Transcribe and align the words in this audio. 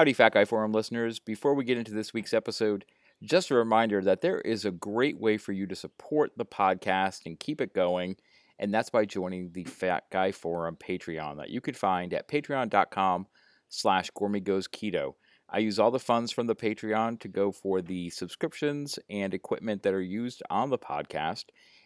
Howdy, 0.00 0.14
Fat 0.14 0.32
Guy 0.32 0.46
Forum 0.46 0.72
listeners. 0.72 1.18
Before 1.18 1.52
we 1.52 1.62
get 1.62 1.76
into 1.76 1.92
this 1.92 2.14
week's 2.14 2.32
episode, 2.32 2.86
just 3.22 3.50
a 3.50 3.54
reminder 3.54 4.00
that 4.00 4.22
there 4.22 4.40
is 4.40 4.64
a 4.64 4.70
great 4.70 5.20
way 5.20 5.36
for 5.36 5.52
you 5.52 5.66
to 5.66 5.76
support 5.76 6.32
the 6.38 6.46
podcast 6.46 7.26
and 7.26 7.38
keep 7.38 7.60
it 7.60 7.74
going, 7.74 8.16
and 8.58 8.72
that's 8.72 8.88
by 8.88 9.04
joining 9.04 9.52
the 9.52 9.64
Fat 9.64 10.04
Guy 10.10 10.32
Forum 10.32 10.78
Patreon 10.80 11.36
that 11.36 11.50
you 11.50 11.60
could 11.60 11.76
find 11.76 12.14
at 12.14 12.28
patreon.com 12.28 13.26
slash 13.68 14.08
goes 14.42 14.66
keto. 14.68 15.16
I 15.50 15.58
use 15.58 15.78
all 15.78 15.90
the 15.90 15.98
funds 15.98 16.32
from 16.32 16.46
the 16.46 16.56
Patreon 16.56 17.20
to 17.20 17.28
go 17.28 17.52
for 17.52 17.82
the 17.82 18.08
subscriptions 18.08 18.98
and 19.10 19.34
equipment 19.34 19.82
that 19.82 19.92
are 19.92 20.00
used 20.00 20.42
on 20.48 20.70
the 20.70 20.78
podcast. 20.78 21.44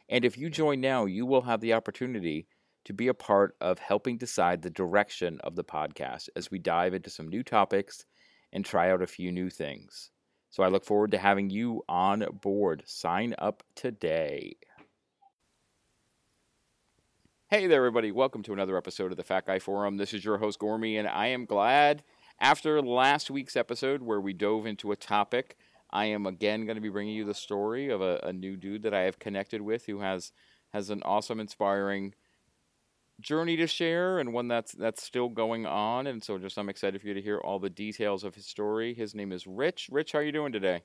And 0.09 0.25
if 0.25 0.39
you 0.39 0.51
join 0.51 0.81
now, 0.81 1.07
you 1.07 1.27
will 1.27 1.43
have 1.43 1.61
the 1.61 1.73
opportunity 1.73 2.47
to 2.85 2.93
be 2.93 3.09
a 3.09 3.15
part 3.15 3.57
of 3.61 3.79
helping 3.79 4.19
decide 4.19 4.63
the 4.63 4.71
direction 4.71 5.41
of 5.43 5.57
the 5.57 5.65
podcast 5.65 6.29
as 6.37 6.51
we 6.51 6.59
dive 6.59 6.95
into 6.95 7.11
some 7.11 7.29
new 7.29 7.43
topics 7.43 8.05
and 8.53 8.65
try 8.65 8.91
out 8.91 9.03
a 9.03 9.07
few 9.07 9.33
new 9.33 9.51
things. 9.51 10.11
So 10.51 10.63
I 10.63 10.69
look 10.69 10.85
forward 10.85 11.11
to 11.11 11.19
having 11.19 11.51
you 11.51 11.83
on 11.89 12.25
board. 12.41 12.85
Sign 12.87 13.35
up 13.39 13.63
today. 13.75 14.57
Hey 17.49 17.67
there, 17.67 17.79
everybody. 17.79 18.13
Welcome 18.13 18.43
to 18.45 18.53
another 18.53 18.77
episode 18.77 19.11
of 19.11 19.17
the 19.17 19.23
Fat 19.23 19.47
Guy 19.47 19.59
Forum. 19.59 19.97
This 19.97 20.15
is 20.15 20.25
your 20.25 20.39
host, 20.39 20.59
Gormy, 20.59 20.99
and 20.99 21.09
I 21.09 21.29
am 21.29 21.45
glad 21.45 22.03
after 22.41 22.83
last 22.83 23.31
week's 23.31 23.57
episode 23.57 24.03
where 24.03 24.21
we 24.21 24.33
dove 24.33 24.67
into 24.67 24.93
a 24.93 24.97
topic, 24.97 25.57
I 25.91 26.07
am 26.07 26.27
again 26.27 26.67
going 26.67 26.77
to 26.77 26.81
be 26.81 26.89
bringing 26.89 27.15
you 27.15 27.25
the 27.25 27.35
story 27.35 27.89
of 27.91 28.01
a, 28.01 28.19
a 28.25 28.33
new 28.33 28.57
dude 28.57 28.83
that 28.83 28.95
I 28.95 29.03
have 29.03 29.19
connected 29.19 29.63
with 29.63 29.87
who 29.87 30.01
has 30.01 30.33
has 30.73 30.91
an 30.91 31.03
awesome, 31.05 31.39
inspiring 31.39 32.15
journey 33.21 33.57
to 33.57 33.67
share 33.67 34.19
and 34.19 34.33
one 34.33 34.49
that's 34.49 34.73
that's 34.73 35.03
still 35.03 35.29
going 35.29 35.67
on 35.67 36.07
and 36.07 36.23
so 36.23 36.37
just 36.39 36.59
I'm 36.59 36.69
excited 36.69 37.01
for 37.01 37.07
you 37.07 37.15
to 37.15 37.23
hear 37.23 37.39
all 37.39 37.59
the 37.59 37.71
details 37.71 38.25
of 38.25 38.35
his 38.35 38.47
story. 38.47 38.93
His 38.95 39.15
name 39.15 39.31
is 39.33 39.47
Rich. 39.47 39.89
Rich, 39.93 40.13
how 40.13 40.19
are 40.19 40.23
you 40.25 40.33
doing 40.33 40.53
today? 40.53 40.83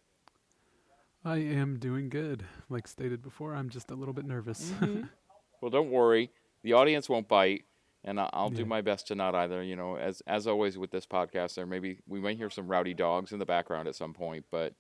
I 1.26 1.38
am 1.38 1.80
doing 1.80 2.10
good. 2.10 2.46
Like 2.70 2.88
stated 2.88 3.22
before, 3.22 3.54
I'm 3.54 3.70
just 3.70 3.92
a 3.92 3.96
little 3.96 4.14
bit 4.14 4.26
nervous. 4.26 4.72
Mm-hmm. 4.80 5.04
well, 5.62 5.72
don't 5.72 5.92
worry. 5.92 6.32
The 6.64 6.74
audience 6.74 7.10
won't 7.10 7.28
bite 7.28 7.66
and 8.04 8.20
I'll 8.20 8.50
Yeah. 8.52 8.58
do 8.58 8.66
my 8.66 8.82
best 8.82 9.08
to 9.08 9.16
not 9.16 9.36
either. 9.36 9.62
You 9.64 9.76
know, 9.76 9.98
as 9.98 10.22
as 10.28 10.48
always 10.48 10.78
with 10.78 10.92
this 10.92 11.06
podcast, 11.06 11.56
there 11.56 11.66
maybe 11.66 11.98
we 12.08 12.20
might 12.20 12.38
hear 12.38 12.50
some 12.50 12.68
rowdy 12.68 12.94
dogs 12.94 13.32
in 13.32 13.40
the 13.40 13.46
background 13.46 13.88
at 13.88 13.96
some 13.96 14.14
point, 14.14 14.46
but 14.52 14.74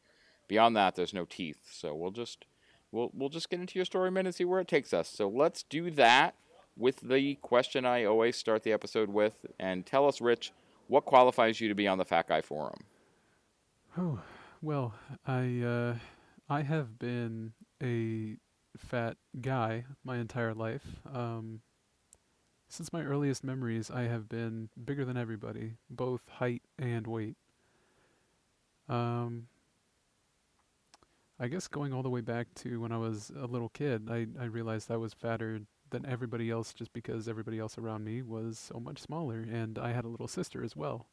beyond 0.47 0.75
that, 0.77 0.95
there's 0.95 1.13
no 1.13 1.25
teeth. 1.25 1.59
So 1.71 1.93
we'll 1.95 2.11
just 2.11 2.45
we'll 2.91 3.11
we'll 3.13 3.29
just 3.29 3.49
get 3.49 3.59
into 3.59 3.77
your 3.77 3.85
story 3.85 4.07
a 4.07 4.11
minute 4.11 4.27
and 4.29 4.35
see 4.35 4.45
where 4.45 4.61
it 4.61 4.67
takes 4.67 4.93
us. 4.93 5.09
So 5.09 5.27
let's 5.27 5.63
do 5.63 5.89
that 5.91 6.35
with 6.79 7.01
the 7.01 7.35
question 7.35 7.85
I 7.85 8.05
always 8.05 8.37
start 8.37 8.63
the 8.63 8.71
episode 8.71 9.09
with, 9.09 9.45
and 9.59 9.85
tell 9.85 10.07
us, 10.07 10.21
Rich, 10.21 10.53
what 10.87 11.05
qualifies 11.05 11.61
you 11.61 11.67
to 11.67 11.75
be 11.75 11.87
on 11.87 11.97
the 11.97 12.05
Fat 12.05 12.27
Guy 12.27 12.41
Forum? 12.41 12.79
oh, 13.97 14.19
well, 14.61 14.93
I 15.27 15.61
uh, 15.61 15.95
I 16.49 16.61
have 16.61 16.97
been 16.97 17.53
a 17.83 18.37
fat 18.77 19.17
guy 19.41 19.85
my 20.03 20.17
entire 20.17 20.53
life. 20.53 20.85
Um, 21.11 21.61
since 22.67 22.93
my 22.93 23.03
earliest 23.03 23.43
memories, 23.43 23.89
I 23.89 24.03
have 24.03 24.29
been 24.29 24.69
bigger 24.83 25.03
than 25.03 25.17
everybody, 25.17 25.73
both 25.89 26.21
height 26.29 26.61
and 26.77 27.07
weight. 27.07 27.35
Um, 28.87 29.47
I 31.39 31.47
guess 31.47 31.67
going 31.67 31.93
all 31.93 32.03
the 32.03 32.09
way 32.09 32.21
back 32.21 32.53
to 32.55 32.81
when 32.81 32.91
I 32.91 32.97
was 32.97 33.31
a 33.39 33.45
little 33.45 33.69
kid, 33.69 34.09
I, 34.09 34.27
I 34.39 34.45
realized 34.45 34.91
I 34.91 34.97
was 34.97 35.13
fatter 35.13 35.61
than 35.89 36.05
everybody 36.05 36.49
else 36.49 36.73
just 36.73 36.93
because 36.93 37.27
everybody 37.27 37.59
else 37.59 37.77
around 37.77 38.03
me 38.03 38.21
was 38.21 38.57
so 38.57 38.79
much 38.79 38.99
smaller. 38.99 39.39
And 39.39 39.77
I 39.77 39.91
had 39.91 40.05
a 40.05 40.09
little 40.09 40.27
sister 40.27 40.63
as 40.63 40.75
well. 40.75 41.07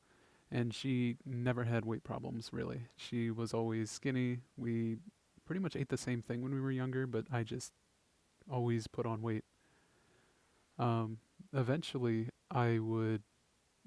And 0.51 0.75
she 0.75 1.17
never 1.25 1.65
had 1.65 1.85
weight 1.85 2.05
problems, 2.05 2.51
really. 2.53 2.83
She 2.97 3.31
was 3.31 3.53
always 3.53 3.91
skinny. 3.91 4.39
We 4.57 4.99
pretty 5.45 5.61
much 5.61 5.77
ate 5.77 5.89
the 5.89 5.97
same 5.97 6.23
thing 6.23 6.43
when 6.43 6.55
we 6.55 6.61
were 6.61 6.71
younger, 6.71 7.07
but 7.07 7.27
I 7.33 7.43
just 7.43 7.73
always 8.51 8.87
put 8.87 9.07
on 9.07 9.23
weight. 9.23 9.45
Um, 10.79 11.19
eventually, 11.53 12.29
I 12.51 12.79
would 12.79 13.23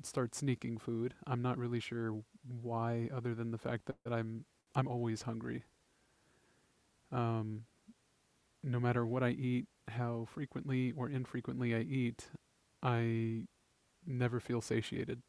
start 0.04 0.36
sneaking 0.36 0.78
food. 0.78 1.14
I'm 1.28 1.42
not 1.42 1.58
really 1.58 1.80
sure 1.80 2.24
why, 2.62 3.10
other 3.14 3.34
than 3.36 3.52
the 3.52 3.58
fact 3.58 3.88
that, 3.88 4.14
I'm 4.14 4.46
I'm 4.76 4.88
always 4.88 5.24
hungry. 5.24 5.64
Um, 7.12 7.64
no 8.64 8.80
matter 8.80 9.06
what 9.06 9.24
I 9.24 9.30
eat, 9.30 9.66
how 9.92 10.28
frequently 10.32 10.92
or 10.92 11.10
infrequently 11.10 11.76
I 11.76 11.80
eat, 11.82 12.28
I 12.82 13.48
never 14.06 14.40
feel 14.40 14.62
satiated. 14.62 15.22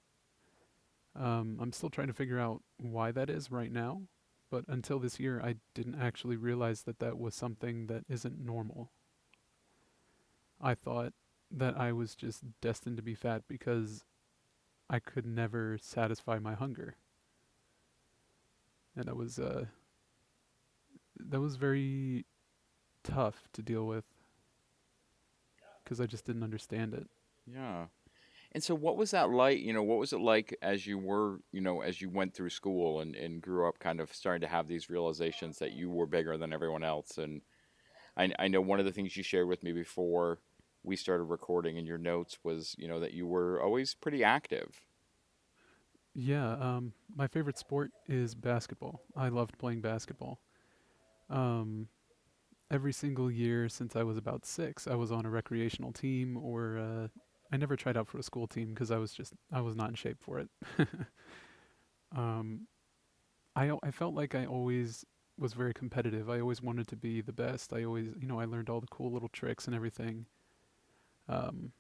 Um, 1.17 1.59
I'm 1.61 1.73
still 1.73 1.91
trying 1.91 2.07
to 2.07 2.13
figure 2.15 2.39
out 2.39 2.63
why 2.79 3.11
that 3.13 3.29
is 3.29 3.51
right 3.51 3.73
now, 3.73 4.03
but 4.51 4.65
until 4.69 4.99
this 4.99 5.19
year, 5.19 5.41
I 5.43 5.57
didn't 5.75 6.01
actually 6.01 6.37
realize 6.37 6.83
that 6.83 7.01
that 7.01 7.19
was 7.19 7.35
something 7.35 7.87
that 7.87 8.05
isn't 8.09 8.39
normal. 8.39 8.91
I 10.61 10.75
thought 10.75 11.13
that 11.51 11.77
I 11.77 11.93
was 11.93 12.15
just 12.15 12.43
destined 12.61 12.97
to 12.97 13.03
be 13.03 13.15
fat 13.15 13.43
because 13.49 14.05
I 14.89 14.99
could 14.99 15.27
never 15.27 15.79
satisfy 15.81 16.39
my 16.39 16.55
hunger. 16.55 16.97
And 18.97 19.07
that 19.07 19.17
was 19.17 19.39
uh 19.39 19.67
that 21.19 21.41
was 21.41 21.57
very 21.57 22.27
tough 23.03 23.49
to 23.53 23.63
deal 23.63 23.87
with 23.87 24.05
cuz 25.91 26.01
I 26.01 26.07
just 26.07 26.25
didn't 26.25 26.45
understand 26.45 26.95
it. 26.95 27.09
Yeah. 27.47 27.87
And 28.53 28.63
so 28.63 28.75
what 28.75 28.97
was 28.97 29.13
that 29.13 29.31
like, 29.31 29.61
you 29.61 29.73
know, 29.73 29.83
what 29.83 29.99
was 29.99 30.13
it 30.13 30.21
like 30.21 30.57
as 30.63 30.87
you 30.87 30.99
were, 30.99 31.41
you 31.53 31.61
know, 31.61 31.83
as 31.83 32.01
you 32.01 32.11
went 32.11 32.35
through 32.35 32.51
school 32.51 33.01
and, 33.01 33.15
and 33.15 33.43
grew 33.43 33.69
up 33.69 33.79
kind 33.79 34.01
of 34.01 34.13
starting 34.15 34.41
to 34.43 34.49
have 34.49 34.69
these 34.69 34.91
realizations 34.91 35.59
that 35.59 35.73
you 35.73 35.91
were 35.91 36.07
bigger 36.07 36.39
than 36.39 36.53
everyone 36.53 36.85
else? 36.85 37.19
And 37.19 37.43
I, 38.17 38.33
I 38.39 38.49
know 38.49 38.61
one 38.61 38.81
of 38.81 38.87
the 38.87 38.93
things 38.93 39.17
you 39.17 39.23
shared 39.23 39.49
with 39.49 39.63
me 39.63 39.73
before 39.73 40.41
we 40.83 40.97
started 40.97 41.25
recording 41.25 41.77
in 41.77 41.87
your 41.87 41.99
notes 41.99 42.39
was, 42.45 42.75
you 42.79 42.89
know, 42.89 43.01
that 43.01 43.15
you 43.15 43.27
were 43.27 43.63
always 43.63 43.95
pretty 43.95 44.25
active. 44.25 44.83
Yeah, 46.15 46.53
um 46.55 46.93
my 47.15 47.29
favorite 47.29 47.59
sport 47.59 47.93
is 48.09 48.35
basketball. 48.35 49.03
I 49.17 49.29
loved 49.29 49.59
playing 49.59 49.81
basketball. 49.81 50.41
Um 51.29 51.89
every 52.71 52.93
single 52.93 53.31
year 53.31 53.69
since 53.69 53.97
I 53.97 54.03
was 54.03 54.17
about 54.17 54.47
6, 54.47 54.87
I 54.87 54.95
was 54.95 55.13
on 55.13 55.27
a 55.27 55.31
recreational 55.31 55.93
team 55.93 56.37
or 56.37 56.79
uh 56.79 57.09
I 57.53 57.57
never 57.57 57.77
tried 57.77 57.97
out 57.97 58.07
for 58.09 58.19
a 58.19 58.23
school 58.23 58.47
team 58.47 58.69
because 58.75 58.91
I 58.91 58.99
was 58.99 59.13
just 59.13 59.35
I 59.53 59.61
was 59.61 59.77
not 59.77 59.89
in 59.91 59.95
shape 59.97 60.19
for 60.21 60.39
it. 60.39 60.49
um, 62.17 62.67
I 63.57 63.73
I 63.83 63.91
felt 63.91 64.15
like 64.15 64.35
I 64.35 64.47
always 64.47 65.05
was 65.39 65.55
very 65.55 65.75
competitive. 65.75 66.31
I 66.31 66.41
always 66.41 66.63
wanted 66.63 66.89
to 66.89 66.97
be 66.97 67.21
the 67.21 67.33
best. 67.33 67.73
I 67.73 67.85
always 67.85 68.09
you 68.21 68.29
know 68.29 68.41
I 68.41 68.47
learned 68.47 68.71
all 68.71 68.81
the 68.81 68.89
cool 68.89 69.13
little 69.13 69.29
tricks 69.31 69.67
and 69.67 69.75
everything. 69.77 70.27
Um, 71.29 71.73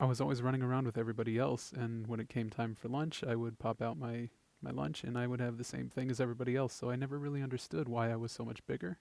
I 0.00 0.06
was 0.06 0.20
always 0.20 0.42
running 0.42 0.60
around 0.62 0.86
with 0.86 0.98
everybody 0.98 1.38
else, 1.38 1.70
and 1.72 2.08
when 2.08 2.18
it 2.18 2.28
came 2.28 2.50
time 2.50 2.74
for 2.74 2.88
lunch, 2.88 3.22
I 3.22 3.36
would 3.36 3.60
pop 3.60 3.80
out 3.80 3.96
my 3.96 4.28
my 4.60 4.72
lunch 4.72 5.04
and 5.04 5.16
I 5.16 5.28
would 5.28 5.38
have 5.40 5.56
the 5.56 5.62
same 5.62 5.88
thing 5.88 6.10
as 6.10 6.20
everybody 6.20 6.56
else. 6.56 6.74
So 6.74 6.90
I 6.90 6.96
never 6.96 7.16
really 7.16 7.42
understood 7.42 7.88
why 7.88 8.10
I 8.10 8.16
was 8.16 8.32
so 8.32 8.44
much 8.44 8.66
bigger. 8.66 8.98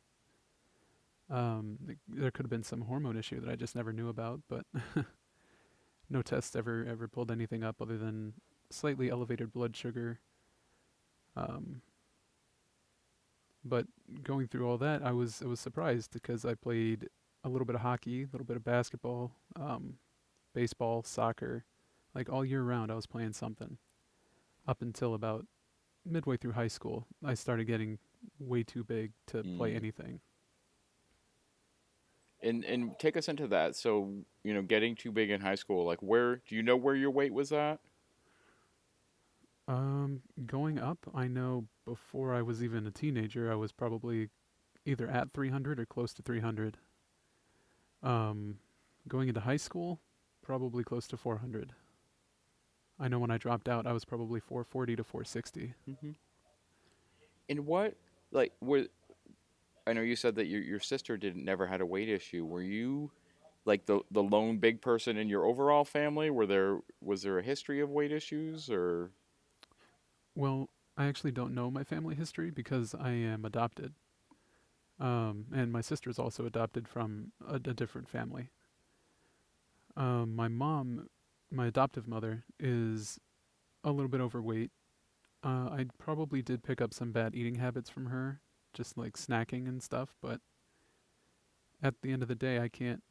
Um, 1.29 1.77
there 2.07 2.31
could 2.31 2.45
have 2.45 2.49
been 2.49 2.63
some 2.63 2.81
hormone 2.81 3.17
issue 3.17 3.39
that 3.41 3.49
I 3.49 3.55
just 3.55 3.75
never 3.75 3.91
knew 3.91 4.07
about, 4.09 4.41
but 4.47 4.65
no 6.09 6.21
tests 6.21 6.55
ever 6.55 6.85
ever 6.89 7.07
pulled 7.07 7.31
anything 7.31 7.63
up 7.63 7.81
other 7.81 7.97
than 7.97 8.33
slightly 8.69 9.09
elevated 9.09 9.51
blood 9.51 9.75
sugar. 9.75 10.19
Um, 11.35 11.81
but 13.63 13.87
going 14.23 14.47
through 14.47 14.67
all 14.69 14.77
that, 14.77 15.03
I 15.03 15.11
was 15.11 15.41
I 15.41 15.47
was 15.47 15.59
surprised 15.59 16.11
because 16.13 16.45
I 16.45 16.53
played 16.55 17.09
a 17.43 17.49
little 17.49 17.65
bit 17.65 17.75
of 17.75 17.81
hockey, 17.81 18.23
a 18.23 18.27
little 18.31 18.45
bit 18.45 18.55
of 18.57 18.63
basketball, 18.63 19.31
um, 19.55 19.95
baseball, 20.53 21.03
soccer, 21.03 21.65
like 22.15 22.29
all 22.29 22.45
year 22.45 22.63
round. 22.63 22.91
I 22.91 22.95
was 22.95 23.05
playing 23.05 23.33
something. 23.33 23.77
Up 24.67 24.81
until 24.81 25.13
about 25.13 25.45
midway 26.05 26.35
through 26.37 26.51
high 26.53 26.67
school, 26.67 27.05
I 27.23 27.33
started 27.35 27.65
getting 27.67 27.99
way 28.39 28.63
too 28.63 28.83
big 28.83 29.11
to 29.27 29.43
play 29.57 29.73
Mm. 29.73 29.75
anything. 29.77 30.19
And 32.47 32.63
and 32.63 32.97
take 32.97 33.17
us 33.17 33.27
into 33.27 33.47
that. 33.47 33.75
So, 33.75 34.13
you 34.43 34.53
know, 34.53 34.61
getting 34.61 34.95
too 34.95 35.11
big 35.11 35.29
in 35.29 35.41
high 35.41 35.55
school, 35.55 35.85
like 35.85 36.01
where 36.01 36.37
do 36.37 36.55
you 36.55 36.63
know 36.63 36.77
where 36.77 36.95
your 36.95 37.11
weight 37.11 37.33
was 37.33 37.51
at? 37.51 37.79
Um, 39.67 40.21
going 40.45 40.79
up, 40.79 40.99
I 41.13 41.27
know 41.27 41.65
before 41.85 42.33
I 42.33 42.41
was 42.41 42.63
even 42.63 42.87
a 42.87 42.91
teenager, 42.91 43.51
I 43.51 43.55
was 43.55 43.73
probably 43.73 44.29
either 44.85 45.09
at 45.09 45.31
300 45.31 45.79
or 45.79 45.85
close 45.85 46.13
to 46.13 46.21
300. 46.21 46.77
Um, 48.01 48.59
going 49.07 49.27
into 49.27 49.41
high 49.41 49.57
school, 49.57 49.99
probably 50.41 50.83
close 50.83 51.07
to 51.09 51.17
400. 51.17 51.73
I 52.99 53.07
know 53.07 53.19
when 53.19 53.31
I 53.31 53.37
dropped 53.37 53.67
out, 53.67 53.85
I 53.85 53.91
was 53.91 54.05
probably 54.05 54.39
440 54.39 54.95
to 54.95 55.03
460. 55.03 55.73
Mm-hmm. 55.89 56.11
And 57.49 57.65
what, 57.65 57.95
like, 58.31 58.53
were 58.61 58.87
I 59.87 59.93
know 59.93 60.01
you 60.01 60.15
said 60.15 60.35
that 60.35 60.47
your 60.47 60.61
your 60.61 60.79
sister 60.79 61.17
didn't 61.17 61.45
never 61.45 61.67
had 61.67 61.81
a 61.81 61.85
weight 61.85 62.09
issue. 62.09 62.45
Were 62.45 62.61
you 62.61 63.11
like 63.65 63.85
the 63.85 64.01
the 64.11 64.23
lone 64.23 64.57
big 64.57 64.81
person 64.81 65.17
in 65.17 65.29
your 65.29 65.45
overall 65.45 65.85
family? 65.85 66.29
Were 66.29 66.45
there 66.45 66.79
was 67.01 67.23
there 67.23 67.39
a 67.39 67.43
history 67.43 67.79
of 67.79 67.89
weight 67.89 68.11
issues 68.11 68.69
or? 68.69 69.11
Well, 70.35 70.69
I 70.97 71.05
actually 71.05 71.31
don't 71.31 71.55
know 71.55 71.71
my 71.71 71.83
family 71.83 72.15
history 72.15 72.51
because 72.51 72.93
I 72.93 73.11
am 73.11 73.45
adopted. 73.45 73.93
Um, 74.99 75.45
and 75.53 75.71
my 75.71 75.81
sister's 75.81 76.19
also 76.19 76.45
adopted 76.45 76.87
from 76.87 77.31
a, 77.47 77.55
a 77.55 77.59
different 77.59 78.09
family. 78.09 78.49
Um, 79.95 80.35
my 80.35 80.47
mom, 80.47 81.07
my 81.51 81.67
adoptive 81.67 82.07
mother, 82.07 82.43
is 82.59 83.19
a 83.83 83.91
little 83.91 84.09
bit 84.09 84.21
overweight. 84.21 84.71
Uh, 85.43 85.69
I 85.69 85.85
probably 85.97 86.41
did 86.41 86.63
pick 86.63 86.81
up 86.81 86.93
some 86.93 87.11
bad 87.11 87.35
eating 87.35 87.55
habits 87.55 87.89
from 87.89 88.07
her, 88.07 88.41
just 88.77 88.97
like 88.97 89.13
snacking 89.13 89.67
and 89.67 89.81
stuff. 89.81 90.15
But 90.21 90.39
at 91.81 91.95
the 92.01 92.11
end 92.11 92.21
of 92.21 92.27
the 92.29 92.35
day, 92.35 92.59
I 92.59 92.69
can't, 92.69 93.03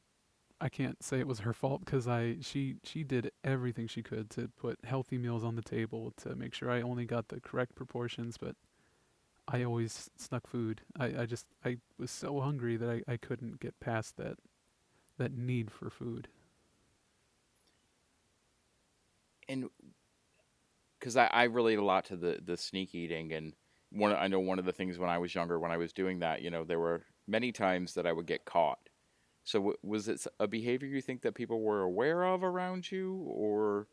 I 0.61 0.69
can't 0.69 1.03
say 1.03 1.19
it 1.19 1.27
was 1.27 1.41
her 1.41 1.53
fault 1.53 1.85
because 1.85 2.09
I 2.09 2.37
she 2.41 2.77
she 2.85 3.03
did 3.03 3.33
everything 3.45 3.89
she 3.89 4.03
could 4.03 4.31
to 4.31 4.49
put 4.49 4.79
healthy 4.85 5.19
meals 5.19 5.45
on 5.45 5.57
the 5.57 5.63
table 5.63 6.15
to 6.19 6.35
make 6.35 6.55
sure 6.55 6.71
I 6.71 6.81
only 6.81 7.05
got 7.05 7.29
the 7.29 7.41
correct 7.41 7.75
proportions. 7.75 8.39
But 8.39 8.57
I 9.49 9.65
always 9.65 10.09
snuck 10.17 10.47
food. 10.47 10.81
I, 10.99 11.23
I 11.23 11.27
just 11.27 11.47
I 11.65 11.79
was 11.99 12.11
so 12.11 12.41
hungry 12.41 12.77
that 12.77 12.89
I, 12.89 13.13
I 13.13 13.17
couldn't 13.17 13.61
get 13.61 13.79
past 13.81 14.17
that 14.17 14.39
that 15.19 15.37
need 15.37 15.71
for 15.71 15.91
food. 15.91 16.29
And 19.49 19.69
because 20.99 21.17
I, 21.17 21.27
I 21.27 21.45
relate 21.45 21.79
a 21.79 21.85
lot 21.85 22.07
to 22.07 22.17
the 22.17 22.41
the 22.43 22.57
sneak 22.57 22.95
eating 22.95 23.33
and 23.33 23.53
one 23.97 24.13
I 24.13 24.29
know 24.29 24.41
one 24.41 24.59
of 24.59 24.65
the 24.65 24.73
things 24.73 24.99
when 24.99 25.11
I 25.11 25.19
was 25.19 25.35
younger 25.35 25.59
when 25.59 25.73
I 25.73 25.77
was 25.77 25.93
doing 25.93 26.19
that 26.21 26.43
you 26.43 26.51
know 26.51 26.65
there 26.65 26.81
were 26.81 27.03
many 27.27 27.53
times 27.53 27.95
that 27.95 28.07
I 28.07 28.13
would 28.13 28.27
get 28.27 28.45
caught. 28.45 28.79
So 29.45 29.75
was 29.83 30.09
it 30.09 30.27
a 30.41 30.49
behavior 30.49 30.89
you 30.89 31.01
think 31.01 31.23
that 31.23 31.35
people 31.35 31.61
were 31.61 31.83
aware 31.83 32.25
of 32.25 32.43
around 32.43 32.91
you, 32.91 33.15
or 33.29 33.87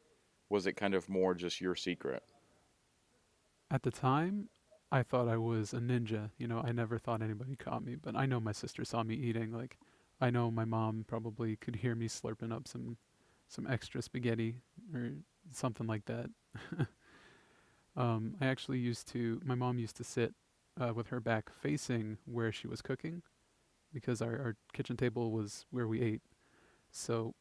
was 0.49 0.65
it 0.65 0.73
kind 0.73 0.95
of 0.95 1.07
more 1.09 1.35
just 1.35 1.61
your 1.61 1.75
secret? 1.75 2.23
At 3.69 3.83
the 3.83 3.91
time, 3.91 4.49
I 4.91 5.03
thought 5.03 5.27
I 5.27 5.37
was 5.37 5.73
a 5.73 5.77
ninja. 5.77 6.31
You 6.39 6.47
know, 6.47 6.63
I 6.65 6.71
never 6.71 6.97
thought 6.97 7.21
anybody 7.21 7.55
caught 7.55 7.85
me, 7.85 7.95
but 7.95 8.15
I 8.15 8.25
know 8.25 8.39
my 8.39 8.51
sister 8.51 8.83
saw 8.83 9.03
me 9.03 9.13
eating. 9.13 9.51
Like, 9.51 9.77
I 10.19 10.31
know 10.31 10.49
my 10.49 10.65
mom 10.65 11.05
probably 11.07 11.55
could 11.55 11.75
hear 11.77 11.93
me 11.93 12.07
slurping 12.07 12.51
up 12.51 12.67
some 12.67 12.97
some 13.47 13.67
extra 13.67 14.01
spaghetti 14.01 14.55
or 14.93 15.11
something 15.51 15.85
like 15.85 16.05
that. 16.05 16.29
um, 17.95 18.35
I 18.41 18.47
actually 18.47 18.79
used 18.79 19.07
to. 19.09 19.41
My 19.43 19.55
mom 19.55 19.79
used 19.79 19.97
to 19.97 20.03
sit 20.03 20.33
uh, 20.79 20.93
with 20.93 21.07
her 21.07 21.19
back 21.19 21.51
facing 21.51 22.17
where 22.25 22.51
she 22.51 22.67
was 22.67 22.81
cooking, 22.81 23.21
because 23.93 24.21
our, 24.21 24.31
our 24.31 24.55
kitchen 24.73 24.97
table 24.97 25.31
was 25.31 25.65
where 25.69 25.87
we 25.87 26.01
ate. 26.01 26.21
So 26.91 27.33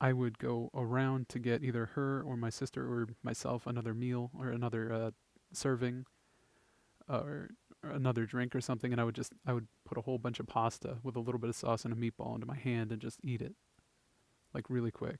I 0.00 0.12
would 0.12 0.38
go 0.38 0.70
around 0.74 1.28
to 1.30 1.38
get 1.38 1.64
either 1.64 1.86
her 1.94 2.22
or 2.22 2.36
my 2.36 2.50
sister 2.50 2.84
or 2.84 3.08
myself 3.22 3.66
another 3.66 3.94
meal 3.94 4.30
or 4.38 4.48
another 4.48 4.92
uh, 4.92 5.10
serving 5.52 6.04
uh, 7.08 7.20
or, 7.20 7.50
or 7.82 7.90
another 7.90 8.26
drink 8.26 8.54
or 8.54 8.60
something, 8.60 8.92
and 8.92 9.00
I 9.00 9.04
would 9.04 9.14
just 9.14 9.32
I 9.46 9.52
would 9.52 9.68
put 9.84 9.98
a 9.98 10.02
whole 10.02 10.18
bunch 10.18 10.38
of 10.40 10.46
pasta 10.46 10.98
with 11.02 11.16
a 11.16 11.20
little 11.20 11.40
bit 11.40 11.50
of 11.50 11.56
sauce 11.56 11.84
and 11.84 11.92
a 11.92 11.96
meatball 11.96 12.34
into 12.34 12.46
my 12.46 12.56
hand 12.56 12.92
and 12.92 13.00
just 13.00 13.18
eat 13.24 13.42
it, 13.42 13.54
like 14.52 14.68
really 14.68 14.90
quick. 14.90 15.18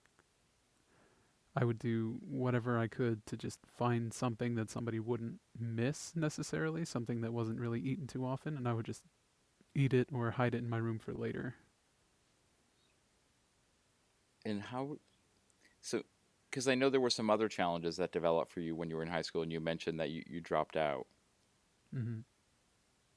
I 1.60 1.64
would 1.64 1.80
do 1.80 2.20
whatever 2.24 2.78
I 2.78 2.86
could 2.86 3.26
to 3.26 3.36
just 3.36 3.58
find 3.66 4.14
something 4.14 4.54
that 4.54 4.70
somebody 4.70 5.00
wouldn't 5.00 5.40
miss 5.58 6.14
necessarily, 6.14 6.84
something 6.84 7.20
that 7.22 7.32
wasn't 7.32 7.58
really 7.58 7.80
eaten 7.80 8.06
too 8.06 8.24
often, 8.24 8.56
and 8.56 8.68
I 8.68 8.72
would 8.74 8.86
just 8.86 9.02
eat 9.74 9.92
it 9.92 10.08
or 10.14 10.30
hide 10.30 10.54
it 10.54 10.58
in 10.58 10.70
my 10.70 10.76
room 10.76 11.00
for 11.00 11.12
later. 11.12 11.56
And 14.46 14.62
how? 14.62 14.98
So, 15.80 16.02
because 16.48 16.68
I 16.68 16.76
know 16.76 16.90
there 16.90 17.00
were 17.00 17.10
some 17.10 17.28
other 17.28 17.48
challenges 17.48 17.96
that 17.96 18.12
developed 18.12 18.52
for 18.52 18.60
you 18.60 18.76
when 18.76 18.88
you 18.88 18.94
were 18.94 19.02
in 19.02 19.08
high 19.08 19.22
school, 19.22 19.42
and 19.42 19.50
you 19.50 19.58
mentioned 19.58 19.98
that 19.98 20.10
you, 20.10 20.22
you 20.28 20.40
dropped 20.40 20.76
out. 20.76 21.08
Mm-hmm. 21.92 22.20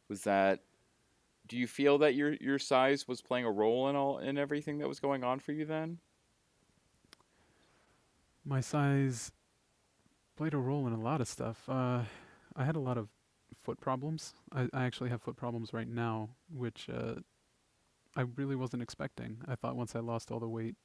Was 0.10 0.24
that? 0.24 0.62
Do 1.48 1.58
you 1.58 1.68
feel 1.68 2.00
that 2.00 2.16
your 2.16 2.34
your 2.42 2.58
size 2.58 3.08
was 3.08 3.22
playing 3.22 3.46
a 3.46 3.52
role 3.52 3.88
in 3.88 3.96
all 3.96 4.18
in 4.18 4.40
everything 4.40 4.80
that 4.80 4.88
was 4.88 5.00
going 5.00 5.24
on 5.24 5.40
for 5.40 5.52
you 5.52 5.66
then? 5.66 6.00
My 8.46 8.62
size 8.62 9.32
played 10.36 10.54
a 10.54 10.58
role 10.58 10.88
in 10.88 10.94
a 10.94 11.00
lot 11.00 11.22
of 11.22 11.28
stuff. 11.28 11.64
Uh, 11.70 12.02
I 12.56 12.66
had 12.66 12.76
a 12.76 12.80
lot 12.80 12.98
of 12.98 13.10
foot 13.56 13.80
problems. 13.80 14.34
I, 14.52 14.68
I 14.74 14.86
actually 14.86 15.10
have 15.10 15.22
foot 15.22 15.36
problems 15.38 15.74
right 15.74 15.88
now, 15.88 16.30
which 16.52 16.90
uh, 16.92 17.16
I 18.16 18.22
really 18.36 18.56
wasn't 18.56 18.82
expecting. 18.82 19.38
I 19.48 19.56
thought 19.56 19.76
once 19.76 19.96
I 19.96 20.00
lost 20.00 20.32
all 20.32 20.40
the 20.40 20.48
weight, 20.50 20.76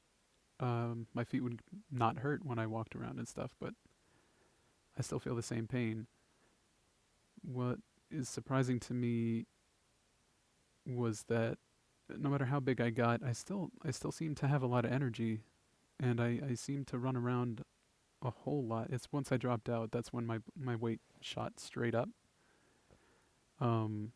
um, 0.60 1.06
my 1.14 1.24
feet 1.24 1.42
would 1.42 1.60
not 1.90 2.18
hurt 2.18 2.44
when 2.44 2.58
I 2.58 2.66
walked 2.66 2.94
around 2.94 3.18
and 3.18 3.28
stuff, 3.28 3.52
but 3.60 3.74
I 4.98 5.02
still 5.02 5.18
feel 5.18 5.34
the 5.34 5.42
same 5.42 5.66
pain. 5.66 6.06
What 7.42 7.78
is 8.10 8.28
surprising 8.28 8.80
to 8.80 8.94
me 8.94 9.46
was 10.86 11.24
that 11.28 11.58
no 12.16 12.28
matter 12.28 12.44
how 12.44 12.60
big 12.60 12.80
I 12.80 12.90
got, 12.90 13.22
I 13.22 13.32
still 13.32 13.70
I 13.84 13.90
still 13.90 14.12
seem 14.12 14.34
to 14.36 14.48
have 14.48 14.62
a 14.62 14.66
lot 14.66 14.84
of 14.84 14.92
energy, 14.92 15.40
and 16.00 16.20
I, 16.20 16.40
I 16.50 16.54
seem 16.54 16.84
to 16.86 16.98
run 16.98 17.16
around 17.16 17.62
a 18.22 18.30
whole 18.30 18.64
lot. 18.64 18.88
It's 18.90 19.08
once 19.12 19.30
I 19.32 19.36
dropped 19.36 19.68
out, 19.68 19.90
that's 19.92 20.12
when 20.12 20.26
my 20.26 20.38
my 20.58 20.76
weight 20.76 21.00
shot 21.20 21.60
straight 21.60 21.94
up. 21.94 22.08
Um, 23.60 24.12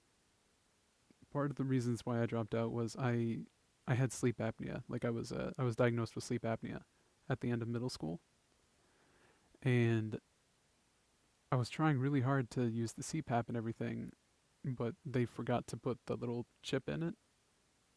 part 1.32 1.50
of 1.50 1.56
the 1.56 1.64
reasons 1.64 2.02
why 2.04 2.22
I 2.22 2.26
dropped 2.26 2.54
out 2.54 2.72
was 2.72 2.96
I 2.98 3.40
I 3.86 3.94
had 3.94 4.12
sleep 4.12 4.38
apnea. 4.38 4.82
Like 4.88 5.04
I 5.04 5.10
was 5.10 5.32
uh, 5.32 5.52
I 5.58 5.62
was 5.62 5.76
diagnosed 5.76 6.14
with 6.14 6.24
sleep 6.24 6.42
apnea 6.42 6.80
at 7.28 7.40
the 7.40 7.50
end 7.50 7.62
of 7.62 7.68
middle 7.68 7.90
school, 7.90 8.20
and 9.62 10.18
I 11.52 11.56
was 11.56 11.68
trying 11.68 11.98
really 11.98 12.20
hard 12.20 12.50
to 12.52 12.64
use 12.66 12.92
the 12.92 13.02
CPAP 13.02 13.48
and 13.48 13.56
everything, 13.56 14.12
but 14.64 14.94
they 15.04 15.24
forgot 15.24 15.66
to 15.68 15.76
put 15.76 15.98
the 16.06 16.16
little 16.16 16.46
chip 16.62 16.88
in 16.88 17.02
it 17.02 17.14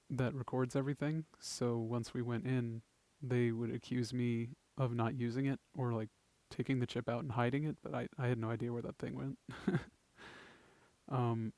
that 0.09 0.33
records 0.33 0.75
everything. 0.75 1.25
So 1.39 1.77
once 1.77 2.13
we 2.13 2.21
went 2.21 2.45
in, 2.45 2.81
they 3.23 3.51
would 3.51 3.73
accuse 3.73 4.13
me 4.13 4.49
of 4.77 4.93
not 4.93 5.15
using 5.15 5.45
it 5.45 5.59
or 5.75 5.93
like 5.93 6.09
taking 6.49 6.79
the 6.79 6.85
chip 6.85 7.09
out 7.09 7.23
and 7.23 7.31
hiding 7.31 7.63
it, 7.63 7.77
but 7.81 7.95
I, 7.95 8.07
I 8.19 8.27
had 8.27 8.37
no 8.37 8.49
idea 8.49 8.71
where 8.71 8.81
that 8.81 8.97
thing 8.97 9.15
went. 9.15 9.37
um, 11.09 11.53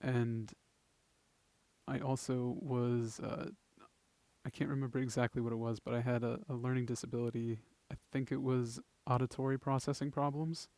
and 0.00 0.52
I 1.86 1.98
also 1.98 2.56
was, 2.60 3.20
uh, 3.20 3.50
I 4.44 4.50
can't 4.50 4.70
remember 4.70 4.98
exactly 4.98 5.42
what 5.42 5.52
it 5.52 5.56
was, 5.56 5.78
but 5.78 5.94
I 5.94 6.00
had 6.00 6.24
a, 6.24 6.40
a 6.48 6.54
learning 6.54 6.86
disability. 6.86 7.60
I 7.90 7.96
think 8.10 8.32
it 8.32 8.42
was 8.42 8.80
auditory 9.06 9.58
processing 9.58 10.10
problems. 10.10 10.68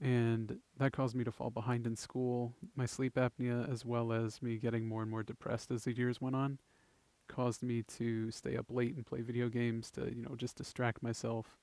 And 0.00 0.58
that 0.76 0.92
caused 0.92 1.16
me 1.16 1.24
to 1.24 1.32
fall 1.32 1.50
behind 1.50 1.86
in 1.86 1.96
school. 1.96 2.54
My 2.76 2.86
sleep 2.86 3.14
apnea, 3.16 3.68
as 3.68 3.84
well 3.84 4.12
as 4.12 4.40
me 4.40 4.56
getting 4.56 4.86
more 4.86 5.02
and 5.02 5.10
more 5.10 5.24
depressed 5.24 5.72
as 5.72 5.84
the 5.84 5.92
years 5.92 6.20
went 6.20 6.36
on, 6.36 6.58
caused 7.28 7.62
me 7.62 7.82
to 7.96 8.30
stay 8.30 8.56
up 8.56 8.66
late 8.70 8.94
and 8.96 9.06
play 9.06 9.20
video 9.20 9.48
games 9.48 9.90
to, 9.92 10.12
you 10.14 10.22
know, 10.22 10.34
just 10.36 10.56
distract 10.56 11.02
myself. 11.02 11.56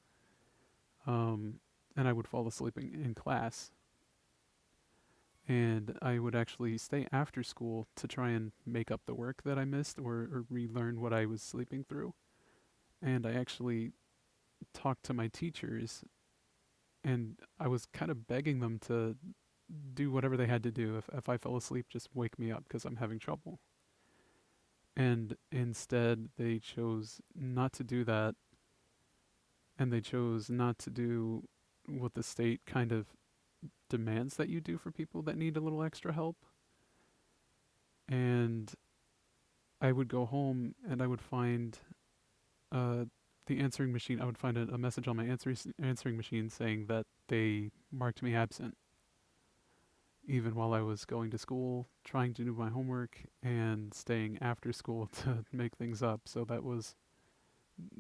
Um, 1.08 1.56
and 1.96 2.08
I 2.08 2.14
would 2.14 2.28
fall 2.28 2.48
asleep 2.48 2.78
in, 2.78 2.94
in 3.04 3.14
class. 3.14 3.72
And 5.48 5.98
I 6.02 6.18
would 6.18 6.36
actually 6.36 6.78
stay 6.78 7.08
after 7.12 7.44
school 7.44 7.88
to 7.96 8.08
try 8.08 8.30
and 8.30 8.52
make 8.66 8.90
up 8.90 9.02
the 9.06 9.14
work 9.14 9.44
that 9.44 9.60
I 9.60 9.66
missed 9.66 10.00
or, 10.00 10.14
or 10.14 10.46
relearn 10.50 11.00
what 11.00 11.14
I 11.14 11.26
was 11.26 11.42
sleeping 11.42 11.86
through. 11.88 12.14
And 13.02 13.28
I 13.28 13.34
actually 13.34 13.92
talked 14.74 15.04
to 15.04 15.14
my 15.14 15.28
teachers 15.28 16.04
and 17.04 17.36
I 17.60 17.68
was 17.68 17.86
kind 17.86 18.10
of 18.10 18.28
begging 18.28 18.60
them 18.60 18.80
to 18.88 19.16
do 19.94 20.12
whatever 20.12 20.36
they 20.36 20.48
had 20.48 20.64
to 20.64 20.72
do. 20.72 20.98
If, 20.98 21.10
if 21.14 21.30
I 21.30 21.38
fell 21.38 21.56
asleep, 21.56 21.88
just 21.90 22.10
wake 22.14 22.40
me 22.40 22.52
up 22.52 22.64
because 22.68 22.84
I'm 22.86 22.96
having 22.96 23.20
trouble. 23.20 23.60
And 24.98 25.36
instead, 25.52 26.30
they 26.38 26.60
chose 26.60 27.20
not 27.36 27.74
to 27.74 27.84
do 27.84 28.04
that. 28.06 28.36
And 29.78 29.92
they 29.92 30.00
chose 30.00 30.50
not 30.50 30.78
to 30.80 30.90
do 30.90 31.44
what 31.88 32.14
the 32.14 32.24
state 32.24 32.62
kind 32.66 32.92
of 32.92 33.08
demands 33.90 34.36
that 34.38 34.50
you 34.50 34.62
do 34.62 34.78
for 34.78 34.92
people 34.92 35.22
that 35.24 35.38
need 35.38 35.58
a 35.58 35.60
little 35.60 35.84
extra 35.84 36.14
help. 36.14 36.38
And 38.08 38.72
I 39.82 39.92
would 39.92 40.08
go 40.08 40.26
home 40.26 40.76
and 40.90 41.02
I 41.02 41.08
would 41.08 41.22
find 41.22 41.78
uh, 42.72 43.06
the 43.48 43.60
answering 43.60 43.92
machine. 43.92 44.22
I 44.22 44.26
would 44.26 44.38
find 44.38 44.58
a, 44.58 44.62
a 44.74 44.78
message 44.78 45.08
on 45.08 45.18
my 45.18 45.26
answer, 45.26 45.54
answering 45.82 46.16
machine 46.16 46.50
saying 46.50 46.86
that 46.88 47.06
they 47.28 47.72
marked 47.92 48.24
me 48.24 48.34
absent 48.34 48.78
even 50.28 50.56
while 50.56 50.74
I 50.74 50.82
was 50.82 51.06
going 51.06 51.32
to 51.32 51.38
school, 51.38 51.90
trying 52.04 52.34
to 52.36 52.44
do 52.44 52.54
my 52.54 52.70
homework, 52.70 53.22
and 53.44 53.94
staying 53.94 54.38
after 54.42 54.72
school 54.74 55.08
to 55.24 55.46
make 55.52 55.76
things 55.76 56.02
up. 56.04 56.22
So 56.26 56.46
that 56.46 56.64
was 56.64 56.96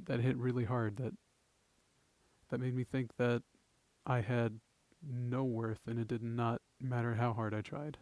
that 0.05 0.19
hit 0.21 0.37
really 0.37 0.65
hard. 0.65 0.97
That 0.97 1.13
that 2.49 2.59
made 2.59 2.75
me 2.75 2.83
think 2.83 3.17
that 3.17 3.43
I 4.05 4.21
had 4.21 4.59
no 5.01 5.43
worth, 5.43 5.87
and 5.87 5.99
it 5.99 6.07
did 6.07 6.23
not 6.23 6.61
matter 6.79 7.15
how 7.15 7.33
hard 7.33 7.53
I 7.53 7.61
tried. 7.61 7.97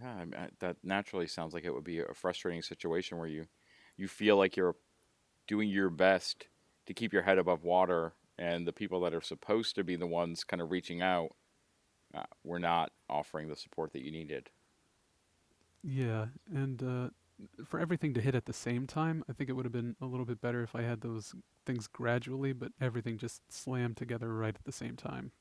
Yeah, 0.00 0.14
I 0.14 0.24
mean, 0.24 0.50
that 0.60 0.76
naturally 0.82 1.26
sounds 1.26 1.52
like 1.52 1.64
it 1.64 1.74
would 1.74 1.84
be 1.84 1.98
a 2.00 2.14
frustrating 2.14 2.62
situation 2.62 3.18
where 3.18 3.28
you 3.28 3.46
you 3.96 4.08
feel 4.08 4.36
like 4.36 4.56
you're 4.56 4.76
doing 5.46 5.68
your 5.68 5.90
best 5.90 6.48
to 6.86 6.94
keep 6.94 7.12
your 7.12 7.22
head 7.22 7.38
above 7.38 7.64
water 7.64 8.14
and 8.38 8.66
the 8.66 8.72
people 8.72 9.00
that 9.02 9.14
are 9.14 9.20
supposed 9.20 9.74
to 9.76 9.84
be 9.84 9.96
the 9.96 10.06
ones 10.06 10.44
kind 10.44 10.62
of 10.62 10.70
reaching 10.70 11.02
out 11.02 11.32
uh, 12.14 12.24
were 12.44 12.58
not 12.58 12.92
offering 13.08 13.48
the 13.48 13.56
support 13.56 13.92
that 13.92 14.02
you 14.02 14.10
needed. 14.10 14.50
Yeah, 15.82 16.26
and 16.52 16.82
uh, 16.82 17.08
for 17.64 17.80
everything 17.80 18.12
to 18.14 18.20
hit 18.20 18.34
at 18.34 18.46
the 18.46 18.52
same 18.52 18.86
time, 18.86 19.24
I 19.28 19.32
think 19.32 19.48
it 19.48 19.54
would 19.54 19.64
have 19.64 19.72
been 19.72 19.96
a 20.00 20.06
little 20.06 20.26
bit 20.26 20.40
better 20.40 20.62
if 20.62 20.74
I 20.74 20.82
had 20.82 21.00
those 21.00 21.34
things 21.64 21.86
gradually, 21.86 22.52
but 22.52 22.72
everything 22.80 23.16
just 23.16 23.40
slammed 23.52 23.96
together 23.96 24.34
right 24.34 24.54
at 24.54 24.64
the 24.64 24.72
same 24.72 24.96
time. 24.96 25.32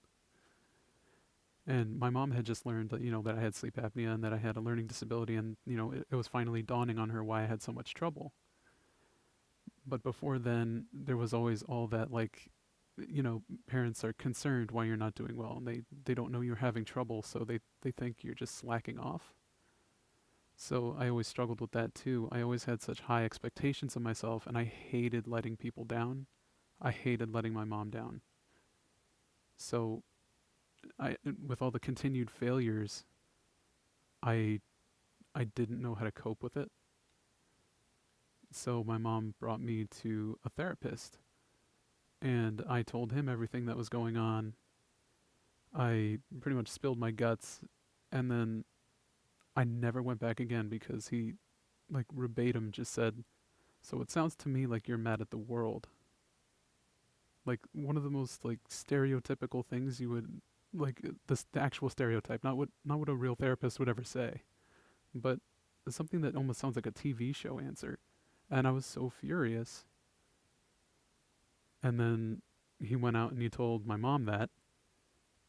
And 1.68 2.00
my 2.00 2.10
mom 2.10 2.32
had 2.32 2.46
just 2.46 2.66
learned 2.66 2.90
that, 2.90 3.02
you 3.02 3.12
know, 3.12 3.22
that 3.22 3.38
I 3.38 3.42
had 3.42 3.54
sleep 3.54 3.76
apnea 3.76 4.14
and 4.14 4.24
that 4.24 4.34
I 4.34 4.38
had 4.38 4.58
a 4.58 4.62
learning 4.62 4.88
disability, 4.88 5.36
and, 5.36 5.58
you 5.66 5.78
know, 5.78 5.92
it, 5.92 6.08
it 6.10 6.16
was 6.16 6.28
finally 6.28 6.62
dawning 6.62 6.98
on 6.98 7.10
her 7.10 7.24
why 7.24 7.44
I 7.44 7.48
had 7.48 7.62
so 7.62 7.72
much 7.72 7.94
trouble. 7.94 8.34
But 9.86 10.04
before 10.04 10.40
then, 10.40 10.86
there 10.94 11.18
was 11.18 11.34
always 11.34 11.64
all 11.64 11.88
that, 11.88 12.12
like, 12.12 12.50
you 13.08 13.24
know, 13.24 13.44
parents 13.68 14.04
are 14.04 14.14
concerned 14.14 14.72
why 14.72 14.86
you're 14.86 14.98
not 14.98 15.16
doing 15.16 15.36
well, 15.36 15.56
and 15.58 15.68
they, 15.68 15.82
they 16.06 16.14
don't 16.14 16.32
know 16.32 16.42
you're 16.42 16.56
having 16.56 16.86
trouble, 16.86 17.22
so 17.22 17.40
they, 17.40 17.60
they 17.82 17.92
think 17.92 18.18
you're 18.24 18.34
just 18.34 18.58
slacking 18.58 19.00
off. 19.00 19.34
So 20.56 20.96
I 21.00 21.08
always 21.08 21.28
struggled 21.28 21.62
with 21.62 21.72
that 21.72 21.96
too. 21.96 22.28
I 22.32 22.42
always 22.42 22.66
had 22.66 22.82
such 22.82 23.02
high 23.02 23.24
expectations 23.24 23.96
of 23.96 24.02
myself, 24.02 24.46
and 24.46 24.58
I 24.58 24.66
hated 24.66 25.28
letting 25.28 25.56
people 25.56 25.86
down. 25.86 26.26
I 26.82 26.92
hated 26.92 27.34
letting 27.34 27.54
my 27.54 27.64
mom 27.64 27.90
down. 27.90 28.22
So, 29.58 30.04
I 31.00 31.16
with 31.46 31.62
all 31.62 31.72
the 31.72 31.80
continued 31.80 32.30
failures, 32.30 33.06
I 34.22 34.60
I 35.36 35.46
didn't 35.46 35.82
know 35.82 35.96
how 35.96 36.06
to 36.06 36.12
cope 36.12 36.44
with 36.44 36.58
it. 36.58 36.72
So 38.52 38.84
my 38.84 38.98
mom 38.98 39.36
brought 39.40 39.62
me 39.62 39.86
to 40.02 40.38
a 40.44 40.50
therapist, 40.50 41.20
and 42.22 42.64
I 42.68 42.84
told 42.84 43.12
him 43.12 43.30
everything 43.30 43.66
that 43.66 43.78
was 43.78 43.90
going 43.90 44.18
on. 44.18 44.54
I 45.76 46.20
pretty 46.40 46.56
much 46.56 46.68
spilled 46.68 46.98
my 46.98 47.12
guts, 47.12 47.62
and 48.12 48.30
then 48.30 48.66
I 49.56 49.64
never 49.64 50.02
went 50.02 50.20
back 50.20 50.40
again 50.40 50.68
because 50.68 51.10
he, 51.10 51.34
like, 51.92 52.06
verbatim 52.12 52.72
just 52.72 52.92
said, 52.94 53.24
So 53.82 54.02
it 54.02 54.12
sounds 54.12 54.36
to 54.38 54.50
me 54.50 54.66
like 54.66 54.88
you're 54.88 54.98
mad 54.98 55.22
at 55.22 55.30
the 55.30 55.38
world. 55.38 55.88
Like, 57.46 57.60
one 57.72 57.98
of 57.98 58.04
the 58.04 58.10
most, 58.10 58.44
like, 58.44 58.60
stereotypical 58.70 59.66
things 59.66 60.00
you 60.00 60.10
would, 60.10 60.42
like, 60.74 61.02
the, 61.28 61.44
the 61.54 61.62
actual 61.62 61.90
stereotype, 61.90 62.44
not 62.44 62.58
what, 62.58 62.70
not 62.84 63.00
what 63.00 63.10
a 63.10 63.16
real 63.16 63.36
therapist 63.36 63.80
would 63.80 63.90
ever 63.90 64.04
say, 64.04 64.42
but 65.14 65.40
something 65.88 66.22
that 66.22 66.36
almost 66.36 66.60
sounds 66.60 66.76
like 66.76 66.86
a 66.86 66.92
TV 66.92 67.34
show 67.36 67.60
answer. 67.60 68.00
And 68.52 68.68
I 68.68 68.72
was 68.72 68.86
so 68.86 69.10
furious. 69.10 69.86
And 71.82 72.00
then 72.00 72.42
he 72.80 72.96
went 72.96 73.18
out 73.18 73.32
and 73.32 73.42
he 73.42 73.50
told 73.50 73.86
my 73.86 73.96
mom 73.96 74.26
that. 74.26 74.50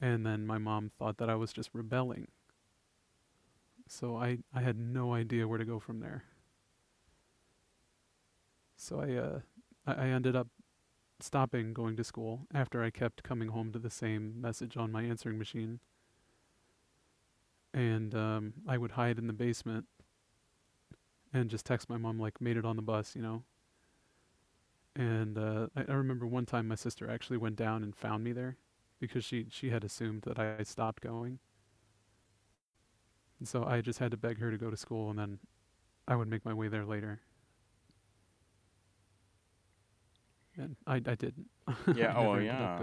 And 0.01 0.25
then 0.25 0.47
my 0.47 0.59
mom 0.59 0.89
thought 0.89 1.19
that 1.19 1.29
I 1.29 1.35
was 1.35 1.53
just 1.53 1.71
rebelling 1.73 2.29
so 3.91 4.17
I, 4.17 4.39
I 4.55 4.61
had 4.61 4.79
no 4.79 5.13
idea 5.15 5.49
where 5.49 5.59
to 5.59 5.65
go 5.65 5.81
from 5.81 5.99
there. 5.99 6.23
So 8.77 9.01
I, 9.01 9.15
uh, 9.15 9.41
I, 9.85 10.07
I 10.07 10.09
ended 10.11 10.37
up 10.37 10.47
stopping 11.19 11.75
going 11.75 11.97
to 11.97 12.05
school 12.05 12.47
after 12.55 12.85
I 12.85 12.91
kept 12.91 13.25
coming 13.25 13.49
home 13.49 13.73
to 13.73 13.81
the 13.81 13.91
same 13.91 14.41
message 14.41 14.77
on 14.77 14.93
my 14.93 15.03
answering 15.03 15.39
machine. 15.39 15.81
And 17.75 18.15
um, 18.15 18.53
I 18.67 18.79
would 18.79 18.93
hide 18.93 19.19
in 19.19 19.27
the 19.27 19.33
basement 19.33 19.87
and 21.33 21.51
just 21.51 21.67
text 21.67 21.89
my 21.89 21.97
mom 21.97 22.21
like 22.21 22.41
made 22.41 22.57
it 22.57 22.65
on 22.65 22.77
the 22.77 22.83
bus, 22.83 23.17
you 23.17 23.23
know. 23.23 23.43
And 24.97 25.39
uh, 25.39 25.69
I, 25.77 25.85
I 25.89 25.95
remember 25.95 26.27
one 26.27 26.47
time 26.47 26.69
my 26.69 26.75
sister 26.75 27.09
actually 27.09 27.37
went 27.39 27.57
down 27.57 27.83
and 27.83 27.95
found 27.95 28.25
me 28.25 28.33
there 28.33 28.57
because 28.99 29.25
she 29.25 29.47
she 29.51 29.71
had 29.71 29.85
assumed 29.85 30.23
that 30.23 30.39
I 30.39 30.63
stopped 30.63 31.03
going. 31.03 31.39
And 33.39 33.49
so 33.49 33.65
I 33.65 33.81
just 33.81 33.99
had 33.99 34.11
to 34.11 34.17
beg 34.17 34.39
her 34.39 34.51
to 34.51 34.59
go 34.59 34.71
to 34.71 34.77
school, 34.77 35.09
and 35.11 35.19
then 35.19 35.39
I 36.07 36.15
would 36.15 36.29
make 36.29 36.45
my 36.45 36.53
way 36.53 36.69
there 36.69 36.85
later. 36.85 37.21
And 40.57 40.77
I, 40.87 40.97
I 40.97 41.15
didn't. 41.15 41.47
Yeah. 41.95 42.15
oh, 42.17 42.35
yeah. 42.37 42.83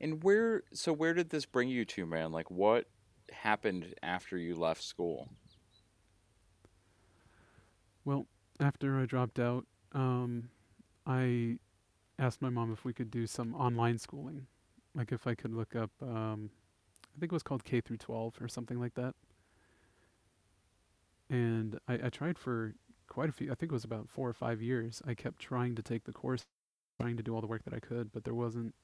And 0.00 0.22
where? 0.22 0.62
So 0.72 0.92
where 0.92 1.12
did 1.12 1.30
this 1.30 1.44
bring 1.44 1.68
you 1.68 1.84
to, 1.84 2.06
man? 2.06 2.32
Like, 2.32 2.50
what 2.50 2.86
happened 3.32 3.94
after 4.02 4.38
you 4.38 4.54
left 4.54 4.82
school? 4.82 5.28
Well, 8.04 8.26
after 8.60 8.98
I 8.98 9.04
dropped 9.04 9.38
out, 9.38 9.66
um, 9.92 10.50
I 11.08 11.58
asked 12.18 12.42
my 12.42 12.50
mom 12.50 12.72
if 12.72 12.84
we 12.84 12.92
could 12.92 13.10
do 13.10 13.26
some 13.26 13.54
online 13.54 13.98
schooling, 13.98 14.46
like 14.94 15.12
if 15.12 15.26
I 15.26 15.34
could 15.34 15.54
look 15.54 15.74
up. 15.74 15.90
Um, 16.02 16.50
I 17.16 17.20
think 17.20 17.32
it 17.32 17.36
was 17.36 17.42
called 17.42 17.64
K 17.64 17.80
through 17.80 17.96
12 17.96 18.40
or 18.40 18.48
something 18.48 18.78
like 18.78 18.94
that 18.94 19.14
and 21.30 21.78
I, 21.88 21.94
I 22.04 22.08
tried 22.08 22.38
for 22.38 22.74
quite 23.06 23.28
a 23.28 23.32
few. 23.32 23.50
I 23.50 23.54
think 23.54 23.72
it 23.72 23.74
was 23.74 23.84
about 23.84 24.08
four 24.08 24.28
or 24.28 24.32
five 24.32 24.62
years. 24.62 25.02
I 25.06 25.14
kept 25.14 25.38
trying 25.38 25.74
to 25.74 25.82
take 25.82 26.04
the 26.04 26.12
course, 26.12 26.46
trying 27.00 27.16
to 27.16 27.22
do 27.22 27.34
all 27.34 27.40
the 27.40 27.46
work 27.46 27.64
that 27.64 27.74
I 27.74 27.80
could, 27.80 28.12
but 28.12 28.24
there 28.24 28.34
wasn't 28.34 28.74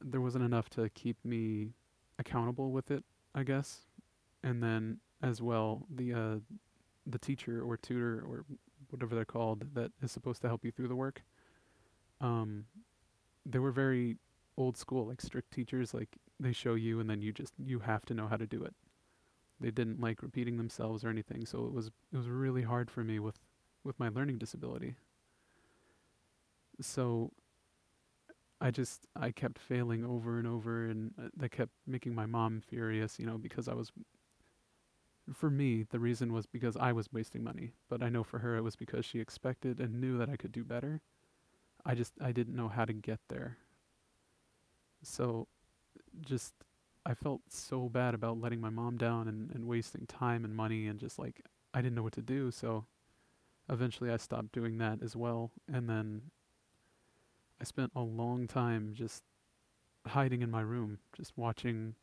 there 0.00 0.20
wasn't 0.20 0.44
enough 0.44 0.68
to 0.70 0.88
keep 0.90 1.16
me 1.24 1.70
accountable 2.18 2.70
with 2.70 2.90
it, 2.90 3.02
I 3.34 3.42
guess. 3.44 3.80
And 4.42 4.62
then 4.62 4.98
as 5.22 5.40
well, 5.40 5.86
the 5.94 6.12
uh, 6.12 6.36
the 7.06 7.18
teacher 7.18 7.62
or 7.62 7.76
tutor 7.76 8.22
or 8.26 8.44
whatever 8.90 9.14
they're 9.14 9.24
called 9.24 9.74
that 9.74 9.92
is 10.02 10.12
supposed 10.12 10.42
to 10.42 10.48
help 10.48 10.64
you 10.64 10.70
through 10.72 10.88
the 10.88 10.96
work, 10.96 11.22
um, 12.20 12.64
they 13.46 13.58
were 13.58 13.72
very 13.72 14.16
old 14.56 14.76
school, 14.76 15.06
like 15.06 15.20
strict 15.20 15.52
teachers. 15.52 15.94
Like 15.94 16.16
they 16.40 16.52
show 16.52 16.74
you, 16.74 17.00
and 17.00 17.08
then 17.10 17.22
you 17.22 17.32
just 17.32 17.54
you 17.58 17.80
have 17.80 18.04
to 18.06 18.14
know 18.14 18.28
how 18.28 18.36
to 18.36 18.46
do 18.46 18.62
it 18.64 18.74
they 19.60 19.70
didn't 19.70 20.00
like 20.00 20.22
repeating 20.22 20.56
themselves 20.56 21.04
or 21.04 21.08
anything. 21.08 21.46
So 21.46 21.66
it 21.66 21.72
was 21.72 21.88
it 22.12 22.16
was 22.16 22.28
really 22.28 22.62
hard 22.62 22.90
for 22.90 23.04
me 23.04 23.18
with 23.18 23.38
with 23.84 23.98
my 23.98 24.08
learning 24.08 24.38
disability. 24.38 24.96
So 26.80 27.32
I 28.60 28.70
just 28.70 29.06
I 29.14 29.30
kept 29.30 29.58
failing 29.58 30.04
over 30.04 30.38
and 30.38 30.46
over, 30.46 30.86
and 30.86 31.12
uh, 31.22 31.28
that 31.36 31.50
kept 31.50 31.72
making 31.86 32.14
my 32.14 32.26
mom 32.26 32.62
furious. 32.66 33.18
You 33.18 33.26
know, 33.26 33.38
because 33.38 33.68
I 33.68 33.74
was. 33.74 33.92
For 35.32 35.50
me, 35.50 35.82
the 35.82 35.98
reason 35.98 36.32
was 36.32 36.46
because 36.46 36.76
I 36.76 36.92
was 36.92 37.12
wasting 37.12 37.42
money, 37.42 37.72
but 37.88 38.02
I 38.02 38.08
know 38.08 38.22
for 38.22 38.38
her 38.40 38.56
it 38.56 38.62
was 38.62 38.76
because 38.76 39.04
she 39.04 39.18
expected 39.20 39.80
and 39.80 40.00
knew 40.00 40.18
that 40.18 40.28
I 40.28 40.36
could 40.36 40.52
do 40.52 40.64
better. 40.64 41.00
I 41.84 41.94
just 41.94 42.14
I 42.20 42.32
didn't 42.32 42.56
know 42.56 42.68
how 42.68 42.84
to 42.84 42.92
get 42.92 43.20
there. 43.28 43.58
So, 45.02 45.48
just 46.20 46.54
I 47.06 47.14
felt 47.14 47.42
so 47.48 47.88
bad 47.88 48.14
about 48.14 48.40
letting 48.40 48.60
my 48.60 48.70
mom 48.70 48.96
down 48.96 49.28
and, 49.28 49.50
and 49.52 49.66
wasting 49.68 50.06
time 50.06 50.44
and 50.44 50.56
money 50.56 50.88
and 50.88 50.98
just 50.98 51.18
like 51.18 51.40
I 51.72 51.80
didn't 51.80 51.94
know 51.94 52.02
what 52.02 52.14
to 52.14 52.22
do. 52.22 52.50
So 52.50 52.86
eventually 53.68 54.10
I 54.10 54.16
stopped 54.16 54.52
doing 54.52 54.78
that 54.78 55.02
as 55.02 55.14
well. 55.14 55.52
And 55.72 55.88
then 55.88 56.22
I 57.60 57.64
spent 57.64 57.92
a 57.94 58.00
long 58.02 58.48
time 58.48 58.92
just 58.94 59.22
hiding 60.06 60.42
in 60.42 60.50
my 60.50 60.62
room, 60.62 60.98
just 61.16 61.36
watching 61.36 61.94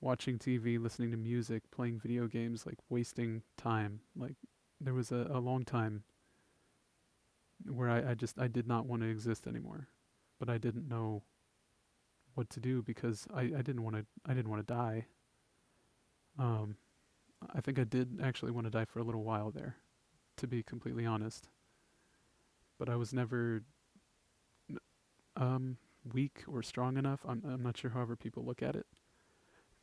watching 0.00 0.38
TV, 0.38 0.78
listening 0.78 1.10
to 1.10 1.16
music, 1.16 1.62
playing 1.70 1.98
video 1.98 2.26
games, 2.26 2.66
like 2.66 2.78
wasting 2.88 3.42
time. 3.56 4.00
Like 4.16 4.36
there 4.80 4.94
was 4.94 5.10
a, 5.10 5.28
a 5.30 5.40
long 5.40 5.64
time 5.64 6.04
where 7.66 7.90
I, 7.90 8.12
I 8.12 8.14
just 8.14 8.38
I 8.38 8.48
did 8.48 8.66
not 8.66 8.86
want 8.86 9.02
to 9.02 9.08
exist 9.08 9.46
anymore. 9.46 9.88
But 10.38 10.48
I 10.48 10.58
didn't 10.58 10.88
know 10.88 11.24
what 12.34 12.48
to 12.50 12.60
do 12.60 12.82
because 12.82 13.26
I, 13.34 13.40
I 13.40 13.62
didn't 13.62 13.82
want 13.82 13.96
to 13.96 14.06
I 14.24 14.34
didn't 14.34 14.50
want 14.50 14.66
to 14.66 14.74
die. 14.74 15.06
Um, 16.38 16.76
I 17.54 17.60
think 17.60 17.78
I 17.78 17.84
did 17.84 18.20
actually 18.22 18.52
want 18.52 18.66
to 18.66 18.70
die 18.70 18.84
for 18.84 19.00
a 19.00 19.04
little 19.04 19.24
while 19.24 19.50
there, 19.50 19.76
to 20.36 20.46
be 20.46 20.62
completely 20.62 21.04
honest. 21.04 21.48
But 22.78 22.88
I 22.88 22.94
was 22.94 23.12
never 23.12 23.62
um, 25.36 25.78
weak 26.12 26.44
or 26.46 26.62
strong 26.62 26.96
enough. 26.96 27.20
I'm 27.28 27.42
I'm 27.44 27.62
not 27.62 27.76
sure 27.76 27.90
however 27.90 28.14
people 28.14 28.44
look 28.44 28.62
at 28.62 28.76
it 28.76 28.86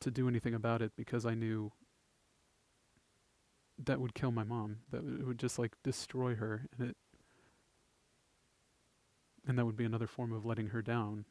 to 0.01 0.11
do 0.11 0.27
anything 0.27 0.53
about 0.53 0.81
it 0.81 0.91
because 0.95 1.25
I 1.25 1.33
knew 1.33 1.71
that 3.83 3.99
would 3.99 4.13
kill 4.13 4.31
my 4.31 4.43
mom. 4.43 4.77
That 4.91 4.99
it 4.99 5.25
would 5.25 5.39
just 5.39 5.59
like 5.59 5.75
destroy 5.83 6.35
her, 6.35 6.67
and 6.77 6.89
it 6.89 6.97
and 9.47 9.57
that 9.57 9.65
would 9.65 9.77
be 9.77 9.85
another 9.85 10.07
form 10.07 10.33
of 10.33 10.45
letting 10.45 10.67
her 10.67 10.81
down 10.81 11.25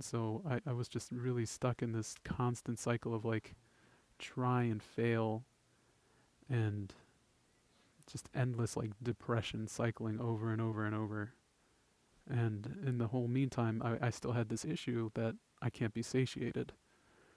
so 0.00 0.42
I, 0.48 0.60
I 0.66 0.72
was 0.72 0.88
just 0.88 1.10
really 1.12 1.46
stuck 1.46 1.82
in 1.82 1.92
this 1.92 2.16
constant 2.24 2.78
cycle 2.78 3.14
of 3.14 3.24
like 3.24 3.54
try 4.18 4.62
and 4.62 4.82
fail 4.82 5.44
and 6.48 6.92
just 8.10 8.28
endless 8.34 8.76
like 8.76 8.90
depression 9.02 9.68
cycling 9.68 10.20
over 10.20 10.52
and 10.52 10.60
over 10.60 10.84
and 10.84 10.94
over. 10.94 11.34
And 12.28 12.78
in 12.84 12.98
the 12.98 13.08
whole 13.08 13.28
meantime, 13.28 13.82
I, 13.84 14.06
I 14.06 14.10
still 14.10 14.32
had 14.32 14.48
this 14.48 14.64
issue 14.64 15.10
that 15.14 15.36
I 15.62 15.70
can't 15.70 15.94
be 15.94 16.02
satiated. 16.02 16.72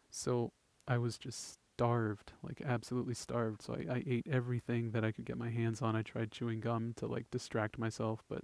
So 0.10 0.52
I 0.88 0.98
was 0.98 1.18
just 1.18 1.60
starved, 1.76 2.34
like 2.44 2.62
absolutely 2.66 3.14
starved. 3.14 3.62
So 3.62 3.74
I, 3.76 3.96
I 3.96 4.04
ate 4.08 4.28
everything 4.30 4.92
that 4.92 5.04
I 5.06 5.12
could 5.12 5.26
get 5.26 5.38
my 5.38 5.50
hands 5.50 5.82
on. 5.82 5.96
I 5.96 6.02
tried 6.02 6.32
chewing 6.32 6.60
gum 6.60 6.94
to 6.98 7.08
like 7.08 7.30
distract 7.32 7.78
myself, 7.78 8.24
but 8.30 8.44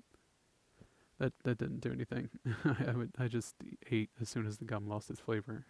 That 1.19 1.33
that 1.43 1.57
didn't 1.57 1.79
do 1.79 1.91
anything. 1.91 2.29
I 2.87 2.91
would 2.91 3.11
I 3.17 3.27
just 3.27 3.55
ate 3.89 4.09
as 4.21 4.29
soon 4.29 4.45
as 4.45 4.57
the 4.57 4.65
gum 4.65 4.87
lost 4.87 5.09
its 5.09 5.19
flavor. 5.19 5.65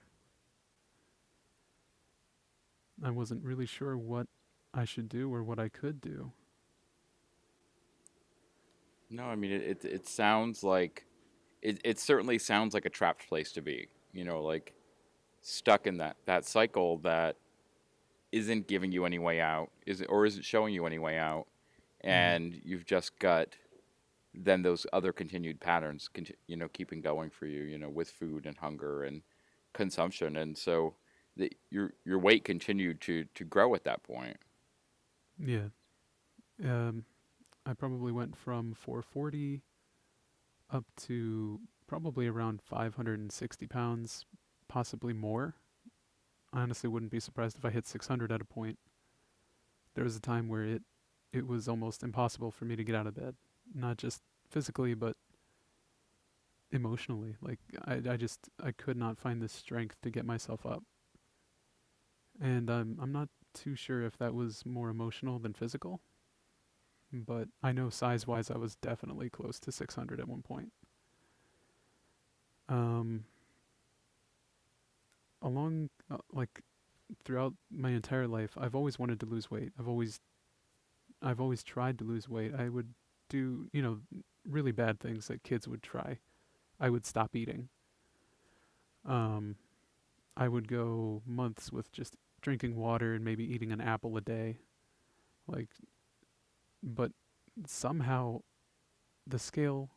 I 3.04 3.12
wasn't 3.12 3.44
really 3.44 3.66
sure 3.68 3.96
what 3.98 4.28
I 4.74 4.86
should 4.86 5.08
do 5.08 5.32
or 5.34 5.44
what 5.44 5.60
I 5.60 5.70
could 5.70 6.02
do. 6.02 6.32
No, 9.10 9.26
I 9.26 9.36
mean 9.36 9.52
it. 9.52 9.62
It, 9.62 9.86
it 9.86 10.08
sounds 10.08 10.64
like 10.64 11.06
it. 11.62 11.80
It 11.84 12.00
certainly 12.00 12.40
sounds 12.40 12.74
like 12.74 12.86
a 12.86 12.90
trapped 12.90 13.28
place 13.28 13.52
to 13.54 13.62
be. 13.62 13.88
You 14.14 14.26
know, 14.26 14.42
like 14.44 14.74
stuck 15.44 15.86
in 15.86 15.98
that 15.98 16.16
that 16.26 16.46
cycle 16.46 16.98
that 17.00 17.36
isn't 18.32 18.68
giving 18.68 18.92
you 18.92 19.06
any 19.06 19.20
way 19.20 19.40
out, 19.40 19.70
is 19.86 20.02
it, 20.02 20.08
or 20.10 20.26
isn't 20.26 20.44
showing 20.44 20.74
you 20.74 20.88
any 20.88 20.98
way 20.98 21.20
out, 21.20 21.46
and 22.02 22.60
you've 22.64 22.86
just 22.86 23.20
got 23.20 23.50
then 24.34 24.64
those 24.64 24.88
other 24.92 25.14
continued 25.14 25.60
patterns, 25.60 26.10
conti- 26.12 26.34
you 26.48 26.58
know, 26.58 26.68
keeping 26.68 27.02
going 27.02 27.30
for 27.30 27.46
you, 27.46 27.62
you 27.62 27.78
know, 27.78 27.90
with 27.90 28.10
food 28.10 28.48
and 28.48 28.58
hunger 28.58 29.04
and 29.04 29.22
consumption, 29.74 30.38
and 30.38 30.58
so 30.58 30.96
the, 31.38 31.52
your 31.70 31.94
your 32.06 32.18
weight 32.18 32.44
continued 32.44 33.02
to 33.02 33.26
to 33.36 33.44
grow 33.44 33.76
at 33.76 33.84
that 33.84 34.02
point. 34.04 34.38
Yeah. 35.38 35.68
Um, 36.64 37.06
I 37.66 37.74
probably 37.74 38.12
went 38.12 38.36
from 38.36 38.74
440 38.74 39.62
up 40.72 40.86
to 41.04 41.60
probably 41.88 42.28
around 42.28 42.62
560 42.62 43.68
pounds, 43.68 44.26
possibly 44.74 45.14
more. 45.14 45.54
I 46.52 46.62
honestly 46.62 46.90
wouldn't 46.90 47.12
be 47.12 47.20
surprised 47.20 47.58
if 47.58 47.64
I 47.64 47.70
hit 47.70 47.86
600 47.86 48.32
at 48.32 48.42
a 48.42 48.46
point. 48.46 48.80
There 49.94 50.04
was 50.04 50.16
a 50.16 50.20
time 50.20 50.48
where 50.50 50.64
it 50.64 50.82
it 51.32 51.46
was 51.48 51.68
almost 51.68 52.02
impossible 52.02 52.50
for 52.50 52.66
me 52.66 52.76
to 52.76 52.84
get 52.84 52.96
out 52.96 53.06
of 53.06 53.14
bed, 53.14 53.36
not 53.76 53.98
just 53.98 54.24
physically 54.50 54.96
but 54.96 55.16
emotionally. 56.72 57.36
Like 57.40 57.60
I 57.86 58.02
I 58.14 58.18
just 58.18 58.50
I 58.64 58.72
could 58.72 58.98
not 58.98 59.20
find 59.20 59.44
the 59.44 59.48
strength 59.48 59.98
to 60.02 60.10
get 60.10 60.26
myself 60.26 60.66
up. 60.66 60.84
And 62.42 62.68
I'm 62.72 62.98
I'm 63.00 63.12
not 63.12 63.30
too 63.54 63.76
sure 63.76 64.02
if 64.02 64.18
that 64.18 64.34
was 64.34 64.66
more 64.66 64.90
emotional 64.90 65.38
than 65.38 65.54
physical. 65.54 66.02
But 67.12 67.50
I 67.62 67.74
know 67.74 67.92
size 67.92 68.26
wise 68.26 68.50
I 68.50 68.58
was 68.58 68.76
definitely 68.76 69.30
close 69.30 69.60
to 69.60 69.72
600 69.72 70.20
at 70.20 70.28
one 70.28 70.42
point. 70.42 70.72
Um 72.68 73.26
along 75.44 75.90
uh, 76.12 76.18
like 76.34 76.62
throughout 77.26 77.54
my 77.72 77.92
entire 77.92 78.28
life 78.28 78.58
I've 78.60 78.76
always 78.76 79.00
wanted 79.00 79.20
to 79.22 79.26
lose 79.28 79.52
weight. 79.52 79.72
I've 79.80 79.88
always 79.90 80.20
I've 81.22 81.40
always 81.42 81.64
tried 81.64 81.98
to 82.00 82.04
lose 82.06 82.28
weight. 82.30 82.54
I 82.58 82.70
would 82.70 82.94
do, 83.30 83.68
you 83.72 83.82
know, 83.82 84.00
really 84.48 84.72
bad 84.72 85.00
things 85.00 85.28
that 85.28 85.44
kids 85.44 85.68
would 85.68 85.82
try. 85.82 86.20
I 86.80 86.90
would 86.90 87.06
stop 87.06 87.36
eating. 87.36 87.70
Um 89.06 89.56
I 90.38 90.48
would 90.50 90.68
go 90.68 91.22
months 91.26 91.72
with 91.72 91.92
just 91.92 92.16
drinking 92.42 92.76
water 92.76 93.14
and 93.16 93.26
maybe 93.26 93.46
eating 93.46 93.72
an 93.72 93.82
apple 93.82 94.18
a 94.18 94.22
day. 94.22 94.60
Like 95.48 95.70
but 96.82 97.12
somehow 97.66 98.42
the 99.28 99.40
scale 99.40 99.92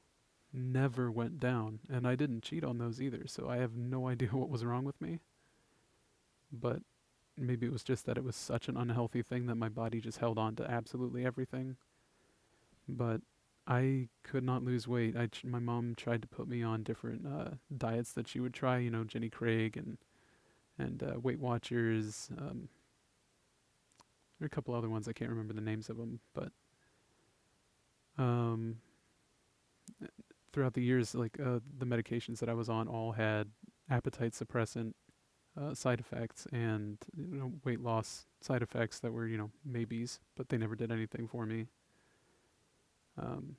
never 0.53 1.11
went 1.11 1.41
down 1.41 1.81
and 1.91 2.07
I 2.07 2.17
didn't 2.17 2.43
cheat 2.43 2.65
on 2.65 2.79
those 2.79 3.01
either. 3.01 3.25
So 3.27 3.49
I 3.49 3.59
have 3.59 3.77
no 3.77 4.09
idea 4.11 4.31
what 4.31 4.51
was 4.51 4.65
wrong 4.65 4.85
with 4.85 5.01
me. 5.01 5.21
But 6.61 6.83
maybe 7.37 7.67
it 7.67 7.73
was 7.73 7.85
just 7.85 8.07
that 8.07 8.17
it 8.17 8.25
was 8.25 8.37
such 8.37 8.69
an 8.69 8.77
unhealthy 8.77 9.23
thing 9.23 9.47
that 9.47 9.57
my 9.57 9.69
body 9.69 10.01
just 10.01 10.19
held 10.19 10.39
on 10.39 10.57
to 10.57 10.71
absolutely 10.71 11.25
everything. 11.25 11.77
But 12.89 13.21
I 13.67 14.09
could 14.23 14.45
not 14.45 14.63
lose 14.63 14.87
weight. 14.87 15.17
I 15.17 15.27
ch- 15.27 15.45
my 15.45 15.59
mom 15.59 15.95
tried 15.97 16.23
to 16.23 16.29
put 16.29 16.49
me 16.49 16.63
on 16.63 16.83
different 16.83 17.27
uh, 17.27 17.51
diets 17.77 18.13
that 18.13 18.29
she 18.29 18.39
would 18.41 18.55
try, 18.55 18.79
you 18.79 18.91
know, 18.91 19.05
Jenny 19.05 19.29
Craig 19.29 19.77
and 19.77 19.99
and 20.79 21.03
uh, 21.03 21.19
Weight 21.19 21.41
Watchers. 21.41 22.29
Um, 22.39 22.69
there 24.39 24.45
are 24.45 24.47
a 24.47 24.51
couple 24.51 24.75
other 24.75 24.91
ones 24.91 25.09
I 25.09 25.13
can't 25.13 25.31
remember 25.31 25.55
the 25.55 25.63
names 25.63 25.89
of 25.89 25.97
them, 25.97 26.21
but 26.35 26.53
um, 28.19 28.77
throughout 30.53 30.75
the 30.75 30.83
years, 30.83 31.15
like 31.15 31.39
uh, 31.41 31.61
the 31.79 31.87
medications 31.87 32.39
that 32.41 32.49
I 32.49 32.55
was 32.55 32.69
on 32.69 32.89
all 32.89 33.13
had 33.13 33.49
appetite 33.89 34.33
suppressant 34.33 34.93
uh, 35.61 35.75
side 35.75 36.01
effects 36.01 36.47
and 36.53 36.99
you 37.17 37.39
know 37.39 37.53
weight 37.65 37.81
loss 37.81 38.27
side 38.41 38.63
effects 38.63 38.99
that 39.01 39.13
were 39.13 39.27
you 39.27 39.39
know 39.39 39.51
maybes, 39.65 40.21
but 40.37 40.49
they 40.49 40.59
never 40.59 40.75
did 40.75 40.93
anything 40.93 41.27
for 41.29 41.47
me. 41.47 41.67
Um, 43.19 43.57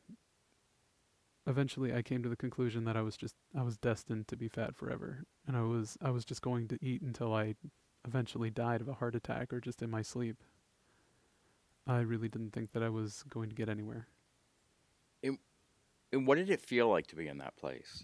eventually, 1.47 1.93
I 1.93 2.01
came 2.01 2.21
to 2.23 2.29
the 2.29 2.35
conclusion 2.35 2.85
that 2.85 2.95
I 2.95 3.01
was 3.01 3.17
just 3.17 3.35
I 3.57 3.63
was 3.63 3.77
destined 3.77 4.27
to 4.27 4.35
be 4.35 4.47
fat 4.47 4.75
forever, 4.75 5.23
and 5.47 5.57
I 5.57 5.61
was 5.61 5.97
I 6.01 6.11
was 6.11 6.25
just 6.25 6.41
going 6.41 6.67
to 6.69 6.77
eat 6.81 7.01
until 7.01 7.33
I 7.33 7.55
eventually 8.07 8.49
died 8.49 8.81
of 8.81 8.87
a 8.87 8.93
heart 8.93 9.15
attack 9.15 9.51
or 9.51 9.59
just 9.59 9.81
in 9.81 9.89
my 9.89 10.01
sleep. 10.01 10.37
I 11.85 11.99
really 11.99 12.27
didn't 12.27 12.51
think 12.51 12.73
that 12.73 12.83
I 12.83 12.89
was 12.89 13.23
going 13.29 13.49
to 13.49 13.55
get 13.55 13.69
anywhere. 13.69 14.07
And 16.11 16.25
what 16.25 16.35
did 16.35 16.49
it 16.49 16.61
feel 16.61 16.89
like 16.89 17.07
to 17.07 17.15
be 17.15 17.27
in 17.27 17.37
that 17.39 17.57
place? 17.57 18.03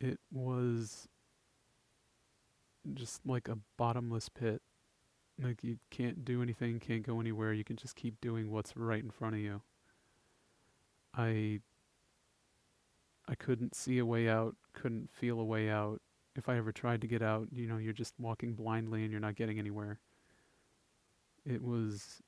It 0.00 0.18
was 0.30 1.08
just 2.94 3.26
like 3.26 3.48
a 3.48 3.58
bottomless 3.76 4.28
pit. 4.28 4.62
Like 5.42 5.62
you 5.62 5.78
can't 5.90 6.24
do 6.24 6.42
anything, 6.42 6.80
can't 6.80 7.02
go 7.06 7.20
anywhere. 7.20 7.52
You 7.52 7.64
can 7.64 7.76
just 7.76 7.96
keep 7.96 8.20
doing 8.20 8.50
what's 8.50 8.76
right 8.76 9.02
in 9.02 9.10
front 9.10 9.34
of 9.34 9.40
you. 9.40 9.62
I 11.14 11.60
I 13.28 13.34
couldn't 13.34 13.74
see 13.74 13.98
a 13.98 14.06
way 14.06 14.28
out, 14.28 14.56
couldn't 14.72 15.10
feel 15.12 15.40
a 15.40 15.44
way 15.44 15.68
out. 15.68 16.00
If 16.36 16.48
I 16.48 16.56
ever 16.56 16.72
tried 16.72 17.00
to 17.00 17.06
get 17.06 17.22
out, 17.22 17.48
you 17.52 17.66
know, 17.66 17.78
you're 17.78 17.92
just 17.92 18.14
walking 18.18 18.54
blindly 18.54 19.02
and 19.02 19.10
you're 19.10 19.20
not 19.20 19.36
getting 19.36 19.58
anywhere. 19.58 20.00
It 21.44 21.62
was 21.62 22.22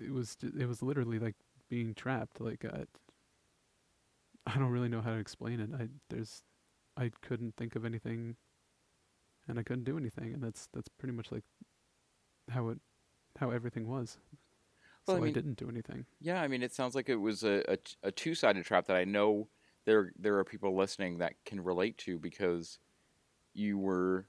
it 0.00 0.12
was 0.12 0.36
it 0.42 0.66
was 0.66 0.82
literally 0.82 1.18
like 1.18 1.36
being 1.68 1.94
trapped 1.94 2.40
like 2.40 2.64
uh, 2.64 2.84
I 4.46 4.58
don't 4.58 4.70
really 4.70 4.88
know 4.88 5.00
how 5.00 5.10
to 5.10 5.18
explain 5.18 5.60
it. 5.60 5.70
I 5.78 5.88
there's 6.08 6.42
I 6.96 7.10
couldn't 7.22 7.56
think 7.56 7.76
of 7.76 7.84
anything 7.84 8.36
and 9.48 9.58
I 9.58 9.62
couldn't 9.62 9.84
do 9.84 9.96
anything 9.96 10.34
and 10.34 10.42
that's 10.42 10.68
that's 10.72 10.88
pretty 10.88 11.14
much 11.14 11.30
like 11.32 11.44
how 12.50 12.68
it 12.68 12.78
how 13.38 13.50
everything 13.50 13.86
was. 13.88 14.18
Well, 15.06 15.16
so 15.16 15.22
I, 15.22 15.24
mean- 15.26 15.34
didn't 15.34 15.58
do 15.58 15.68
anything. 15.68 16.06
Yeah, 16.20 16.42
I 16.42 16.48
mean, 16.48 16.62
it 16.62 16.72
sounds 16.74 16.94
like 16.94 17.08
it 17.08 17.16
was 17.16 17.44
a 17.44 17.78
a 18.02 18.10
two-sided 18.12 18.64
trap 18.64 18.86
that 18.86 18.96
I 18.96 19.04
know 19.04 19.48
there 19.84 20.12
there 20.18 20.38
are 20.38 20.44
people 20.44 20.76
listening 20.76 21.18
that 21.18 21.34
can 21.44 21.62
relate 21.62 21.98
to 21.98 22.18
because 22.18 22.78
you 23.54 23.78
were 23.78 24.28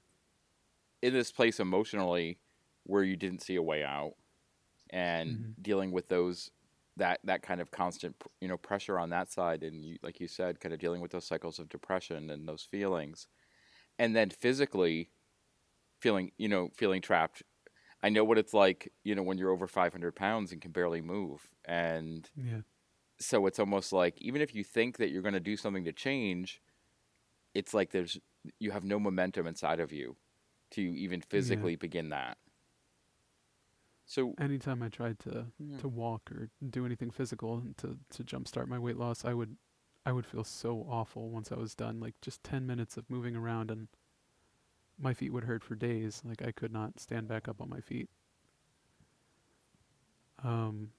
in 1.02 1.12
this 1.12 1.32
place 1.32 1.60
emotionally 1.60 2.38
where 2.84 3.02
you 3.02 3.16
didn't 3.16 3.42
see 3.42 3.56
a 3.56 3.62
way 3.62 3.84
out 3.84 4.14
and 4.90 5.30
Mhm. 5.30 5.62
dealing 5.62 5.90
with 5.92 6.08
those 6.08 6.50
that 6.98 7.20
that 7.24 7.42
kind 7.42 7.60
of 7.60 7.70
constant 7.70 8.16
you 8.40 8.48
know 8.48 8.58
pressure 8.58 8.98
on 8.98 9.10
that 9.10 9.30
side 9.30 9.62
and 9.64 9.84
you, 9.84 9.98
like 10.02 10.20
you 10.20 10.28
said 10.28 10.60
kind 10.60 10.72
of 10.74 10.80
dealing 10.80 11.00
with 11.00 11.12
those 11.12 11.26
cycles 11.26 11.58
of 11.58 11.68
depression 11.68 12.30
and 12.30 12.48
those 12.48 12.64
feelings. 12.64 13.28
And 13.98 14.16
then 14.16 14.30
physically 14.30 15.12
feeling 16.00 16.32
you 16.38 16.48
know 16.48 16.70
feeling 16.76 17.02
trapped. 17.02 17.42
I 18.02 18.10
know 18.10 18.24
what 18.24 18.38
it's 18.38 18.54
like 18.54 18.92
you 19.04 19.14
know 19.14 19.22
when 19.24 19.38
you're 19.38 19.52
over 19.52 19.68
500 19.68 20.16
pounds 20.16 20.52
and 20.52 20.62
can 20.62 20.72
barely 20.72 21.02
move. 21.02 21.48
And 21.66 22.30
Yeah. 22.34 22.62
so 23.20 23.46
it's 23.46 23.58
almost 23.60 23.92
like 23.92 24.20
even 24.22 24.42
if 24.42 24.54
you 24.54 24.64
think 24.64 24.98
that 24.98 25.10
you're 25.10 25.22
going 25.22 25.34
to 25.34 25.40
do 25.40 25.56
something 25.56 25.84
to 25.84 25.92
change 25.92 26.62
it's 27.54 27.74
like 27.74 27.90
there's 27.90 28.18
you 28.60 28.70
have 28.70 28.84
no 28.84 28.98
momentum 28.98 29.46
inside 29.46 29.80
of 29.80 29.92
you 29.92 30.16
to 30.70 30.82
even 30.82 31.20
physically 31.20 31.76
begin 31.76 32.10
that 32.10 32.38
so 34.08 34.34
Anytime 34.38 34.82
I 34.82 34.88
tried 34.88 35.18
to 35.20 35.46
Yeah. 35.58 35.78
to 35.78 35.88
walk 35.88 36.32
or 36.32 36.50
do 36.70 36.84
anything 36.84 37.10
physical 37.12 37.62
to 37.76 37.98
to 38.10 38.24
jumpstart 38.24 38.66
my 38.66 38.78
weight 38.78 38.96
loss, 38.96 39.24
I 39.24 39.34
would 39.34 39.56
I 40.04 40.12
would 40.12 40.26
feel 40.26 40.44
so 40.44 40.86
awful 40.88 41.30
once 41.30 41.52
I 41.52 41.56
was 41.56 41.74
done. 41.76 42.00
Like 42.00 42.20
just 42.20 42.42
10 42.42 42.66
minutes 42.66 42.96
of 42.96 43.08
moving 43.10 43.36
around 43.36 43.70
and 43.70 43.88
my 44.98 45.14
feet 45.14 45.32
would 45.32 45.44
hurt 45.44 45.62
for 45.64 45.74
days. 45.76 46.22
Like 46.24 46.42
I 46.42 46.50
could 46.52 46.72
not 46.72 46.98
stand 47.00 47.28
back 47.28 47.48
up 47.48 47.60
on 47.60 47.68
my 47.68 47.80
feet. 47.80 48.08
Um 50.44 50.92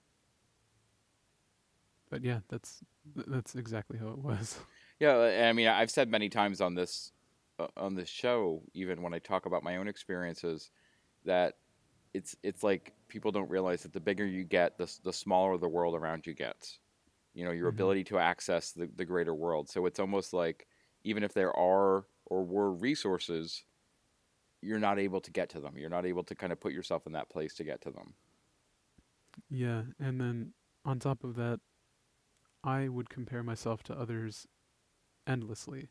But 2.10 2.24
yeah, 2.24 2.40
that's 2.50 2.82
that's 3.16 3.56
exactly 3.56 3.98
how 4.00 4.10
it 4.10 4.20
was. 4.20 4.60
Yeah, 5.00 5.48
I 5.48 5.54
mean, 5.54 5.68
I've 5.68 5.90
said 5.92 6.10
many 6.10 6.28
times 6.28 6.60
on 6.60 6.76
this 6.76 7.14
uh, 7.58 7.68
on 7.78 7.96
this 7.96 8.10
show, 8.10 8.64
even 8.74 9.02
when 9.02 9.14
I 9.14 9.20
talk 9.20 9.46
about 9.46 9.64
my 9.64 9.78
own 9.78 9.88
experiences, 9.88 10.72
that 11.24 11.56
it's 12.14 12.36
it's 12.44 12.64
like 12.64 12.94
people 13.08 13.32
don't 13.32 13.50
realize 13.50 13.84
that 13.84 13.94
the 13.94 14.00
bigger 14.00 14.26
you 14.26 14.44
get, 14.44 14.78
the 14.78 14.92
the 15.04 15.14
smaller 15.14 15.58
the 15.58 15.70
world 15.70 15.96
around 15.96 16.26
you 16.28 16.34
gets. 16.34 16.80
You 17.34 17.46
know, 17.46 17.52
your 17.52 17.68
Mhm. 17.68 17.70
ability 17.70 18.04
to 18.06 18.20
access 18.20 18.72
the, 18.74 18.88
the 18.96 19.06
greater 19.06 19.34
world. 19.36 19.70
So 19.70 19.86
it's 19.86 20.00
almost 20.00 20.34
like 20.34 20.68
even 21.04 21.24
if 21.24 21.34
there 21.34 21.56
are 21.56 22.06
or 22.26 22.46
were 22.46 22.72
resources, 22.74 23.64
you're 24.62 24.80
not 24.80 25.00
able 25.00 25.22
to 25.22 25.32
get 25.32 25.50
to 25.52 25.60
them. 25.62 25.78
You're 25.78 25.90
not 25.90 26.06
able 26.06 26.24
to 26.26 26.36
kind 26.36 26.52
of 26.54 26.60
put 26.60 26.74
yourself 26.74 27.08
in 27.08 27.14
that 27.14 27.30
place 27.30 27.56
to 27.56 27.64
get 27.64 27.82
to 27.82 27.92
them. 27.92 28.16
Yeah, 29.50 29.84
and 30.00 30.20
then 30.20 30.54
on 30.86 31.00
top 31.00 31.24
of 31.24 31.36
that, 31.36 31.60
I 32.64 32.88
would 32.88 33.10
compare 33.10 33.44
myself 33.44 33.84
to 33.84 34.00
others 34.00 34.48
endlessly. 35.28 35.90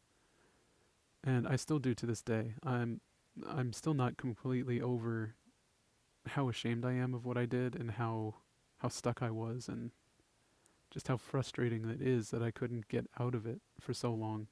And 1.25 1.47
I 1.47 1.57
still 1.57 1.79
do 1.79 1.95
to 1.95 2.07
this 2.07 2.23
day. 2.23 2.55
I'm 2.63 3.01
I'm 3.47 3.73
still 3.73 3.95
not 3.95 4.17
completely 4.17 4.81
over 4.81 5.37
how 6.29 6.49
ashamed 6.49 6.85
I 6.85 6.93
am 6.93 7.15
of 7.15 7.25
what 7.25 7.37
I 7.37 7.47
did 7.47 7.75
and 7.75 7.93
how 7.93 8.37
how 8.79 8.89
stuck 8.89 9.23
I 9.23 9.31
was 9.31 9.69
and 9.69 9.91
just 10.91 11.09
how 11.09 11.17
frustrating 11.17 11.89
it 11.89 12.01
is 12.01 12.31
that 12.31 12.43
I 12.43 12.51
couldn't 12.51 12.89
get 12.89 13.07
out 13.19 13.35
of 13.35 13.47
it 13.47 13.61
for 13.81 13.93
so 13.93 14.13
long. 14.15 14.47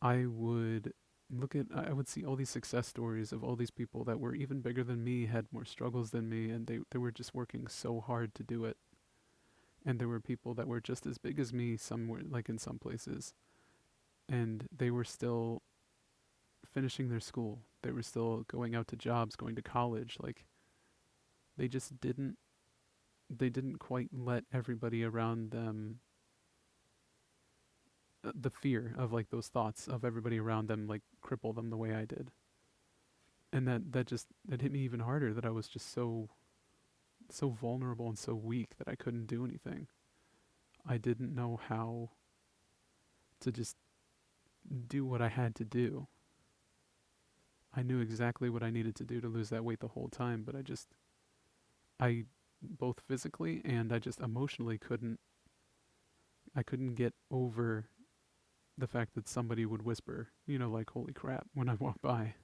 I 0.00 0.26
would 0.26 0.92
look 1.30 1.56
at 1.56 1.66
I 1.74 1.92
would 1.92 2.08
see 2.08 2.24
all 2.24 2.36
these 2.36 2.50
success 2.50 2.86
stories 2.86 3.32
of 3.32 3.42
all 3.42 3.56
these 3.56 3.70
people 3.70 4.04
that 4.04 4.20
were 4.20 4.34
even 4.34 4.60
bigger 4.60 4.84
than 4.84 5.02
me, 5.02 5.26
had 5.26 5.46
more 5.52 5.64
struggles 5.64 6.10
than 6.10 6.28
me, 6.28 6.50
and 6.50 6.66
they 6.66 6.80
they 6.90 6.98
were 6.98 7.10
just 7.10 7.34
working 7.34 7.66
so 7.66 8.00
hard 8.00 8.34
to 8.36 8.42
do 8.42 8.64
it. 8.64 8.76
And 9.84 9.98
there 9.98 10.08
were 10.08 10.20
people 10.20 10.54
that 10.54 10.68
were 10.68 10.80
just 10.80 11.06
as 11.06 11.18
big 11.18 11.38
as 11.38 11.52
me, 11.52 11.76
somewhere 11.76 12.22
like 12.28 12.48
in 12.48 12.58
some 12.58 12.78
places, 12.78 13.34
and 14.28 14.68
they 14.76 14.90
were 14.90 15.04
still 15.04 15.62
finishing 16.66 17.08
their 17.08 17.20
school. 17.20 17.60
They 17.82 17.90
were 17.90 18.02
still 18.02 18.44
going 18.48 18.74
out 18.74 18.88
to 18.88 18.96
jobs, 18.96 19.36
going 19.36 19.56
to 19.56 19.62
college. 19.62 20.16
Like 20.20 20.44
they 21.56 21.68
just 21.68 22.00
didn't 22.00 22.36
they 23.28 23.48
didn't 23.48 23.78
quite 23.78 24.08
let 24.12 24.44
everybody 24.52 25.02
around 25.02 25.50
them 25.50 25.98
uh, 28.24 28.32
the 28.34 28.50
fear 28.50 28.94
of 28.96 29.12
like 29.12 29.30
those 29.30 29.48
thoughts 29.48 29.88
of 29.88 30.04
everybody 30.04 30.38
around 30.38 30.68
them 30.68 30.86
like 30.86 31.02
cripple 31.24 31.54
them 31.54 31.70
the 31.70 31.76
way 31.76 31.94
I 31.94 32.04
did. 32.04 32.30
And 33.52 33.66
that 33.68 33.92
that 33.92 34.06
just 34.06 34.26
that 34.46 34.62
hit 34.62 34.72
me 34.72 34.80
even 34.80 35.00
harder 35.00 35.32
that 35.32 35.46
I 35.46 35.50
was 35.50 35.68
just 35.68 35.92
so 35.92 36.28
so 37.30 37.48
vulnerable 37.48 38.08
and 38.08 38.18
so 38.18 38.34
weak 38.34 38.76
that 38.78 38.88
I 38.88 38.94
couldn't 38.94 39.26
do 39.26 39.44
anything. 39.44 39.88
I 40.88 40.98
didn't 40.98 41.34
know 41.34 41.58
how 41.68 42.10
to 43.40 43.52
just 43.52 43.76
do 44.88 45.04
what 45.04 45.20
I 45.22 45.28
had 45.28 45.54
to 45.56 45.64
do. 45.64 46.06
I 47.76 47.82
knew 47.82 48.00
exactly 48.00 48.48
what 48.48 48.62
I 48.62 48.70
needed 48.70 48.96
to 48.96 49.04
do 49.04 49.20
to 49.20 49.28
lose 49.28 49.50
that 49.50 49.64
weight 49.64 49.80
the 49.80 49.88
whole 49.88 50.08
time, 50.08 50.42
but 50.44 50.56
I 50.56 50.62
just 50.62 50.88
I 52.00 52.24
both 52.62 53.00
physically 53.06 53.60
and 53.64 53.92
I 53.92 53.98
just 53.98 54.20
emotionally 54.20 54.78
couldn't 54.78 55.20
I 56.54 56.62
couldn't 56.62 56.94
get 56.94 57.14
over 57.30 57.88
the 58.78 58.86
fact 58.86 59.14
that 59.14 59.28
somebody 59.28 59.66
would 59.66 59.82
whisper, 59.82 60.28
you 60.46 60.58
know, 60.58 60.70
like 60.70 60.90
holy 60.90 61.12
crap 61.12 61.46
when 61.54 61.68
I 61.68 61.74
walk 61.74 62.00
by. 62.00 62.34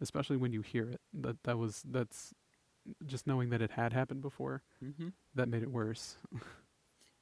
Especially 0.00 0.36
when 0.36 0.52
you 0.52 0.62
hear 0.62 0.88
it. 0.88 1.00
That 1.12 1.42
that 1.44 1.58
was 1.58 1.82
that's 1.88 2.34
just 3.06 3.26
knowing 3.26 3.50
that 3.50 3.62
it 3.62 3.72
had 3.72 3.92
happened 3.92 4.22
before. 4.22 4.62
Mm-hmm. 4.82 5.08
That 5.34 5.48
made 5.48 5.62
it 5.62 5.70
worse. 5.70 6.16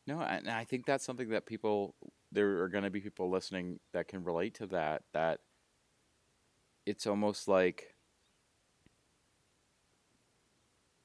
No, 0.04 0.20
and 0.20 0.50
I 0.50 0.64
think 0.64 0.84
that's 0.84 1.04
something 1.04 1.28
that 1.28 1.46
people 1.46 1.94
there 2.32 2.62
are 2.62 2.68
going 2.68 2.82
to 2.82 2.90
be 2.90 3.00
people 3.00 3.30
listening 3.30 3.78
that 3.92 4.08
can 4.08 4.24
relate 4.24 4.54
to 4.54 4.66
that. 4.66 5.02
That 5.12 5.40
it's 6.86 7.06
almost 7.06 7.48
like 7.48 7.94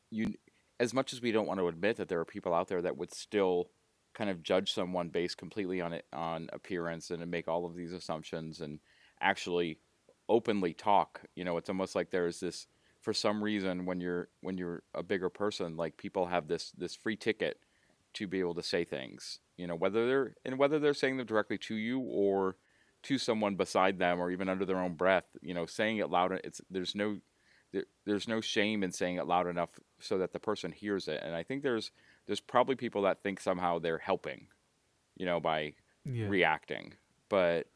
you, 0.09 0.33
as 0.79 0.93
much 0.93 1.13
as 1.13 1.21
we 1.21 1.31
don't 1.31 1.47
want 1.47 1.59
to 1.59 1.67
admit 1.67 1.97
that 1.97 2.07
there 2.07 2.19
are 2.19 2.25
people 2.25 2.53
out 2.53 2.67
there 2.67 2.81
that 2.81 2.97
would 2.97 3.13
still 3.13 3.69
kind 4.13 4.29
of 4.29 4.41
judge 4.41 4.73
someone 4.73 5.09
based 5.09 5.37
completely 5.37 5.79
on 5.79 5.93
it 5.93 6.05
on 6.11 6.49
appearance 6.51 7.11
and 7.11 7.25
make 7.29 7.47
all 7.47 7.65
of 7.65 7.75
these 7.75 7.93
assumptions 7.93 8.61
and 8.61 8.79
actually 9.21 9.79
openly 10.27 10.73
talk. 10.73 11.21
You 11.35 11.43
know, 11.45 11.57
it's 11.57 11.69
almost 11.69 11.95
like 11.95 12.09
there's 12.09 12.39
this 12.39 12.67
for 13.01 13.13
some 13.13 13.43
reason 13.43 13.85
when 13.85 14.01
you're 14.01 14.29
when 14.41 14.57
you're 14.57 14.83
a 14.93 15.03
bigger 15.03 15.29
person, 15.29 15.77
like 15.77 15.97
people 15.97 16.27
have 16.27 16.47
this 16.47 16.71
this 16.77 16.95
free 16.95 17.15
ticket 17.15 17.59
to 18.13 18.27
be 18.27 18.39
able 18.39 18.55
to 18.55 18.63
say 18.63 18.83
things. 18.83 19.39
You 19.57 19.67
know, 19.67 19.75
whether 19.75 20.07
they're 20.07 20.35
and 20.45 20.57
whether 20.57 20.79
they're 20.79 20.93
saying 20.93 21.17
them 21.17 21.27
directly 21.27 21.57
to 21.59 21.75
you 21.75 21.99
or 21.99 22.57
to 23.07 23.17
someone 23.17 23.55
beside 23.55 23.99
them 23.99 24.19
or 24.19 24.31
even 24.31 24.49
under 24.49 24.65
their 24.65 24.79
own 24.79 24.93
breath. 24.93 25.25
You 25.41 25.53
know, 25.53 25.65
saying 25.65 25.97
it 25.97 26.09
loud. 26.09 26.33
It's 26.43 26.61
there's 26.69 26.95
no 26.95 27.17
there, 27.71 27.85
there's 28.05 28.27
no 28.27 28.41
shame 28.41 28.83
in 28.83 28.91
saying 28.91 29.15
it 29.15 29.27
loud 29.27 29.47
enough 29.47 29.69
so 29.99 30.17
that 30.17 30.33
the 30.33 30.39
person 30.39 30.71
hears 30.71 31.07
it. 31.07 31.21
And 31.23 31.35
I 31.35 31.43
think 31.43 31.63
there's 31.63 31.91
there's 32.25 32.41
probably 32.41 32.75
people 32.75 33.03
that 33.03 33.23
think 33.23 33.39
somehow 33.39 33.79
they're 33.79 33.97
helping, 33.97 34.47
you 35.15 35.25
know, 35.25 35.39
by 35.39 35.73
yeah. 36.03 36.27
reacting. 36.27 36.93
But 37.29 37.67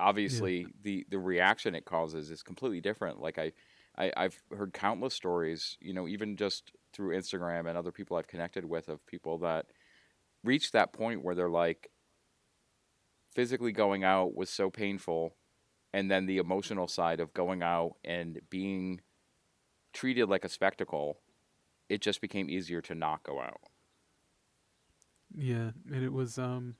obviously, 0.00 0.60
yeah. 0.60 0.66
the 0.82 1.06
the 1.10 1.18
reaction 1.18 1.74
it 1.74 1.84
causes 1.84 2.30
is 2.30 2.42
completely 2.42 2.80
different. 2.80 3.20
Like 3.20 3.38
I, 3.38 3.52
I, 3.96 4.12
I've 4.16 4.42
heard 4.56 4.72
countless 4.72 5.14
stories, 5.14 5.76
you 5.80 5.94
know, 5.94 6.08
even 6.08 6.36
just 6.36 6.72
through 6.92 7.16
Instagram 7.16 7.68
and 7.68 7.78
other 7.78 7.92
people 7.92 8.16
I've 8.16 8.26
connected 8.26 8.64
with 8.64 8.88
of 8.88 9.04
people 9.06 9.38
that 9.38 9.66
reach 10.44 10.72
that 10.72 10.92
point 10.92 11.22
where 11.22 11.34
they're 11.34 11.48
like, 11.48 11.90
physically 13.36 13.72
going 13.72 14.04
out 14.04 14.34
was 14.34 14.50
so 14.50 14.70
painful, 14.70 15.36
and 15.92 16.10
then 16.10 16.26
the 16.26 16.38
emotional 16.38 16.88
side 16.88 17.20
of 17.20 17.34
going 17.34 17.62
out 17.62 17.96
and 18.04 18.40
being 18.50 19.02
treated 19.92 20.28
like 20.28 20.44
a 20.44 20.50
spectacle, 20.50 21.20
it 21.88 22.00
just 22.02 22.20
became 22.20 22.50
easier 22.50 22.82
to 22.82 22.94
not 22.94 23.22
go 23.24 23.40
out. 23.40 23.60
Yeah, 25.34 25.72
and 25.92 26.04
it 26.04 26.12
was 26.12 26.38
um 26.38 26.76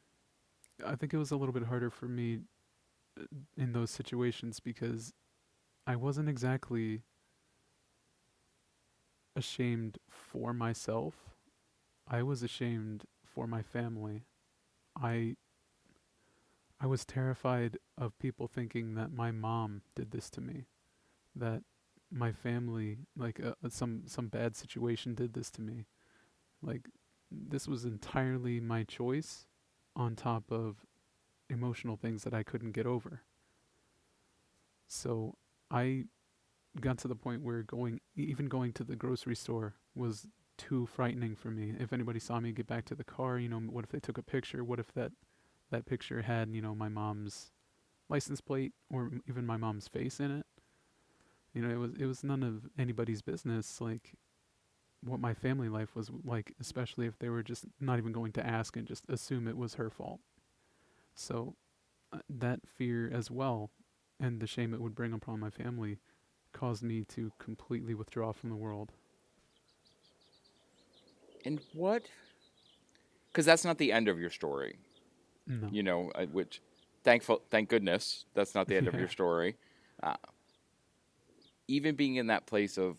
I 0.86 0.96
think 0.96 1.14
it 1.14 1.18
was 1.18 1.32
a 1.32 1.36
little 1.36 1.54
bit 1.54 1.64
harder 1.64 1.90
for 1.90 2.06
me 2.08 2.40
uh, 3.20 3.24
in 3.56 3.72
those 3.72 3.90
situations 3.90 4.60
because 4.60 5.14
I 5.86 5.96
wasn't 5.96 6.28
exactly 6.28 7.02
ashamed 9.36 9.98
for 10.08 10.52
myself. 10.52 11.14
I 12.08 12.22
was 12.22 12.42
ashamed 12.42 13.04
for 13.24 13.46
my 13.46 13.62
family. 13.62 14.24
I 14.96 15.36
I 16.80 16.86
was 16.86 17.04
terrified 17.04 17.78
of 17.96 18.18
people 18.18 18.48
thinking 18.48 18.94
that 18.94 19.12
my 19.12 19.30
mom 19.30 19.82
did 19.94 20.10
this 20.10 20.28
to 20.30 20.40
me, 20.40 20.66
that 21.34 21.62
my 22.10 22.32
family, 22.32 22.98
like 23.16 23.40
uh, 23.40 23.54
uh 23.64 23.68
some 23.68 24.02
some 24.06 24.28
bad 24.28 24.56
situation, 24.56 25.14
did 25.14 25.32
this 25.34 25.50
to 25.52 25.62
me. 25.62 25.86
Like 26.62 26.88
this 27.30 27.66
was 27.66 27.84
entirely 27.84 28.60
my 28.60 28.84
choice, 28.84 29.46
on 29.96 30.14
top 30.14 30.52
of 30.52 30.84
emotional 31.48 31.96
things 31.96 32.22
that 32.24 32.34
I 32.34 32.42
couldn't 32.42 32.72
get 32.72 32.86
over. 32.86 33.22
So 34.86 35.36
I 35.70 36.04
got 36.80 36.98
to 36.98 37.08
the 37.08 37.16
point 37.16 37.42
where 37.42 37.62
going 37.62 38.00
even 38.14 38.46
going 38.46 38.72
to 38.74 38.84
the 38.84 38.96
grocery 38.96 39.34
store 39.34 39.74
was 39.94 40.26
too 40.58 40.86
frightening 40.86 41.34
for 41.34 41.50
me. 41.50 41.72
If 41.78 41.92
anybody 41.92 42.20
saw 42.20 42.38
me 42.38 42.52
get 42.52 42.66
back 42.66 42.84
to 42.86 42.94
the 42.94 43.04
car, 43.04 43.38
you 43.38 43.48
know, 43.48 43.58
what 43.58 43.84
if 43.84 43.90
they 43.90 44.00
took 44.00 44.18
a 44.18 44.22
picture? 44.22 44.62
What 44.62 44.78
if 44.78 44.92
that 44.92 45.12
that 45.70 45.86
picture 45.86 46.22
had, 46.22 46.50
you 46.54 46.62
know, 46.62 46.74
my 46.74 46.88
mom's 46.88 47.50
license 48.08 48.40
plate 48.40 48.72
or 48.90 49.10
even 49.28 49.46
my 49.46 49.56
mom's 49.56 49.88
face 49.88 50.20
in 50.20 50.30
it? 50.30 50.46
You 51.54 51.62
know, 51.62 51.70
it 51.70 51.78
was 51.78 51.92
it 51.98 52.06
was 52.06 52.22
none 52.22 52.42
of 52.42 52.68
anybody's 52.78 53.22
business 53.22 53.80
like 53.80 54.14
what 55.02 55.20
my 55.20 55.34
family 55.34 55.68
life 55.68 55.94
was 55.94 56.10
like, 56.24 56.52
especially 56.60 57.06
if 57.06 57.18
they 57.18 57.28
were 57.28 57.42
just 57.42 57.64
not 57.80 57.98
even 57.98 58.12
going 58.12 58.32
to 58.32 58.46
ask 58.46 58.76
and 58.76 58.86
just 58.86 59.08
assume 59.08 59.46
it 59.46 59.56
was 59.56 59.74
her 59.74 59.90
fault. 59.90 60.20
So 61.14 61.54
uh, 62.12 62.18
that 62.28 62.60
fear 62.66 63.10
as 63.12 63.30
well 63.30 63.70
and 64.20 64.40
the 64.40 64.46
shame 64.46 64.72
it 64.74 64.80
would 64.80 64.94
bring 64.94 65.12
upon 65.12 65.40
my 65.40 65.50
family 65.50 65.98
caused 66.52 66.82
me 66.82 67.04
to 67.04 67.30
completely 67.38 67.94
withdraw 67.94 68.32
from 68.32 68.50
the 68.50 68.56
world. 68.56 68.92
And 71.44 71.60
what? 71.74 72.02
Because 73.30 73.44
that's 73.44 73.64
not 73.64 73.78
the 73.78 73.92
end 73.92 74.08
of 74.08 74.18
your 74.18 74.30
story. 74.30 74.78
No. 75.46 75.68
You 75.70 75.82
know, 75.82 76.10
uh, 76.14 76.26
which, 76.26 76.60
thankful, 77.04 77.42
thank 77.50 77.68
goodness, 77.68 78.26
that's 78.34 78.54
not 78.54 78.66
the 78.66 78.76
end 78.76 78.88
of 78.88 78.94
your 78.94 79.08
story. 79.08 79.56
Uh, 80.02 80.16
even 81.68 81.94
being 81.94 82.16
in 82.16 82.26
that 82.28 82.46
place 82.46 82.78
of 82.78 82.98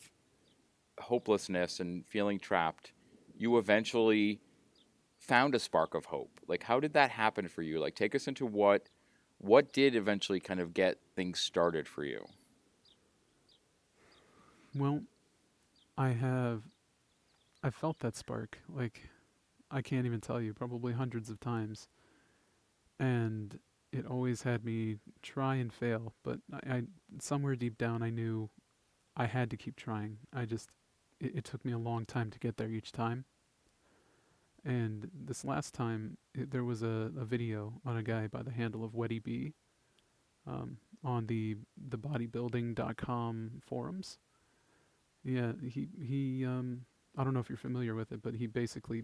hopelessness 0.99 1.79
and 1.79 2.05
feeling 2.07 2.39
trapped, 2.39 2.91
you 3.37 3.57
eventually 3.57 4.39
found 5.19 5.55
a 5.55 5.59
spark 5.59 5.93
of 5.93 6.05
hope. 6.05 6.39
Like, 6.47 6.63
how 6.63 6.79
did 6.79 6.93
that 6.93 7.11
happen 7.11 7.47
for 7.47 7.61
you? 7.61 7.79
Like, 7.79 7.95
take 7.95 8.15
us 8.15 8.27
into 8.27 8.45
what 8.45 8.89
what 9.39 9.71
did 9.71 9.95
eventually 9.95 10.39
kind 10.39 10.59
of 10.59 10.73
get 10.73 10.97
things 11.15 11.39
started 11.39 11.87
for 11.87 12.03
you. 12.03 12.25
Well, 14.73 15.03
I 15.97 16.09
have 16.09 16.63
I 17.63 17.69
felt 17.69 17.99
that 17.99 18.15
spark 18.15 18.59
like 18.73 19.09
I 19.69 19.81
can't 19.81 20.05
even 20.05 20.21
tell 20.21 20.41
you 20.41 20.53
probably 20.53 20.93
hundreds 20.93 21.29
of 21.29 21.39
times. 21.39 21.87
And 22.99 23.59
it 23.91 24.05
always 24.05 24.43
had 24.43 24.65
me 24.65 24.97
try 25.21 25.55
and 25.55 25.71
fail, 25.71 26.13
but 26.23 26.39
I, 26.51 26.75
I 26.75 26.81
somewhere 27.19 27.55
deep 27.55 27.77
down 27.77 28.03
I 28.03 28.09
knew 28.09 28.49
I 29.15 29.25
had 29.25 29.49
to 29.51 29.57
keep 29.57 29.75
trying. 29.75 30.17
I 30.33 30.45
just 30.45 30.69
it, 31.19 31.37
it 31.37 31.43
took 31.43 31.63
me 31.63 31.71
a 31.71 31.77
long 31.77 32.05
time 32.05 32.29
to 32.31 32.39
get 32.39 32.57
there 32.57 32.69
each 32.69 32.91
time. 32.91 33.25
And 34.65 35.09
this 35.13 35.45
last 35.45 35.73
time, 35.73 36.17
it, 36.35 36.51
there 36.51 36.63
was 36.63 36.83
a, 36.83 37.11
a 37.17 37.23
video 37.23 37.73
on 37.85 37.95
a 37.95 38.03
guy 38.03 38.27
by 38.27 38.41
the 38.43 38.51
handle 38.51 38.83
of 38.83 38.91
Weddy 38.91 39.23
B 39.23 39.53
um, 40.47 40.77
on 41.03 41.27
the 41.27 41.57
the 41.77 41.97
bodybuilding.com 41.97 43.61
forums, 43.65 44.17
yeah, 45.23 45.51
he 45.61 45.89
he 46.01 46.45
um 46.45 46.85
I 47.17 47.23
don't 47.23 47.33
know 47.33 47.39
if 47.39 47.49
you're 47.49 47.57
familiar 47.57 47.95
with 47.95 48.11
it, 48.11 48.21
but 48.21 48.35
he 48.35 48.47
basically, 48.47 49.03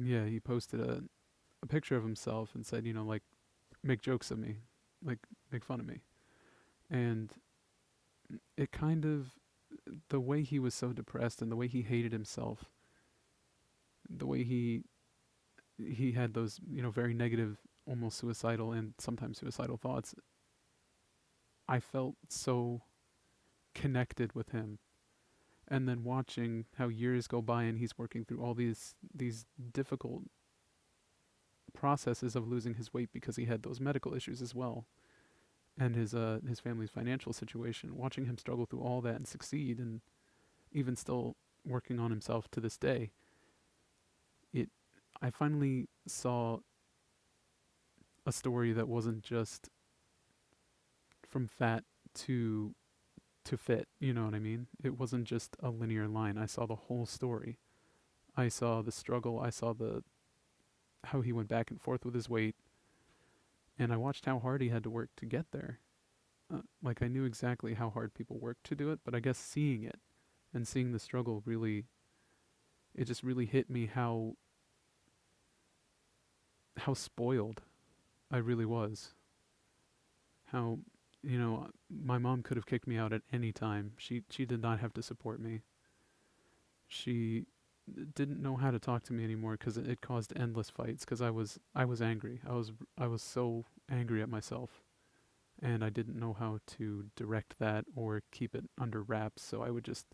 yeah, 0.00 0.24
he 0.24 0.40
posted 0.40 0.80
a, 0.80 1.02
a 1.64 1.66
picture 1.66 1.96
of 1.96 2.04
himself 2.04 2.54
and 2.54 2.64
said, 2.64 2.86
you 2.86 2.92
know, 2.92 3.04
like, 3.04 3.22
make 3.82 4.02
jokes 4.02 4.30
of 4.30 4.38
me, 4.38 4.58
like, 5.02 5.18
make 5.50 5.64
fun 5.64 5.80
of 5.80 5.86
me. 5.86 6.02
And 6.90 7.32
it 8.56 8.70
kind 8.70 9.04
of, 9.04 9.32
the 10.10 10.20
way 10.20 10.42
he 10.42 10.58
was 10.58 10.74
so 10.74 10.92
depressed 10.92 11.42
and 11.42 11.50
the 11.50 11.56
way 11.56 11.66
he 11.66 11.82
hated 11.82 12.12
himself, 12.12 12.66
the 14.08 14.26
way 14.26 14.44
he, 14.44 14.82
he 15.78 16.12
had 16.12 16.34
those, 16.34 16.60
you 16.70 16.82
know, 16.82 16.90
very 16.90 17.14
negative, 17.14 17.58
almost 17.86 18.18
suicidal 18.18 18.72
and 18.72 18.94
sometimes 18.98 19.38
suicidal 19.38 19.76
thoughts. 19.76 20.14
I 21.66 21.80
felt 21.80 22.16
so 22.28 22.82
connected 23.74 24.34
with 24.34 24.50
him 24.50 24.78
and 25.66 25.88
then 25.88 26.04
watching 26.04 26.66
how 26.76 26.88
years 26.88 27.26
go 27.26 27.40
by 27.40 27.64
and 27.64 27.78
he's 27.78 27.98
working 27.98 28.24
through 28.24 28.42
all 28.42 28.54
these 28.54 28.94
these 29.14 29.46
difficult 29.72 30.22
processes 31.74 32.34
of 32.36 32.48
losing 32.48 32.74
his 32.74 32.94
weight 32.94 33.10
because 33.12 33.36
he 33.36 33.44
had 33.44 33.62
those 33.62 33.80
medical 33.80 34.14
issues 34.14 34.40
as 34.40 34.54
well 34.54 34.86
and 35.78 35.94
his 35.96 36.14
uh 36.14 36.38
his 36.48 36.60
family's 36.60 36.90
financial 36.90 37.32
situation 37.32 37.96
watching 37.96 38.26
him 38.26 38.38
struggle 38.38 38.64
through 38.64 38.80
all 38.80 39.00
that 39.00 39.16
and 39.16 39.26
succeed 39.26 39.78
and 39.78 40.00
even 40.72 40.96
still 40.96 41.36
working 41.66 41.98
on 41.98 42.10
himself 42.10 42.48
to 42.50 42.60
this 42.60 42.76
day 42.76 43.10
it 44.52 44.68
I 45.20 45.30
finally 45.30 45.88
saw 46.06 46.58
a 48.26 48.32
story 48.32 48.72
that 48.72 48.88
wasn't 48.88 49.22
just 49.22 49.68
from 51.28 51.46
fat 51.46 51.84
to 52.14 52.74
to 53.44 53.56
fit, 53.58 53.88
you 54.00 54.14
know 54.14 54.24
what 54.24 54.34
I 54.34 54.38
mean? 54.38 54.68
It 54.82 54.98
wasn't 54.98 55.24
just 55.24 55.56
a 55.62 55.68
linear 55.68 56.08
line. 56.08 56.38
I 56.38 56.46
saw 56.46 56.64
the 56.64 56.74
whole 56.74 57.04
story. 57.04 57.58
I 58.36 58.48
saw 58.48 58.80
the 58.80 58.92
struggle, 58.92 59.38
I 59.38 59.50
saw 59.50 59.74
the 59.74 60.02
how 61.06 61.20
he 61.20 61.32
went 61.32 61.48
back 61.48 61.70
and 61.70 61.80
forth 61.80 62.04
with 62.04 62.14
his 62.14 62.28
weight, 62.28 62.56
and 63.78 63.92
I 63.92 63.96
watched 63.96 64.26
how 64.26 64.38
hard 64.38 64.60
he 64.60 64.68
had 64.68 64.84
to 64.84 64.90
work 64.90 65.10
to 65.16 65.26
get 65.26 65.46
there. 65.52 65.80
Uh, 66.52 66.60
like 66.82 67.02
I 67.02 67.08
knew 67.08 67.24
exactly 67.24 67.74
how 67.74 67.90
hard 67.90 68.14
people 68.14 68.38
work 68.38 68.58
to 68.64 68.74
do 68.74 68.90
it, 68.92 69.00
but 69.04 69.14
I 69.14 69.20
guess 69.20 69.38
seeing 69.38 69.82
it 69.82 69.98
and 70.52 70.68
seeing 70.68 70.92
the 70.92 70.98
struggle 70.98 71.42
really 71.44 71.86
it 72.94 73.06
just 73.06 73.22
really 73.22 73.46
hit 73.46 73.68
me 73.68 73.86
how 73.86 74.36
how 76.76 76.94
spoiled 76.94 77.62
I 78.30 78.38
really 78.38 78.64
was. 78.64 79.14
How 80.46 80.78
you 81.22 81.38
know, 81.38 81.68
my 81.90 82.18
mom 82.18 82.42
could 82.42 82.56
have 82.56 82.66
kicked 82.66 82.86
me 82.86 82.96
out 82.96 83.12
at 83.12 83.22
any 83.32 83.52
time. 83.52 83.92
She 83.96 84.22
she 84.30 84.44
did 84.44 84.62
not 84.62 84.80
have 84.80 84.92
to 84.94 85.02
support 85.02 85.40
me. 85.40 85.62
She 86.86 87.46
didn't 88.14 88.42
know 88.42 88.56
how 88.56 88.70
to 88.70 88.78
talk 88.78 89.02
to 89.04 89.12
me 89.12 89.24
anymore 89.24 89.52
because 89.52 89.76
it, 89.76 89.88
it, 89.88 90.00
caused 90.00 90.32
endless 90.36 90.70
fights 90.70 91.04
because 91.04 91.20
I 91.20 91.30
was 91.30 91.58
I 91.74 91.84
was 91.84 92.00
angry. 92.00 92.40
I 92.48 92.52
was 92.52 92.72
I 92.98 93.06
was 93.06 93.22
so 93.22 93.64
angry 93.90 94.22
at 94.22 94.28
myself, 94.28 94.82
and 95.62 95.84
I 95.84 95.90
didn't 95.90 96.18
know 96.18 96.32
how 96.32 96.60
to 96.78 97.04
direct 97.16 97.58
that 97.58 97.84
or 97.94 98.22
keep 98.32 98.54
it 98.54 98.64
under 98.78 99.02
wraps. 99.02 99.42
So 99.42 99.62
I 99.62 99.70
would 99.70 99.84
just, 99.84 100.06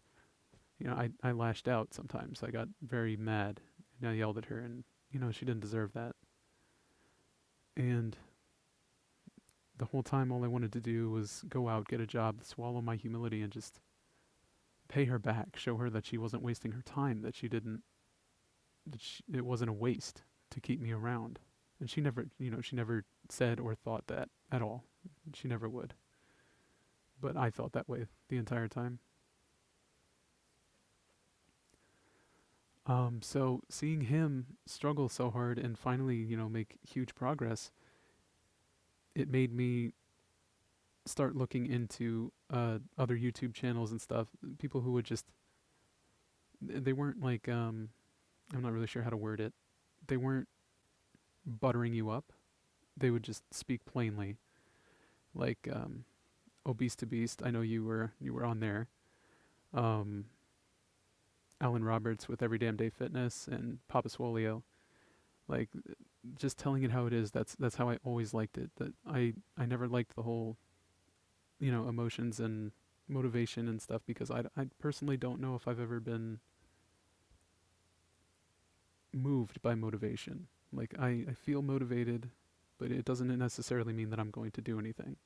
you 0.78 0.86
know, 0.86 0.94
I 0.94 1.10
I 1.22 1.32
lashed 1.32 1.68
out 1.68 1.94
sometimes. 1.94 2.42
I 2.42 2.50
got 2.50 2.68
very 2.82 3.16
mad 3.16 3.60
and 4.00 4.10
I 4.10 4.14
yelled 4.14 4.38
at 4.38 4.46
her, 4.46 4.58
and 4.58 4.84
you 5.10 5.20
know 5.20 5.30
she 5.30 5.44
didn't 5.44 5.60
deserve 5.60 5.92
that. 5.92 6.16
And 7.76 8.16
the 9.78 9.86
whole 9.86 10.02
time 10.02 10.30
all 10.30 10.44
I 10.44 10.48
wanted 10.48 10.72
to 10.72 10.80
do 10.80 11.10
was 11.10 11.42
go 11.48 11.68
out, 11.68 11.88
get 11.88 12.00
a 12.00 12.06
job, 12.06 12.44
swallow 12.44 12.82
my 12.82 12.96
humility 12.96 13.40
and 13.42 13.50
just 13.50 13.80
pay 14.90 15.06
her 15.06 15.18
back, 15.18 15.56
show 15.56 15.76
her 15.76 15.88
that 15.88 16.04
she 16.04 16.18
wasn't 16.18 16.42
wasting 16.42 16.72
her 16.72 16.82
time, 16.82 17.22
that 17.22 17.34
she 17.34 17.48
didn't 17.48 17.82
that 18.86 19.00
she, 19.00 19.22
it 19.32 19.44
wasn't 19.44 19.70
a 19.70 19.74
waste 19.74 20.22
to 20.50 20.60
keep 20.60 20.80
me 20.80 20.90
around. 20.92 21.38
And 21.78 21.88
she 21.88 22.00
never, 22.00 22.26
you 22.38 22.50
know, 22.50 22.60
she 22.60 22.76
never 22.76 23.04
said 23.28 23.60
or 23.60 23.74
thought 23.74 24.08
that 24.08 24.28
at 24.50 24.62
all. 24.62 24.84
She 25.32 25.48
never 25.48 25.68
would. 25.68 25.94
But 27.20 27.36
I 27.36 27.50
felt 27.50 27.72
that 27.72 27.88
way 27.88 28.06
the 28.28 28.36
entire 28.36 28.68
time. 28.68 28.98
Um, 32.86 33.20
so 33.22 33.62
seeing 33.68 34.02
him 34.02 34.46
struggle 34.66 35.08
so 35.08 35.30
hard 35.30 35.58
and 35.58 35.78
finally, 35.78 36.16
you 36.16 36.36
know, 36.36 36.48
make 36.48 36.78
huge 36.82 37.14
progress, 37.14 37.70
it 39.14 39.30
made 39.30 39.54
me 39.54 39.92
start 41.06 41.36
looking 41.36 41.66
into 41.66 42.32
uh, 42.52 42.78
other 42.98 43.16
YouTube 43.16 43.54
channels 43.54 43.90
and 43.90 44.00
stuff. 44.00 44.28
People 44.58 44.80
who 44.80 44.92
would 44.92 45.04
just 45.04 45.26
they 46.60 46.92
weren't 46.92 47.22
like 47.22 47.48
um, 47.48 47.88
I'm 48.54 48.62
not 48.62 48.72
really 48.72 48.86
sure 48.86 49.02
how 49.02 49.10
to 49.10 49.16
word 49.16 49.40
it. 49.40 49.52
They 50.06 50.16
weren't 50.16 50.48
buttering 51.46 51.94
you 51.94 52.10
up. 52.10 52.32
They 52.96 53.10
would 53.10 53.22
just 53.22 53.42
speak 53.52 53.84
plainly, 53.84 54.36
like 55.34 55.68
um, 55.72 56.04
obese 56.66 56.96
to 56.96 57.06
beast. 57.06 57.42
I 57.44 57.50
know 57.50 57.62
you 57.62 57.84
were 57.84 58.12
you 58.20 58.34
were 58.34 58.44
on 58.44 58.60
there. 58.60 58.88
Um, 59.72 60.26
Alan 61.60 61.84
Roberts 61.84 62.28
with 62.28 62.42
Every 62.42 62.58
Damn 62.58 62.76
Day 62.76 62.90
Fitness 62.90 63.46
and 63.50 63.78
Papa 63.88 64.08
Swolio. 64.08 64.62
Like 65.48 65.68
just 66.38 66.58
telling 66.58 66.82
it 66.82 66.90
how 66.90 67.06
it 67.06 67.12
is. 67.12 67.30
That's 67.30 67.54
that's 67.56 67.76
how 67.76 67.88
I 67.88 67.98
always 68.04 68.34
liked 68.34 68.58
it. 68.58 68.70
That 68.76 68.92
I 69.06 69.34
I 69.58 69.66
never 69.66 69.88
liked 69.88 70.14
the 70.14 70.22
whole, 70.22 70.56
you 71.60 71.72
know, 71.72 71.88
emotions 71.88 72.40
and 72.40 72.72
motivation 73.08 73.68
and 73.68 73.82
stuff 73.82 74.02
because 74.06 74.30
I 74.30 74.44
I 74.56 74.66
personally 74.80 75.16
don't 75.16 75.40
know 75.40 75.54
if 75.56 75.68
I've 75.68 75.80
ever 75.80 76.00
been 76.00 76.40
moved 79.12 79.60
by 79.62 79.74
motivation. 79.74 80.48
Like 80.72 80.94
I 80.98 81.26
I 81.30 81.34
feel 81.34 81.62
motivated, 81.62 82.30
but 82.78 82.90
it 82.90 83.04
doesn't 83.04 83.36
necessarily 83.38 83.92
mean 83.92 84.10
that 84.10 84.20
I'm 84.20 84.30
going 84.30 84.52
to 84.52 84.60
do 84.62 84.78
anything. 84.78 85.16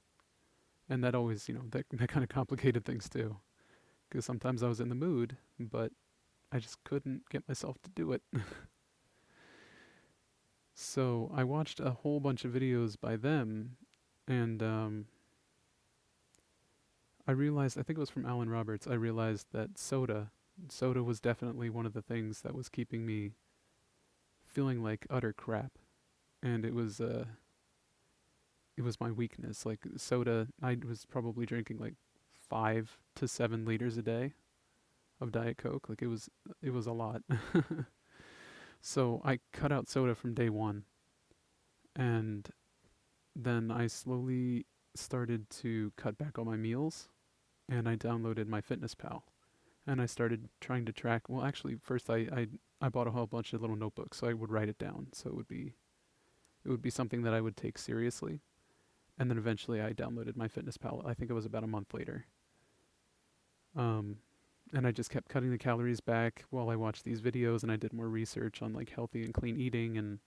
And 0.88 1.02
that 1.04 1.14
always, 1.14 1.48
you 1.48 1.54
know, 1.54 1.64
that 1.70 1.86
that 1.92 2.08
kind 2.08 2.24
of 2.24 2.30
complicated 2.30 2.84
things 2.84 3.08
too. 3.08 3.38
Because 4.08 4.24
sometimes 4.24 4.62
I 4.62 4.68
was 4.68 4.80
in 4.80 4.88
the 4.90 4.94
mood, 4.94 5.36
but 5.60 5.92
I 6.52 6.58
just 6.60 6.82
couldn't 6.84 7.28
get 7.30 7.48
myself 7.48 7.78
to 7.82 7.90
do 7.90 8.12
it. 8.12 8.22
So 10.74 11.30
I 11.34 11.44
watched 11.44 11.80
a 11.80 11.90
whole 11.90 12.20
bunch 12.20 12.44
of 12.44 12.52
videos 12.52 12.98
by 13.00 13.16
them, 13.16 13.76
and 14.26 14.62
um, 14.62 15.06
I 17.26 17.32
realized, 17.32 17.78
I 17.78 17.82
think 17.82 17.98
it 17.98 18.00
was 18.00 18.10
from 18.10 18.26
Alan 18.26 18.50
Roberts, 18.50 18.86
I 18.86 18.94
realized 18.94 19.46
that 19.52 19.78
soda, 19.78 20.30
soda 20.68 21.02
was 21.02 21.20
definitely 21.20 21.70
one 21.70 21.86
of 21.86 21.94
the 21.94 22.02
things 22.02 22.42
that 22.42 22.54
was 22.54 22.68
keeping 22.68 23.06
me 23.06 23.32
feeling 24.44 24.82
like 24.82 25.06
utter 25.10 25.32
crap. 25.32 25.78
And 26.42 26.64
it 26.64 26.74
was, 26.74 27.00
uh, 27.00 27.24
it 28.76 28.82
was 28.82 29.00
my 29.00 29.10
weakness. 29.10 29.64
Like 29.64 29.80
soda, 29.96 30.48
I 30.62 30.76
was 30.86 31.06
probably 31.06 31.46
drinking 31.46 31.78
like 31.78 31.94
five 32.48 32.98
to 33.16 33.26
seven 33.26 33.64
liters 33.64 33.96
a 33.96 34.02
day 34.02 34.34
of 35.20 35.32
Diet 35.32 35.56
Coke. 35.56 35.88
Like 35.88 36.02
it 36.02 36.08
was, 36.08 36.28
it 36.62 36.72
was 36.72 36.86
a 36.86 36.92
lot. 36.92 37.22
So 38.86 39.22
I 39.24 39.38
cut 39.50 39.72
out 39.72 39.88
soda 39.88 40.14
from 40.14 40.34
day 40.34 40.50
one. 40.50 40.84
And 41.96 42.46
then 43.34 43.70
I 43.70 43.86
slowly 43.86 44.66
started 44.94 45.48
to 45.62 45.90
cut 45.96 46.18
back 46.18 46.38
on 46.38 46.44
my 46.44 46.56
meals 46.56 47.08
and 47.68 47.88
I 47.88 47.96
downloaded 47.96 48.44
MyFitnessPal, 48.46 49.22
And 49.86 50.00
I 50.00 50.06
started 50.06 50.48
trying 50.60 50.84
to 50.86 50.92
track 50.92 51.28
well 51.28 51.44
actually 51.44 51.76
first 51.76 52.10
I, 52.10 52.28
I 52.32 52.46
I 52.80 52.88
bought 52.88 53.06
a 53.06 53.12
whole 53.12 53.26
bunch 53.26 53.52
of 53.52 53.60
little 53.60 53.76
notebooks 53.76 54.18
so 54.18 54.26
I 54.28 54.34
would 54.34 54.50
write 54.50 54.68
it 54.68 54.78
down 54.78 55.08
so 55.12 55.28
it 55.28 55.36
would 55.36 55.48
be 55.48 55.74
it 56.64 56.70
would 56.70 56.82
be 56.82 56.90
something 56.90 57.22
that 57.22 57.34
I 57.34 57.40
would 57.40 57.56
take 57.56 57.78
seriously. 57.78 58.40
And 59.18 59.30
then 59.30 59.38
eventually 59.38 59.80
I 59.80 59.92
downloaded 59.92 60.32
MyFitnessPal. 60.32 61.06
I 61.06 61.14
think 61.14 61.30
it 61.30 61.34
was 61.34 61.46
about 61.46 61.64
a 61.64 61.68
month 61.68 61.94
later. 61.94 62.26
Um 63.76 64.18
and 64.72 64.86
I 64.86 64.90
just 64.90 65.10
kept 65.10 65.28
cutting 65.28 65.50
the 65.50 65.58
calories 65.58 66.00
back 66.00 66.44
while 66.50 66.68
I 66.70 66.76
watched 66.76 67.04
these 67.04 67.20
videos 67.20 67.62
and 67.62 67.70
I 67.70 67.76
did 67.76 67.92
more 67.92 68.08
research 68.08 68.62
on 68.62 68.72
like 68.72 68.90
healthy 68.90 69.22
and 69.22 69.32
clean 69.32 69.60
eating 69.60 69.96
and 69.98 70.18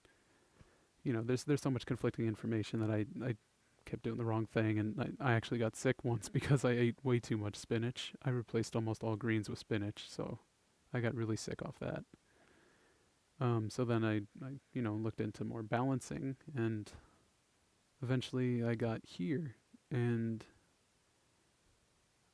you 1.02 1.12
know 1.12 1.22
there's 1.22 1.44
there's 1.44 1.62
so 1.62 1.70
much 1.70 1.86
conflicting 1.86 2.26
information 2.26 2.80
that 2.80 2.90
I 2.90 3.06
I 3.24 3.36
kept 3.84 4.02
doing 4.02 4.18
the 4.18 4.24
wrong 4.24 4.46
thing 4.46 4.78
and 4.78 5.16
I, 5.20 5.30
I 5.30 5.32
actually 5.32 5.58
got 5.58 5.76
sick 5.76 6.04
once 6.04 6.28
because 6.38 6.64
I 6.64 6.72
ate 6.72 6.96
way 7.02 7.18
too 7.18 7.36
much 7.36 7.56
spinach. 7.56 8.12
I 8.24 8.30
replaced 8.30 8.76
almost 8.76 9.02
all 9.02 9.16
greens 9.16 9.48
with 9.48 9.58
spinach, 9.58 10.04
so 10.08 10.38
I 10.92 11.00
got 11.00 11.14
really 11.14 11.36
sick 11.36 11.62
off 11.62 11.78
that. 11.80 12.04
Um, 13.40 13.70
so 13.70 13.84
then 13.84 14.04
I, 14.04 14.16
I 14.44 14.54
you 14.72 14.82
know 14.82 14.94
looked 14.94 15.20
into 15.20 15.44
more 15.44 15.62
balancing 15.62 16.36
and 16.56 16.90
eventually 18.02 18.64
I 18.64 18.74
got 18.74 19.00
here 19.04 19.54
and 19.90 20.44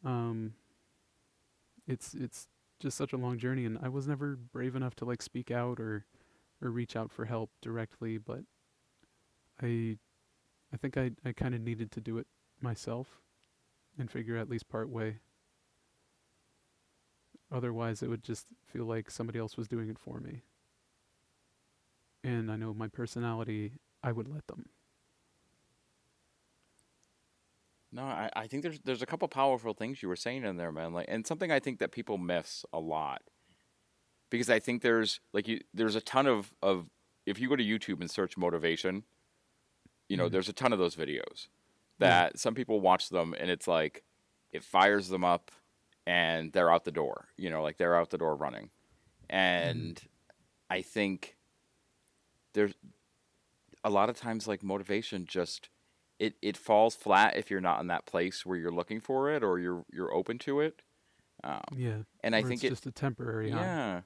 um 0.04 0.54
it's 1.86 2.14
it's 2.14 2.48
just 2.80 2.96
such 2.96 3.12
a 3.12 3.16
long 3.16 3.38
journey 3.38 3.64
and 3.64 3.78
I 3.82 3.88
was 3.88 4.08
never 4.08 4.36
brave 4.36 4.74
enough 4.74 4.94
to 4.96 5.04
like 5.04 5.22
speak 5.22 5.50
out 5.50 5.78
or 5.78 6.06
or 6.62 6.70
reach 6.70 6.96
out 6.96 7.12
for 7.12 7.26
help 7.26 7.50
directly, 7.60 8.18
but 8.18 8.40
I 9.60 9.98
I 10.74 10.76
think 10.76 10.98
I 10.98 11.12
I 11.24 11.32
kind 11.32 11.54
of 11.54 11.60
needed 11.60 11.92
to 11.92 12.00
do 12.00 12.18
it 12.18 12.26
myself 12.60 13.20
and 13.98 14.10
figure 14.10 14.36
at 14.36 14.50
least 14.50 14.68
part 14.68 14.90
way 14.90 15.20
Otherwise, 17.54 18.02
it 18.02 18.08
would 18.08 18.24
just 18.24 18.46
feel 18.66 18.84
like 18.84 19.10
somebody 19.10 19.38
else 19.38 19.56
was 19.56 19.68
doing 19.68 19.88
it 19.88 19.98
for 19.98 20.18
me. 20.18 20.42
And 22.24 22.50
I 22.50 22.56
know 22.56 22.74
my 22.74 22.88
personality, 22.88 23.74
I 24.02 24.10
would 24.10 24.28
let 24.28 24.48
them. 24.48 24.66
No, 27.92 28.02
I, 28.02 28.28
I 28.34 28.46
think 28.48 28.64
there's 28.64 28.80
there's 28.80 29.02
a 29.02 29.06
couple 29.06 29.28
powerful 29.28 29.72
things 29.72 30.02
you 30.02 30.08
were 30.08 30.16
saying 30.16 30.44
in 30.44 30.56
there, 30.56 30.72
man. 30.72 30.92
Like, 30.92 31.06
and 31.08 31.24
something 31.24 31.52
I 31.52 31.60
think 31.60 31.78
that 31.78 31.92
people 31.92 32.18
miss 32.18 32.64
a 32.72 32.80
lot, 32.80 33.22
because 34.30 34.50
I 34.50 34.58
think 34.58 34.82
there's 34.82 35.20
like 35.32 35.46
you 35.46 35.60
there's 35.72 35.94
a 35.94 36.00
ton 36.00 36.26
of 36.26 36.52
of 36.60 36.90
if 37.24 37.38
you 37.38 37.48
go 37.48 37.54
to 37.54 37.62
YouTube 37.62 38.00
and 38.00 38.10
search 38.10 38.36
motivation, 38.36 39.04
you 40.08 40.16
know, 40.16 40.28
Mhm. 40.28 40.32
there's 40.32 40.48
a 40.48 40.52
ton 40.52 40.72
of 40.72 40.78
those 40.78 40.96
videos 40.96 41.48
Yeah. 41.98 42.08
that 42.28 42.38
some 42.38 42.54
people 42.54 42.80
watch 42.80 43.08
them 43.08 43.34
and 43.38 43.50
it's 43.50 43.66
like 43.68 44.04
it 44.52 44.62
fires 44.64 45.08
them 45.08 45.24
up 45.24 45.50
and 46.06 46.52
they're 46.52 46.70
out 46.70 46.84
the 46.84 46.92
door. 46.92 47.28
You 47.36 47.50
know, 47.50 47.62
like 47.62 47.76
they're 47.78 47.96
out 47.96 48.10
the 48.10 48.18
door 48.18 48.36
running, 48.36 48.70
and 49.30 50.00
I 50.70 50.82
think 50.82 51.36
there's 52.52 52.74
a 53.82 53.90
lot 53.90 54.08
of 54.08 54.16
times 54.16 54.46
like 54.48 54.62
motivation 54.62 55.26
just 55.26 55.68
it, 56.20 56.36
it 56.40 56.56
falls 56.56 56.94
flat 56.94 57.36
if 57.36 57.50
you're 57.50 57.60
not 57.60 57.80
in 57.80 57.88
that 57.88 58.06
place 58.06 58.46
where 58.46 58.56
you're 58.56 58.70
looking 58.72 59.00
for 59.00 59.30
it 59.30 59.42
or 59.42 59.58
you're 59.58 59.84
you're 59.92 60.14
open 60.14 60.38
to 60.40 60.60
it. 60.60 60.82
Um, 61.42 61.60
Yeah. 61.76 61.98
and 62.22 62.34
I 62.36 62.42
think 62.42 62.54
it's 62.62 62.64
it 62.64 62.68
just 62.70 62.86
a 62.86 62.92
temporary 62.92 63.50
high. 63.50 63.60
yeah. 63.60 64.00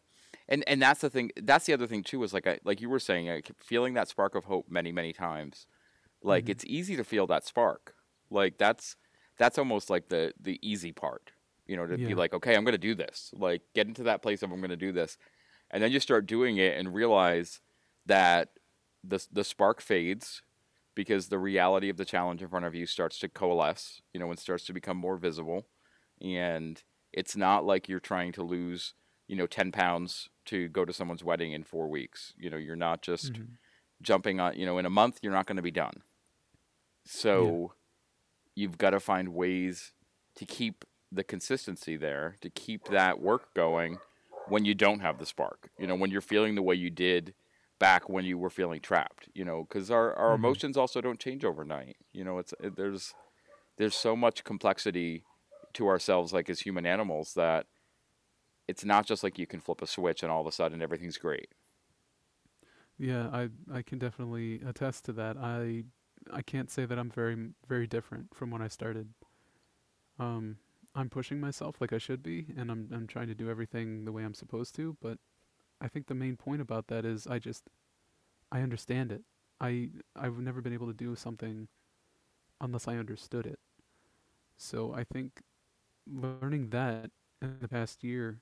And 0.49 0.67
and 0.67 0.81
that's 0.81 1.01
the 1.03 1.11
thing. 1.11 1.31
That's 1.37 1.67
the 1.67 1.75
other 1.75 1.87
thing 1.87 2.03
too. 2.03 2.23
Is 2.23 2.33
like 2.33 2.47
I 2.47 2.59
like 2.65 2.81
you 2.81 2.89
were 2.89 2.99
saying, 2.99 3.29
I 3.29 3.41
kept 3.43 3.63
feeling 3.63 3.95
that 3.95 4.09
spark 4.09 4.35
of 4.35 4.45
hope 4.47 4.71
many 4.71 4.91
many 4.93 5.13
times. 5.13 5.67
Like 6.23 6.49
Mhm. 6.49 6.51
it's 6.51 6.65
easy 6.67 6.97
to 6.97 7.05
feel 7.05 7.27
that 7.29 7.45
spark. 7.45 7.95
Like 8.31 8.59
that's 8.59 8.97
that's 9.39 9.59
almost 9.59 9.91
like 9.91 10.09
the 10.09 10.33
the 10.41 10.59
easy 10.69 10.93
part. 10.93 11.33
You 11.67 11.77
know, 11.77 11.87
to 11.87 11.99
be 11.99 12.15
like, 12.15 12.33
okay, 12.33 12.57
I'm 12.57 12.65
going 12.65 12.73
to 12.73 12.79
do 12.79 12.95
this. 12.95 13.31
Like 13.37 13.63
get 13.75 13.87
into 13.89 14.03
that 14.05 14.23
place 14.23 14.43
of 14.43 14.51
I'm 14.53 14.61
going 14.61 14.71
to 14.71 14.77
do 14.77 14.93
this, 14.93 15.19
and 15.71 15.83
then 15.83 15.93
you 15.93 16.01
start 16.01 16.27
doing 16.27 16.59
it 16.59 16.79
and 16.79 16.95
realize 16.95 17.61
that 18.07 18.51
the 19.05 19.25
the 19.33 19.45
spark 19.45 19.81
fades 19.83 20.43
because 20.95 21.29
the 21.29 21.39
reality 21.39 21.89
of 21.89 21.97
the 21.97 22.05
challenge 22.05 22.43
in 22.43 22.49
front 22.49 22.67
of 22.67 22.75
you 22.75 22.87
starts 22.87 23.19
to 23.21 23.29
coalesce. 23.29 24.03
You 24.15 24.21
know, 24.21 24.31
and 24.31 24.39
starts 24.39 24.65
to 24.67 24.73
become 24.73 24.97
more 24.97 25.17
visible, 25.17 25.69
and 26.21 26.83
it's 27.13 27.37
not 27.37 27.65
like 27.65 27.89
you're 27.89 28.01
trying 28.01 28.33
to 28.33 28.43
lose 28.43 28.95
you 29.29 29.37
know 29.37 29.47
10 29.47 29.73
pounds 29.73 30.29
to 30.47 30.69
go 30.69 30.85
to 30.85 30.93
someone's 30.93 31.25
wedding 31.25 31.53
in 31.53 31.63
four 31.65 31.89
weeks 31.89 32.33
you 32.39 32.49
know 32.51 32.57
you're 32.57 32.77
not 32.77 33.03
just 33.03 33.41
Mhm. 33.41 33.59
jumping 34.03 34.41
on 34.41 34.57
you 34.59 34.67
know 34.67 34.79
in 34.79 34.87
a 34.87 34.91
month 34.91 35.21
you're 35.23 35.33
not 35.33 35.47
going 35.47 35.57
to 35.57 35.63
be 35.63 35.71
done 35.71 36.03
so 37.09 37.73
you've 38.55 38.79
got 38.79 38.91
to 38.91 39.01
find 39.01 39.35
ways 39.35 39.93
to 40.37 40.47
keep 40.47 40.85
the 41.13 41.25
consistency 41.25 41.97
there 41.97 42.37
to 42.41 42.51
keep 42.51 42.87
that 42.87 43.21
work 43.21 43.55
going 43.55 43.99
when 44.49 44.65
you 44.65 44.75
don't 44.75 45.01
have 45.01 45.19
the 45.19 45.27
spark 45.27 45.71
you 45.79 45.87
know 45.87 45.95
when 45.97 46.11
you're 46.11 46.21
feeling 46.21 46.55
the 46.55 46.63
way 46.63 46.75
you 46.75 46.91
did 46.91 47.35
back 47.79 48.09
when 48.09 48.25
you 48.25 48.39
were 48.39 48.51
feeling 48.51 48.81
trapped 48.81 49.29
you 49.35 49.45
know 49.45 49.65
because 49.65 49.91
our, 49.91 50.15
our 50.15 50.35
Mhm. 50.35 50.35
emotions 50.35 50.77
also 50.77 51.01
don't 51.01 51.21
change 51.21 51.45
overnight 51.45 51.97
you 52.13 52.25
know 52.25 52.39
it's 52.39 52.55
it, 52.61 52.77
there's 52.77 53.15
there's 53.79 53.97
so 53.97 54.17
much 54.17 54.45
complexity 54.45 55.25
to 55.75 55.89
ourselves 55.89 56.33
like 56.33 56.51
as 56.51 56.61
human 56.61 56.87
animals 56.87 57.35
that 57.35 57.67
it's 58.69 58.85
not 58.85 59.07
just 59.07 59.23
like 59.25 59.39
you 59.39 59.47
can 59.47 59.61
flip 59.61 59.83
a 59.83 59.87
switch 59.87 60.23
and 60.23 60.31
all 60.31 60.41
of 60.41 60.47
a 60.47 60.53
sudden 60.53 60.81
everything's 60.83 61.19
great 61.19 61.53
Yeah, 62.97 63.29
I 63.29 63.51
I 63.73 63.83
can 63.83 63.99
definitely 63.99 64.61
attest 64.63 65.05
to 65.07 65.13
that. 65.15 65.37
I 65.37 65.85
I 66.33 66.43
can't 66.43 66.71
say 66.71 66.85
that 66.87 66.99
I'm 66.99 67.11
very 67.11 67.37
very 67.69 67.87
different 67.87 68.35
from 68.35 68.51
when 68.51 68.63
I 68.63 68.69
started. 68.69 69.09
Um, 70.19 70.57
I'm 70.95 71.09
pushing 71.11 71.41
myself 71.41 71.81
like 71.81 71.93
I 71.93 71.99
should 71.99 72.23
be, 72.23 72.47
and 72.57 72.71
I'm 72.71 72.89
I'm 72.93 73.07
trying 73.07 73.29
to 73.29 73.35
do 73.35 73.51
everything 73.51 74.05
the 74.05 74.13
way 74.13 74.25
I'm 74.25 74.35
supposed 74.35 74.75
to. 74.77 74.97
But 75.01 75.19
I 75.81 75.89
think 75.89 76.07
the 76.07 76.15
main 76.15 76.37
point 76.37 76.61
about 76.63 76.89
that 76.89 77.05
is 77.05 77.27
I 77.27 77.39
just 77.39 77.65
I 78.53 78.63
understand 78.63 79.13
it. 79.13 79.23
I 79.61 79.91
I've 80.17 80.39
never 80.39 80.61
been 80.63 80.75
able 80.75 80.89
to 80.89 80.95
do 80.95 81.17
something 81.17 81.69
unless 82.61 82.89
I 82.89 82.97
understood 82.97 83.47
it. 83.47 83.59
So 84.57 84.93
I 84.95 85.05
think 85.05 85.43
learning 86.07 86.71
that 86.71 87.11
in 87.43 87.59
the 87.61 87.69
past 87.69 88.05
year, 88.05 88.41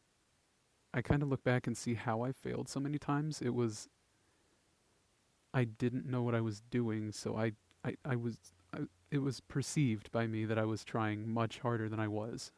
I 0.94 1.02
kind 1.02 1.22
of 1.22 1.28
look 1.28 1.44
back 1.44 1.66
and 1.66 1.76
see 1.76 1.94
how 1.94 2.22
I 2.22 2.32
failed 2.32 2.68
so 2.68 2.80
many 2.80 2.98
times. 2.98 3.42
It 3.42 3.54
was 3.54 3.88
I 5.54 5.64
didn't 5.64 6.06
know 6.06 6.22
what 6.22 6.34
I 6.34 6.40
was 6.40 6.60
doing, 6.60 7.12
so 7.12 7.36
I 7.36 7.52
I, 7.86 7.96
I 8.04 8.16
was 8.16 8.36
I, 8.74 8.80
it 9.10 9.18
was 9.18 9.40
perceived 9.40 10.10
by 10.12 10.26
me 10.26 10.44
that 10.44 10.58
I 10.58 10.64
was 10.64 10.84
trying 10.84 11.28
much 11.28 11.60
harder 11.60 11.88
than 11.88 12.00
I 12.00 12.08
was. 12.08 12.52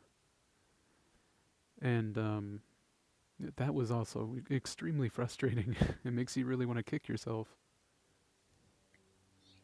And 1.80 2.16
um 2.18 2.60
that 3.56 3.74
was 3.74 3.90
also 3.90 4.36
extremely 4.50 5.08
frustrating. 5.18 5.76
it 6.04 6.12
makes 6.12 6.36
you 6.36 6.44
really 6.46 6.66
want 6.66 6.78
to 6.78 6.82
kick 6.82 7.08
yourself. 7.08 7.48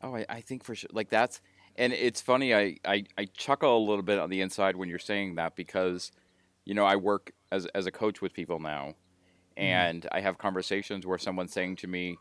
Oh, 0.03 0.15
I, 0.15 0.27
I 0.29 0.41
think 0.43 0.63
for 0.65 0.75
sure. 0.75 0.91
Like 0.93 1.09
that's, 1.09 1.41
and 1.77 1.93
it's 1.93 2.21
funny. 2.21 2.55
I, 2.55 2.77
I, 2.85 3.05
I 3.17 3.25
chuckle 3.25 3.77
a 3.77 3.85
little 3.85 4.03
bit 4.03 4.19
on 4.19 4.31
the 4.31 4.43
inside 4.43 4.77
when 4.77 4.89
you're 4.89 4.99
saying 4.99 5.37
that 5.37 5.57
because, 5.57 6.13
you 6.65 6.75
know, 6.75 6.85
I 6.85 6.97
work 6.97 7.33
as 7.51 7.67
as 7.75 7.87
a 7.87 7.91
coach 7.91 8.21
with 8.21 8.33
people 8.33 8.61
now, 8.61 8.95
and 9.57 10.07
I 10.13 10.21
have 10.21 10.39
conversations 10.39 11.07
where 11.07 11.19
someone's 11.19 11.53
saying 11.53 11.77
to 11.77 11.87
me, 11.87 12.19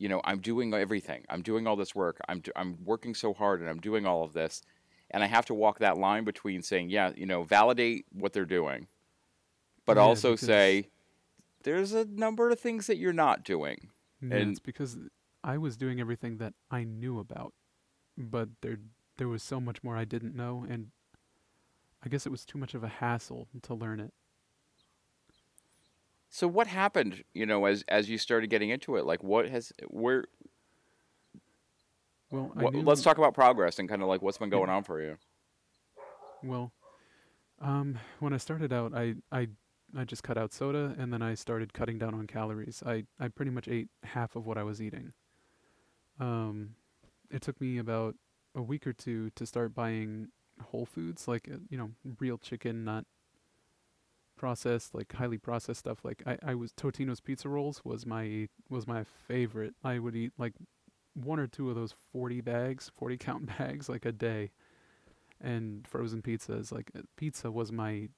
you 0.00 0.08
know, 0.08 0.20
I'm 0.24 0.40
doing 0.40 0.72
everything. 0.72 1.24
I'm 1.28 1.42
doing 1.42 1.66
all 1.66 1.76
this 1.76 1.94
work. 1.94 2.18
I'm 2.26 2.40
do- 2.40 2.52
I'm 2.56 2.78
working 2.84 3.14
so 3.14 3.34
hard, 3.34 3.60
and 3.60 3.68
I'm 3.68 3.80
doing 3.80 4.06
all 4.06 4.24
of 4.24 4.32
this, 4.32 4.62
and 5.10 5.22
I 5.22 5.26
have 5.26 5.44
to 5.46 5.54
walk 5.54 5.78
that 5.80 5.98
line 5.98 6.24
between 6.24 6.62
saying, 6.62 6.88
yeah, 6.88 7.12
you 7.14 7.26
know, 7.26 7.42
validate 7.42 8.06
what 8.10 8.32
they're 8.32 8.46
doing, 8.46 8.88
but 9.84 9.98
Yeah, 9.98 10.02
also 10.04 10.36
say, 10.36 10.88
there's 11.64 11.92
a 11.92 12.06
number 12.06 12.48
of 12.50 12.58
things 12.58 12.86
that 12.86 12.96
you're 12.96 13.12
not 13.12 13.44
doing. 13.44 13.90
Yeah, 14.22 14.36
And- 14.38 14.50
it's 14.52 14.60
because 14.60 14.96
I 15.44 15.58
was 15.58 15.76
doing 15.76 16.00
everything 16.00 16.38
that 16.38 16.54
I 16.70 16.84
knew 16.84 17.18
about, 17.18 17.52
but 18.16 18.48
there 18.62 18.78
there 19.18 19.28
was 19.28 19.42
so 19.42 19.60
much 19.60 19.82
more 19.82 19.98
I 19.98 20.06
didn't 20.06 20.34
know, 20.34 20.64
and 20.66 20.92
I 22.02 22.08
guess 22.08 22.24
it 22.24 22.30
was 22.30 22.46
too 22.46 22.56
much 22.56 22.72
of 22.72 22.82
a 22.82 22.88
hassle 22.88 23.48
to 23.60 23.74
learn 23.74 24.00
it. 24.00 24.14
So 26.30 26.46
what 26.46 26.68
happened, 26.68 27.24
you 27.34 27.44
know, 27.44 27.64
as 27.66 27.84
as 27.88 28.08
you 28.08 28.16
started 28.16 28.50
getting 28.50 28.70
into 28.70 28.96
it? 28.96 29.04
Like 29.04 29.22
what 29.22 29.48
has 29.48 29.72
where 29.88 30.24
Well, 32.30 32.52
I 32.56 32.62
what, 32.62 32.74
let's 32.74 33.02
talk 33.02 33.18
about 33.18 33.34
progress 33.34 33.78
and 33.78 33.88
kind 33.88 34.02
of 34.02 34.08
like 34.08 34.22
what's 34.22 34.38
been 34.38 34.50
Yeah. 34.50 34.58
going 34.58 34.70
on 34.70 34.84
for 34.84 35.00
you. 35.02 35.18
Well, 36.42 36.72
um, 37.60 37.98
when 38.20 38.32
I 38.32 38.38
started 38.38 38.72
out, 38.72 38.94
I 38.94 39.16
I 39.32 39.48
I 39.96 40.04
just 40.04 40.22
cut 40.22 40.38
out 40.38 40.52
soda, 40.52 40.94
and 40.98 41.12
then 41.12 41.22
I 41.22 41.34
started 41.34 41.72
cutting 41.72 41.98
down 41.98 42.14
on 42.14 42.26
calories. 42.26 42.82
I 42.86 43.04
I 43.18 43.28
pretty 43.28 43.50
much 43.50 43.68
ate 43.68 43.88
half 44.04 44.36
of 44.36 44.46
what 44.46 44.58
I 44.58 44.62
was 44.62 44.80
eating. 44.80 45.12
Um, 46.18 46.74
it 47.30 47.42
took 47.42 47.60
me 47.60 47.78
about 47.78 48.16
a 48.54 48.62
week 48.62 48.86
or 48.86 48.92
two 48.92 49.30
to 49.30 49.46
start 49.46 49.74
buying 49.74 50.28
whole 50.62 50.86
foods, 50.86 51.26
like 51.28 51.48
uh, 51.52 51.58
you 51.68 51.78
know, 51.78 51.90
real 52.18 52.38
chicken, 52.38 52.84
not 52.84 53.06
processed, 54.40 54.94
like 54.94 55.12
highly 55.12 55.36
processed 55.36 55.80
stuff. 55.80 55.98
Like 56.02 56.22
I, 56.26 56.38
I 56.42 56.54
was 56.54 56.72
Totino's 56.72 57.20
pizza 57.20 57.46
rolls 57.46 57.82
was 57.84 58.06
my 58.06 58.48
was 58.70 58.86
my 58.86 59.04
favorite. 59.28 59.74
I 59.84 59.98
would 59.98 60.16
eat 60.16 60.32
like 60.38 60.54
one 61.12 61.38
or 61.38 61.46
two 61.46 61.68
of 61.68 61.76
those 61.76 61.94
forty 62.10 62.40
bags, 62.40 62.90
forty 62.96 63.18
count 63.18 63.46
bags, 63.58 63.90
like 63.90 64.06
a 64.06 64.12
day 64.12 64.50
and 65.42 65.86
frozen 65.86 66.22
pizzas. 66.22 66.72
Like 66.72 66.90
uh, 66.98 67.02
pizza 67.16 67.50
was 67.50 67.70
my 67.70 68.08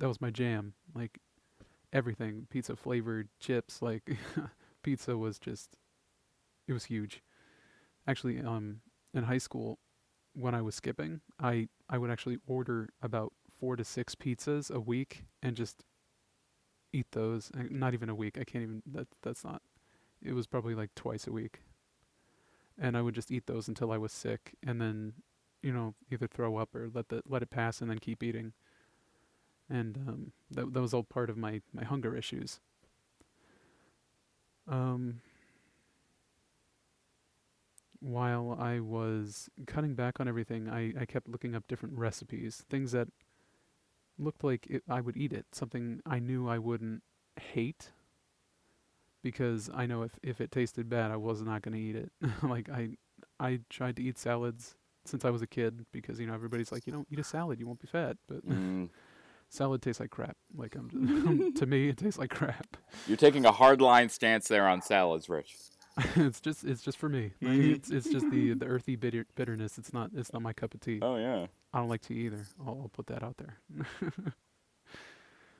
that 0.00 0.08
was 0.08 0.20
my 0.20 0.30
jam. 0.30 0.74
Like 0.92 1.20
everything, 1.92 2.48
pizza 2.50 2.74
flavored 2.74 3.28
chips. 3.38 3.80
Like 3.80 4.18
pizza 4.82 5.16
was 5.16 5.38
just 5.38 5.76
it 6.66 6.72
was 6.72 6.86
huge. 6.86 7.22
Actually, 8.08 8.40
um, 8.40 8.80
in 9.14 9.22
high 9.22 9.38
school, 9.38 9.78
when 10.34 10.52
I 10.52 10.62
was 10.62 10.74
skipping, 10.74 11.20
I 11.38 11.68
I 11.88 11.96
would 11.96 12.10
actually 12.10 12.38
order 12.48 12.88
about 13.00 13.32
four 13.60 13.76
to 13.76 13.84
six 13.84 14.14
pizzas 14.14 14.70
a 14.70 14.80
week 14.80 15.24
and 15.42 15.54
just 15.54 15.84
eat 16.92 17.06
those. 17.12 17.52
Not 17.54 17.94
even 17.94 18.08
a 18.08 18.14
week. 18.14 18.38
I 18.40 18.44
can't 18.44 18.62
even. 18.62 18.82
That 18.90 19.08
that's 19.22 19.44
not. 19.44 19.62
It 20.22 20.32
was 20.34 20.46
probably 20.46 20.74
like 20.74 20.94
twice 20.94 21.26
a 21.26 21.32
week. 21.32 21.60
And 22.78 22.96
I 22.96 23.02
would 23.02 23.14
just 23.14 23.30
eat 23.30 23.46
those 23.46 23.68
until 23.68 23.92
I 23.92 23.98
was 23.98 24.12
sick, 24.12 24.54
and 24.66 24.80
then 24.80 25.12
you 25.62 25.72
know, 25.72 25.94
either 26.10 26.26
throw 26.26 26.56
up 26.56 26.74
or 26.74 26.88
let 26.92 27.08
the 27.08 27.22
let 27.28 27.42
it 27.42 27.50
pass 27.50 27.80
and 27.80 27.90
then 27.90 27.98
keep 27.98 28.22
eating. 28.22 28.52
And 29.68 29.96
um, 30.08 30.32
that 30.50 30.72
that 30.72 30.80
was 30.80 30.94
all 30.94 31.02
part 31.04 31.30
of 31.30 31.36
my 31.36 31.60
my 31.72 31.84
hunger 31.84 32.16
issues. 32.16 32.60
Um, 34.66 35.20
while 38.00 38.56
I 38.58 38.80
was 38.80 39.48
cutting 39.66 39.94
back 39.94 40.20
on 40.20 40.28
everything, 40.28 40.68
I 40.68 40.94
I 40.98 41.04
kept 41.04 41.28
looking 41.28 41.54
up 41.54 41.68
different 41.68 41.98
recipes, 41.98 42.64
things 42.70 42.92
that 42.92 43.08
looked 44.20 44.44
like 44.44 44.66
it, 44.68 44.82
I 44.88 45.00
would 45.00 45.16
eat 45.16 45.32
it, 45.32 45.46
something 45.52 46.00
I 46.06 46.18
knew 46.18 46.48
I 46.48 46.58
wouldn't 46.58 47.02
hate. 47.40 47.92
Because 49.22 49.68
I 49.74 49.86
know 49.86 50.02
if 50.02 50.18
if 50.22 50.40
it 50.40 50.50
tasted 50.50 50.88
bad, 50.88 51.10
I 51.10 51.16
was 51.16 51.42
not 51.42 51.62
going 51.62 51.74
to 51.74 51.80
eat 51.80 51.96
it. 51.96 52.10
like 52.42 52.70
I 52.70 52.96
I 53.38 53.60
tried 53.68 53.96
to 53.96 54.02
eat 54.02 54.18
salads 54.18 54.76
since 55.04 55.24
I 55.24 55.30
was 55.30 55.42
a 55.42 55.46
kid 55.46 55.84
because 55.92 56.20
you 56.20 56.26
know 56.26 56.34
everybody's 56.34 56.72
like 56.72 56.86
you 56.86 56.92
know 56.92 57.04
eat 57.10 57.18
a 57.18 57.24
salad 57.24 57.58
you 57.58 57.66
won't 57.66 57.80
be 57.80 57.86
fat 57.86 58.16
but 58.28 58.46
Mm, 58.48 58.88
salad 59.48 59.82
tastes 59.82 60.00
like 60.00 60.10
crap. 60.10 60.36
Like 60.54 60.74
I'm, 60.76 61.52
to 61.56 61.66
me, 61.66 61.88
it 61.88 61.98
tastes 61.98 62.18
like 62.18 62.30
crap. 62.30 62.76
You're 63.06 63.16
taking 63.16 63.44
a 63.44 63.52
hard 63.52 63.80
line 63.80 64.08
stance 64.08 64.48
there 64.48 64.66
on 64.68 64.82
salads, 64.82 65.28
Rich. 65.28 65.56
it's 66.16 66.40
just 66.40 66.64
it's 66.64 66.82
just 66.82 66.98
for 66.98 67.08
me. 67.08 67.32
Like, 67.40 67.52
Mhm. 67.52 67.74
it's 67.74 67.90
it's 67.90 68.08
just 68.08 68.30
the 68.30 68.54
the 68.54 68.66
earthy 68.66 68.96
bitter, 68.96 69.26
bitterness. 69.34 69.78
It's 69.78 69.92
not 69.92 70.10
it's 70.14 70.32
not 70.32 70.42
my 70.42 70.52
cup 70.52 70.74
of 70.74 70.80
tea. 70.80 70.98
Oh 71.02 71.16
yeah. 71.16 71.46
I 71.72 71.78
don't 71.78 71.88
like 71.88 72.02
tea 72.02 72.26
either. 72.26 72.44
I'll, 72.60 72.80
I'll 72.82 72.90
put 72.92 73.06
that 73.08 73.22
out 73.22 73.36
there. 73.38 73.58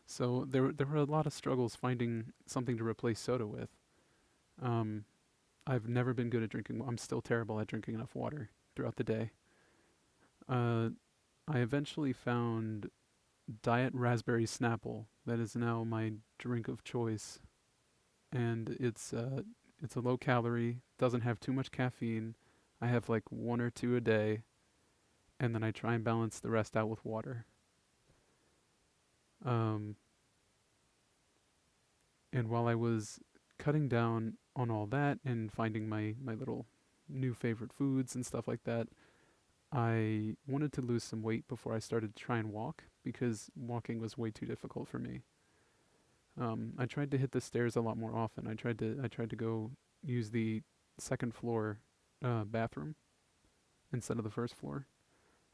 so 0.06 0.44
there 0.48 0.62
were- 0.64 0.72
there 0.72 0.86
were 0.86 0.96
a 0.96 1.04
lot 1.04 1.26
of 1.26 1.32
struggles 1.32 1.74
finding 1.76 2.32
something 2.46 2.76
to 2.78 2.84
replace 2.84 3.20
soda 3.20 3.46
with. 3.46 3.70
Um, 4.60 5.04
I've 5.66 5.88
never 5.88 6.12
been 6.14 6.30
good 6.30 6.42
at 6.42 6.50
drinking. 6.50 6.82
I'm 6.86 6.98
still 6.98 7.20
terrible 7.22 7.60
at 7.60 7.68
drinking 7.68 7.94
enough 7.94 8.14
water 8.14 8.50
throughout 8.74 8.96
the 8.96 9.04
day. 9.04 9.30
Uh, 10.48 10.90
I 11.46 11.58
eventually 11.58 12.12
found 12.12 12.90
Diet 13.62 13.92
Raspberry 13.94 14.46
Snapple. 14.46 15.06
That 15.26 15.38
is 15.38 15.54
now 15.54 15.84
my 15.84 16.12
drink 16.38 16.66
of 16.66 16.82
choice, 16.82 17.38
and 18.32 18.70
it's 18.80 19.12
uh, 19.12 19.42
it's 19.82 19.96
a 19.96 20.00
low 20.00 20.16
calorie, 20.16 20.78
doesn't 20.98 21.22
have 21.22 21.40
too 21.40 21.52
much 21.52 21.70
caffeine. 21.70 22.34
I 22.80 22.88
have 22.88 23.08
like 23.08 23.24
one 23.30 23.60
or 23.60 23.70
two 23.70 23.96
a 23.96 24.00
day 24.00 24.42
and 25.38 25.54
then 25.54 25.62
I 25.64 25.70
try 25.70 25.94
and 25.94 26.04
balance 26.04 26.38
the 26.38 26.50
rest 26.50 26.76
out 26.76 26.88
with 26.88 27.04
water. 27.04 27.46
Um, 29.44 29.96
and 32.32 32.48
while 32.48 32.68
I 32.68 32.74
was 32.74 33.20
cutting 33.58 33.88
down 33.88 34.34
on 34.54 34.70
all 34.70 34.86
that 34.86 35.18
and 35.24 35.50
finding 35.50 35.88
my, 35.88 36.14
my 36.22 36.34
little 36.34 36.66
new 37.08 37.32
favorite 37.32 37.72
foods 37.72 38.14
and 38.14 38.24
stuff 38.24 38.46
like 38.46 38.64
that, 38.64 38.88
I 39.72 40.34
wanted 40.46 40.72
to 40.74 40.82
lose 40.82 41.04
some 41.04 41.22
weight 41.22 41.48
before 41.48 41.74
I 41.74 41.78
started 41.78 42.14
to 42.14 42.22
try 42.22 42.38
and 42.38 42.52
walk 42.52 42.84
because 43.02 43.50
walking 43.56 43.98
was 43.98 44.18
way 44.18 44.30
too 44.30 44.46
difficult 44.46 44.88
for 44.88 44.98
me. 44.98 45.20
Um, 46.40 46.72
I 46.78 46.86
tried 46.86 47.10
to 47.10 47.18
hit 47.18 47.32
the 47.32 47.40
stairs 47.40 47.76
a 47.76 47.80
lot 47.82 47.98
more 47.98 48.16
often. 48.16 48.46
I 48.48 48.54
tried 48.54 48.78
to 48.78 48.98
I 49.02 49.08
tried 49.08 49.30
to 49.30 49.36
go 49.36 49.72
use 50.02 50.30
the 50.30 50.62
second 50.98 51.34
floor 51.34 51.78
uh, 52.24 52.44
bathroom 52.44 52.94
instead 53.92 54.18
of 54.18 54.24
the 54.24 54.30
first 54.30 54.54
floor. 54.54 54.86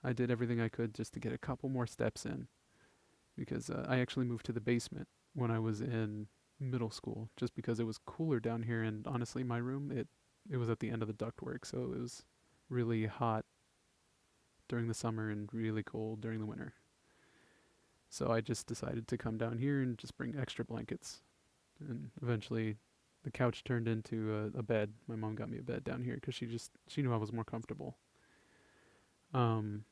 I 0.05 0.13
did 0.13 0.31
everything 0.31 0.61
I 0.61 0.69
could 0.69 0.95
just 0.95 1.13
to 1.15 1.21
get 1.21 1.33
a 1.33 1.39
couple 1.39 1.69
more 1.69 1.87
steps 1.87 2.25
in 2.25 2.47
because 3.37 3.69
uh, 3.69 3.85
I 3.89 3.99
actually 3.99 4.27
moved 4.27 4.47
to 4.47 4.53
the 4.53 4.61
basement 4.61 5.09
when 5.35 5.51
I 5.51 5.59
was 5.59 5.81
in 5.81 6.29
middle 6.61 6.91
school 6.91 7.29
just 7.37 7.55
because 7.55 7.81
it 7.81 7.87
was 7.87 7.99
cooler 7.99 8.41
down 8.41 8.63
here 8.63 8.83
and 8.83 9.07
honestly 9.07 9.45
my 9.45 9.59
room 9.59 9.93
it 9.93 10.09
it 10.51 10.57
was 10.57 10.71
at 10.71 10.79
the 10.79 10.89
end 10.89 11.03
of 11.03 11.09
the 11.09 11.15
ductwork 11.15 11.67
so 11.67 11.83
it 11.83 12.01
was 12.01 12.25
really 12.71 13.07
hot 13.07 13.45
during 14.69 14.89
the 14.89 14.95
summer 14.95 15.31
and 15.31 15.49
really 15.53 15.83
cold 15.83 16.21
during 16.21 16.41
the 16.41 16.47
winter. 16.47 16.75
So 18.09 18.31
I 18.31 18.41
just 18.41 18.67
decided 18.67 19.09
to 19.09 19.19
come 19.19 19.37
down 19.37 19.59
here 19.59 19.83
and 19.83 19.99
just 19.99 20.17
bring 20.17 20.37
extra 20.39 20.65
blankets. 20.65 21.21
And 21.81 22.11
eventually 22.23 22.77
the 23.25 23.31
couch 23.31 23.65
turned 23.65 23.89
into 23.89 24.53
a, 24.55 24.59
a 24.59 24.63
bed. 24.63 24.93
My 25.09 25.17
mom 25.17 25.35
got 25.35 25.51
me 25.51 25.59
a 25.59 25.63
bed 25.63 25.85
down 25.85 26.05
here 26.05 26.15
because 26.15 26.35
she 26.35 26.47
just 26.47 26.71
she 26.87 27.03
knew 27.03 27.13
I 27.13 27.19
was 27.19 27.33
more 27.33 27.45
comfortable. 27.45 27.97
Um, 29.35 29.85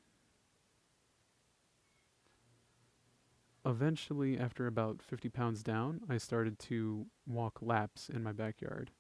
eventually, 3.67 4.39
after 4.39 4.67
about 4.67 5.03
50 5.03 5.29
pounds 5.31 5.63
down, 5.63 6.01
I 6.09 6.19
started 6.19 6.59
to 6.61 7.07
walk 7.27 7.59
laps 7.61 8.09
in 8.09 8.23
my 8.23 8.33
backyard. 8.33 8.93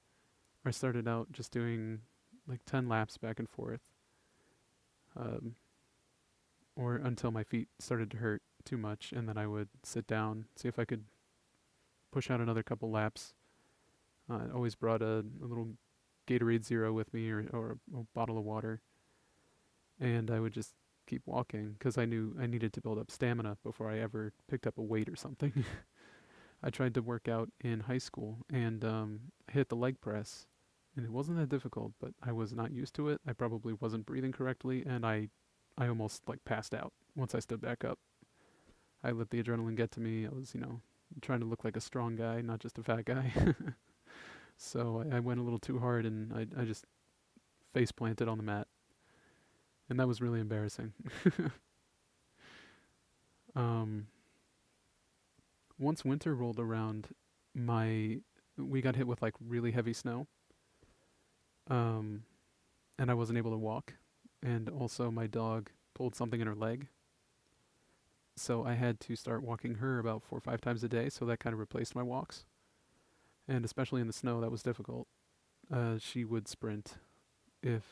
I 0.66 0.70
started 0.70 1.06
out 1.06 1.30
just 1.30 1.52
doing 1.52 2.00
like 2.48 2.64
10 2.66 2.88
laps 2.88 3.16
back 3.16 3.38
and 3.38 3.48
forth, 3.48 3.92
um, 5.16 5.54
or 6.74 6.96
until 6.96 7.30
my 7.30 7.44
feet 7.44 7.68
started 7.78 8.10
to 8.10 8.16
hurt 8.16 8.42
too 8.64 8.76
much, 8.76 9.12
and 9.12 9.28
then 9.28 9.38
I 9.38 9.46
would 9.46 9.68
sit 9.82 10.06
down, 10.06 10.46
see 10.56 10.68
if 10.68 10.78
I 10.78 10.84
could 10.84 11.04
push 12.12 12.30
out 12.30 12.40
another 12.40 12.62
couple 12.62 12.90
laps. 12.90 13.34
Uh, 14.30 14.40
I 14.50 14.54
always 14.54 14.74
brought 14.74 15.02
a, 15.02 15.24
a 15.42 15.46
little 15.46 15.68
Gatorade 16.26 16.64
Zero 16.64 16.92
with 16.92 17.12
me 17.12 17.30
or, 17.30 17.46
or 17.52 17.78
a, 17.92 17.98
a 17.98 18.06
bottle 18.14 18.38
of 18.38 18.44
water 18.44 18.80
and 20.00 20.30
I 20.30 20.40
would 20.40 20.52
just 20.52 20.74
keep 21.06 21.22
walking 21.26 21.74
because 21.78 21.98
I 21.98 22.04
knew 22.04 22.34
I 22.40 22.46
needed 22.46 22.72
to 22.74 22.80
build 22.80 22.98
up 22.98 23.10
stamina 23.10 23.58
before 23.62 23.90
I 23.90 23.98
ever 23.98 24.32
picked 24.48 24.66
up 24.66 24.78
a 24.78 24.82
weight 24.82 25.08
or 25.08 25.16
something. 25.16 25.64
I 26.62 26.70
tried 26.70 26.94
to 26.94 27.02
work 27.02 27.28
out 27.28 27.50
in 27.62 27.80
high 27.80 27.98
school 27.98 28.38
and 28.50 28.84
um, 28.84 29.20
hit 29.50 29.68
the 29.68 29.76
leg 29.76 30.00
press, 30.00 30.46
and 30.96 31.04
it 31.04 31.12
wasn't 31.12 31.38
that 31.38 31.50
difficult, 31.50 31.92
but 32.00 32.12
I 32.22 32.32
was 32.32 32.52
not 32.54 32.72
used 32.72 32.94
to 32.94 33.10
it. 33.10 33.20
I 33.26 33.34
probably 33.34 33.74
wasn't 33.74 34.06
breathing 34.06 34.32
correctly, 34.32 34.82
and 34.86 35.04
I, 35.04 35.28
I 35.76 35.88
almost 35.88 36.22
like 36.26 36.44
passed 36.44 36.74
out 36.74 36.92
once 37.14 37.34
I 37.34 37.40
stood 37.40 37.60
back 37.60 37.84
up. 37.84 37.98
I 39.04 39.12
let 39.12 39.30
the 39.30 39.42
adrenaline 39.42 39.76
get 39.76 39.90
to 39.92 40.00
me. 40.00 40.26
I 40.26 40.30
was, 40.30 40.54
you 40.54 40.60
know, 40.60 40.80
trying 41.20 41.40
to 41.40 41.46
look 41.46 41.64
like 41.64 41.76
a 41.76 41.80
strong 41.80 42.16
guy, 42.16 42.40
not 42.40 42.60
just 42.60 42.78
a 42.78 42.82
fat 42.82 43.04
guy. 43.04 43.32
so 44.56 45.04
I, 45.12 45.16
I 45.16 45.20
went 45.20 45.40
a 45.40 45.42
little 45.42 45.58
too 45.58 45.78
hard, 45.78 46.06
and 46.06 46.32
I, 46.32 46.62
I 46.62 46.64
just 46.64 46.86
face 47.72 47.92
planted 47.92 48.28
on 48.28 48.38
the 48.38 48.44
mat 48.44 48.66
and 49.88 49.98
that 50.00 50.08
was 50.08 50.20
really 50.20 50.40
embarrassing. 50.40 50.92
um, 53.54 54.06
once 55.78 56.04
winter 56.04 56.34
rolled 56.34 56.58
around, 56.58 57.08
my 57.54 58.18
we 58.56 58.80
got 58.80 58.96
hit 58.96 59.06
with 59.06 59.20
like 59.20 59.34
really 59.40 59.72
heavy 59.72 59.92
snow. 59.92 60.26
Um, 61.68 62.22
and 62.98 63.10
I 63.10 63.14
wasn't 63.14 63.38
able 63.38 63.50
to 63.50 63.56
walk, 63.56 63.94
and 64.42 64.68
also 64.68 65.10
my 65.10 65.26
dog 65.26 65.70
pulled 65.94 66.14
something 66.14 66.40
in 66.40 66.46
her 66.46 66.54
leg. 66.54 66.86
So 68.36 68.64
I 68.64 68.74
had 68.74 69.00
to 69.00 69.16
start 69.16 69.42
walking 69.42 69.76
her 69.76 69.98
about 69.98 70.22
four 70.22 70.38
or 70.38 70.40
five 70.40 70.60
times 70.60 70.82
a 70.82 70.88
day. 70.88 71.08
So 71.08 71.24
that 71.26 71.40
kind 71.40 71.54
of 71.54 71.60
replaced 71.60 71.94
my 71.94 72.02
walks, 72.02 72.44
and 73.46 73.64
especially 73.64 74.00
in 74.00 74.06
the 74.06 74.12
snow, 74.12 74.40
that 74.40 74.50
was 74.50 74.62
difficult. 74.62 75.06
Uh, 75.72 75.98
she 75.98 76.24
would 76.24 76.48
sprint 76.48 76.94
if 77.62 77.82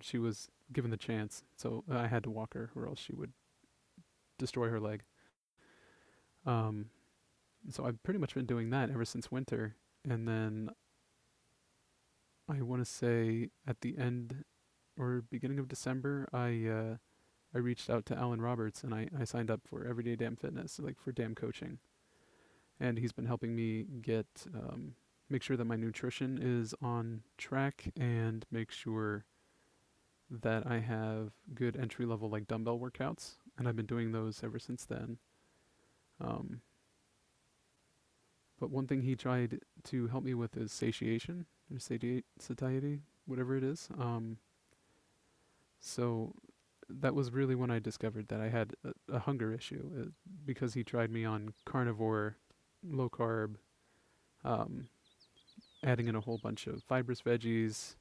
she 0.00 0.18
was 0.18 0.48
given 0.72 0.90
the 0.90 0.96
chance. 0.96 1.44
So 1.56 1.84
I 1.90 2.06
had 2.06 2.22
to 2.24 2.30
walk 2.30 2.54
her, 2.54 2.70
or 2.76 2.86
else 2.86 3.00
she 3.00 3.14
would 3.14 3.32
destroy 4.38 4.68
her 4.68 4.80
leg. 4.80 5.02
Um, 6.44 6.86
so 7.70 7.84
I've 7.84 8.02
pretty 8.02 8.20
much 8.20 8.34
been 8.34 8.46
doing 8.46 8.70
that 8.70 8.90
ever 8.90 9.04
since 9.04 9.32
winter, 9.32 9.76
and 10.08 10.28
then 10.28 10.70
I 12.48 12.62
want 12.62 12.84
to 12.84 12.90
say 12.90 13.50
at 13.66 13.80
the 13.80 13.98
end 13.98 14.44
or 14.96 15.24
beginning 15.30 15.58
of 15.58 15.68
December, 15.68 16.28
I 16.32 16.66
uh, 16.66 16.96
I 17.56 17.58
reached 17.58 17.88
out 17.88 18.04
to 18.06 18.18
Alan 18.18 18.42
Roberts 18.42 18.84
and 18.84 18.94
I, 18.94 19.08
I 19.18 19.24
signed 19.24 19.50
up 19.50 19.62
for 19.64 19.86
Everyday 19.86 20.14
Damn 20.14 20.36
Fitness, 20.36 20.78
like 20.78 21.00
for 21.00 21.10
Damn 21.10 21.34
Coaching, 21.34 21.78
and 22.78 22.98
he's 22.98 23.12
been 23.12 23.24
helping 23.24 23.56
me 23.56 23.86
get 24.02 24.26
um, 24.54 24.92
make 25.30 25.42
sure 25.42 25.56
that 25.56 25.64
my 25.64 25.74
nutrition 25.74 26.38
is 26.38 26.74
on 26.82 27.22
track 27.38 27.92
and 27.98 28.44
make 28.50 28.70
sure 28.70 29.24
that 30.30 30.66
I 30.66 30.80
have 30.80 31.30
good 31.54 31.78
entry 31.78 32.04
level 32.04 32.28
like 32.28 32.46
dumbbell 32.46 32.78
workouts, 32.78 33.36
and 33.56 33.66
I've 33.66 33.76
been 33.76 33.86
doing 33.86 34.12
those 34.12 34.44
ever 34.44 34.58
since 34.58 34.84
then. 34.84 35.16
Um, 36.20 36.60
but 38.60 38.70
one 38.70 38.86
thing 38.86 39.00
he 39.00 39.16
tried 39.16 39.60
to 39.84 40.08
help 40.08 40.24
me 40.24 40.34
with 40.34 40.58
is 40.58 40.72
satiation 40.72 41.46
or 41.72 41.78
sati- 41.78 42.24
satiety, 42.38 43.00
whatever 43.24 43.56
it 43.56 43.64
is. 43.64 43.88
Um, 43.98 44.36
so 45.80 46.34
that 46.88 47.14
was 47.14 47.32
really 47.32 47.54
when 47.54 47.70
I 47.70 47.78
discovered 47.78 48.28
that 48.28 48.40
I 48.40 48.48
had 48.48 48.74
a, 48.84 49.16
a 49.16 49.18
hunger 49.18 49.52
issue 49.52 49.90
uh, 50.00 50.04
because 50.44 50.74
he 50.74 50.84
tried 50.84 51.10
me 51.10 51.24
on 51.24 51.52
carnivore, 51.64 52.36
low 52.84 53.08
carb, 53.08 53.56
um, 54.44 54.88
adding 55.84 56.08
in 56.08 56.14
a 56.14 56.20
whole 56.20 56.38
bunch 56.38 56.66
of 56.66 56.82
fibrous 56.84 57.22
veggies, 57.22 57.96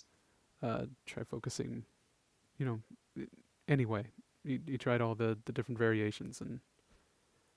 uh, 0.61 0.85
try 1.05 1.23
focusing 1.23 1.83
you 2.57 2.65
know, 2.65 3.25
anyway, 3.67 4.05
he, 4.43 4.59
he 4.65 4.77
tried 4.77 5.01
all 5.01 5.15
the, 5.15 5.37
the 5.45 5.51
different 5.51 5.77
variations 5.77 6.41
and 6.41 6.59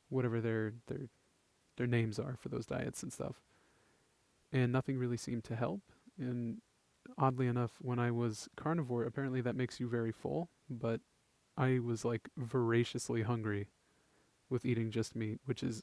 whatever 0.09 0.41
their 0.41 0.73
their 0.87 1.09
their 1.77 1.87
names 1.87 2.19
are 2.19 2.37
for 2.41 2.49
those 2.49 2.67
diets 2.67 3.03
and 3.03 3.13
stuff. 3.13 3.37
And 4.53 4.73
nothing 4.73 4.99
really 4.99 5.17
seemed 5.17 5.45
to 5.45 5.57
help. 5.57 5.83
And 6.19 6.61
oddly 7.17 7.47
enough, 7.47 7.73
when 7.81 7.99
I 7.99 8.11
was 8.11 8.49
carnivore, 8.57 9.05
apparently 9.05 9.41
that 9.43 9.55
makes 9.55 9.79
you 9.79 9.89
very 9.89 10.11
full, 10.11 10.49
but 10.69 11.01
I 11.59 11.81
was 11.81 12.05
like 12.05 12.29
voraciously 12.37 13.23
hungry 13.23 13.69
with 14.49 14.65
eating 14.65 14.91
just 14.91 15.17
meat, 15.17 15.41
which 15.45 15.63
is 15.63 15.83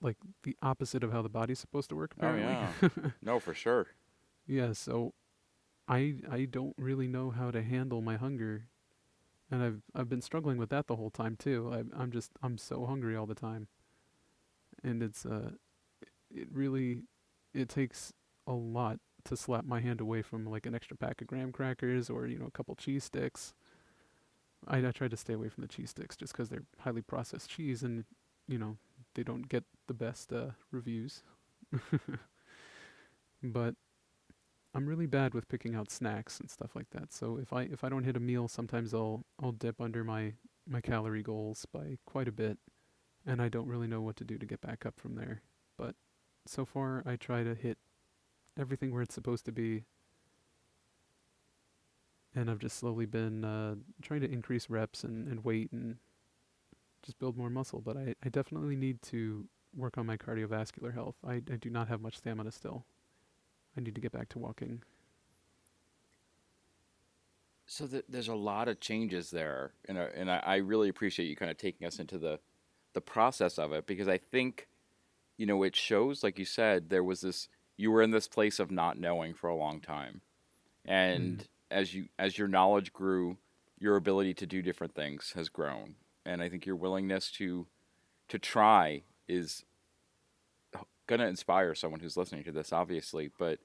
like 0.00 0.16
the 0.42 0.56
opposite 0.62 1.04
of 1.04 1.12
how 1.12 1.22
the 1.22 1.28
body's 1.28 1.58
supposed 1.58 1.90
to 1.90 1.96
work 1.96 2.14
Oh 2.20 2.34
yeah. 2.34 2.70
no, 3.22 3.38
for 3.38 3.54
sure. 3.54 3.88
Yeah, 4.46 4.72
so 4.72 5.12
I 5.86 6.16
I 6.30 6.46
don't 6.46 6.74
really 6.78 7.06
know 7.06 7.30
how 7.30 7.50
to 7.50 7.62
handle 7.62 8.00
my 8.00 8.16
hunger, 8.16 8.68
and 9.50 9.62
I've 9.62 9.82
I've 9.94 10.08
been 10.08 10.22
struggling 10.22 10.56
with 10.58 10.70
that 10.70 10.86
the 10.86 10.96
whole 10.96 11.10
time 11.10 11.36
too. 11.36 11.70
I 11.72 12.02
I'm 12.02 12.10
just 12.10 12.32
I'm 12.42 12.58
so 12.58 12.86
hungry 12.86 13.14
all 13.14 13.26
the 13.26 13.34
time, 13.34 13.68
and 14.82 15.02
it's 15.02 15.26
uh, 15.26 15.52
it 16.34 16.48
really, 16.52 17.02
it 17.54 17.68
takes 17.68 18.12
a 18.46 18.52
lot 18.52 18.98
to 19.24 19.36
slap 19.36 19.64
my 19.64 19.80
hand 19.80 20.00
away 20.00 20.22
from 20.22 20.44
like 20.44 20.66
an 20.66 20.74
extra 20.74 20.96
pack 20.96 21.20
of 21.20 21.28
graham 21.28 21.52
crackers 21.52 22.10
or 22.10 22.26
you 22.26 22.38
know 22.38 22.46
a 22.46 22.50
couple 22.50 22.74
cheese 22.74 23.04
sticks. 23.04 23.54
I 24.66 24.86
I 24.86 24.92
try 24.92 25.08
to 25.08 25.16
stay 25.16 25.34
away 25.34 25.48
from 25.48 25.62
the 25.62 25.68
cheese 25.68 25.90
sticks 25.90 26.16
just 26.16 26.34
'cause 26.34 26.48
they're 26.48 26.66
highly 26.80 27.02
processed 27.02 27.50
cheese 27.50 27.82
and 27.82 28.04
you 28.48 28.58
know 28.58 28.76
they 29.14 29.22
don't 29.22 29.48
get 29.48 29.64
the 29.86 29.94
best 29.94 30.32
uh, 30.32 30.52
reviews. 30.70 31.22
but 33.42 33.74
I'm 34.74 34.86
really 34.86 35.06
bad 35.06 35.34
with 35.34 35.48
picking 35.48 35.74
out 35.74 35.90
snacks 35.90 36.40
and 36.40 36.50
stuff 36.50 36.74
like 36.74 36.90
that. 36.90 37.12
So 37.12 37.36
if 37.38 37.52
I 37.52 37.62
if 37.62 37.84
I 37.84 37.88
don't 37.88 38.04
hit 38.04 38.16
a 38.16 38.20
meal, 38.20 38.48
sometimes 38.48 38.94
I'll 38.94 39.24
I'll 39.42 39.52
dip 39.52 39.80
under 39.80 40.04
my 40.04 40.34
my 40.66 40.80
calorie 40.80 41.22
goals 41.22 41.66
by 41.72 41.98
quite 42.06 42.28
a 42.28 42.32
bit, 42.32 42.58
and 43.26 43.42
I 43.42 43.48
don't 43.48 43.68
really 43.68 43.88
know 43.88 44.02
what 44.02 44.16
to 44.16 44.24
do 44.24 44.38
to 44.38 44.46
get 44.46 44.60
back 44.60 44.86
up 44.86 44.98
from 45.00 45.16
there. 45.16 45.42
But 45.78 45.96
so 46.46 46.64
far, 46.64 47.02
I 47.06 47.16
try 47.16 47.44
to 47.44 47.54
hit 47.54 47.78
everything 48.58 48.92
where 48.92 49.02
it's 49.02 49.14
supposed 49.14 49.44
to 49.46 49.52
be, 49.52 49.84
and 52.34 52.50
I've 52.50 52.58
just 52.58 52.78
slowly 52.78 53.06
been 53.06 53.44
uh, 53.44 53.74
trying 54.00 54.20
to 54.20 54.30
increase 54.30 54.70
reps 54.70 55.04
and, 55.04 55.28
and 55.28 55.44
weight 55.44 55.70
and 55.72 55.96
just 57.02 57.18
build 57.18 57.36
more 57.36 57.50
muscle. 57.50 57.80
But 57.80 57.96
I, 57.96 58.14
I 58.24 58.28
definitely 58.28 58.76
need 58.76 59.02
to 59.02 59.46
work 59.74 59.98
on 59.98 60.06
my 60.06 60.16
cardiovascular 60.16 60.94
health. 60.94 61.16
I, 61.26 61.34
I 61.34 61.56
do 61.60 61.70
not 61.70 61.88
have 61.88 62.00
much 62.00 62.18
stamina 62.18 62.52
still. 62.52 62.84
I 63.76 63.80
need 63.80 63.94
to 63.94 64.00
get 64.00 64.12
back 64.12 64.28
to 64.30 64.38
walking. 64.38 64.82
So 67.66 67.86
th- 67.86 68.04
there's 68.08 68.28
a 68.28 68.34
lot 68.34 68.68
of 68.68 68.80
changes 68.80 69.30
there, 69.30 69.72
and 69.88 69.96
uh, 69.96 70.08
and 70.14 70.30
I, 70.30 70.42
I 70.44 70.56
really 70.56 70.88
appreciate 70.88 71.26
you 71.26 71.36
kind 71.36 71.50
of 71.50 71.56
taking 71.56 71.86
us 71.86 71.98
into 71.98 72.18
the 72.18 72.38
the 72.92 73.00
process 73.00 73.58
of 73.58 73.72
it 73.72 73.86
because 73.86 74.08
I 74.08 74.18
think, 74.18 74.68
you 75.38 75.46
know, 75.46 75.62
it 75.62 75.74
shows, 75.74 76.22
like 76.22 76.38
you 76.38 76.44
said, 76.44 76.90
there 76.90 77.04
was 77.04 77.22
this 77.22 77.48
you 77.78 77.90
were 77.90 78.02
in 78.02 78.10
this 78.10 78.28
place 78.28 78.58
of 78.58 78.70
not 78.70 78.98
knowing 78.98 79.32
for 79.32 79.48
a 79.48 79.56
long 79.56 79.80
time, 79.80 80.20
and 80.84 81.38
mm. 81.38 81.46
As 81.72 81.94
you 81.94 82.08
as 82.18 82.38
your 82.38 82.48
knowledge 82.48 82.92
grew, 82.92 83.38
your 83.78 83.96
ability 83.96 84.34
to 84.34 84.46
do 84.46 84.62
different 84.62 84.94
things 84.94 85.32
has 85.34 85.48
grown, 85.48 85.96
and 86.24 86.42
I 86.42 86.48
think 86.48 86.66
your 86.66 86.76
willingness 86.76 87.30
to 87.32 87.66
to 88.28 88.38
try 88.38 89.02
is 89.28 89.64
going 91.06 91.20
to 91.20 91.26
inspire 91.26 91.74
someone 91.74 92.00
who's 92.00 92.16
listening 92.16 92.44
to 92.44 92.52
this, 92.52 92.72
obviously, 92.72 93.30
but 93.38 93.58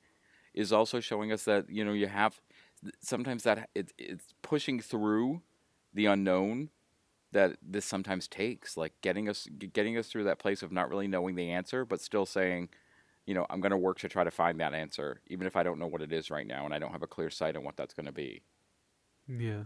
is 0.53 0.73
also 0.73 0.99
showing 0.99 1.31
us 1.31 1.43
that 1.43 1.69
you 1.69 1.85
know 1.85 1.93
you 1.93 2.07
have 2.07 2.41
sometimes 3.01 3.43
that 3.43 3.69
it, 3.75 3.91
it's 3.97 4.33
pushing 4.41 4.79
through 4.79 5.41
the 5.93 6.05
unknown 6.05 6.69
that 7.31 7.57
this 7.61 7.85
sometimes 7.85 8.27
takes, 8.27 8.77
like 8.77 8.93
getting 9.01 9.27
us 9.27 9.47
getting 9.73 9.97
us 9.97 10.07
through 10.07 10.23
that 10.23 10.39
place 10.39 10.63
of 10.63 10.71
not 10.71 10.89
really 10.89 11.07
knowing 11.07 11.35
the 11.35 11.51
answer, 11.51 11.85
but 11.85 12.01
still 12.01 12.25
saying, 12.25 12.69
you 13.27 13.33
know, 13.33 13.45
I'm 13.49 13.59
going 13.59 13.71
to 13.71 13.77
work 13.77 13.99
to 13.99 14.09
try 14.09 14.23
to 14.23 14.31
find 14.31 14.59
that 14.61 14.73
answer, 14.73 15.21
even 15.27 15.45
if 15.45 15.55
I 15.55 15.61
don't 15.61 15.77
know 15.77 15.85
what 15.85 16.01
it 16.01 16.13
is 16.13 16.31
right 16.31 16.47
now 16.47 16.65
and 16.65 16.73
I 16.73 16.79
don't 16.79 16.93
have 16.93 17.03
a 17.03 17.07
clear 17.07 17.29
sight 17.29 17.57
on 17.57 17.63
what 17.63 17.75
that's 17.75 17.93
going 17.93 18.05
to 18.05 18.11
be. 18.11 18.41
Yeah. 19.27 19.63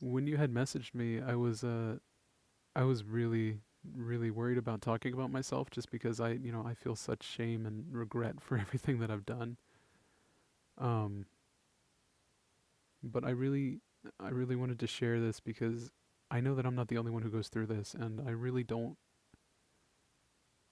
When 0.00 0.26
you 0.26 0.38
had 0.38 0.52
messaged 0.52 0.94
me, 0.94 1.20
I 1.20 1.36
was 1.36 1.62
uh, 1.62 1.98
I 2.74 2.82
was 2.84 3.04
really 3.04 3.58
really 3.94 4.30
worried 4.30 4.58
about 4.58 4.80
talking 4.80 5.12
about 5.12 5.30
myself 5.30 5.70
just 5.70 5.90
because 5.92 6.18
I, 6.18 6.30
you 6.32 6.50
know, 6.50 6.64
I 6.66 6.74
feel 6.74 6.96
such 6.96 7.22
shame 7.22 7.66
and 7.66 7.84
regret 7.92 8.40
for 8.40 8.58
everything 8.58 8.98
that 9.00 9.10
I've 9.10 9.26
done. 9.26 9.58
Um, 10.78 11.26
but 13.02 13.24
I 13.24 13.30
really, 13.30 13.80
I 14.18 14.30
really 14.30 14.56
wanted 14.56 14.80
to 14.80 14.86
share 14.86 15.20
this 15.20 15.40
because 15.40 15.92
I 16.30 16.40
know 16.40 16.54
that 16.54 16.66
I'm 16.66 16.74
not 16.74 16.88
the 16.88 16.98
only 16.98 17.12
one 17.12 17.22
who 17.22 17.30
goes 17.30 17.48
through 17.48 17.66
this, 17.66 17.94
and 17.94 18.20
I 18.26 18.32
really 18.32 18.64
don't. 18.64 18.96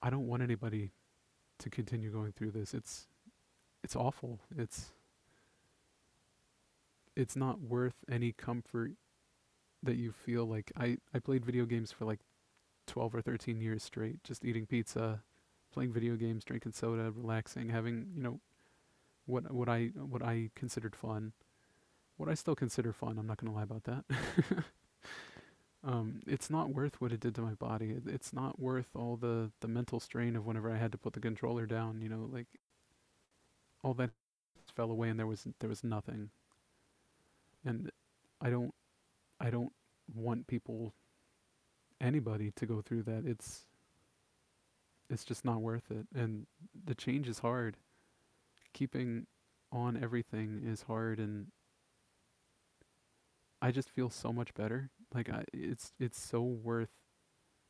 I 0.03 0.11
don't 0.11 0.27
want 0.27 0.43
anybody 0.43 0.91
to 1.59 1.71
continue 1.71 2.11
going 2.11 2.33
through 2.33 2.53
this. 2.53 2.75
It's, 2.75 3.07
it's 3.83 3.97
awful. 3.97 4.41
It's. 4.57 4.91
It's 7.17 7.37
not 7.37 7.61
worth 7.61 8.05
any 8.11 8.33
comfort 8.33 8.91
that 9.81 9.95
you 9.95 10.11
feel 10.11 10.47
like 10.47 10.73
I, 10.77 10.99
I 11.15 11.21
played 11.21 11.45
video 11.45 11.65
games 11.65 11.93
for 11.93 12.05
like 12.05 12.19
12 12.89 13.15
or 13.15 13.21
13 13.21 13.61
years 13.61 13.85
straight, 13.85 14.25
just 14.25 14.45
eating 14.45 14.67
pizza, 14.67 15.23
playing 15.73 15.93
video 15.93 16.17
games, 16.17 16.45
drinking 16.45 16.73
soda, 16.73 17.13
relaxing, 17.15 17.69
having, 17.69 18.09
you 18.17 18.23
know, 18.23 18.41
what 19.27 19.53
what 19.53 19.69
I 19.69 19.91
what 19.95 20.23
I 20.23 20.51
considered 20.55 20.95
fun. 20.95 21.33
What 22.17 22.29
I 22.29 22.35
still 22.35 22.55
consider 22.55 22.93
fun, 22.93 23.19
I'm 23.19 23.27
not 23.27 23.39
going 23.39 23.53
to 23.53 23.57
lie 23.57 23.65
about 23.65 23.85
that. 23.85 24.05
um, 25.85 26.21
it's 26.27 26.51
not 26.51 26.71
worth 26.71 27.01
what 27.01 27.13
it 27.13 27.21
did 27.21 27.35
to 27.37 27.43
my 27.43 27.55
body. 27.55 27.91
It, 27.91 28.05
it's 28.07 28.33
not 28.33 28.59
worth 28.61 28.89
all 28.95 29.17
the 29.17 29.51
the 29.61 29.69
mental 29.69 30.01
strain 30.01 30.37
of 30.37 30.47
whenever 30.47 30.71
I 30.71 30.79
had 30.79 30.93
to 30.93 30.99
put 30.99 31.13
the 31.13 31.21
controller 31.21 31.67
down, 31.67 32.01
you 32.01 32.09
know, 32.09 32.29
like 32.33 32.47
all 33.83 33.95
that 33.95 34.11
fell 34.75 34.91
away 34.91 35.09
and 35.09 35.19
there 35.19 35.27
was 35.27 35.47
there 35.61 35.69
was 35.69 35.85
nothing. 35.85 36.31
And 37.65 37.91
I 38.41 38.51
don't 38.51 38.75
I 39.41 39.51
don't 39.51 39.73
want 40.15 40.47
people 40.47 40.95
anybody 42.01 42.53
to 42.57 42.67
go 42.67 42.81
through 42.83 43.05
that. 43.05 43.25
It's 43.27 43.67
it's 45.11 45.25
just 45.25 45.45
not 45.45 45.61
worth 45.61 45.91
it. 45.91 46.07
And 46.15 46.47
the 46.87 46.95
change 46.95 47.29
is 47.29 47.41
hard. 47.41 47.77
Keeping 48.73 49.27
on 49.73 49.97
everything 50.03 50.63
is 50.65 50.83
hard 50.83 51.19
and 51.19 51.49
I 53.63 53.71
just 53.71 53.91
feel 53.91 54.11
so 54.11 54.33
much 54.33 54.55
better. 54.55 54.91
Like 55.15 55.31
I 55.31 55.45
it's 55.53 55.93
it's 55.99 56.21
so 56.21 56.43
worth 56.43 56.93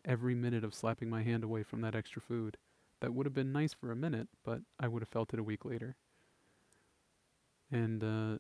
every 0.05 0.35
minute 0.35 0.65
of 0.65 0.75
slapping 0.75 1.11
my 1.11 1.23
hand 1.23 1.45
away 1.45 1.63
from 1.63 1.81
that 1.83 1.95
extra 1.95 2.23
food. 2.23 2.57
That 3.01 3.13
would 3.15 3.27
have 3.27 3.35
been 3.35 3.53
nice 3.53 3.75
for 3.75 3.91
a 3.93 3.97
minute, 3.97 4.29
but 4.45 4.61
I 4.81 4.89
would 4.89 5.03
have 5.03 5.09
felt 5.09 5.35
it 5.35 5.41
a 5.41 5.43
week 5.45 5.65
later. 5.65 5.97
And 7.71 8.03
uh 8.03 8.39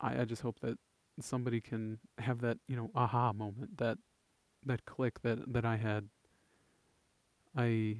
I 0.00 0.20
I 0.22 0.24
just 0.24 0.42
hope 0.42 0.60
that 0.60 0.78
somebody 1.20 1.60
can 1.60 1.98
have 2.18 2.40
that, 2.40 2.58
you 2.68 2.76
know, 2.76 2.90
aha 2.94 3.32
moment 3.32 3.78
that 3.78 3.98
that 4.64 4.84
click 4.84 5.22
that 5.22 5.52
that 5.52 5.64
I 5.64 5.76
had. 5.76 6.08
I 7.56 7.98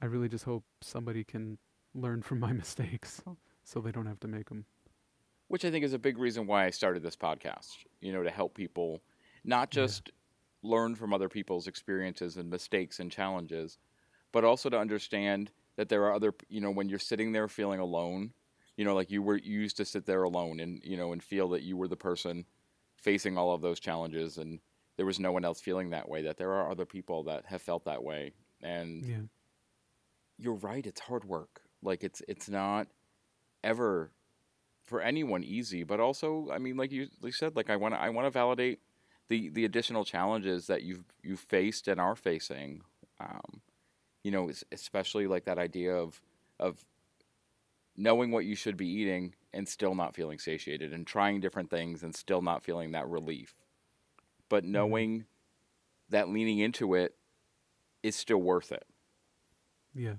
I 0.00 0.06
really 0.06 0.28
just 0.28 0.44
hope 0.44 0.64
somebody 0.82 1.24
can 1.24 1.58
learn 1.94 2.22
from 2.22 2.40
my 2.40 2.52
mistakes 2.62 3.22
so 3.64 3.80
they 3.80 3.92
don't 3.92 4.06
have 4.06 4.20
to 4.20 4.28
make 4.28 4.48
them. 4.48 4.66
Which 5.48 5.64
I 5.64 5.70
think 5.70 5.84
is 5.84 5.92
a 5.92 5.98
big 5.98 6.18
reason 6.18 6.46
why 6.46 6.66
I 6.66 6.70
started 6.70 7.02
this 7.02 7.16
podcast, 7.16 7.72
you 8.00 8.12
know, 8.12 8.22
to 8.22 8.30
help 8.30 8.54
people 8.54 9.02
not 9.44 9.70
just 9.70 10.08
yeah. 10.08 10.70
learn 10.70 10.94
from 10.96 11.14
other 11.14 11.28
people's 11.28 11.68
experiences 11.68 12.36
and 12.36 12.50
mistakes 12.50 12.98
and 12.98 13.10
challenges, 13.10 13.78
but 14.32 14.44
also 14.44 14.68
to 14.68 14.78
understand 14.78 15.52
that 15.76 15.88
there 15.88 16.04
are 16.04 16.14
other, 16.14 16.34
you 16.48 16.60
know, 16.60 16.70
when 16.70 16.88
you're 16.88 16.98
sitting 16.98 17.32
there 17.32 17.46
feeling 17.46 17.78
alone, 17.78 18.32
you 18.76 18.84
know, 18.84 18.94
like 18.94 19.10
you 19.10 19.22
were 19.22 19.36
you 19.36 19.60
used 19.60 19.76
to 19.76 19.84
sit 19.84 20.04
there 20.04 20.24
alone 20.24 20.58
and, 20.58 20.80
you 20.82 20.96
know, 20.96 21.12
and 21.12 21.22
feel 21.22 21.48
that 21.50 21.62
you 21.62 21.76
were 21.76 21.88
the 21.88 21.96
person 21.96 22.44
facing 22.96 23.38
all 23.38 23.54
of 23.54 23.60
those 23.60 23.78
challenges 23.78 24.38
and 24.38 24.58
there 24.96 25.06
was 25.06 25.20
no 25.20 25.32
one 25.32 25.44
else 25.44 25.60
feeling 25.60 25.90
that 25.90 26.08
way. 26.08 26.22
That 26.22 26.36
there 26.36 26.52
are 26.52 26.70
other 26.70 26.86
people 26.86 27.24
that 27.24 27.46
have 27.46 27.62
felt 27.62 27.84
that 27.84 28.02
way, 28.02 28.32
and 28.62 29.04
yeah. 29.04 29.16
you're 30.38 30.54
right. 30.54 30.84
It's 30.84 31.00
hard 31.00 31.24
work. 31.24 31.62
Like 31.82 32.02
it's 32.02 32.22
it's 32.28 32.48
not 32.48 32.88
ever 33.62 34.10
for 34.86 35.00
anyone 35.00 35.44
easy, 35.44 35.82
but 35.82 36.00
also, 36.00 36.48
I 36.52 36.58
mean, 36.58 36.76
like 36.76 36.92
you, 36.92 37.08
like 37.20 37.30
you 37.30 37.32
said, 37.32 37.56
like 37.56 37.70
I 37.70 37.76
want 37.76 37.94
to 37.94 38.00
I 38.00 38.10
want 38.10 38.26
to 38.26 38.30
validate 38.30 38.80
the 39.28 39.48
the 39.50 39.64
additional 39.64 40.04
challenges 40.04 40.66
that 40.68 40.82
you've 40.82 41.04
you've 41.22 41.40
faced 41.40 41.88
and 41.88 42.00
are 42.00 42.16
facing. 42.16 42.82
Um, 43.20 43.60
you 44.22 44.30
know, 44.30 44.50
especially 44.72 45.26
like 45.26 45.44
that 45.44 45.58
idea 45.58 45.94
of 45.94 46.20
of 46.58 46.84
knowing 47.96 48.30
what 48.30 48.44
you 48.44 48.54
should 48.54 48.76
be 48.76 48.88
eating 48.88 49.34
and 49.52 49.68
still 49.68 49.94
not 49.94 50.14
feeling 50.14 50.38
satiated, 50.38 50.92
and 50.92 51.06
trying 51.06 51.40
different 51.40 51.70
things 51.70 52.02
and 52.02 52.14
still 52.14 52.42
not 52.42 52.62
feeling 52.62 52.92
that 52.92 53.08
relief 53.08 53.54
but 54.48 54.62
mm-hmm. 54.62 54.72
knowing 54.72 55.24
that 56.08 56.28
leaning 56.28 56.58
into 56.58 56.94
it 56.94 57.14
is 58.02 58.14
still 58.14 58.38
worth 58.38 58.72
it. 58.72 58.86
Yeah. 59.94 60.14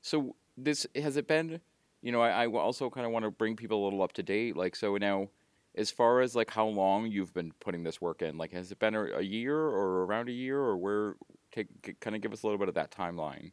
So 0.00 0.36
this 0.56 0.86
has 0.94 1.16
it 1.16 1.26
been, 1.26 1.60
you 2.06 2.12
know, 2.12 2.20
I, 2.20 2.44
I 2.44 2.46
also 2.46 2.88
kind 2.88 3.04
of 3.04 3.10
want 3.10 3.24
to 3.24 3.32
bring 3.32 3.56
people 3.56 3.82
a 3.82 3.84
little 3.84 4.00
up 4.00 4.12
to 4.12 4.22
date. 4.22 4.56
Like, 4.56 4.76
so 4.76 4.96
now, 4.96 5.26
as 5.74 5.90
far 5.90 6.20
as 6.20 6.36
like 6.36 6.52
how 6.52 6.68
long 6.68 7.10
you've 7.10 7.34
been 7.34 7.50
putting 7.58 7.82
this 7.82 8.00
work 8.00 8.22
in, 8.22 8.38
like, 8.38 8.52
has 8.52 8.70
it 8.70 8.78
been 8.78 8.94
a, 8.94 9.06
a 9.06 9.22
year 9.22 9.58
or 9.58 10.04
around 10.04 10.28
a 10.28 10.32
year, 10.32 10.56
or 10.56 10.76
where? 10.76 11.16
Take 11.50 11.98
kind 12.00 12.14
of 12.14 12.22
give 12.22 12.32
us 12.32 12.44
a 12.44 12.46
little 12.46 12.60
bit 12.60 12.68
of 12.68 12.74
that 12.76 12.92
timeline. 12.92 13.50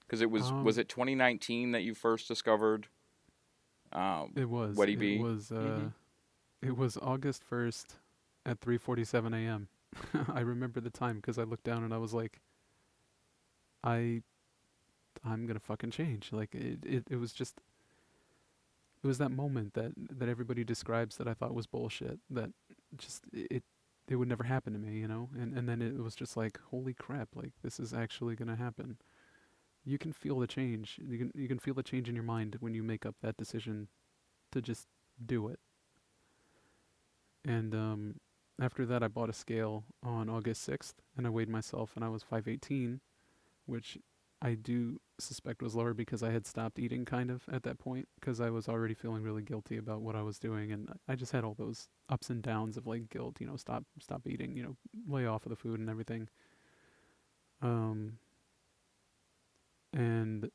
Because 0.00 0.20
it 0.20 0.30
was 0.30 0.50
um, 0.50 0.62
was 0.62 0.76
it 0.76 0.90
2019 0.90 1.72
that 1.72 1.80
you 1.84 1.94
first 1.94 2.28
discovered? 2.28 2.88
Um, 3.92 4.34
it 4.36 4.50
was. 4.50 4.76
What 4.76 4.90
It 4.90 4.98
be? 4.98 5.18
was. 5.18 5.50
Uh, 5.50 5.54
mm-hmm. 5.54 5.86
It 6.68 6.76
was 6.76 6.98
August 7.00 7.44
1st 7.50 7.86
at 8.44 8.60
3:47 8.60 9.34
a.m. 9.34 9.68
I 10.34 10.40
remember 10.40 10.80
the 10.80 10.90
time 10.90 11.16
because 11.16 11.38
I 11.38 11.44
looked 11.44 11.64
down 11.64 11.82
and 11.82 11.94
I 11.94 11.98
was 11.98 12.12
like, 12.12 12.42
I, 13.82 14.20
I'm 15.24 15.46
gonna 15.46 15.60
fucking 15.60 15.90
change. 15.90 16.30
Like 16.32 16.54
it, 16.54 16.78
it, 16.84 17.04
it 17.10 17.16
was 17.16 17.32
just, 17.32 17.60
it 19.02 19.06
was 19.06 19.18
that 19.18 19.30
moment 19.30 19.74
that 19.74 19.92
that 19.96 20.28
everybody 20.28 20.64
describes 20.64 21.16
that 21.16 21.28
I 21.28 21.34
thought 21.34 21.54
was 21.54 21.66
bullshit. 21.66 22.18
That 22.30 22.50
just 22.96 23.24
it, 23.32 23.62
it 24.08 24.16
would 24.16 24.28
never 24.28 24.44
happen 24.44 24.72
to 24.72 24.78
me, 24.78 24.98
you 24.98 25.08
know. 25.08 25.28
And 25.38 25.56
and 25.56 25.68
then 25.68 25.82
it 25.82 26.02
was 26.02 26.14
just 26.14 26.36
like, 26.36 26.58
holy 26.70 26.94
crap! 26.94 27.28
Like 27.34 27.52
this 27.62 27.80
is 27.80 27.92
actually 27.92 28.36
gonna 28.36 28.56
happen. 28.56 28.98
You 29.84 29.98
can 29.98 30.12
feel 30.12 30.38
the 30.38 30.46
change. 30.46 30.98
You 31.02 31.18
can 31.18 31.32
you 31.34 31.48
can 31.48 31.58
feel 31.58 31.74
the 31.74 31.82
change 31.82 32.08
in 32.08 32.14
your 32.14 32.24
mind 32.24 32.56
when 32.60 32.74
you 32.74 32.82
make 32.82 33.06
up 33.06 33.16
that 33.22 33.36
decision 33.36 33.88
to 34.52 34.62
just 34.62 34.86
do 35.24 35.48
it 35.48 35.58
and 37.44 37.74
um, 37.74 38.20
after 38.60 38.84
that, 38.86 39.02
I 39.02 39.08
bought 39.08 39.30
a 39.30 39.32
scale 39.32 39.84
on 40.02 40.28
August 40.28 40.68
6th, 40.68 40.94
and 41.16 41.26
I 41.26 41.30
weighed 41.30 41.48
myself, 41.48 41.92
and 41.94 42.04
I 42.04 42.08
was 42.08 42.22
518, 42.22 43.00
which 43.66 43.98
I 44.40 44.54
do 44.54 45.00
suspect 45.18 45.62
was 45.62 45.74
lower 45.74 45.94
because 45.94 46.22
I 46.22 46.30
had 46.30 46.46
stopped 46.46 46.78
eating 46.78 47.04
kind 47.04 47.30
of 47.30 47.42
at 47.50 47.64
that 47.64 47.78
point 47.78 48.06
because 48.20 48.40
I 48.40 48.50
was 48.50 48.68
already 48.68 48.94
feeling 48.94 49.22
really 49.22 49.42
guilty 49.42 49.76
about 49.76 50.00
what 50.00 50.14
I 50.14 50.22
was 50.22 50.38
doing, 50.38 50.70
and 50.70 50.88
I 51.08 51.16
just 51.16 51.32
had 51.32 51.44
all 51.44 51.54
those 51.54 51.88
ups 52.08 52.30
and 52.30 52.40
downs 52.40 52.76
of 52.76 52.86
like 52.86 53.08
guilt, 53.08 53.40
you 53.40 53.46
know, 53.46 53.56
stop 53.56 53.84
stop 54.00 54.26
eating, 54.26 54.56
you 54.56 54.62
know, 54.62 54.76
lay 55.08 55.26
off 55.26 55.44
of 55.44 55.50
the 55.50 55.56
food 55.56 55.80
and 55.80 55.90
everything. 55.90 56.28
Um, 57.60 58.18
and 59.92 60.50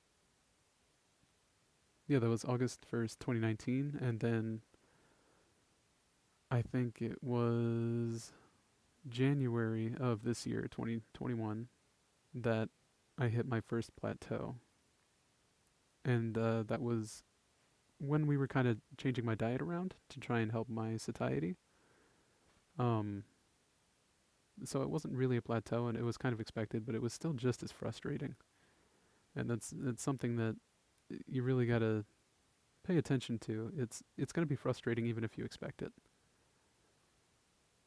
yeah, 2.07 2.19
that 2.19 2.29
was 2.29 2.45
August 2.45 2.85
1st, 2.89 3.19
2019. 3.19 3.97
And 4.01 4.19
then 4.19 4.61
I 6.51 6.61
think 6.61 7.01
it 7.01 7.23
was 7.23 8.31
January 9.09 9.93
of 9.99 10.23
this 10.23 10.45
year, 10.45 10.67
2021, 10.69 11.67
that 12.35 12.69
I 13.17 13.27
hit 13.27 13.47
my 13.47 13.61
first 13.61 13.95
plateau. 13.95 14.55
And 16.05 16.37
uh, 16.37 16.63
that 16.63 16.81
was 16.81 17.23
when 17.99 18.27
we 18.27 18.37
were 18.37 18.47
kind 18.47 18.67
of 18.67 18.77
changing 18.97 19.25
my 19.25 19.35
diet 19.35 19.61
around 19.61 19.93
to 20.09 20.19
try 20.19 20.39
and 20.39 20.51
help 20.51 20.67
my 20.67 20.97
satiety. 20.97 21.55
Um, 22.77 23.23
so 24.65 24.81
it 24.81 24.89
wasn't 24.89 25.15
really 25.15 25.37
a 25.37 25.41
plateau, 25.41 25.87
and 25.87 25.97
it 25.97 26.03
was 26.03 26.17
kind 26.17 26.33
of 26.33 26.39
expected, 26.39 26.85
but 26.85 26.95
it 26.95 27.01
was 27.01 27.13
still 27.13 27.33
just 27.33 27.63
as 27.63 27.71
frustrating. 27.71 28.35
And 29.35 29.49
that's 29.49 29.73
that's 29.75 30.03
something 30.03 30.35
that 30.35 30.55
you 31.27 31.43
really 31.43 31.65
got 31.65 31.79
to 31.79 32.05
pay 32.85 32.97
attention 32.97 33.39
to. 33.39 33.71
It's 33.77 34.03
it's 34.17 34.31
to 34.33 34.45
be 34.45 34.55
frustrating 34.55 35.07
even 35.07 35.23
if 35.23 35.37
you 35.37 35.45
expect 35.45 35.81
it. 35.81 35.91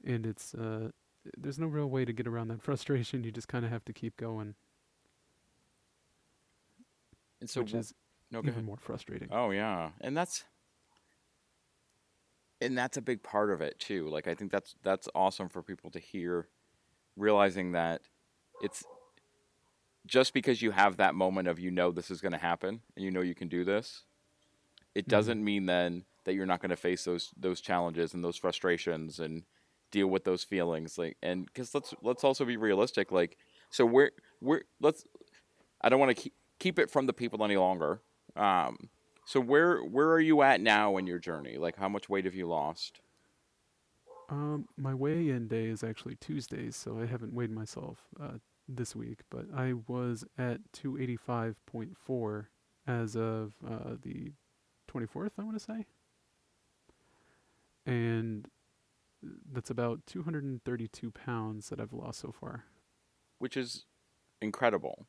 And 0.05 0.27
it's 0.27 0.55
uh, 0.55 0.91
there's 1.37 1.59
no 1.59 1.66
real 1.66 1.89
way 1.89 2.05
to 2.05 2.12
get 2.12 2.27
around 2.27 2.49
that 2.49 2.62
frustration. 2.68 3.24
You 3.24 3.33
just 3.33 3.49
kind 3.49 3.64
of 3.64 3.70
have 3.70 3.85
to 3.85 3.93
keep 3.93 4.16
going. 4.16 4.55
And 7.41 7.49
so 7.51 7.61
which 7.62 7.74
is 7.74 7.95
no, 8.30 8.39
even 8.41 8.51
ahead. 8.51 8.64
more 8.64 8.76
frustrating. 8.76 9.28
Oh 9.30 9.51
yeah, 9.51 9.91
and 10.01 10.16
that's 10.16 10.45
and 12.61 12.76
that's 12.76 12.97
a 12.97 13.03
big 13.03 13.22
part 13.22 13.51
of 13.51 13.61
it 13.61 13.78
too. 13.78 14.09
Like 14.09 14.26
I 14.26 14.34
think 14.34 14.51
that's 14.51 14.74
that's 14.82 15.09
awesome 15.14 15.49
for 15.49 15.62
people 15.62 15.91
to 15.91 15.99
hear, 15.99 16.49
realizing 17.16 17.72
that 17.72 18.03
it's 18.62 18.84
just 20.07 20.32
because 20.32 20.62
you 20.62 20.70
have 20.70 20.97
that 20.97 21.14
moment 21.14 21.49
of 21.49 21.59
you 21.59 21.70
know 21.70 21.91
this 21.91 22.11
is 22.11 22.20
going 22.20 22.32
to 22.32 22.39
happen 22.39 22.80
and 22.95 23.05
you 23.05 23.11
know 23.11 23.20
you 23.20 23.34
can 23.34 23.49
do 23.49 23.64
this, 23.64 24.05
it 24.95 25.07
Mhm. 25.07 25.11
doesn't 25.11 25.45
mean 25.45 25.66
then 25.66 26.05
that 26.24 26.34
you're 26.34 26.47
not 26.47 26.61
going 26.61 26.70
to 26.70 26.76
face 26.76 27.05
those 27.05 27.32
those 27.37 27.61
challenges 27.61 28.14
and 28.14 28.24
those 28.24 28.37
frustrations 28.37 29.20
and 29.20 29.45
deal 29.91 30.09
with 30.09 30.24
those 30.24 30.45
feelings. 30.45 30.99
Like 30.99 31.16
and 31.22 31.45
because 31.47 31.74
let's 31.74 31.95
let's 32.03 32.24
also 32.24 32.45
be 32.45 32.57
realistic. 32.57 33.12
Like 33.12 33.37
so 33.70 33.84
we're 33.84 34.11
we're 34.41 34.62
let's 34.80 35.05
I 35.82 35.89
don't 35.89 36.01
want 36.01 36.16
to 36.16 36.22
keep 36.22 36.34
keep 36.59 36.79
it 36.79 36.91
from 36.91 37.07
the 37.07 37.13
people 37.13 37.45
any 37.45 37.57
longer. 37.57 38.01
Um, 38.35 38.91
so 39.25 39.41
where 39.41 39.81
where 39.81 40.11
are 40.11 40.21
you 40.21 40.43
at 40.43 40.61
now 40.61 40.97
in 40.97 41.07
your 41.07 41.19
journey? 41.19 41.57
Like 41.57 41.77
how 41.77 41.89
much 41.89 42.09
weight 42.09 42.25
have 42.25 42.35
you 42.35 42.47
lost? 42.47 43.01
Um, 44.29 44.69
my 44.77 44.93
weigh-in 44.93 45.47
day 45.47 45.67
is 45.67 45.85
actually 45.85 46.17
Tuesdays, 46.17 46.75
so 46.75 46.99
I 47.01 47.07
haven't 47.07 47.33
weighed 47.33 47.51
myself 47.51 48.09
uh, 48.21 48.39
this 48.69 48.97
week, 48.97 49.21
but 49.31 49.47
I 49.55 49.75
was 49.87 50.25
at 50.37 50.61
285.4 50.73 52.47
as 52.89 53.17
of 53.17 53.53
uh, 53.65 53.95
the 54.03 54.33
24th, 54.93 55.31
I 55.39 55.45
want 55.45 55.57
to 55.57 55.65
say. 55.65 55.87
And 57.85 58.49
that's 59.53 59.71
about 59.71 60.05
232 60.07 61.11
pounds 61.13 61.69
that 61.69 61.81
I've 61.81 61.93
lost 61.93 62.21
so 62.21 62.33
far. 62.33 62.65
Which 63.39 63.57
is 63.57 63.85
incredible 64.41 65.07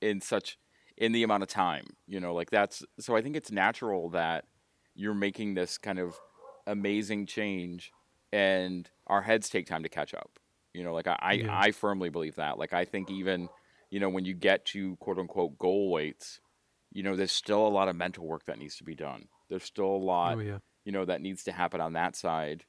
in 0.00 0.20
such 0.20 0.58
in 1.00 1.10
the 1.12 1.24
amount 1.24 1.42
of 1.42 1.48
time. 1.48 1.86
You 2.06 2.20
know, 2.20 2.32
like 2.34 2.50
that's 2.50 2.84
so 3.00 3.16
I 3.16 3.22
think 3.22 3.34
it's 3.34 3.50
natural 3.50 4.10
that 4.10 4.44
you're 4.94 5.14
making 5.14 5.54
this 5.54 5.78
kind 5.78 5.98
of 5.98 6.14
amazing 6.66 7.26
change 7.26 7.90
and 8.32 8.88
our 9.08 9.22
heads 9.22 9.48
take 9.48 9.66
time 9.66 9.82
to 9.82 9.88
catch 9.88 10.14
up. 10.14 10.38
You 10.72 10.84
know, 10.84 10.94
like 10.94 11.08
I, 11.08 11.16
I, 11.20 11.32
Yeah. 11.32 11.58
I 11.58 11.70
firmly 11.72 12.10
believe 12.10 12.36
that. 12.36 12.58
Like 12.58 12.72
I 12.72 12.84
think 12.84 13.10
even, 13.10 13.48
you 13.90 13.98
know, 13.98 14.08
when 14.08 14.24
you 14.24 14.34
get 14.34 14.64
to 14.66 14.94
quote 14.96 15.18
unquote 15.18 15.58
goal 15.58 15.90
weights, 15.90 16.38
you 16.92 17.02
know, 17.02 17.16
there's 17.16 17.32
still 17.32 17.66
a 17.66 17.68
lot 17.68 17.88
of 17.88 17.96
mental 17.96 18.24
work 18.26 18.44
that 18.46 18.58
needs 18.58 18.76
to 18.76 18.84
be 18.84 18.94
done. 18.94 19.26
There's 19.48 19.64
still 19.64 19.86
a 19.86 20.04
lot 20.04 20.36
Oh 20.36 20.40
yeah. 20.40 20.58
you 20.84 20.92
know 20.92 21.04
that 21.04 21.20
needs 21.20 21.42
to 21.44 21.52
happen 21.52 21.80
on 21.80 21.94
that 21.94 22.14
side 22.14 22.64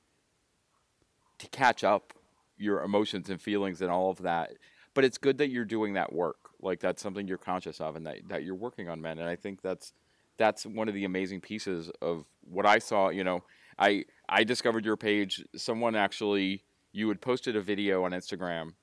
to 1.37 1.47
catch 1.47 1.83
up 1.83 2.13
your 2.57 2.81
emotions 2.83 3.29
and 3.29 3.41
feelings 3.41 3.81
and 3.81 3.89
all 3.91 4.09
of 4.11 4.19
that 4.23 4.51
but 4.93 5.03
it's 5.03 5.17
good 5.17 5.37
that 5.39 5.49
you're 5.49 5.65
doing 5.65 5.93
that 5.93 6.13
work 6.13 6.50
like 6.61 6.79
that's 6.79 7.01
something 7.01 7.27
you're 7.27 7.37
conscious 7.37 7.79
of 7.81 7.95
and 7.95 8.05
that, 8.05 8.17
that 8.27 8.43
you're 8.43 8.55
working 8.55 8.89
on 8.89 9.01
men 9.01 9.19
and 9.19 9.27
i 9.27 9.35
think 9.35 9.61
that's 9.61 9.93
that's 10.37 10.65
one 10.65 10.87
of 10.87 10.93
the 10.93 11.05
amazing 11.05 11.41
pieces 11.41 11.91
of 12.01 12.25
what 12.41 12.65
i 12.65 12.79
saw 12.79 13.09
you 13.09 13.23
know 13.23 13.43
i 13.79 14.03
i 14.29 14.43
discovered 14.43 14.85
your 14.85 14.97
page 14.97 15.43
someone 15.55 15.95
actually 15.95 16.63
you 16.91 17.07
had 17.07 17.21
posted 17.21 17.55
a 17.55 17.61
video 17.61 18.03
on 18.03 18.11
instagram 18.11 18.73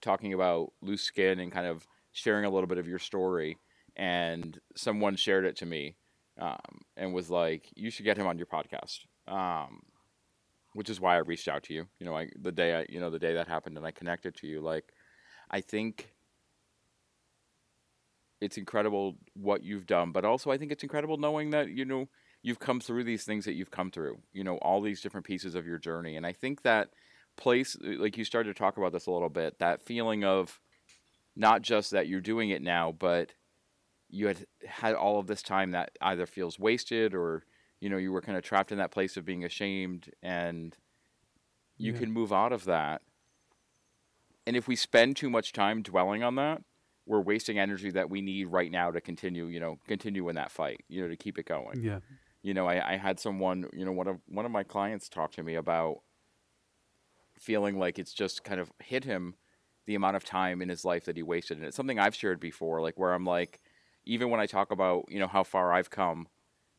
talking 0.00 0.32
about 0.32 0.72
loose 0.82 1.02
skin 1.02 1.40
and 1.40 1.52
kind 1.52 1.66
of 1.66 1.86
sharing 2.12 2.44
a 2.44 2.50
little 2.50 2.66
bit 2.66 2.78
of 2.78 2.88
your 2.88 2.98
story 2.98 3.56
and 3.96 4.60
someone 4.76 5.16
shared 5.16 5.44
it 5.44 5.56
to 5.56 5.66
me 5.66 5.96
um, 6.38 6.82
and 6.96 7.12
was 7.12 7.30
like, 7.30 7.68
"You 7.74 7.90
should 7.90 8.04
get 8.04 8.16
him 8.16 8.26
on 8.26 8.38
your 8.38 8.46
podcast." 8.46 9.00
Um, 9.26 9.82
which 10.74 10.88
is 10.88 11.00
why 11.00 11.16
I 11.16 11.18
reached 11.18 11.48
out 11.48 11.64
to 11.64 11.74
you. 11.74 11.86
You 11.98 12.06
know, 12.06 12.16
I, 12.16 12.28
the 12.40 12.52
day 12.52 12.74
I, 12.74 12.86
you 12.88 13.00
know, 13.00 13.10
the 13.10 13.18
day 13.18 13.34
that 13.34 13.48
happened, 13.48 13.76
and 13.76 13.86
I 13.86 13.90
connected 13.90 14.36
to 14.36 14.46
you. 14.46 14.60
Like, 14.60 14.92
I 15.50 15.60
think 15.60 16.14
it's 18.40 18.56
incredible 18.58 19.16
what 19.34 19.62
you've 19.62 19.86
done, 19.86 20.12
but 20.12 20.24
also 20.24 20.50
I 20.50 20.58
think 20.58 20.72
it's 20.72 20.82
incredible 20.82 21.16
knowing 21.16 21.50
that 21.50 21.70
you 21.70 21.84
know 21.84 22.08
you've 22.42 22.60
come 22.60 22.80
through 22.80 23.04
these 23.04 23.24
things 23.24 23.44
that 23.44 23.54
you've 23.54 23.70
come 23.70 23.90
through. 23.90 24.18
You 24.32 24.44
know, 24.44 24.56
all 24.58 24.80
these 24.80 25.00
different 25.00 25.26
pieces 25.26 25.54
of 25.54 25.66
your 25.66 25.78
journey, 25.78 26.16
and 26.16 26.26
I 26.26 26.32
think 26.32 26.62
that 26.62 26.90
place, 27.36 27.76
uh, 27.76 28.00
like 28.00 28.16
you 28.16 28.24
started 28.24 28.54
to 28.54 28.58
talk 28.58 28.76
about 28.76 28.92
this 28.92 29.06
a 29.06 29.10
little 29.10 29.28
bit, 29.28 29.58
that 29.58 29.82
feeling 29.82 30.24
of 30.24 30.60
not 31.36 31.62
just 31.62 31.90
that 31.92 32.08
you're 32.08 32.20
doing 32.20 32.50
it 32.50 32.62
now, 32.62 32.92
but 32.92 33.32
you 34.10 34.26
had 34.26 34.46
had 34.66 34.94
all 34.94 35.18
of 35.18 35.26
this 35.26 35.42
time 35.42 35.72
that 35.72 35.90
either 36.00 36.26
feels 36.26 36.58
wasted 36.58 37.14
or 37.14 37.44
you 37.80 37.88
know 37.88 37.96
you 37.96 38.10
were 38.12 38.22
kind 38.22 38.38
of 38.38 38.44
trapped 38.44 38.72
in 38.72 38.78
that 38.78 38.90
place 38.90 39.16
of 39.16 39.24
being 39.24 39.44
ashamed 39.44 40.10
and 40.22 40.76
you 41.76 41.92
Yeah. 41.92 41.98
can 41.98 42.12
move 42.12 42.32
out 42.32 42.52
of 42.52 42.64
that 42.64 43.02
and 44.46 44.56
if 44.56 44.66
we 44.66 44.74
spend 44.74 45.16
too 45.16 45.28
much 45.28 45.52
time 45.52 45.82
dwelling 45.82 46.22
on 46.22 46.36
that 46.36 46.62
we're 47.08 47.20
wasting 47.20 47.58
energy 47.58 47.90
that 47.90 48.10
we 48.10 48.20
need 48.20 48.44
right 48.44 48.70
now 48.70 48.90
to 48.90 49.00
continue 49.00 49.46
you 49.46 49.58
know 49.58 49.78
continue 49.88 50.28
in 50.28 50.36
that 50.36 50.52
fight 50.52 50.84
you 50.88 51.02
know 51.02 51.08
to 51.08 51.16
keep 51.16 51.38
it 51.38 51.46
going. 51.46 51.80
Yeah. 51.82 52.00
you 52.42 52.54
know 52.54 52.68
I, 52.68 52.94
I 52.94 52.96
had 52.96 53.18
someone 53.18 53.68
you 53.72 53.84
know 53.84 53.92
one 53.92 54.06
of 54.06 54.20
one 54.28 54.44
of 54.44 54.52
my 54.52 54.62
clients 54.62 55.08
talk 55.08 55.32
to 55.32 55.42
me 55.42 55.54
about 55.54 56.02
feeling 57.40 57.78
like 57.78 57.98
it's 57.98 58.12
just 58.12 58.44
kind 58.44 58.60
of 58.60 58.70
hit 58.78 59.04
him 59.04 59.34
the 59.86 59.94
amount 59.94 60.16
of 60.16 60.24
time 60.24 60.60
in 60.60 60.68
his 60.68 60.84
life 60.84 61.06
that 61.06 61.16
he 61.16 61.22
wasted. 61.22 61.56
And 61.56 61.66
it's 61.66 61.76
something 61.76 61.98
i've 61.98 62.14
shared 62.14 62.38
before 62.38 62.82
like 62.82 62.98
where 62.98 63.14
i'm 63.14 63.24
like 63.24 63.60
even 64.04 64.30
when 64.30 64.40
i 64.40 64.46
talk 64.46 64.70
about 64.70 65.06
you 65.08 65.18
know 65.18 65.26
how 65.26 65.42
far 65.42 65.72
i've 65.72 65.90
come 65.90 66.28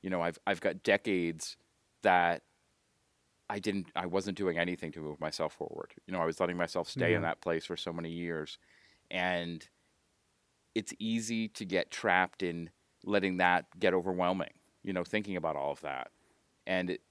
you 0.01 0.09
know 0.09 0.21
i've 0.21 0.37
i've 0.45 0.61
got 0.61 0.83
decades 0.83 1.57
that 2.03 2.43
i 3.49 3.57
didn't 3.57 3.87
i 3.95 4.05
wasn't 4.05 4.37
doing 4.37 4.57
anything 4.57 4.91
to 4.91 4.99
move 4.99 5.19
myself 5.19 5.53
forward. 5.53 5.93
You 6.05 6.13
know 6.13 6.21
i 6.21 6.25
was 6.25 6.39
letting 6.39 6.57
myself 6.57 6.87
stay 6.87 7.15
in 7.15 7.23
that 7.23 7.41
place 7.41 7.65
for 7.65 7.75
so 7.75 7.91
many 7.91 8.11
years. 8.11 8.59
And 9.11 9.67
it's 10.79 10.93
easy 10.99 11.47
to 11.49 11.65
get 11.65 11.91
trapped 11.91 12.43
in 12.43 12.69
letting 13.03 13.37
that 13.37 13.65
get 13.79 13.93
overwhelming 13.93 14.53
you 14.83 14.93
know 14.93 15.03
thinking 15.03 15.35
about 15.37 15.55
all 15.55 15.71
of 15.71 15.81
that. 15.81 16.11
And 16.67 16.91
it, 16.91 17.01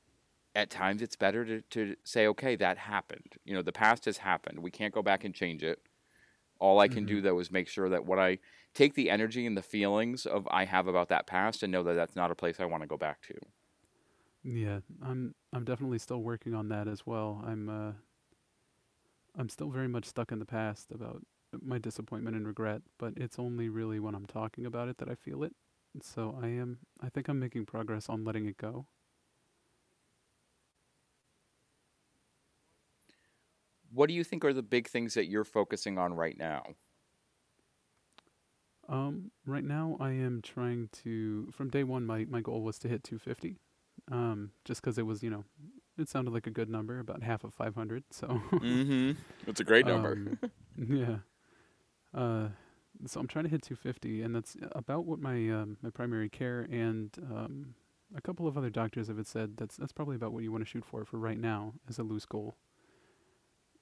at 0.55 0.71
times 0.71 1.03
it's 1.03 1.17
better 1.17 1.45
to, 1.45 1.63
to 1.63 1.97
say 2.05 2.27
okay 2.29 2.57
that 2.57 2.79
happened. 2.79 3.35
You 3.45 3.55
know 3.55 3.63
the 3.63 3.73
past 3.73 4.05
has 4.07 4.19
happened. 4.19 4.61
We 4.61 4.71
can't 4.73 4.95
go 4.95 5.03
back 5.03 5.25
and 5.25 5.35
change 5.35 5.63
it. 5.63 5.81
All 6.61 6.81
i 6.81 6.89
can 6.89 7.05
do 7.05 7.21
Mhm. 7.21 7.23
though 7.23 7.39
is 7.41 7.51
make 7.51 7.69
sure 7.69 7.89
that 7.91 8.05
what 8.07 8.19
i 8.19 8.39
take 8.75 8.95
the 8.95 9.11
energy 9.11 9.47
and 9.47 9.57
the 9.57 9.63
feelings 9.63 10.27
of 10.27 10.49
i 10.51 10.65
have 10.65 10.87
about 10.89 11.09
that 11.11 11.27
past 11.27 11.63
and 11.65 11.73
know 11.73 11.85
that 11.85 11.95
that's 11.95 12.17
not 12.17 12.31
a 12.33 12.37
place 12.37 12.61
i 12.61 12.65
want 12.67 12.83
to 12.83 12.89
go 12.89 12.99
back 12.99 13.23
to. 13.23 13.35
Yeah, 14.43 14.81
I'm 15.03 15.35
I'm 15.53 15.65
definitely 15.65 15.99
still 15.99 16.23
working 16.23 16.55
on 16.55 16.69
that 16.69 16.89
as 16.89 17.07
well. 17.07 17.43
I'm 17.45 17.69
uh 17.69 17.93
I'm 19.35 19.49
still 19.49 19.71
very 19.71 19.89
much 19.89 20.05
stuck 20.05 20.33
in 20.33 20.39
the 20.39 20.45
past 20.47 20.91
about 20.91 21.25
my 21.63 21.79
disappointment 21.79 22.37
and 22.37 22.47
regret, 22.47 22.83
but 22.99 23.15
it's 23.17 23.39
only 23.39 23.69
really 23.69 23.99
when 24.01 24.15
I'm 24.15 24.27
talking 24.27 24.67
about 24.67 24.89
it 24.89 24.99
that 24.99 25.09
I 25.09 25.15
feel 25.15 25.43
it. 25.43 25.55
So 26.03 26.39
I 26.43 26.49
am 26.49 26.79
I 27.01 27.09
think 27.09 27.29
I'm 27.29 27.39
making 27.41 27.67
progress 27.67 28.09
on 28.09 28.25
letting 28.25 28.47
it 28.47 28.57
go. 28.59 28.87
what 33.93 34.09
do 34.09 34.15
you 34.15 34.25
think 34.25 34.45
are 34.45 34.53
the 34.53 34.63
big 34.63 34.89
things 34.89 35.15
that 35.15 35.27
you're 35.27 35.45
focusing 35.45 35.99
on 35.99 36.15
right 36.15 36.37
now 36.39 36.63
Um 38.89 39.31
right 39.47 39.65
now 39.65 39.97
I 40.01 40.13
am 40.13 40.41
trying 40.43 40.89
to 41.05 41.49
from 41.53 41.69
day 41.71 41.85
1 41.85 42.07
my 42.07 42.25
my 42.25 42.41
goal 42.41 42.63
was 42.63 42.79
to 42.81 42.89
hit 42.89 43.05
250. 43.05 43.59
Um 44.11 44.53
just 44.65 44.83
cuz 44.83 44.99
it 44.99 45.07
was, 45.07 45.23
you 45.23 45.31
know, 45.31 45.45
it 45.99 46.09
sounded 46.09 46.33
like 46.33 46.47
a 46.47 46.51
good 46.51 46.71
number, 46.71 46.99
about 47.01 47.23
half 47.23 47.45
of 47.45 47.53
500. 47.55 48.05
So 48.11 48.29
mm-hmm. 48.29 49.13
It's 49.47 49.61
a 49.61 49.65
great 49.65 49.87
number. 49.93 50.13
Um, 50.13 50.39
yeah. 50.77 51.19
Uh, 52.19 52.49
so 53.07 53.21
I'm 53.21 53.29
trying 53.29 53.45
to 53.45 53.51
hit 53.51 53.63
250, 53.63 54.23
and 54.23 54.35
that's 54.35 54.57
about 54.73 55.05
what 55.05 55.21
my 55.21 55.37
um, 55.51 55.77
my 55.83 55.91
primary 55.91 56.29
care 56.29 56.67
and 56.71 57.11
um, 57.31 57.75
a 58.17 58.21
couple 58.21 58.49
of 58.49 58.59
other 58.59 58.71
doctors 58.71 59.07
have 59.07 59.25
said. 59.25 59.57
That's 59.57 59.77
that's 59.77 59.93
probably 59.93 60.17
about 60.17 60.33
what 60.33 60.43
you 60.43 60.51
want 60.51 60.65
to 60.65 60.69
shoot 60.69 60.85
for 60.85 61.05
for 61.05 61.19
right 61.19 61.39
now 61.39 61.75
as 61.89 61.99
a 61.99 62.03
loose 62.03 62.27
goal. 62.27 62.57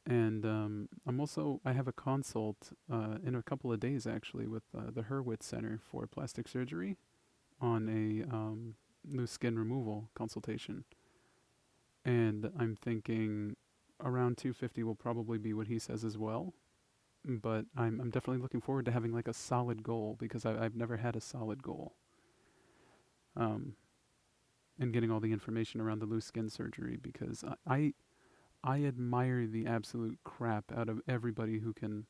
And 0.05 0.45
um, 0.45 0.89
I'm 1.07 1.19
also 1.19 1.63
I 1.65 1.73
have 1.73 1.89
a 1.89 1.93
consult 1.93 2.73
uh, 2.93 3.17
in 3.25 3.35
a 3.35 3.43
couple 3.43 3.73
of 3.73 3.81
days 3.81 4.07
actually 4.07 4.47
with 4.47 4.65
uh, 4.77 4.91
the 4.95 5.03
Hurwitz 5.05 5.43
Center 5.43 5.81
for 5.91 6.07
Plastic 6.07 6.47
Surgery 6.47 6.99
on 7.59 7.89
a 7.89 8.31
um, 8.35 8.75
loose 9.11 9.31
skin 9.31 9.59
removal 9.59 10.11
consultation. 10.15 10.85
And 12.05 12.51
I'm 12.59 12.77
thinking 12.77 13.57
around 14.05 14.37
250 14.37 14.83
will 14.83 14.95
probably 14.95 15.39
be 15.39 15.55
what 15.55 15.69
he 15.69 15.79
says 15.79 16.05
as 16.05 16.19
well. 16.19 16.53
But 17.27 17.65
I'm 17.77 18.01
I'm 18.01 18.11
definitely 18.11 18.43
looking 18.43 18.61
forward 18.61 18.85
to 18.87 18.93
having 18.93 19.13
like 19.13 19.29
a 19.29 19.35
solid 19.35 19.83
goal 19.83 20.17
because 20.19 20.47
I, 20.47 20.65
I've 20.65 20.77
never 20.77 20.97
had 20.97 21.17
a 21.17 21.21
solid 21.21 21.63
goal. 21.63 21.95
Um, 23.37 23.75
and 24.79 24.93
getting 24.93 25.11
all 25.11 25.21
the 25.21 25.33
information 25.33 25.81
around 25.81 26.01
the 26.01 26.07
loose 26.07 26.27
skin 26.27 26.49
surgery 26.49 26.97
because 27.01 27.45
I, 27.67 27.75
I 27.75 27.93
I 28.65 28.85
admire 28.85 29.47
the 29.47 29.67
absolute 29.67 30.19
crap 30.25 30.73
out 30.77 30.89
of 30.89 31.01
everybody 31.09 31.59
who 31.61 31.73
can 31.73 32.07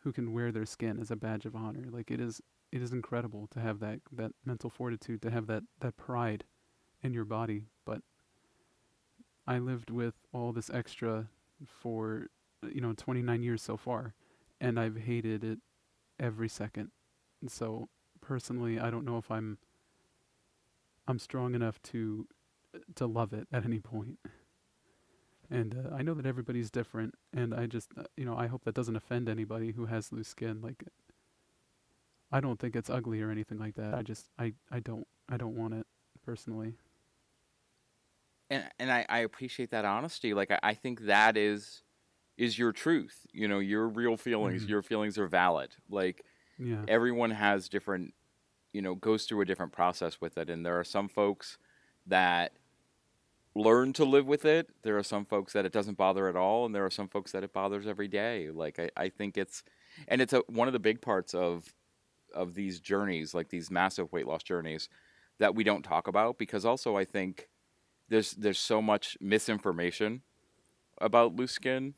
who 0.00 0.12
can 0.12 0.32
wear 0.32 0.50
their 0.52 0.66
skin 0.66 0.98
as 1.00 1.10
a 1.10 1.16
badge 1.16 1.46
of 1.46 1.54
honor. 1.54 1.86
Like 1.90 2.10
it 2.10 2.20
is 2.20 2.40
it 2.70 2.82
is 2.82 2.92
incredible 2.92 3.46
to 3.48 3.60
have 3.60 3.80
that 3.80 4.00
that 4.12 4.32
mental 4.44 4.70
fortitude, 4.70 5.22
to 5.22 5.30
have 5.30 5.46
that 5.46 5.64
that 5.80 5.96
pride 5.96 6.44
in 7.02 7.12
your 7.14 7.24
body. 7.24 7.64
But 7.84 8.02
I 9.46 9.58
lived 9.58 9.90
with 9.90 10.14
all 10.32 10.52
this 10.52 10.70
extra 10.70 11.28
for 11.66 12.26
you 12.62 12.80
know 12.80 12.92
29 12.92 13.42
years 13.42 13.62
so 13.62 13.76
far, 13.76 14.14
and 14.62 14.78
I've 14.78 14.96
hated 14.96 15.42
it 15.42 15.58
every 16.18 16.48
second. 16.48 16.92
And 17.42 17.50
so 17.50 17.88
personally, 18.20 18.78
I 18.78 18.90
don't 18.90 19.04
know 19.04 19.18
if 19.18 19.30
I'm 19.30 19.58
I'm 21.06 21.18
strong 21.18 21.54
enough 21.54 21.82
to 21.90 22.26
to 22.94 23.06
love 23.06 23.34
it 23.34 23.48
at 23.52 23.64
any 23.66 23.80
point. 23.80 24.18
and 25.50 25.74
uh, 25.74 25.94
I 25.94 26.02
know 26.02 26.14
that 26.14 26.24
everybody's 26.24 26.70
different, 26.70 27.16
and 27.34 27.52
I 27.52 27.66
just 27.66 27.90
uh, 27.98 28.04
you 28.16 28.24
know 28.24 28.36
I 28.36 28.46
hope 28.46 28.64
that 28.64 28.74
doesn't 28.74 28.96
offend 28.96 29.28
anybody 29.28 29.72
who 29.72 29.86
has 29.86 30.12
loose 30.12 30.28
skin. 30.28 30.62
Like, 30.62 30.84
I 32.30 32.40
don't 32.40 32.60
think 32.60 32.76
it's 32.76 32.88
ugly 32.88 33.20
or 33.20 33.30
anything 33.30 33.58
like 33.58 33.74
that. 33.74 33.94
I 33.94 34.02
just 34.02 34.30
I 34.38 34.54
I 34.70 34.78
don't 34.78 35.08
I 35.28 35.36
don't 35.36 35.56
want 35.56 35.74
it 35.74 35.86
personally. 36.24 36.74
And 38.48 38.64
and 38.78 38.92
I, 38.92 39.04
I 39.08 39.18
appreciate 39.18 39.72
that 39.72 39.84
honesty. 39.84 40.34
Like 40.34 40.52
I, 40.52 40.60
I 40.62 40.74
think 40.74 41.00
that 41.00 41.36
is 41.36 41.82
is 42.36 42.58
your 42.58 42.72
truth. 42.72 43.26
You 43.32 43.48
know, 43.48 43.58
your 43.58 43.88
real 43.88 44.16
feelings. 44.16 44.62
Mm-hmm. 44.62 44.70
Your 44.70 44.82
feelings 44.82 45.18
are 45.18 45.26
valid. 45.28 45.70
Like 45.90 46.24
Yeah. 46.58 46.84
everyone 46.88 47.30
has 47.30 47.68
different 47.68 48.14
you 48.72 48.80
know 48.82 48.94
goes 48.94 49.24
through 49.24 49.40
a 49.42 49.44
different 49.44 49.72
process 49.72 50.18
with 50.20 50.38
it 50.38 50.48
and 50.48 50.64
there 50.64 50.78
are 50.80 50.84
some 50.84 51.06
folks 51.08 51.58
that 52.06 52.52
learn 53.54 53.92
to 53.92 54.04
live 54.04 54.26
with 54.26 54.46
it 54.46 54.70
there 54.82 54.96
are 54.96 55.02
some 55.02 55.26
folks 55.26 55.52
that 55.52 55.66
it 55.66 55.72
doesn't 55.72 55.98
bother 55.98 56.26
at 56.26 56.36
all 56.36 56.64
and 56.64 56.74
there 56.74 56.84
are 56.86 56.90
some 56.90 57.06
folks 57.06 57.32
that 57.32 57.44
it 57.44 57.52
bothers 57.52 57.86
every 57.86 58.08
day 58.08 58.48
like 58.50 58.78
i, 58.78 58.88
I 58.96 59.08
think 59.10 59.36
it's 59.36 59.62
and 60.08 60.22
it's 60.22 60.32
a, 60.32 60.38
one 60.46 60.68
of 60.68 60.72
the 60.72 60.78
big 60.78 61.02
parts 61.02 61.34
of 61.34 61.74
of 62.34 62.54
these 62.54 62.80
journeys 62.80 63.34
like 63.34 63.50
these 63.50 63.70
massive 63.70 64.10
weight 64.10 64.26
loss 64.26 64.42
journeys 64.42 64.88
that 65.38 65.54
we 65.54 65.64
don't 65.64 65.82
talk 65.82 66.08
about 66.08 66.38
because 66.38 66.64
also 66.64 66.96
i 66.96 67.04
think 67.04 67.50
there's 68.08 68.30
there's 68.32 68.58
so 68.58 68.80
much 68.80 69.18
misinformation 69.20 70.22
about 70.98 71.36
loose 71.36 71.52
skin 71.52 71.92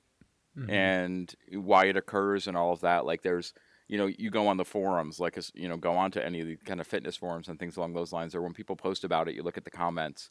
Mhm. 0.57 0.70
and 0.70 1.34
why 1.52 1.86
it 1.86 1.96
occurs 1.96 2.46
and 2.46 2.57
all 2.57 2.72
of 2.72 2.80
that. 2.80 3.05
Like 3.05 3.22
there's, 3.22 3.52
you 3.88 3.98
know, 3.98 4.07
you 4.07 4.30
go 4.30 4.46
on 4.46 4.57
the 4.57 4.64
forums, 4.64 5.18
like 5.20 5.36
you 5.55 5.68
know, 5.68 5.76
go 5.76 5.92
on 5.94 6.11
to 6.12 6.24
any 6.24 6.40
of 6.40 6.46
the 6.46 6.57
kind 6.57 6.80
of 6.80 6.86
fitness 6.86 7.16
forums 7.16 7.48
and 7.48 7.59
things 7.59 7.76
along 7.76 7.94
those 7.94 8.12
lines, 8.12 8.34
or 8.34 8.42
when 8.42 8.52
people 8.55 8.76
post 8.76 9.05
about 9.05 9.28
it, 9.28 9.34
you 9.34 9.42
look 9.42 9.57
at 9.59 9.64
the 9.64 9.70
comments 9.70 10.30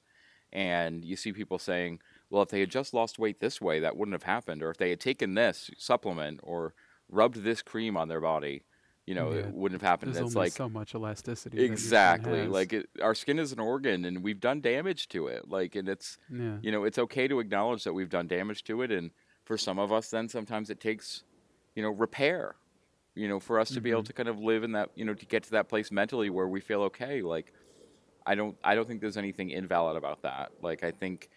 and 0.52 1.04
you 1.04 1.16
see 1.16 1.34
people 1.34 1.58
saying, 1.60 2.00
well, 2.30 2.42
if 2.44 2.50
they 2.50 2.60
had 2.60 2.70
just 2.70 2.94
lost 2.94 3.20
weight 3.20 3.40
this 3.40 3.60
way, 3.62 3.80
that 3.80 3.98
wouldn't 3.98 4.14
have 4.14 4.24
happened, 4.24 4.62
or 4.64 4.70
if 4.70 4.78
they 4.78 4.90
had 4.92 5.00
taken 5.00 5.34
this 5.36 5.70
supplement 5.78 6.40
or 6.44 6.74
rubbed 7.10 7.44
this 7.44 7.62
cream 7.62 7.98
on 7.98 8.08
their 8.08 8.22
body, 8.22 8.64
you 9.06 9.14
know, 9.14 9.32
Yeah. 9.32 9.40
it 9.42 9.54
wouldn't 9.54 9.82
have 9.82 9.88
happened. 9.88 10.14
There's 10.14 10.28
it's 10.28 10.36
like 10.36 10.54
so 10.54 10.70
much 10.70 10.96
elasticity. 10.96 11.58
that 11.58 11.62
your 11.64 11.68
skin 11.68 11.74
exactly 11.74 12.48
like 12.48 12.72
it, 12.72 12.90
our 13.02 13.14
skin 13.14 13.38
is 13.40 13.52
an 13.52 13.60
organ, 13.60 14.06
and 14.06 14.24
we've 14.24 14.40
done 14.40 14.62
damage 14.62 15.10
to 15.10 15.28
it. 15.28 15.50
Like, 15.50 15.76
and 15.76 15.90
it's 15.90 16.18
yeah. 16.32 16.58
you 16.62 16.72
know, 16.72 16.86
it's 16.86 16.98
okay 16.98 17.28
to 17.28 17.40
acknowledge 17.40 17.84
that 17.84 17.94
we've 17.94 18.10
done 18.10 18.28
damage 18.28 18.64
to 18.66 18.82
it. 18.82 18.92
And 18.92 19.12
for 19.46 19.58
some 19.58 19.80
of 19.80 19.92
us, 19.92 20.10
then 20.10 20.30
sometimes 20.30 20.70
it 20.70 20.80
takes, 20.80 21.24
you 21.76 21.84
know, 21.84 21.90
repair, 21.90 22.56
you 23.16 23.28
know, 23.28 23.40
for 23.40 23.60
us 23.60 23.72
to 23.72 23.82
be 23.82 23.92
able 23.92 24.04
Mhm. 24.04 24.06
to 24.06 24.14
kind 24.14 24.30
of 24.30 24.40
live 24.40 24.64
in 24.64 24.74
that, 24.74 24.92
you 24.96 25.06
know, 25.06 25.14
to 25.16 25.26
get 25.26 25.44
to 25.44 25.52
that 25.52 25.70
place 25.70 25.92
mentally 25.92 26.30
where 26.30 26.48
we 26.48 26.62
feel 26.62 26.84
okay. 26.84 27.22
Like, 27.22 27.54
I 28.26 28.36
don't, 28.36 28.58
I 28.64 28.76
don't 28.76 28.88
think 28.88 29.02
there's 29.02 29.18
anything 29.18 29.50
invalid 29.50 29.98
about 29.98 30.22
that. 30.24 30.52
Like, 30.62 30.84
I 30.84 30.92
think 30.92 31.30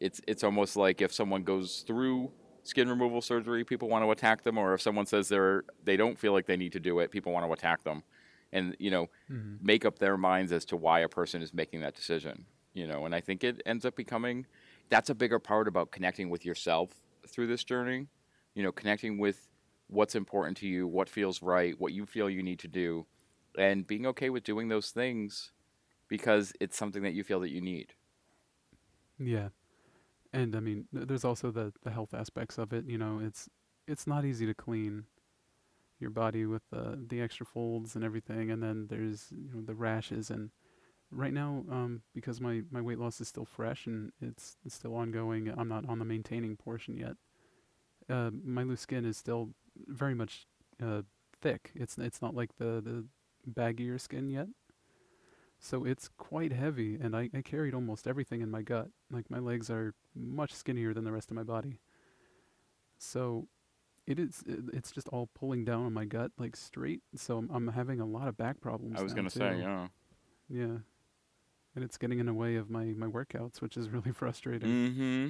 it's, 0.00 0.20
it's 0.28 0.44
almost 0.44 0.76
like 0.76 1.00
if 1.02 1.12
someone 1.12 1.44
goes 1.44 1.84
through 1.86 2.32
skin 2.64 2.88
removal 2.88 3.22
surgery, 3.22 3.64
people 3.64 3.88
want 3.88 4.04
to 4.04 4.10
attack 4.10 4.42
them, 4.42 4.58
or 4.58 4.74
if 4.74 4.82
someone 4.82 5.06
says 5.06 5.28
they're, 5.28 5.64
they 5.82 5.96
don't 5.96 6.18
feel 6.18 6.32
like 6.32 6.46
they 6.46 6.56
need 6.56 6.72
to 6.72 6.80
do 6.80 7.00
it, 7.00 7.10
people 7.10 7.32
want 7.32 7.46
to 7.46 7.52
attack 7.52 7.84
them, 7.84 8.04
and 8.52 8.76
you 8.80 8.90
know, 8.90 9.08
Mhm. 9.28 9.60
make 9.60 9.84
up 9.84 9.98
their 9.98 10.16
minds 10.16 10.52
as 10.52 10.64
to 10.66 10.76
why 10.76 11.00
a 11.00 11.08
person 11.08 11.42
is 11.42 11.54
making 11.54 11.80
that 11.80 11.94
decision 11.94 12.46
you 12.74 12.86
know 12.86 13.06
and 13.06 13.14
i 13.14 13.20
think 13.20 13.44
it 13.44 13.62
ends 13.66 13.84
up 13.84 13.96
becoming 13.96 14.46
that's 14.90 15.10
a 15.10 15.14
bigger 15.14 15.38
part 15.38 15.68
about 15.68 15.92
connecting 15.92 16.30
with 16.30 16.44
yourself 16.44 17.03
through 17.28 17.46
this 17.46 17.64
journey 17.64 18.06
you 18.54 18.62
know 18.62 18.72
connecting 18.72 19.18
with 19.18 19.48
what's 19.88 20.14
important 20.14 20.56
to 20.56 20.66
you 20.66 20.86
what 20.86 21.08
feels 21.08 21.42
right 21.42 21.78
what 21.80 21.92
you 21.92 22.06
feel 22.06 22.30
you 22.30 22.42
need 22.42 22.58
to 22.58 22.68
do 22.68 23.06
and 23.58 23.86
being 23.86 24.06
okay 24.06 24.30
with 24.30 24.44
doing 24.44 24.68
those 24.68 24.90
things 24.90 25.52
because 26.08 26.52
it's 26.60 26.76
something 26.76 27.02
that 27.02 27.14
you 27.14 27.24
feel 27.24 27.40
that 27.40 27.50
you 27.50 27.60
need 27.60 27.94
Yeah, 29.18 29.48
and 30.32 30.56
I 30.56 30.60
mean, 30.60 30.86
there's 30.92 31.24
also 31.24 31.50
the 31.50 31.72
the 31.82 31.90
health 31.90 32.14
aspects 32.14 32.58
of 32.58 32.72
it. 32.72 32.86
You 32.86 32.98
know, 32.98 33.20
it's 33.22 33.48
it's 33.88 34.06
not 34.06 34.24
easy 34.24 34.46
to 34.46 34.54
clean 34.54 35.04
your 36.00 36.10
body 36.10 36.46
with 36.46 36.62
the 36.70 37.04
the 37.08 37.20
extra 37.20 37.46
folds 37.46 37.96
and 37.96 38.04
everything, 38.04 38.50
and 38.50 38.62
then 38.62 38.88
there's 38.88 39.32
you 39.32 39.50
know 39.54 39.62
the 39.62 39.74
rashes. 39.74 40.30
And 40.30 40.50
right 41.14 41.32
now, 41.32 41.64
um, 41.70 42.02
because 42.14 42.40
my 42.40 42.62
my 42.70 42.80
weight 42.80 42.98
loss 42.98 43.20
is 43.20 43.28
still 43.28 43.44
fresh 43.44 43.86
and 43.86 44.12
it's, 44.20 44.56
it's 44.64 44.74
still 44.74 44.94
ongoing, 44.94 45.52
I'm 45.56 45.68
not 45.68 45.88
on 45.88 45.98
the 45.98 46.04
maintaining 46.04 46.56
portion 46.56 46.96
yet. 46.96 47.16
Uh, 48.08 48.30
my 48.44 48.62
loose 48.62 48.80
skin 48.80 49.04
is 49.04 49.16
still 49.16 49.50
very 49.86 50.14
much 50.14 50.46
uh, 50.82 51.02
thick. 51.40 51.70
It's 51.74 51.96
it's 51.98 52.20
not 52.20 52.34
like 52.34 52.56
the 52.58 52.82
the 52.84 53.04
baggier 53.50 54.00
skin 54.00 54.28
yet. 54.28 54.48
So 55.60 55.84
it's 55.84 56.10
quite 56.18 56.52
heavy, 56.52 56.98
and 57.00 57.16
I, 57.16 57.30
I 57.34 57.40
carried 57.40 57.72
almost 57.72 58.06
everything 58.06 58.42
in 58.42 58.50
my 58.50 58.60
gut. 58.60 58.88
Like 59.10 59.30
my 59.30 59.38
legs 59.38 59.70
are 59.70 59.94
much 60.14 60.52
skinnier 60.52 60.92
than 60.92 61.04
the 61.04 61.12
rest 61.12 61.30
of 61.30 61.36
my 61.36 61.42
body. 61.42 61.80
So 62.98 63.48
it 64.06 64.18
is 64.18 64.42
it, 64.46 64.60
it's 64.74 64.90
just 64.92 65.08
all 65.08 65.30
pulling 65.34 65.64
down 65.64 65.86
on 65.86 65.92
my 65.94 66.04
gut 66.04 66.32
like 66.38 66.56
straight. 66.56 67.00
So 67.16 67.38
I'm, 67.38 67.50
I'm 67.50 67.68
having 67.68 68.00
a 68.00 68.06
lot 68.06 68.28
of 68.28 68.36
back 68.36 68.60
problems. 68.60 68.96
i 68.98 69.02
was 69.02 69.14
going 69.14 69.28
to 69.28 69.30
say 69.30 69.58
yeah 69.58 69.88
Yeah. 70.48 70.78
And 71.74 71.84
it's 71.84 71.96
getting 71.96 72.20
in 72.20 72.26
the 72.26 72.34
way 72.34 72.56
of 72.56 72.70
my, 72.70 72.84
my 72.96 73.06
workouts, 73.06 73.60
which 73.60 73.76
is 73.76 73.90
really 73.90 74.12
frustrating. 74.12 74.68
mm-hmm 74.68 75.28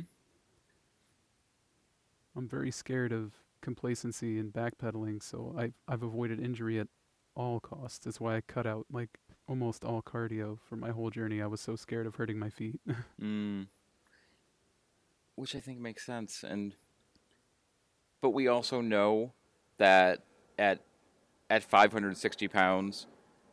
I'm 2.36 2.48
very 2.48 2.70
scared 2.70 3.12
of 3.12 3.32
complacency 3.60 4.38
and 4.38 4.52
backpedaling, 4.52 5.22
so 5.22 5.54
I've 5.56 5.74
I've 5.86 6.02
avoided 6.02 6.40
injury 6.40 6.78
at 6.78 6.88
all 7.34 7.60
costs. 7.60 8.04
That's 8.04 8.20
why 8.20 8.36
I 8.36 8.40
cut 8.40 8.66
out 8.66 8.86
like 8.90 9.18
almost 9.48 9.84
all 9.84 10.02
cardio 10.02 10.58
for 10.68 10.76
my 10.76 10.90
whole 10.90 11.10
journey. 11.10 11.40
I 11.40 11.46
was 11.46 11.60
so 11.60 11.76
scared 11.76 12.06
of 12.06 12.16
hurting 12.16 12.38
my 12.38 12.50
feet. 12.50 12.80
Mm. 13.20 13.68
Which 15.36 15.56
I 15.56 15.60
think 15.60 15.80
makes 15.80 16.06
sense, 16.06 16.44
and 16.44 16.76
but 18.20 18.30
we 18.30 18.46
also 18.46 18.80
know 18.80 19.32
that 19.78 20.20
at 20.58 20.80
at 21.50 21.64
560 21.64 22.48
pounds, 22.48 23.06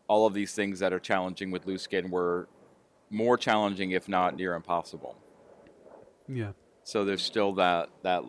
all 0.07 0.27
of 0.27 0.33
these 0.35 0.53
things 0.53 0.79
that 0.79 0.93
are 0.93 0.99
challenging 0.99 1.49
with 1.49 1.65
loose 1.65 1.81
skin 1.81 2.11
were 2.11 2.47
more 3.12 3.38
challenging, 3.38 3.91
if 3.91 4.07
not 4.09 4.36
near 4.36 4.55
impossible. 4.55 5.18
yeah. 6.28 6.53
So 6.84 7.05
there's 7.05 7.24
still 7.24 7.53
that 7.53 7.89
that 8.03 8.24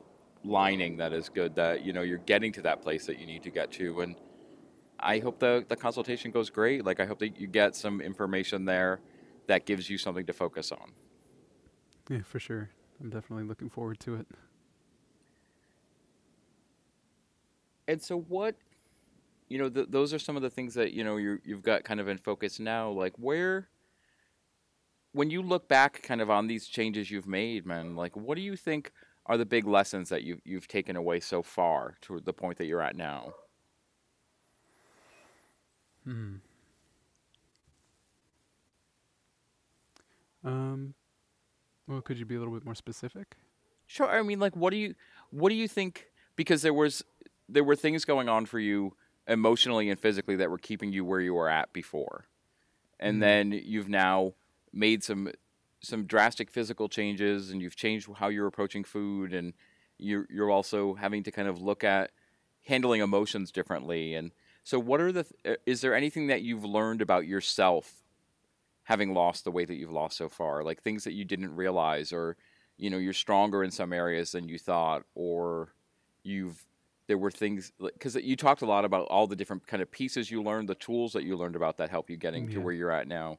lining 0.45 0.97
that 0.99 1.13
is 1.13 1.29
good 1.29 1.55
that 1.55 1.85
you 1.85 1.93
know 1.93 2.03
you're 2.03 2.19
getting 2.19 2.53
to 2.53 2.63
that 2.63 2.83
place 2.83 3.07
that 3.07 3.19
you 3.19 3.27
need 3.27 3.43
to 3.45 3.51
get 3.51 3.73
to, 3.73 4.01
and 4.03 4.17
I 5.01 5.19
hope 5.21 5.39
the 5.39 5.65
the 5.69 5.77
consultation 5.77 6.31
goes 6.31 6.51
great. 6.51 6.85
Like 6.85 7.01
I 7.01 7.07
hope 7.07 7.19
that 7.21 7.41
you 7.41 7.47
get 7.47 7.75
some 7.77 8.01
information 8.01 8.65
there 8.67 9.01
that 9.47 9.67
gives 9.67 9.91
you 9.91 9.99
something 9.99 10.27
to 10.27 10.33
focus 10.33 10.73
on. 10.73 10.93
Yeah, 12.09 12.23
for 12.25 12.41
sure. 12.41 12.71
I'm 13.01 13.11
definitely 13.11 13.45
looking 13.45 13.69
forward 13.69 14.01
to 14.01 14.17
it. 14.17 14.27
And 17.89 18.01
so, 18.01 18.21
what, 18.21 18.55
you 19.49 19.59
know, 19.59 19.69
th- 19.69 19.89
those 19.91 20.15
are 20.15 20.19
some 20.19 20.37
of 20.37 20.43
the 20.43 20.51
things 20.51 20.75
that 20.75 20.93
you 20.93 21.05
know 21.05 21.17
you 21.17 21.39
you've 21.45 21.63
got 21.63 21.85
kind 21.85 22.01
of 22.01 22.09
in 22.09 22.19
focus 22.19 22.61
now. 22.61 22.91
Like, 22.91 23.15
where, 23.19 23.69
when 25.13 25.31
you 25.31 25.43
look 25.43 25.69
back 25.69 26.03
kind 26.03 26.21
of 26.21 26.31
on 26.31 26.47
these 26.47 26.67
changes 26.67 27.11
you've 27.11 27.27
made, 27.27 27.67
man, 27.67 27.97
like 27.97 28.17
what 28.17 28.37
do 28.37 28.43
you 28.43 28.57
think 28.57 28.93
are 29.27 29.37
the 29.37 29.47
big 29.47 29.67
lessons 29.67 30.09
that 30.09 30.23
you've 30.25 30.41
you've 30.45 30.69
taken 30.69 30.97
away 30.97 31.21
so 31.21 31.43
far 31.43 31.97
to 32.03 32.21
the 32.21 32.33
point 32.33 32.59
that 32.59 32.67
you're 32.67 32.83
at 32.83 32.97
now? 32.97 33.35
Hmm. 36.05 36.37
Um. 40.45 40.95
Well, 41.87 42.01
could 42.03 42.19
you 42.19 42.27
be 42.27 42.37
a 42.37 42.39
little 42.39 42.55
bit 42.55 42.65
more 42.65 42.75
specific? 42.75 43.37
Sure. 43.87 44.09
I 44.09 44.23
mean, 44.23 44.39
like, 44.41 44.57
what 44.57 44.71
do 44.71 44.77
you 44.77 44.95
what 45.31 45.49
do 45.51 45.55
you 45.55 45.69
think? 45.69 46.07
Because 46.37 46.63
there 46.63 46.75
was 46.75 47.05
there 47.49 47.65
were 47.65 47.77
things 47.77 48.05
going 48.05 48.29
on 48.29 48.47
for 48.47 48.59
you 48.59 48.97
emotionally 49.27 49.91
and 49.91 50.01
physically 50.01 50.37
that 50.37 50.51
were 50.51 50.59
keeping 50.59 50.93
you 50.93 51.05
where 51.05 51.21
you 51.21 51.35
were 51.35 51.49
at 51.49 51.73
before, 51.73 52.27
and 52.99 53.17
Mhm. 53.17 53.21
then 53.21 53.53
you've 53.53 53.89
now 53.89 54.35
made 54.73 55.03
some 55.03 55.31
some 55.81 56.05
drastic 56.05 56.51
physical 56.51 56.89
changes, 56.89 57.51
and 57.51 57.61
you've 57.61 57.77
changed 57.77 58.09
how 58.17 58.29
you're 58.29 58.47
approaching 58.47 58.85
food, 58.85 59.35
and 59.35 59.53
you're 59.99 60.27
you're 60.31 60.51
also 60.51 60.95
having 60.95 61.23
to 61.25 61.31
kind 61.31 61.49
of 61.49 61.61
look 61.61 61.85
at 61.85 62.11
handling 62.67 63.01
emotions 63.01 63.51
differently. 63.51 64.15
And 64.15 64.33
so, 64.65 64.79
what 64.79 65.01
are 65.01 65.13
the? 65.13 65.25
th- 65.25 65.57
uh, 65.57 65.61
Is 65.67 65.81
there 65.81 65.95
anything 65.95 66.29
that 66.29 66.43
you've 66.43 66.65
learned 66.65 67.03
about 67.03 67.27
yourself 67.27 68.03
having 68.85 69.15
lost 69.15 69.45
the 69.45 69.51
weight 69.51 69.69
that 69.69 69.77
you've 69.77 69.93
lost 69.93 70.17
so 70.17 70.29
far? 70.29 70.63
Like 70.63 70.83
things 70.83 71.05
that 71.05 71.13
you 71.13 71.25
didn't 71.25 71.55
realize, 71.55 72.13
or 72.13 72.37
you 72.77 72.91
know, 72.91 72.99
you're 72.99 73.13
stronger 73.13 73.63
in 73.63 73.71
some 73.71 73.93
areas 73.93 74.33
than 74.33 74.49
you 74.49 74.59
thought, 74.59 75.05
or 75.15 75.75
you've 76.23 76.65
there 77.09 77.19
were 77.19 77.31
things 77.31 77.73
because 77.81 78.15
you 78.15 78.37
talked 78.37 78.63
a 78.63 78.67
lot 78.67 78.85
about 78.85 79.07
all 79.09 79.27
the 79.27 79.37
different 79.37 79.67
kind 79.67 79.83
of 79.83 79.91
pieces 79.91 80.31
you 80.31 80.43
learned, 80.43 80.69
the 80.69 80.75
tools 80.77 81.13
that 81.13 81.25
you 81.25 81.37
learned 81.37 81.57
about 81.57 81.77
that 81.79 81.91
help 81.91 82.09
you 82.09 82.17
getting 82.17 82.49
to 82.49 82.59
where 82.61 82.73
you're 82.73 82.93
at 82.93 83.09
now. 83.09 83.39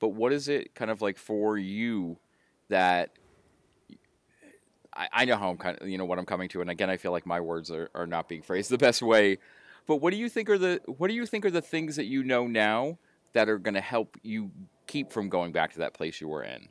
But 0.00 0.08
what 0.08 0.32
is 0.32 0.48
it 0.48 0.74
kind 0.74 0.90
of 0.90 1.00
like 1.00 1.18
for 1.18 1.56
you 1.56 2.18
that 2.68 3.10
I, 4.94 5.08
I 5.12 5.24
know 5.26 5.36
how 5.36 5.50
I'm 5.50 5.58
kind 5.58 5.78
of 5.80 5.88
you 5.88 5.98
know 5.98 6.06
what 6.06 6.18
I'm 6.18 6.26
coming 6.26 6.48
to, 6.50 6.60
and 6.60 6.70
again, 6.70 6.90
I 6.90 6.96
feel 6.96 7.12
like 7.12 7.26
my 7.26 7.40
words 7.40 7.70
are, 7.70 7.90
are 7.94 8.06
not 8.06 8.28
being 8.28 8.42
phrased 8.50 8.70
the 8.70 8.78
best 8.78 9.02
way. 9.02 9.38
But 9.86 9.96
what 9.96 10.12
do 10.12 10.16
you 10.16 10.28
think 10.28 10.50
are 10.50 10.58
the 10.58 10.80
what 10.86 11.08
do 11.08 11.14
you 11.14 11.26
think 11.26 11.44
are 11.44 11.50
the 11.50 11.62
things 11.62 11.96
that 11.96 12.06
you 12.06 12.24
know 12.24 12.46
now 12.46 12.98
that 13.32 13.48
are 13.48 13.58
going 13.58 13.74
to 13.74 13.80
help 13.80 14.16
you 14.22 14.50
keep 14.86 15.12
from 15.12 15.28
going 15.28 15.52
back 15.52 15.72
to 15.74 15.78
that 15.78 15.94
place 15.94 16.20
you 16.20 16.28
were 16.28 16.42
in? 16.42 16.68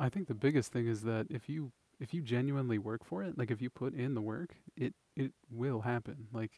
I 0.00 0.08
think 0.08 0.28
the 0.28 0.34
biggest 0.34 0.72
thing 0.72 0.86
is 0.86 1.02
that 1.02 1.26
if 1.30 1.48
you 1.48 1.72
if 2.00 2.14
you 2.14 2.22
genuinely 2.22 2.78
work 2.78 3.04
for 3.04 3.22
it, 3.22 3.36
like 3.36 3.50
if 3.50 3.60
you 3.60 3.70
put 3.70 3.94
in 3.94 4.14
the 4.14 4.20
work, 4.20 4.56
it 4.76 4.94
it 5.16 5.32
will 5.50 5.80
happen. 5.80 6.28
Like 6.32 6.52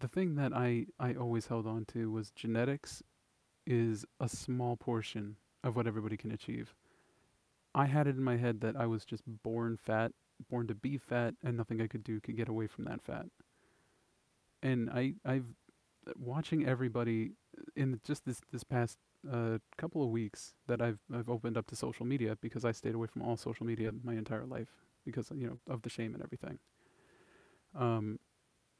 the 0.00 0.08
thing 0.08 0.36
that 0.36 0.52
I 0.54 0.86
I 0.98 1.14
always 1.14 1.46
held 1.46 1.66
on 1.66 1.84
to 1.86 2.10
was 2.10 2.30
genetics 2.30 3.02
is 3.68 4.06
a 4.18 4.28
small 4.28 4.76
portion 4.76 5.36
of 5.62 5.76
what 5.76 5.86
everybody 5.86 6.16
can 6.16 6.32
achieve. 6.32 6.74
I 7.74 7.84
had 7.84 8.06
it 8.06 8.16
in 8.16 8.24
my 8.24 8.38
head 8.38 8.62
that 8.62 8.74
I 8.76 8.86
was 8.86 9.04
just 9.04 9.22
born 9.26 9.76
fat, 9.76 10.12
born 10.50 10.66
to 10.68 10.74
be 10.74 10.96
fat, 10.96 11.34
and 11.44 11.56
nothing 11.56 11.80
I 11.80 11.86
could 11.86 12.02
do 12.02 12.18
could 12.18 12.36
get 12.36 12.48
away 12.48 12.66
from 12.66 12.84
that 12.84 13.02
fat. 13.02 13.26
And 14.62 14.88
I 14.90 15.14
I've 15.24 15.54
watching 16.16 16.66
everybody 16.66 17.32
in 17.76 18.00
just 18.04 18.24
this 18.24 18.40
this 18.50 18.64
past 18.64 18.96
uh, 19.30 19.58
couple 19.76 20.02
of 20.02 20.08
weeks 20.08 20.54
that 20.66 20.80
I've 20.80 20.98
I've 21.14 21.28
opened 21.28 21.58
up 21.58 21.66
to 21.66 21.76
social 21.76 22.06
media 22.06 22.38
because 22.40 22.64
I 22.64 22.72
stayed 22.72 22.94
away 22.94 23.06
from 23.06 23.22
all 23.22 23.36
social 23.36 23.66
media 23.66 23.92
my 24.02 24.14
entire 24.14 24.46
life 24.46 24.68
because 25.04 25.30
you 25.36 25.46
know 25.46 25.58
of 25.72 25.82
the 25.82 25.90
shame 25.90 26.14
and 26.14 26.22
everything. 26.22 26.58
Um, 27.74 28.18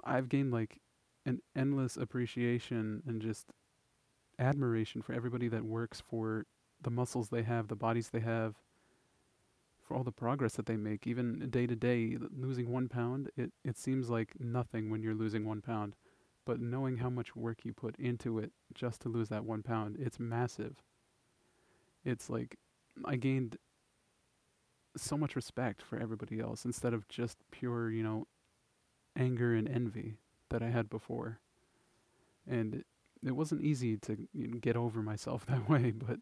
I've 0.03 0.29
gained 0.29 0.53
like 0.53 0.81
an 1.27 1.41
endless 1.55 1.97
appreciation 1.97 3.03
and 3.07 3.21
just 3.21 3.53
admiration 4.39 5.03
for 5.03 5.13
everybody 5.13 5.49
that 5.49 5.65
works 5.65 6.01
for 6.01 6.47
the 6.83 6.91
muscles 6.91 7.29
they 7.29 7.43
have, 7.43 7.69
the 7.69 7.77
bodies 7.77 8.11
they 8.11 8.21
have, 8.21 8.55
for 9.83 9.97
all 9.97 10.05
the 10.05 10.13
progress 10.13 10.55
that 10.55 10.67
they 10.67 10.77
make, 10.77 11.07
even 11.07 11.49
day 11.51 11.67
to 11.67 11.75
day. 11.75 12.17
Losing 12.37 12.71
one 12.71 12.89
pound, 12.89 13.31
it 13.37 13.53
it 13.65 13.79
seems 13.79 14.11
like 14.11 14.35
nothing 14.39 14.91
when 14.91 15.03
you're 15.03 15.15
losing 15.15 15.47
one 15.47 15.63
pound 15.63 15.95
but 16.49 16.63
knowing 16.63 16.97
how 16.97 17.11
much 17.11 17.37
work 17.37 17.59
you 17.67 17.75
put 17.75 17.95
into 17.99 18.39
it 18.39 18.53
just 18.73 19.03
to 19.03 19.11
lose 19.11 19.29
that 19.29 19.45
one 19.45 19.63
pound, 19.63 19.99
it's 20.01 20.19
massive. 20.19 20.77
It's 22.07 22.31
like 22.31 22.57
I 23.05 23.17
gained 23.17 23.59
so 24.97 25.19
much 25.19 25.37
respect 25.37 25.83
for 25.83 25.99
everybody 25.99 26.41
else 26.41 26.65
instead 26.65 26.95
of 26.95 27.07
just 27.07 27.37
pure, 27.51 27.91
you 27.91 28.03
know, 28.03 28.29
anger 29.15 29.53
and 29.53 29.69
envy 29.69 30.15
that 30.49 30.63
I 30.63 30.71
had 30.71 30.89
before. 30.89 31.39
And 32.51 32.83
it, 33.25 33.33
wasn't 33.33 33.63
easy 33.63 33.97
to 33.99 34.17
you 34.33 34.49
know, 34.49 34.59
get 34.59 34.77
over 34.77 35.03
myself 35.03 35.47
that 35.47 35.69
way, 35.69 35.91
but 35.93 36.19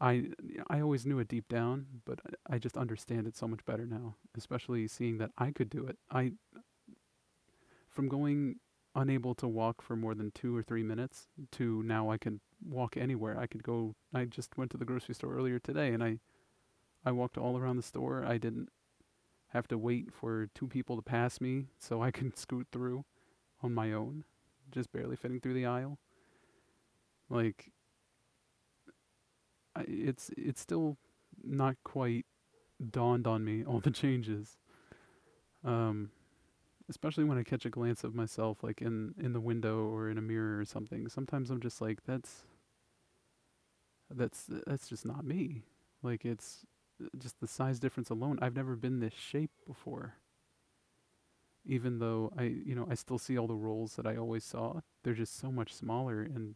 I 0.00 0.30
I 0.68 0.80
always 0.80 1.06
knew 1.06 1.18
it 1.18 1.28
deep 1.28 1.48
down, 1.48 1.86
but 2.04 2.20
I 2.48 2.58
just 2.58 2.76
understand 2.76 3.26
it 3.26 3.36
so 3.36 3.46
much 3.46 3.64
better 3.64 3.86
now, 3.86 4.16
especially 4.36 4.88
seeing 4.88 5.18
that 5.18 5.30
I 5.38 5.50
could 5.50 5.70
do 5.70 5.86
it. 5.86 5.98
I 6.10 6.32
from 7.88 8.08
going 8.08 8.56
unable 8.94 9.34
to 9.34 9.48
walk 9.48 9.82
for 9.82 9.96
more 9.96 10.14
than 10.14 10.30
two 10.30 10.56
or 10.56 10.62
three 10.62 10.82
minutes 10.82 11.26
to 11.52 11.82
now 11.82 12.10
I 12.10 12.18
can 12.18 12.40
walk 12.64 12.96
anywhere. 12.96 13.38
I 13.38 13.46
could 13.46 13.62
go. 13.62 13.94
I 14.12 14.24
just 14.24 14.56
went 14.56 14.70
to 14.72 14.76
the 14.76 14.84
grocery 14.84 15.14
store 15.14 15.34
earlier 15.34 15.58
today, 15.58 15.88
and 15.92 16.02
I, 16.02 16.18
I 17.04 17.12
walked 17.12 17.36
all 17.36 17.58
around 17.58 17.76
the 17.76 17.82
store. 17.82 18.24
I 18.26 18.38
didn't 18.38 18.68
have 19.48 19.68
to 19.68 19.78
wait 19.78 20.12
for 20.12 20.48
two 20.54 20.66
people 20.66 20.96
to 20.96 21.02
pass 21.02 21.40
me, 21.40 21.66
so 21.78 22.02
I 22.02 22.10
can 22.10 22.34
scoot 22.36 22.68
through 22.72 23.04
on 23.62 23.74
my 23.74 23.92
own, 23.92 24.24
just 24.70 24.92
barely 24.92 25.16
fitting 25.16 25.40
through 25.40 25.54
the 25.54 25.66
aisle. 25.66 25.98
Like, 27.34 27.72
it's 29.76 30.30
it's 30.36 30.60
still 30.60 30.96
not 31.42 31.74
quite 31.82 32.26
dawned 32.90 33.26
on 33.26 33.44
me 33.44 33.64
all 33.64 33.80
the 33.80 33.90
changes. 33.90 34.56
Um, 35.64 36.10
especially 36.88 37.24
when 37.24 37.38
I 37.38 37.42
catch 37.42 37.66
a 37.66 37.70
glance 37.70 38.04
of 38.04 38.14
myself 38.14 38.62
like 38.62 38.80
in 38.80 39.14
in 39.18 39.32
the 39.32 39.40
window 39.40 39.86
or 39.86 40.08
in 40.08 40.16
a 40.16 40.22
mirror 40.22 40.60
or 40.60 40.64
something. 40.64 41.08
Sometimes 41.08 41.50
I'm 41.50 41.60
just 41.60 41.80
like 41.80 42.04
that's 42.06 42.44
that's 44.10 44.44
that's 44.66 44.88
just 44.88 45.04
not 45.04 45.24
me. 45.24 45.62
Like 46.04 46.24
it's 46.24 46.64
just 47.18 47.40
the 47.40 47.48
size 47.48 47.80
difference 47.80 48.10
alone. 48.10 48.38
I've 48.40 48.54
never 48.54 48.76
been 48.76 49.00
this 49.00 49.14
shape 49.14 49.50
before. 49.66 50.14
Even 51.66 51.98
though 51.98 52.30
I, 52.38 52.42
you 52.44 52.74
know, 52.74 52.86
I 52.88 52.94
still 52.94 53.18
see 53.18 53.38
all 53.38 53.48
the 53.48 53.54
rolls 53.56 53.96
that 53.96 54.06
I 54.06 54.16
always 54.16 54.44
saw. 54.44 54.80
They're 55.02 55.14
just 55.14 55.36
so 55.36 55.50
much 55.50 55.72
smaller 55.72 56.22
and 56.22 56.54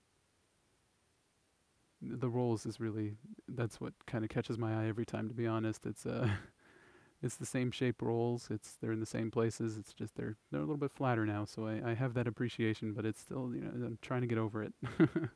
the 2.00 2.28
rolls 2.28 2.66
is 2.66 2.80
really 2.80 3.14
that's 3.48 3.80
what 3.80 3.92
kind 4.06 4.24
of 4.24 4.30
catches 4.30 4.58
my 4.58 4.82
eye 4.82 4.88
every 4.88 5.06
time 5.06 5.28
to 5.28 5.34
be 5.34 5.46
honest. 5.46 5.86
It's 5.86 6.06
uh 6.06 6.28
it's 7.22 7.36
the 7.36 7.46
same 7.46 7.70
shape 7.70 8.00
rolls. 8.02 8.48
It's 8.50 8.74
they're 8.80 8.92
in 8.92 9.00
the 9.00 9.06
same 9.06 9.30
places. 9.30 9.76
It's 9.76 9.92
just 9.92 10.14
they're 10.16 10.36
they're 10.50 10.60
a 10.60 10.64
little 10.64 10.76
bit 10.76 10.92
flatter 10.92 11.26
now, 11.26 11.44
so 11.44 11.66
I, 11.66 11.90
I 11.90 11.94
have 11.94 12.14
that 12.14 12.26
appreciation, 12.26 12.92
but 12.92 13.04
it's 13.04 13.20
still 13.20 13.52
you 13.54 13.60
know 13.60 13.70
I'm 13.70 13.98
trying 14.02 14.20
to 14.20 14.26
get 14.26 14.38
over 14.38 14.62
it. 14.62 14.72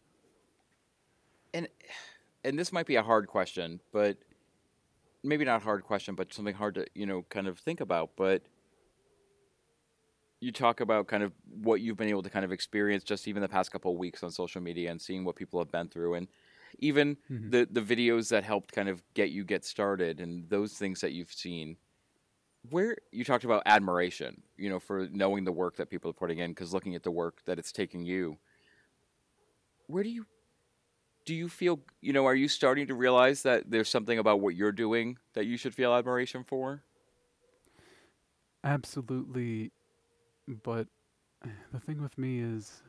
and 1.55 1.69
and 2.45 2.59
this 2.59 2.73
might 2.73 2.87
be 2.87 2.97
a 2.97 3.03
hard 3.03 3.27
question, 3.27 3.81
but 3.93 4.19
maybe 5.23 5.45
not 5.45 5.61
a 5.63 5.65
hard 5.65 5.85
question, 5.85 6.15
but 6.15 6.33
something 6.33 6.55
hard 6.55 6.75
to 6.77 6.87
you 6.95 7.07
know 7.07 7.25
kind 7.29 7.49
of 7.49 7.59
think 7.59 7.81
about. 7.81 8.11
But 8.17 8.43
you 10.41 10.53
talk 10.53 10.81
about 10.81 11.07
kind 11.07 11.23
of 11.23 11.33
what 11.63 11.81
you've 11.81 11.97
been 11.97 12.09
able 12.09 12.23
to 12.23 12.31
kind 12.31 12.45
of 12.45 12.51
experience 12.51 13.05
just 13.05 13.29
even 13.29 13.43
the 13.43 13.49
past 13.49 13.71
couple 13.71 13.93
of 13.93 13.99
weeks 13.99 14.25
on 14.25 14.31
social 14.33 14.61
media 14.61 14.91
and 14.91 15.01
seeing 15.01 15.25
what 15.25 15.37
people 15.37 15.61
have 15.61 15.71
been 15.71 15.89
through, 15.89 16.15
and 16.15 16.29
even 16.79 17.19
Mhm. 17.29 17.53
the 17.53 17.67
the 17.71 17.81
videos 17.83 18.31
that 18.31 18.45
helped 18.45 18.73
kind 18.73 18.89
of 18.89 19.03
get 19.15 19.31
you 19.31 19.45
get 19.45 19.65
started 19.65 20.21
and 20.21 20.49
those 20.51 20.75
things 20.75 21.01
that 21.01 21.13
you've 21.13 21.33
seen. 21.33 21.77
Where 22.71 22.97
you 23.13 23.25
talked 23.25 23.45
about 23.45 23.63
admiration, 23.67 24.45
you 24.57 24.71
know, 24.71 24.81
for 24.81 25.09
knowing 25.09 25.45
the 25.45 25.53
work 25.53 25.77
that 25.77 25.91
people 25.91 26.11
are 26.11 26.15
putting 26.15 26.39
in, 26.39 26.53
because 26.53 26.73
looking 26.75 26.95
at 26.95 27.03
the 27.05 27.11
work 27.11 27.43
that 27.47 27.59
it's 27.59 27.73
taking 27.73 28.05
you, 28.05 28.39
where 29.87 30.03
do 30.03 30.11
you 30.11 30.27
do 31.25 31.35
you 31.35 31.49
feel 31.49 31.81
you 32.01 32.13
know 32.13 32.27
are 32.27 32.35
you 32.35 32.49
starting 32.49 32.87
to 32.87 32.95
realize 32.95 33.43
that 33.43 33.71
there's 33.71 33.89
something 33.89 34.19
about 34.19 34.41
what 34.41 34.55
you're 34.55 34.73
doing 34.73 35.19
that 35.35 35.47
you 35.47 35.57
should 35.57 35.75
feel 35.75 35.95
admiration 35.95 36.45
for 36.45 36.85
Absolutely, 38.65 39.73
but 40.49 40.89
the 41.73 41.81
thing 41.81 42.03
with 42.03 42.19
me 42.19 42.41
is 42.41 42.83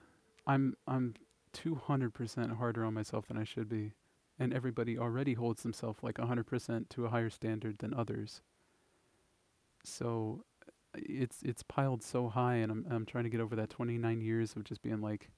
I'm 0.48 0.76
I'm 0.88 1.16
200% 1.54 2.58
harder 2.58 2.86
on 2.86 2.94
myself 2.94 3.28
than 3.28 3.38
I 3.38 3.44
should 3.44 3.70
be, 3.70 3.94
and 4.40 4.54
everybody 4.54 4.98
already 4.98 5.34
holds 5.34 5.64
themselves 5.64 6.04
like 6.04 6.16
100% 6.16 6.90
to 6.90 7.06
a 7.06 7.10
higher 7.10 7.30
standard 7.30 7.78
than 7.80 7.94
others. 7.94 8.42
So 9.84 10.46
uh, 10.68 10.72
it's 10.96 11.42
it's 11.44 11.64
piled 11.64 12.04
so 12.04 12.30
high, 12.30 12.56
and 12.56 12.72
I'm 12.72 12.86
I'm 12.90 13.06
trying 13.06 13.26
to 13.26 13.30
get 13.30 13.42
over 13.42 13.56
that 13.56 13.70
29 13.70 14.22
years 14.22 14.56
of 14.56 14.64
just 14.64 14.82
being 14.82 15.02
like, 15.02 15.30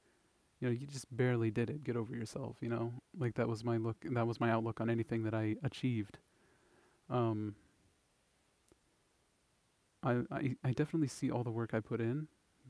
you 0.59 0.67
know, 0.67 0.73
you 0.73 0.87
just 0.87 1.15
barely 1.15 1.51
did 1.51 1.69
it. 1.69 1.83
Get 1.83 1.95
over 1.97 2.15
yourself, 2.15 2.57
you 2.61 2.69
know. 2.69 2.93
Like 3.17 3.35
that 3.35 3.47
was 3.47 3.63
my 3.63 3.77
look. 3.77 3.97
That 4.03 4.27
was 4.27 4.39
my 4.39 4.51
outlook 4.51 4.81
on 4.81 4.89
anything 4.89 5.23
that 5.23 5.33
I 5.33 5.55
achieved. 5.63 6.19
Um, 7.09 7.55
I, 10.03 10.21
I, 10.31 10.55
I 10.63 10.71
definitely 10.71 11.07
see 11.07 11.31
all 11.31 11.43
the 11.43 11.51
work 11.51 11.73
I 11.73 11.79
put 11.79 11.99
in, 11.99 12.27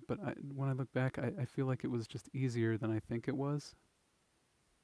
but 0.08 0.20
I, 0.24 0.34
when 0.54 0.70
I 0.70 0.74
look 0.74 0.92
back, 0.94 1.18
I, 1.20 1.32
I 1.42 1.46
feel 1.46 1.66
like 1.66 1.84
it 1.84 1.92
was 1.92 2.08
just 2.08 2.30
easier 2.34 2.78
than 2.78 2.92
I 2.92 3.00
think 3.00 3.28
it 3.28 3.38
was. 3.38 3.76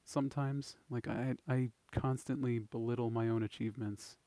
sometimes. 0.05 0.75
Like 0.89 1.07
I 1.07 1.35
I 1.47 1.69
constantly 1.91 2.59
belittle 2.59 3.09
my 3.09 3.27
own 3.29 3.43
achievements. 3.43 4.17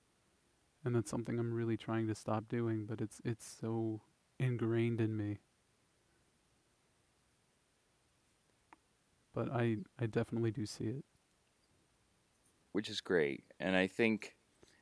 And 0.84 0.94
that's 0.94 1.10
something 1.10 1.38
I'm 1.38 1.54
really 1.54 1.76
trying 1.76 2.06
to 2.08 2.14
stop 2.14 2.48
doing, 2.48 2.86
but 2.86 3.00
it's 3.00 3.20
it's 3.24 3.46
so 3.60 4.02
ingrained 4.38 5.00
in 5.00 5.16
me. 5.16 5.38
But 9.34 9.50
I 9.52 9.78
I 9.98 10.06
definitely 10.06 10.50
do 10.50 10.64
see 10.64 10.84
it. 10.86 11.04
which 12.72 12.88
is 12.88 13.00
great. 13.00 13.44
And 13.60 13.76
I 13.76 13.86
think 13.86 14.34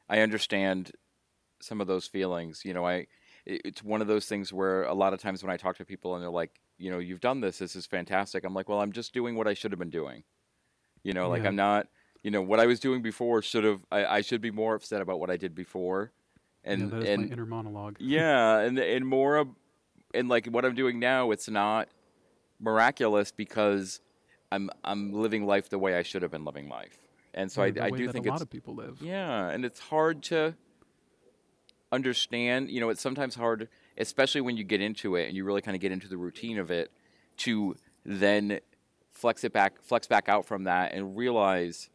I 0.08 0.20
understand 0.20 0.92
some 1.60 1.80
of 1.80 1.86
those 1.86 2.06
feelings. 2.06 2.62
You 2.64 2.74
know, 2.74 2.86
I 2.86 3.06
it's 3.44 3.82
one 3.82 4.00
of 4.00 4.06
those 4.06 4.26
things 4.26 4.52
where 4.52 4.84
a 4.84 4.94
lot 4.94 5.12
of 5.12 5.20
times 5.20 5.42
when 5.42 5.50
I 5.50 5.56
talk 5.56 5.76
to 5.78 5.84
people 5.84 6.14
and 6.14 6.22
they're 6.22 6.30
like, 6.30 6.60
you 6.78 6.90
know, 6.90 6.98
you've 6.98 7.20
done 7.20 7.40
this, 7.40 7.58
this 7.58 7.74
is 7.76 7.86
fantastic. 7.86 8.44
I'm 8.44 8.54
like, 8.54 8.68
well, 8.68 8.80
I'm 8.80 8.92
just 8.92 9.12
doing 9.12 9.34
what 9.36 9.48
I 9.48 9.54
should 9.54 9.72
have 9.72 9.78
been 9.78 9.90
doing. 9.90 10.24
You 11.02 11.12
know, 11.12 11.28
like 11.28 11.44
I'm 11.44 11.56
not, 11.56 11.88
you 12.22 12.30
know, 12.30 12.42
what 12.42 12.60
I 12.60 12.66
was 12.66 12.78
doing 12.78 13.02
before 13.02 13.42
should 13.42 13.64
have 13.64 13.80
I, 13.90 14.04
I 14.04 14.20
should 14.20 14.40
be 14.40 14.52
more 14.52 14.74
upset 14.76 15.02
about 15.02 15.18
what 15.18 15.30
I 15.30 15.36
did 15.36 15.54
before. 15.54 16.12
yeah, 16.64 16.72
And 16.72 16.92
is 16.92 17.08
and 17.08 17.22
my 17.26 17.32
inner 17.32 17.46
monologue. 17.46 17.96
yeah, 17.98 18.58
and 18.60 18.78
and 18.78 19.04
more 19.06 19.36
of, 19.36 19.48
and 20.14 20.28
like 20.28 20.46
what 20.46 20.64
I'm 20.64 20.74
doing 20.76 21.00
now, 21.00 21.32
it's 21.32 21.48
not 21.48 21.88
miraculous 22.60 23.32
because 23.32 24.00
I'm 24.52 24.70
I'm 24.84 25.12
living 25.12 25.46
life 25.46 25.68
the 25.68 25.78
way 25.78 25.96
I 25.96 26.02
should 26.02 26.22
have 26.22 26.30
been 26.30 26.44
living 26.44 26.68
life. 26.68 26.98
And 27.34 27.50
so 27.50 27.64
Yeah, 27.64 27.82
I, 27.84 27.86
I 27.86 27.90
do 27.90 28.12
think 28.12 28.26
a 28.26 28.30
lot 28.30 28.42
of 28.42 28.50
people 28.50 28.74
live. 28.74 28.98
yeah, 29.00 29.48
and 29.48 29.64
it's 29.64 29.80
hard 29.80 30.22
to 30.24 30.54
understand. 31.92 32.70
You 32.70 32.80
know, 32.80 32.88
it's 32.88 33.00
sometimes 33.00 33.34
hard, 33.34 33.68
especially 33.98 34.40
when 34.40 34.56
you 34.56 34.64
get 34.64 34.80
into 34.80 35.16
it 35.16 35.28
and 35.28 35.36
you 35.36 35.44
really 35.44 35.62
kind 35.62 35.76
of 35.76 35.80
get 35.80 35.92
into 35.92 36.08
the 36.08 36.16
routine 36.16 36.58
of 36.58 36.70
it, 36.70 36.90
to 37.38 37.76
then 38.04 38.58
flex 39.10 39.44
it 39.44 39.52
back, 39.52 39.80
flex 39.82 40.06
back 40.06 40.28
out 40.28 40.46
from 40.46 40.64
that, 40.64 40.92
and 40.94 41.16
realize 41.16 41.90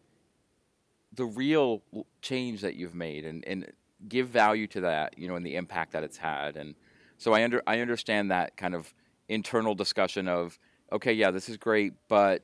the 1.13 1.25
real 1.25 1.81
change 2.21 2.61
that 2.61 2.75
you've 2.75 2.95
made, 2.95 3.25
and 3.25 3.43
and 3.45 3.71
give 4.07 4.29
value 4.29 4.67
to 4.67 4.81
that. 4.81 5.17
You 5.17 5.27
know, 5.27 5.35
and 5.35 5.45
the 5.45 5.55
impact 5.55 5.93
that 5.93 6.03
it's 6.03 6.17
had. 6.17 6.55
And 6.55 6.75
so 7.17 7.33
I 7.33 7.43
under 7.43 7.61
I 7.65 7.79
understand 7.79 8.31
that 8.31 8.55
kind 8.55 8.75
of 8.75 8.93
internal 9.27 9.75
discussion 9.75 10.27
of 10.27 10.59
okay, 10.91 11.13
yeah, 11.13 11.31
this 11.31 11.49
is 11.49 11.57
great, 11.57 11.93
but 12.07 12.43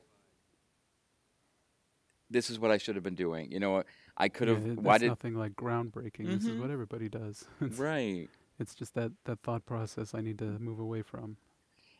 this 2.30 2.50
is 2.50 2.58
what 2.58 2.70
I 2.70 2.78
should 2.78 2.96
have 2.96 3.04
been 3.04 3.14
doing. 3.14 3.50
You 3.50 3.60
know, 3.60 3.84
I 4.16 4.28
could 4.28 4.48
have. 4.48 4.66
Yeah, 4.66 4.74
why 4.74 4.98
did 4.98 5.08
nothing 5.08 5.34
like 5.34 5.54
groundbreaking. 5.56 6.26
This 6.26 6.44
is 6.44 6.50
Mhm. 6.50 6.60
what 6.60 6.70
everybody 6.70 7.08
does. 7.08 7.44
it's, 7.60 7.78
right? 7.78 8.28
it's 8.58 8.74
just 8.74 8.94
that 8.94 9.12
that 9.24 9.40
thought 9.42 9.66
process 9.66 10.14
I 10.14 10.20
need 10.20 10.38
to 10.38 10.58
move 10.58 10.78
away 10.78 11.02
from. 11.02 11.36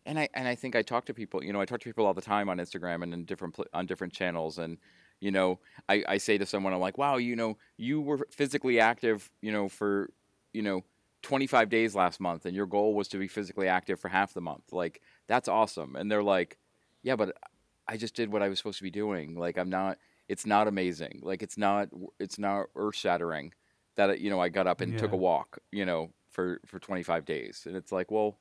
And 0.06 0.18
I 0.18 0.28
and 0.34 0.46
I 0.46 0.54
think 0.54 0.76
I 0.76 0.82
talk 0.82 1.06
to 1.06 1.14
people. 1.14 1.42
You 1.42 1.52
know, 1.52 1.60
I 1.60 1.64
talk 1.64 1.80
to 1.80 1.88
people 1.88 2.06
all 2.06 2.14
the 2.14 2.20
time 2.22 2.48
on 2.48 2.58
Instagram 2.58 3.02
and 3.02 3.12
in 3.14 3.24
different 3.24 3.54
pl- 3.54 3.66
on 3.72 3.86
different 3.86 4.12
channels. 4.12 4.58
And 4.58 4.78
you 5.20 5.30
know, 5.30 5.58
I, 5.88 6.04
I 6.06 6.16
say 6.18 6.36
to 6.38 6.44
someone, 6.46 6.72
I'm 6.74 6.80
like, 6.80 6.98
wow, 6.98 7.16
you 7.16 7.34
know, 7.36 7.56
you 7.78 8.00
were 8.00 8.26
physically 8.30 8.78
active, 8.80 9.30
you 9.40 9.52
know, 9.52 9.68
for 9.68 10.10
you 10.52 10.62
know. 10.62 10.82
25 11.22 11.70
days 11.70 11.94
last 11.94 12.20
month 12.20 12.44
and 12.44 12.54
your 12.54 12.66
goal 12.66 12.92
was 12.92 13.08
to 13.08 13.16
be 13.16 13.26
physically 13.26 13.66
active 13.66 13.98
for 13.98 14.08
half 14.08 14.34
the 14.34 14.42
month 14.42 14.74
like 14.74 15.00
that's 15.26 15.48
awesome 15.48 15.96
and 15.96 16.10
they're 16.12 16.22
like 16.22 16.58
yeah 17.02 17.16
but 17.16 17.34
i 17.88 17.96
just 17.96 18.14
did 18.14 18.30
what 18.30 18.42
i 18.42 18.48
was 18.50 18.58
supposed 18.58 18.76
to 18.76 18.82
be 18.82 18.90
doing 18.90 19.34
like 19.34 19.56
i'm 19.56 19.70
not 19.70 19.96
it's 20.28 20.46
not 20.46 20.68
amazing 20.68 21.20
like 21.22 21.42
it's 21.42 21.58
not 21.58 21.88
it's 22.18 22.38
not 22.38 22.66
earth 22.76 22.96
shattering 22.96 23.52
that 23.96 24.20
you 24.20 24.30
know 24.30 24.40
i 24.40 24.48
got 24.48 24.66
up 24.66 24.80
and 24.80 24.96
took 24.96 25.12
a 25.12 25.16
walk 25.16 25.58
you 25.72 25.84
know 25.84 26.10
for 26.30 26.60
for 26.66 26.78
25 26.78 27.24
days 27.24 27.64
and 27.66 27.76
it's 27.76 27.92
like 27.92 28.10
well 28.10 28.38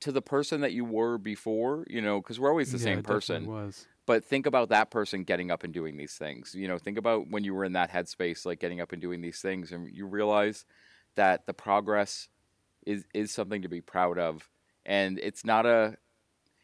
to 0.00 0.12
the 0.12 0.22
person 0.22 0.60
that 0.60 0.72
you 0.72 0.84
were 0.84 1.18
before 1.18 1.84
you 1.88 2.00
know 2.00 2.20
because 2.20 2.40
we're 2.40 2.50
always 2.50 2.70
the 2.70 2.78
Yeah, 2.78 2.84
same 2.84 3.02
person 3.02 3.46
Was. 3.46 3.86
but 4.06 4.24
think 4.24 4.46
about 4.46 4.68
that 4.70 4.90
person 4.90 5.24
getting 5.24 5.50
up 5.50 5.62
and 5.62 5.72
doing 5.72 5.96
these 5.96 6.14
things 6.14 6.54
you 6.54 6.66
know 6.68 6.78
think 6.78 6.98
about 6.98 7.28
when 7.30 7.44
you 7.44 7.54
were 7.54 7.64
in 7.64 7.72
that 7.72 7.90
headspace 7.90 8.44
like 8.44 8.60
getting 8.60 8.80
up 8.80 8.92
and 8.92 9.00
doing 9.00 9.20
these 9.20 9.40
things 9.40 9.72
and 9.72 9.88
you 9.94 10.06
realize 10.06 10.64
that 11.14 11.46
the 11.46 11.54
progress 11.54 12.28
is 12.86 13.04
is 13.14 13.30
something 13.30 13.62
to 13.62 13.68
be 13.68 13.80
proud 13.80 14.18
of 14.18 14.50
and 14.84 15.18
it's 15.20 15.44
not 15.44 15.66
a 15.66 15.96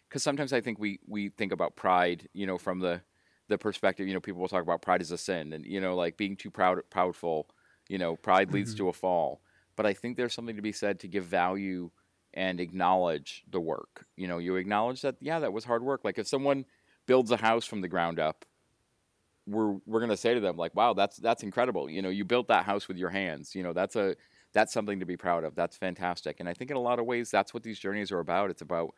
because 0.09 0.23
sometimes 0.23 0.53
i 0.53 0.61
think 0.61 0.79
we 0.79 0.99
we 1.07 1.29
think 1.31 1.53
about 1.53 1.77
pride 1.77 2.29
you 2.33 2.47
know 2.47 2.59
from 2.59 2.81
the 2.81 3.01
the 3.49 3.59
perspective 3.59 4.07
you 4.07 4.15
know 4.15 4.21
people 4.21 4.41
will 4.41 4.49
talk 4.49 4.63
about 4.63 4.83
pride 4.83 5.01
as 5.01 5.11
a 5.11 5.19
sin 5.19 5.53
and 5.53 5.65
you 5.67 5.81
know 5.81 5.97
like 5.97 6.17
being 6.17 6.37
too 6.37 6.51
proud 6.51 6.79
proudful 6.91 7.45
you 7.89 7.99
know 7.99 8.17
pride 8.17 8.53
leads 8.53 8.75
Mhm. 8.75 8.77
to 8.77 8.89
a 8.89 8.93
fall. 8.93 9.43
But 9.77 9.87
i 9.87 9.93
think 9.95 10.17
there's 10.17 10.35
something 10.35 10.57
to 10.57 10.63
be 10.63 10.73
said 10.73 11.01
to 11.01 11.09
give 11.09 11.25
value 11.25 11.91
and 12.35 12.61
acknowledge 12.61 13.45
the 13.51 13.61
work. 13.61 14.07
You 14.17 14.29
know 14.29 14.39
you 14.39 14.57
acknowledge 14.57 15.03
that 15.03 15.17
yeah 15.21 15.39
that 15.41 15.53
was 15.53 15.65
hard 15.65 15.83
work. 15.83 16.03
Like 16.05 16.19
if 16.19 16.29
someone 16.29 16.67
builds 17.07 17.31
a 17.31 17.37
house 17.39 17.67
from 17.67 17.81
the 17.81 17.89
ground 17.89 18.19
up 18.21 18.45
we're 19.47 19.73
we're 19.87 20.01
going 20.01 20.11
to 20.11 20.17
say 20.17 20.35
to 20.35 20.41
them 20.41 20.57
like 20.57 20.75
wow 20.75 20.93
that's 20.93 21.17
that's 21.17 21.43
incredible. 21.43 21.89
You 21.89 22.03
know 22.03 22.11
you 22.11 22.25
built 22.25 22.49
that 22.49 22.65
house 22.65 22.89
with 22.89 22.97
your 22.97 23.11
hands. 23.11 23.55
You 23.55 23.63
know 23.63 23.73
that's 23.73 23.97
a 23.97 24.15
that's 24.53 24.73
something 24.73 25.01
to 25.01 25.07
be 25.07 25.17
proud 25.17 25.45
of. 25.45 25.55
That's 25.55 25.77
fantastic. 25.77 26.41
And 26.41 26.49
i 26.49 26.55
think 26.55 26.71
in 26.71 26.77
a 26.77 26.81
lot 26.81 26.99
of 26.99 27.07
ways 27.07 27.31
that's 27.31 27.55
what 27.55 27.63
these 27.63 27.79
journeys 27.79 28.13
are 28.13 28.21
about. 28.21 28.51
It's 28.51 28.63
about 28.63 28.95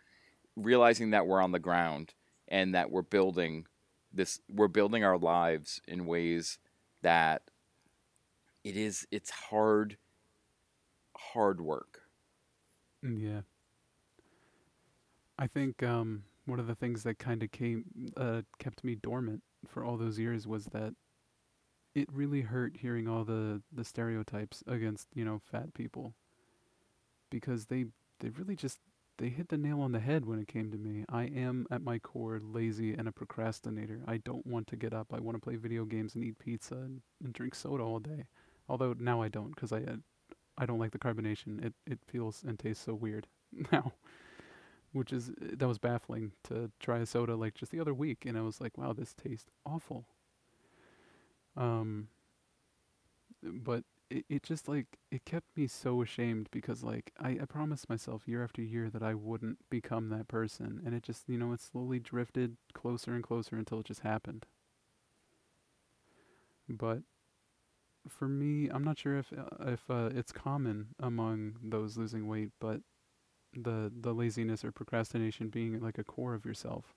realizing 0.56 1.10
that 1.10 1.26
we're 1.26 1.42
on 1.42 1.52
the 1.52 1.58
ground 1.60 2.14
and 2.48 2.74
that 2.74 2.90
we're 2.90 3.02
building 3.02 3.66
this 4.12 4.40
we're 4.48 4.68
building 4.68 5.04
our 5.04 5.18
lives 5.18 5.80
in 5.86 6.06
ways 6.06 6.58
that 7.02 7.50
it 8.64 8.76
is 8.76 9.06
it's 9.10 9.30
hard 9.30 9.96
hard 11.16 11.60
work 11.60 12.02
Mm, 13.04 13.18
Yeah. 13.20 13.42
I 15.38 15.46
think 15.46 15.82
um, 15.82 16.24
one 16.46 16.60
of 16.60 16.66
the 16.66 16.74
things 16.74 17.02
that 17.04 17.18
kind 17.18 17.42
of 17.42 17.50
came 17.50 17.84
uh, 18.16 18.42
kept 18.58 18.84
me 18.84 18.94
dormant 18.94 19.42
for 19.66 19.84
all 19.84 19.96
those 19.96 20.18
years 20.18 20.46
was 20.46 20.66
that 20.66 20.94
it 21.94 22.08
really 22.12 22.42
hurt 22.42 22.76
hearing 22.78 23.08
all 23.08 23.24
the 23.24 23.62
the 23.72 23.84
stereotypes 23.84 24.62
against 24.66 25.08
you 25.14 25.24
know 25.24 25.38
fat 25.38 25.72
people 25.74 26.14
because 27.30 27.66
they 27.66 27.86
they 28.20 28.28
really 28.30 28.56
just 28.56 28.78
they 29.20 29.28
hit 29.28 29.50
the 29.50 29.58
nail 29.58 29.82
on 29.82 29.92
the 29.92 30.00
head 30.00 30.24
when 30.24 30.38
it 30.38 30.48
came 30.48 30.70
to 30.70 30.78
me. 30.78 31.04
I 31.10 31.24
am 31.24 31.66
at 31.70 31.82
my 31.82 31.98
core 31.98 32.40
lazy 32.42 32.94
and 32.94 33.06
a 33.06 33.12
procrastinator. 33.12 34.00
I 34.08 34.16
don't 34.16 34.46
want 34.46 34.66
to 34.68 34.76
get 34.76 34.94
up. 34.94 35.12
I 35.12 35.20
want 35.20 35.36
to 35.36 35.40
play 35.42 35.56
video 35.56 35.84
games 35.84 36.14
and 36.14 36.24
eat 36.24 36.38
pizza 36.38 36.76
and, 36.76 37.02
and 37.22 37.34
drink 37.34 37.54
soda 37.54 37.84
all 37.84 37.98
day. 37.98 38.24
Although 38.66 38.94
now 38.98 39.20
I 39.20 39.28
don't 39.28 39.54
because 39.54 39.72
I 39.72 39.80
uh, 39.80 39.96
I 40.56 40.64
don't 40.64 40.78
like 40.78 40.92
the 40.92 40.98
carbonation. 40.98 41.62
It 41.62 41.74
it 41.86 41.98
feels 42.06 42.42
and 42.42 42.58
tastes 42.58 42.82
so 42.82 42.94
weird 42.94 43.26
now, 43.72 43.92
which 44.92 45.12
is 45.12 45.30
that 45.38 45.68
was 45.68 45.78
baffling 45.78 46.32
to 46.44 46.70
try 46.80 47.00
a 47.00 47.06
soda 47.06 47.36
like 47.36 47.54
just 47.54 47.72
the 47.72 47.80
other 47.80 47.92
week, 47.92 48.24
and 48.24 48.38
I 48.38 48.40
was 48.40 48.58
like, 48.58 48.78
wow, 48.78 48.94
this 48.94 49.12
tastes 49.12 49.50
awful. 49.66 50.06
Um, 51.58 52.08
but 53.42 53.84
it 54.10 54.24
it 54.28 54.42
just 54.42 54.68
like 54.68 54.98
it 55.10 55.24
kept 55.24 55.56
me 55.56 55.66
so 55.66 56.02
ashamed 56.02 56.48
because 56.50 56.82
like 56.82 57.12
I 57.18 57.38
I 57.42 57.44
promised 57.46 57.88
myself 57.88 58.28
year 58.28 58.42
after 58.44 58.62
year 58.62 58.90
that 58.90 59.02
I 59.02 59.14
wouldn't 59.14 59.58
become 59.70 60.08
that 60.10 60.28
person, 60.28 60.82
and 60.84 60.94
it 60.94 61.02
just 61.02 61.28
you 61.28 61.38
know 61.38 61.52
it 61.52 61.60
slowly 61.60 61.98
drifted 62.00 62.56
closer 62.74 63.14
and 63.14 63.24
closer 63.24 63.56
until 63.56 63.80
it 63.80 63.86
just 63.86 64.00
happened. 64.02 64.46
But 66.68 67.02
for 68.08 68.28
me, 68.28 68.68
I'm 68.68 68.84
not 68.84 68.98
sure 68.98 69.18
if 69.18 69.32
uh, 69.32 69.44
if 69.66 69.90
uh, 69.90 70.10
it's 70.14 70.32
common 70.32 70.88
among 70.98 71.56
those 71.62 71.96
losing 71.96 72.26
weight, 72.26 72.50
but 72.60 72.80
the 73.54 73.92
the 74.00 74.14
laziness 74.14 74.64
or 74.64 74.72
procrastination 74.72 75.48
being 75.50 75.80
like 75.80 75.98
a 75.98 76.04
core 76.04 76.34
of 76.34 76.46
yourself. 76.46 76.94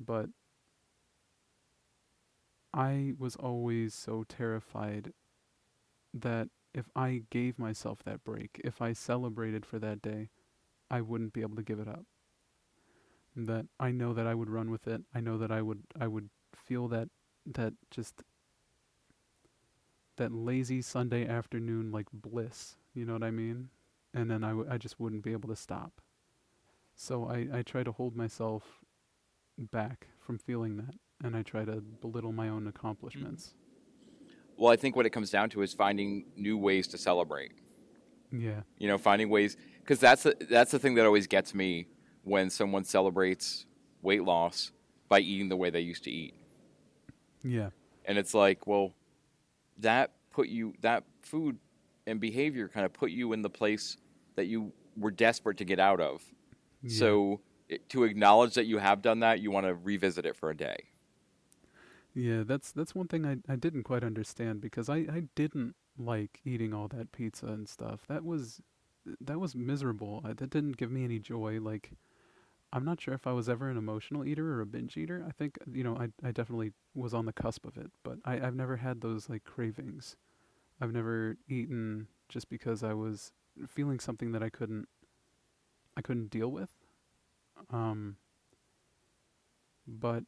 But 0.00 0.30
I 2.74 3.14
was 3.16 3.36
always 3.36 3.94
so 3.94 4.24
terrified 4.24 5.12
that 6.14 6.48
if 6.74 6.88
I 6.94 7.22
gave 7.30 7.58
myself 7.58 8.02
that 8.04 8.24
break, 8.24 8.60
if 8.64 8.80
I 8.80 8.92
celebrated 8.92 9.66
for 9.66 9.78
that 9.78 10.00
day, 10.02 10.30
I 10.90 11.00
wouldn't 11.00 11.32
be 11.32 11.42
able 11.42 11.56
to 11.56 11.62
give 11.62 11.78
it 11.78 11.88
up. 11.88 12.04
That 13.36 13.66
I 13.78 13.90
know 13.92 14.12
that 14.12 14.26
I 14.26 14.34
would 14.34 14.50
run 14.50 14.70
with 14.70 14.86
it. 14.88 15.02
I 15.14 15.20
know 15.20 15.38
that 15.38 15.52
I 15.52 15.62
would 15.62 15.82
I 15.98 16.08
would 16.08 16.30
feel 16.54 16.88
that 16.88 17.08
that 17.46 17.74
just 17.90 18.22
that 20.16 20.32
lazy 20.32 20.82
Sunday 20.82 21.26
afternoon 21.26 21.90
like 21.90 22.06
bliss, 22.12 22.76
you 22.94 23.04
know 23.04 23.14
what 23.14 23.22
I 23.22 23.30
mean? 23.30 23.70
And 24.12 24.30
then 24.30 24.44
I, 24.44 24.50
w- 24.50 24.68
I 24.70 24.76
just 24.76 25.00
wouldn't 25.00 25.22
be 25.22 25.32
able 25.32 25.48
to 25.48 25.56
stop. 25.56 26.00
So 26.94 27.24
I, 27.26 27.46
I 27.52 27.62
try 27.62 27.82
to 27.84 27.92
hold 27.92 28.16
myself 28.16 28.80
back 29.56 30.08
from 30.18 30.36
feeling 30.38 30.76
that, 30.76 30.94
and 31.24 31.34
I 31.36 31.42
try 31.42 31.64
to 31.64 31.80
belittle 31.80 32.32
my 32.32 32.48
own 32.48 32.60
mm-hmm. 32.60 32.68
accomplishments. 32.68 33.54
Well 34.60 34.70
i 34.70 34.76
think 34.76 34.94
what 34.94 35.06
it 35.06 35.10
comes 35.10 35.30
down 35.30 35.50
to 35.50 35.62
is 35.62 35.72
finding 35.72 36.26
new 36.36 36.56
ways 36.56 36.86
to 36.86 36.98
celebrate. 36.98 37.52
Yeah, 38.32 38.60
you 38.78 38.86
know 38.86 38.98
finding 38.98 39.28
ways 39.28 39.56
because 39.80 39.98
that's 39.98 40.22
the, 40.22 40.36
that's 40.48 40.70
the 40.70 40.78
thing 40.78 40.94
that 40.94 41.06
always 41.06 41.26
gets 41.26 41.52
me 41.52 41.88
when 42.22 42.48
someone 42.48 42.84
celebrates 42.84 43.66
weight 44.02 44.22
loss 44.22 44.70
by 45.08 45.18
eating 45.18 45.48
the 45.48 45.56
way 45.56 45.70
they 45.70 45.80
used 45.80 46.04
to 46.04 46.12
eat. 46.12 46.34
Yeah, 47.42 47.70
and 48.04 48.18
it's 48.18 48.34
like 48.34 48.68
well 48.68 48.92
that 49.78 50.12
put 50.30 50.46
you 50.48 50.74
that 50.82 51.04
food 51.22 51.58
and 52.06 52.20
behavior 52.20 52.68
kind 52.68 52.86
of 52.86 52.92
put 52.92 53.10
you 53.10 53.32
in 53.32 53.42
the 53.42 53.50
place 53.50 53.96
that 54.36 54.46
you 54.46 54.72
were 54.96 55.10
desperate 55.10 55.56
to 55.56 55.64
get 55.64 55.80
out 55.80 56.00
of. 56.00 56.22
Yeah. 56.82 56.98
so 56.98 57.40
it, 57.68 57.88
to 57.90 58.04
acknowledge 58.04 58.54
that 58.54 58.66
you 58.66 58.78
have 58.78 59.02
done 59.02 59.20
that 59.20 59.40
you 59.40 59.50
want 59.50 59.66
to 59.66 59.74
revisit 59.74 60.24
it 60.24 60.36
for 60.36 60.50
a 60.50 60.56
day 60.56 60.89
Yeah, 62.14 62.42
that's 62.44 62.72
that's 62.72 62.94
one 62.94 63.08
thing 63.08 63.24
I, 63.24 63.36
I 63.50 63.56
didn't 63.56 63.84
quite 63.84 64.02
understand 64.02 64.60
because 64.60 64.88
I, 64.88 64.96
I 64.96 65.22
didn't 65.36 65.74
like 65.98 66.40
eating 66.44 66.74
all 66.74 66.88
that 66.88 67.12
pizza 67.12 67.46
and 67.46 67.68
stuff. 67.68 68.00
That 68.08 68.24
was 68.24 68.60
that 69.20 69.40
was 69.40 69.54
miserable. 69.54 70.22
I, 70.24 70.32
that 70.34 70.50
didn't 70.50 70.76
give 70.76 70.90
me 70.90 71.04
any 71.04 71.18
joy. 71.18 71.60
Like 71.60 71.92
I'm 72.72 72.84
not 72.84 73.00
sure 73.00 73.14
if 73.14 73.26
I 73.26 73.32
was 73.32 73.48
ever 73.48 73.70
an 73.70 73.78
emotional 73.78 74.26
eater 74.26 74.54
or 74.54 74.60
a 74.62 74.66
binge 74.66 74.96
eater. 74.96 75.24
I 75.28 75.32
think 75.32 75.58
you 75.72 75.84
know 75.84 75.96
I 75.96 76.10
I 76.26 76.32
definitely 76.32 76.72
was 76.94 77.14
on 77.14 77.26
the 77.26 77.34
cusp 77.34 77.66
of 77.66 77.78
it, 77.78 77.90
but 78.04 78.18
I 78.24 78.34
I've 78.40 78.56
never 78.56 78.76
had 78.78 79.00
those 79.02 79.28
like 79.30 79.44
cravings. 79.44 80.16
I've 80.80 80.92
never 80.94 81.36
eaten 81.48 82.08
just 82.28 82.50
because 82.50 82.82
I 82.84 82.94
was 82.94 83.32
feeling 83.68 84.00
something 84.00 84.32
that 84.32 84.42
I 84.42 84.50
couldn't 84.50 84.88
I 85.96 86.02
couldn't 86.02 86.30
deal 86.30 86.50
with. 86.50 86.70
Um 87.70 88.16
but 89.86 90.24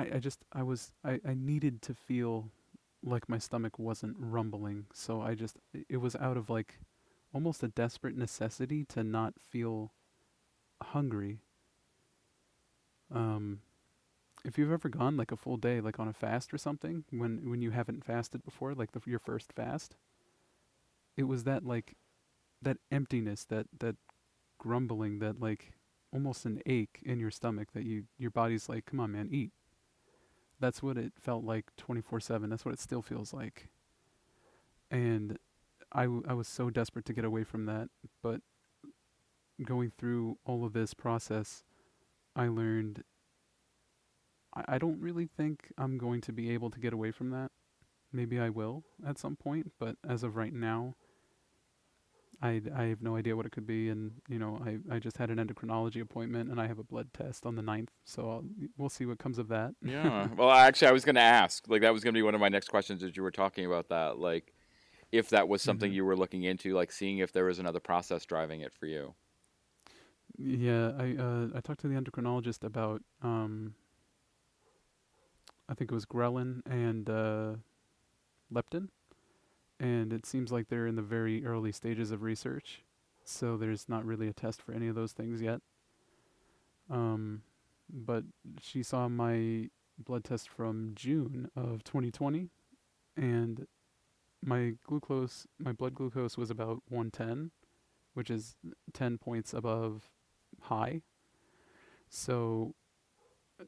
I, 0.00 0.16
I 0.16 0.18
just 0.18 0.44
I 0.52 0.62
was 0.62 0.92
I, 1.04 1.20
I 1.26 1.34
needed 1.34 1.82
to 1.82 1.94
feel 1.94 2.50
like 3.02 3.28
my 3.28 3.38
stomach 3.38 3.78
wasn't 3.78 4.16
rumbling, 4.18 4.86
so 4.92 5.20
I 5.20 5.34
just 5.34 5.56
it 5.88 5.98
was 5.98 6.16
out 6.16 6.36
of 6.36 6.48
like 6.48 6.78
almost 7.32 7.62
a 7.62 7.68
desperate 7.68 8.16
necessity 8.16 8.84
to 8.84 9.04
not 9.04 9.34
feel 9.38 9.92
hungry. 10.82 11.40
Um 13.14 13.60
if 14.44 14.56
you've 14.56 14.72
ever 14.72 14.88
gone 14.88 15.18
like 15.18 15.32
a 15.32 15.36
full 15.36 15.58
day 15.58 15.80
like 15.80 16.00
on 16.00 16.08
a 16.08 16.14
fast 16.14 16.54
or 16.54 16.58
something 16.58 17.04
when 17.10 17.50
when 17.50 17.60
you 17.60 17.72
haven't 17.72 18.04
fasted 18.04 18.42
before 18.42 18.72
like 18.74 18.92
the, 18.92 19.00
your 19.04 19.18
first 19.18 19.52
fast 19.52 19.96
it 21.14 21.24
was 21.24 21.44
that 21.44 21.64
like 21.64 21.94
that 22.62 22.78
emptiness 22.90 23.44
that 23.44 23.66
that 23.78 23.96
grumbling 24.58 25.18
that 25.18 25.40
like 25.40 25.72
almost 26.10 26.46
an 26.46 26.62
ache 26.64 27.00
in 27.04 27.20
your 27.20 27.30
stomach 27.30 27.68
that 27.74 27.84
you 27.84 28.04
your 28.18 28.30
body's 28.30 28.66
like 28.66 28.86
come 28.86 29.00
on 29.00 29.12
man 29.12 29.28
eat 29.30 29.52
that's 30.60 30.82
what 30.82 30.96
it 30.96 31.12
felt 31.18 31.44
like 31.44 31.66
24/7 31.76 32.50
that's 32.50 32.64
what 32.64 32.74
it 32.74 32.80
still 32.80 33.02
feels 33.02 33.32
like 33.32 33.68
and 34.90 35.38
I, 35.92 36.02
w- 36.02 36.22
I 36.28 36.34
was 36.34 36.46
so 36.48 36.70
desperate 36.70 37.04
to 37.06 37.12
get 37.12 37.24
away 37.24 37.44
from 37.44 37.66
that 37.66 37.88
but 38.22 38.40
going 39.64 39.90
through 39.90 40.38
all 40.44 40.64
of 40.64 40.72
this 40.72 40.94
process 40.94 41.64
I 42.36 42.48
learned 42.48 43.04
I, 44.54 44.64
I 44.68 44.78
don't 44.78 45.00
really 45.00 45.26
think 45.26 45.72
I'm 45.78 45.98
going 45.98 46.20
to 46.22 46.32
be 46.32 46.50
able 46.50 46.70
to 46.70 46.80
get 46.80 46.92
away 46.92 47.10
from 47.10 47.30
that. 47.30 47.50
Maybe 48.12 48.40
I 48.40 48.48
will 48.48 48.84
at 49.06 49.18
some 49.18 49.36
point, 49.36 49.72
but 49.78 49.96
as 50.06 50.22
of 50.22 50.36
right 50.36 50.52
now, 50.52 50.94
I, 52.42 52.62
I 52.74 52.84
have 52.84 53.02
no 53.02 53.16
idea 53.16 53.36
what 53.36 53.44
it 53.44 53.52
could 53.52 53.66
be. 53.66 53.90
And, 53.90 54.12
you 54.28 54.38
know, 54.38 54.58
I, 54.64 54.78
I 54.94 54.98
just 54.98 55.18
had 55.18 55.30
an 55.30 55.38
endocrinology 55.38 56.00
appointment 56.00 56.50
and 56.50 56.58
I 56.60 56.66
have 56.66 56.78
a 56.78 56.82
blood 56.82 57.12
test 57.12 57.44
on 57.44 57.54
the 57.54 57.62
9th. 57.62 57.88
So 58.04 58.30
I'll, 58.30 58.44
we'll 58.78 58.88
see 58.88 59.04
what 59.04 59.18
comes 59.18 59.38
of 59.38 59.48
that. 59.48 59.74
Yeah. 59.82 60.28
well, 60.36 60.50
actually, 60.50 60.88
I 60.88 60.92
was 60.92 61.04
going 61.04 61.16
to 61.16 61.20
ask. 61.20 61.64
Like, 61.68 61.82
that 61.82 61.92
was 61.92 62.02
going 62.02 62.14
to 62.14 62.18
be 62.18 62.22
one 62.22 62.34
of 62.34 62.40
my 62.40 62.48
next 62.48 62.68
questions 62.68 63.02
as 63.02 63.16
you 63.16 63.22
were 63.22 63.30
talking 63.30 63.66
about 63.66 63.88
that. 63.90 64.18
Like, 64.18 64.54
if 65.12 65.28
that 65.30 65.48
was 65.48 65.60
something 65.60 65.90
Mhm. 65.90 65.94
you 65.96 66.04
were 66.04 66.16
looking 66.16 66.44
into, 66.44 66.72
like 66.74 66.92
seeing 66.92 67.18
if 67.18 67.32
there 67.32 67.44
was 67.44 67.58
another 67.58 67.80
process 67.80 68.24
driving 68.24 68.60
it 68.60 68.72
for 68.72 68.86
you. 68.86 69.14
Yeah, 70.38 70.92
I 70.96 71.16
uh, 71.16 71.48
I 71.54 71.60
talked 71.60 71.80
to 71.80 71.88
the 71.88 71.96
endocrinologist 72.00 72.62
about 72.64 73.02
um, 73.20 73.74
I 75.68 75.74
think 75.74 75.90
it 75.90 75.94
was 75.94 76.06
ghrelin 76.06 76.62
and 76.64 77.10
uh, 77.10 77.54
leptin, 78.52 78.88
and 79.80 80.12
it 80.12 80.26
seems 80.26 80.52
like 80.52 80.68
they're 80.68 80.86
in 80.86 80.94
the 80.96 81.02
very 81.02 81.44
early 81.44 81.72
stages 81.72 82.10
of 82.10 82.22
research, 82.22 82.82
so 83.24 83.56
there's 83.56 83.88
not 83.88 84.04
really 84.04 84.28
a 84.28 84.32
test 84.32 84.60
for 84.60 84.72
any 84.72 84.86
of 84.86 84.94
those 84.94 85.12
things 85.12 85.40
yet. 85.40 85.62
Um, 86.90 87.42
but 87.90 88.24
she 88.60 88.82
saw 88.82 89.08
my 89.08 89.70
blood 89.98 90.24
test 90.24 90.48
from 90.48 90.92
June 90.94 91.50
of 91.56 91.82
2020, 91.84 92.50
and 93.16 93.66
my 94.44 94.74
glucose, 94.86 95.46
my 95.58 95.72
blood 95.72 95.94
glucose 95.94 96.36
was 96.36 96.50
about 96.50 96.82
110, 96.88 97.50
which 98.12 98.30
is 98.30 98.56
10 98.92 99.16
points 99.16 99.54
above 99.54 100.10
high. 100.62 101.00
So 102.10 102.74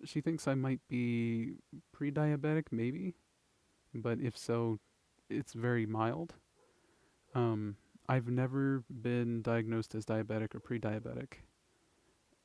she 0.04 0.20
thinks 0.20 0.46
I 0.46 0.54
might 0.54 0.80
be 0.88 1.54
pre-diabetic, 1.92 2.66
maybe, 2.70 3.14
but 3.94 4.18
if 4.20 4.36
so, 4.36 4.78
it's 5.30 5.52
very 5.52 5.86
mild. 5.86 6.34
Um, 7.34 7.76
I've 8.08 8.28
never 8.28 8.84
been 8.90 9.42
diagnosed 9.42 9.94
as 9.94 10.04
diabetic 10.04 10.54
or 10.54 10.60
pre-diabetic, 10.60 11.34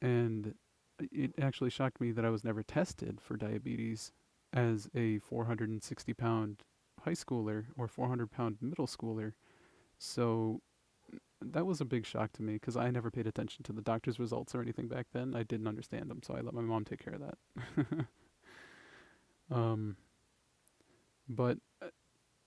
and 0.02 0.54
it 1.00 1.34
actually 1.42 1.70
shocked 1.70 2.00
me 2.00 2.12
that 2.12 2.26
I 2.26 2.30
was 2.30 2.44
never 2.44 2.64
tested 2.64 3.20
for 3.22 3.38
diabetes 3.38 4.12
as 4.54 4.90
a 4.96 5.20
460 5.20 6.14
pound 6.14 6.64
high 7.04 7.12
schooler 7.12 7.66
or 7.78 7.88
400 7.88 8.32
pound 8.32 8.58
middle 8.62 8.88
schooler. 8.88 9.34
So 9.98 10.62
that 11.42 11.66
was 11.66 11.82
a 11.82 11.86
big 11.86 12.06
shock 12.06 12.34
to 12.34 12.44
me 12.44 12.54
because 12.54 12.78
I 12.78 12.90
never 12.90 13.12
paid 13.12 13.28
attention 13.28 13.64
to 13.64 13.74
the 13.74 13.82
doctor's 13.82 14.20
results 14.20 14.56
or 14.56 14.62
anything 14.62 14.88
back 14.88 15.08
then. 15.14 15.36
I 15.36 15.44
didn't 15.44 15.68
understand 15.68 16.10
them, 16.10 16.22
so 16.24 16.36
I 16.36 16.42
let 16.42 16.54
my 16.54 16.62
mom 16.62 16.86
take 16.86 17.04
care 17.04 17.14
of 17.14 17.22
that. 17.22 18.08
um, 19.56 19.98
but 21.30 21.58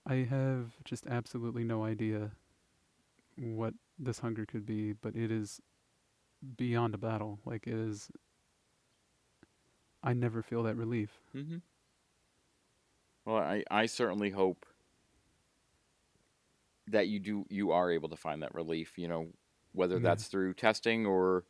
I 0.05 0.15
have 0.29 0.71
just 0.83 1.05
absolutely 1.07 1.63
no 1.63 1.83
idea 1.83 2.31
what 3.37 3.73
this 3.99 4.19
hunger 4.19 4.45
could 4.45 4.65
be, 4.65 4.93
but 4.93 5.15
it 5.15 5.31
is 5.31 5.61
beyond 6.57 6.93
a 6.95 6.97
battle. 6.97 7.39
Like 7.45 7.67
it 7.67 7.73
is. 7.75 8.09
I 10.03 10.13
never 10.13 10.41
feel 10.41 10.63
that 10.63 10.75
relief. 10.75 11.11
Mm-hmm. 11.35 11.57
Well, 13.25 13.37
I, 13.37 13.63
I 13.69 13.85
certainly 13.85 14.31
hope 14.31 14.65
that 16.87 17.07
you 17.07 17.19
do 17.19 17.45
you 17.49 17.71
are 17.71 17.91
able 17.91 18.09
to 18.09 18.17
find 18.17 18.41
that 18.41 18.55
relief. 18.55 18.97
You 18.97 19.07
know, 19.07 19.27
whether 19.73 19.95
Yeah. 19.95 20.01
that's 20.01 20.25
through 20.25 20.55
testing 20.55 21.05
or 21.05 21.45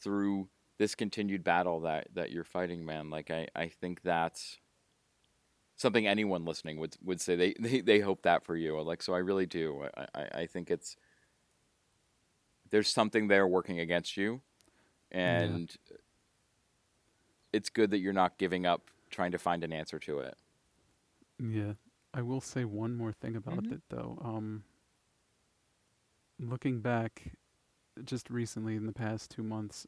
through 0.00 0.48
this 0.78 0.94
continued 0.94 1.42
battle 1.42 1.80
that 1.80 2.06
that 2.14 2.30
you're 2.30 2.44
fighting, 2.44 2.84
man. 2.86 3.10
Like 3.10 3.32
I, 3.32 3.48
I 3.56 3.66
think 3.68 4.02
that's 4.02 4.58
something 5.78 6.06
anyone 6.08 6.44
listening 6.46 6.78
would 6.80 6.98
would 7.04 7.22
say 7.22 7.36
they, 7.36 7.54
they, 7.60 7.82
they 7.82 8.00
hope 8.00 8.22
that 8.24 8.44
for 8.44 8.56
you. 8.56 8.80
Like 8.82 9.02
so, 9.02 9.14
I 9.14 9.20
really 9.20 9.46
do. 9.46 9.88
I, 9.96 10.06
I, 10.16 10.22
I 10.42 10.46
think 10.46 10.70
it's 10.70 10.96
there's 12.70 12.88
something 12.88 13.28
there 13.28 13.46
working 13.46 13.80
against 13.80 14.16
you, 14.16 14.42
and 15.12 15.76
it's 17.52 17.70
good 17.70 17.90
that 17.90 17.98
you're 17.98 18.12
not 18.12 18.38
giving 18.38 18.66
up 18.66 18.90
trying 19.10 19.32
to 19.32 19.38
find 19.38 19.64
an 19.64 19.72
answer 19.72 19.98
to 19.98 20.18
it. 20.20 20.36
Yeah, 21.40 21.74
I 22.14 22.22
will 22.22 22.40
say 22.40 22.64
one 22.64 22.94
more 22.94 23.12
thing 23.12 23.34
about 23.36 23.66
Mhm. 23.66 23.72
it 23.72 23.82
though. 23.88 24.18
Um, 24.22 24.64
looking 26.38 26.80
back, 26.80 27.32
just 28.04 28.30
recently 28.30 28.76
in 28.76 28.86
the 28.86 28.92
past 28.92 29.30
two 29.30 29.42
months, 29.44 29.86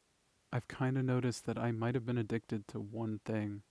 I've 0.53 0.69
kind 0.69 0.99
of 0.99 1.05
noticed 1.05 1.47
that 1.47 1.59
I 1.59 1.73
might 1.73 1.95
have 1.97 2.07
been 2.07 2.19
addicted 2.19 2.69
to 2.69 2.81
one 2.81 3.21
thing, 3.25 3.62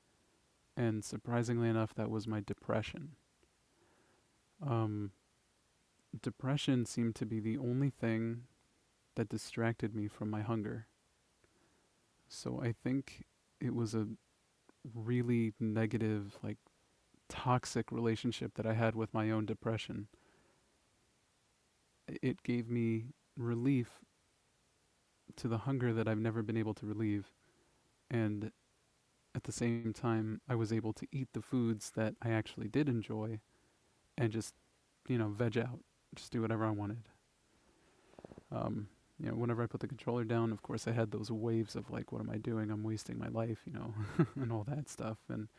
and 0.79 1.03
surprisingly 1.03 1.67
enough, 1.67 1.93
that 1.95 2.09
was 2.09 2.25
my 2.25 2.39
depression. 2.39 3.09
Um, 4.65 5.11
depression 6.21 6.85
seemed 6.85 7.15
to 7.15 7.25
be 7.25 7.41
the 7.41 7.57
only 7.57 7.89
thing 7.89 8.43
that 9.15 9.27
distracted 9.27 9.93
me 9.93 10.07
from 10.07 10.29
my 10.29 10.39
hunger. 10.39 10.87
So 12.29 12.61
I 12.63 12.71
think 12.71 13.25
it 13.59 13.75
was 13.75 13.93
a 13.93 14.07
really 14.95 15.51
negative, 15.59 16.37
like 16.41 16.57
toxic 17.27 17.91
relationship 17.91 18.53
that 18.55 18.65
I 18.65 18.73
had 18.73 18.95
with 18.95 19.13
my 19.13 19.29
own 19.31 19.45
depression. 19.45 20.07
It 22.07 22.41
gave 22.41 22.69
me 22.69 23.07
relief 23.35 23.99
to 25.35 25.49
the 25.49 25.59
hunger 25.59 25.91
that 25.91 26.07
I've 26.07 26.17
never 26.19 26.41
been 26.41 26.57
able 26.57 26.73
to 26.75 26.85
relieve. 26.85 27.33
And 28.09 28.53
at 29.35 29.43
the 29.43 29.51
same 29.51 29.93
time, 29.93 30.41
I 30.49 30.55
was 30.55 30.73
able 30.73 30.93
to 30.93 31.07
eat 31.11 31.29
the 31.33 31.41
foods 31.41 31.91
that 31.95 32.15
I 32.21 32.31
actually 32.31 32.67
did 32.67 32.89
enjoy 32.89 33.39
and 34.17 34.31
just, 34.31 34.53
you 35.07 35.17
know, 35.17 35.29
veg 35.29 35.57
out, 35.57 35.79
just 36.15 36.31
do 36.31 36.41
whatever 36.41 36.65
I 36.65 36.71
wanted. 36.71 37.03
Um, 38.51 38.87
you 39.19 39.29
know, 39.29 39.35
whenever 39.35 39.61
I 39.61 39.67
put 39.67 39.81
the 39.81 39.87
controller 39.87 40.23
down, 40.23 40.51
of 40.51 40.61
course, 40.61 40.87
I 40.87 40.91
had 40.91 41.11
those 41.11 41.29
waves 41.29 41.75
of 41.75 41.91
like, 41.91 42.11
what 42.11 42.21
am 42.21 42.29
I 42.29 42.37
doing? 42.37 42.71
I'm 42.71 42.83
wasting 42.83 43.19
my 43.19 43.27
life, 43.27 43.59
you 43.65 43.73
know, 43.73 43.93
and 44.35 44.51
all 44.51 44.65
that 44.67 44.89
stuff. 44.89 45.17
And 45.29 45.49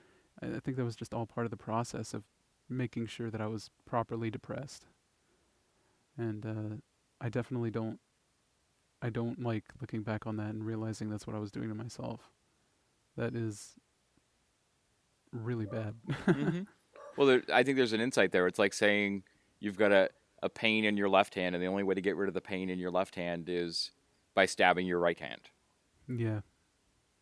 I, 0.43 0.57
I 0.57 0.61
think 0.61 0.77
that 0.77 0.85
was 0.85 0.97
just 0.97 1.15
all 1.15 1.27
part 1.27 1.47
of 1.47 1.51
the 1.51 1.57
process 1.57 2.15
of 2.15 2.25
making 2.69 3.07
sure 3.07 3.31
that 3.31 3.41
I 3.41 3.47
was 3.47 3.71
properly 3.87 4.31
depressed. 4.31 4.87
And 6.17 6.45
uh, 6.47 6.77
I 7.21 7.29
definitely 7.29 7.71
don't. 7.71 8.01
I 9.03 9.09
don't 9.09 9.43
like 9.43 9.65
looking 9.81 10.03
back 10.03 10.27
on 10.27 10.37
that 10.37 10.51
and 10.51 10.63
realizing 10.63 11.09
that's 11.09 11.27
what 11.27 11.35
I 11.35 11.39
was 11.39 11.51
doing 11.51 11.71
to 11.71 11.75
myself. 11.75 12.31
That 13.17 13.35
is 13.35 13.75
really 15.33 15.67
bad. 15.67 15.95
hmm 16.27 16.61
Well, 17.17 17.27
there, 17.27 17.43
I 17.53 17.63
think 17.65 17.77
there's 17.77 17.93
an 17.93 18.01
insight 18.01 18.33
there. 18.33 18.47
It's 18.47 18.59
like 18.59 18.73
saying 18.73 19.25
you've 19.59 19.77
got 19.77 19.93
a, 19.93 20.09
a 20.43 20.49
pain 20.49 20.85
in 20.85 20.97
your 20.97 21.09
left 21.09 21.35
hand, 21.35 21.55
and 21.55 21.63
the 21.63 21.69
only 21.69 21.83
way 21.83 21.95
to 21.95 22.01
get 22.01 22.17
rid 22.17 22.29
of 22.29 22.35
the 22.35 22.41
pain 22.41 22.71
in 22.71 22.79
your 22.79 22.91
left 22.91 23.15
hand 23.15 23.49
is 23.49 23.91
by 24.35 24.47
stabbing 24.47 24.87
your 24.87 24.99
right 25.01 25.19
hand. 25.19 25.43
yeah. 26.09 26.41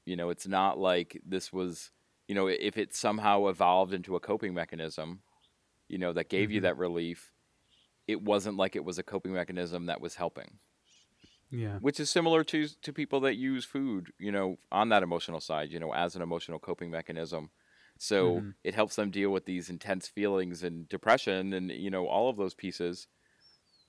You 0.05 0.15
know, 0.17 0.31
it's 0.31 0.47
not 0.47 0.79
like 0.79 1.21
this 1.27 1.53
was 1.53 1.91
you 2.29 2.35
know, 2.35 2.47
if 2.47 2.77
it 2.77 2.95
somehow 2.95 3.47
evolved 3.49 3.95
into 3.95 4.15
a 4.15 4.21
coping 4.21 4.53
mechanism, 4.55 5.21
you 5.89 5.97
know, 5.99 6.13
that 6.13 6.29
gave 6.29 6.51
you 6.51 6.61
Mhm. 6.61 6.65
that 6.65 6.77
relief, 6.79 7.33
it 8.07 8.23
wasn't 8.23 8.57
like 8.59 8.77
it 8.77 8.85
was 8.85 8.99
a 8.99 9.03
coping 9.03 9.33
mechanism 9.33 9.87
that 9.87 10.01
was 10.01 10.15
helping. 10.17 10.59
Yeah. 11.51 11.81
Which 11.81 12.01
is 12.01 12.11
similar 12.11 12.45
to 12.45 12.69
to 12.69 12.93
people 12.93 13.21
that 13.21 13.37
use 13.37 13.65
food, 13.65 14.13
you 14.19 14.33
know, 14.33 14.59
on 14.73 14.89
that 14.91 15.03
emotional 15.05 15.41
side, 15.41 15.71
you 15.71 15.79
know, 15.81 15.93
as 15.95 16.17
an 16.17 16.23
emotional 16.23 16.59
coping 16.59 16.91
mechanism. 16.91 17.51
So 17.99 18.43
Mhm. 18.43 18.55
it 18.65 18.75
helps 18.75 18.97
them 18.97 19.11
deal 19.11 19.31
with 19.31 19.45
these 19.47 19.71
intense 19.71 20.09
feelings 20.09 20.63
and 20.63 20.89
depression 20.89 21.53
and 21.53 21.71
you 21.71 21.91
know 21.91 22.09
all 22.09 22.29
of 22.31 22.37
those 22.37 22.55
pieces. 22.55 23.09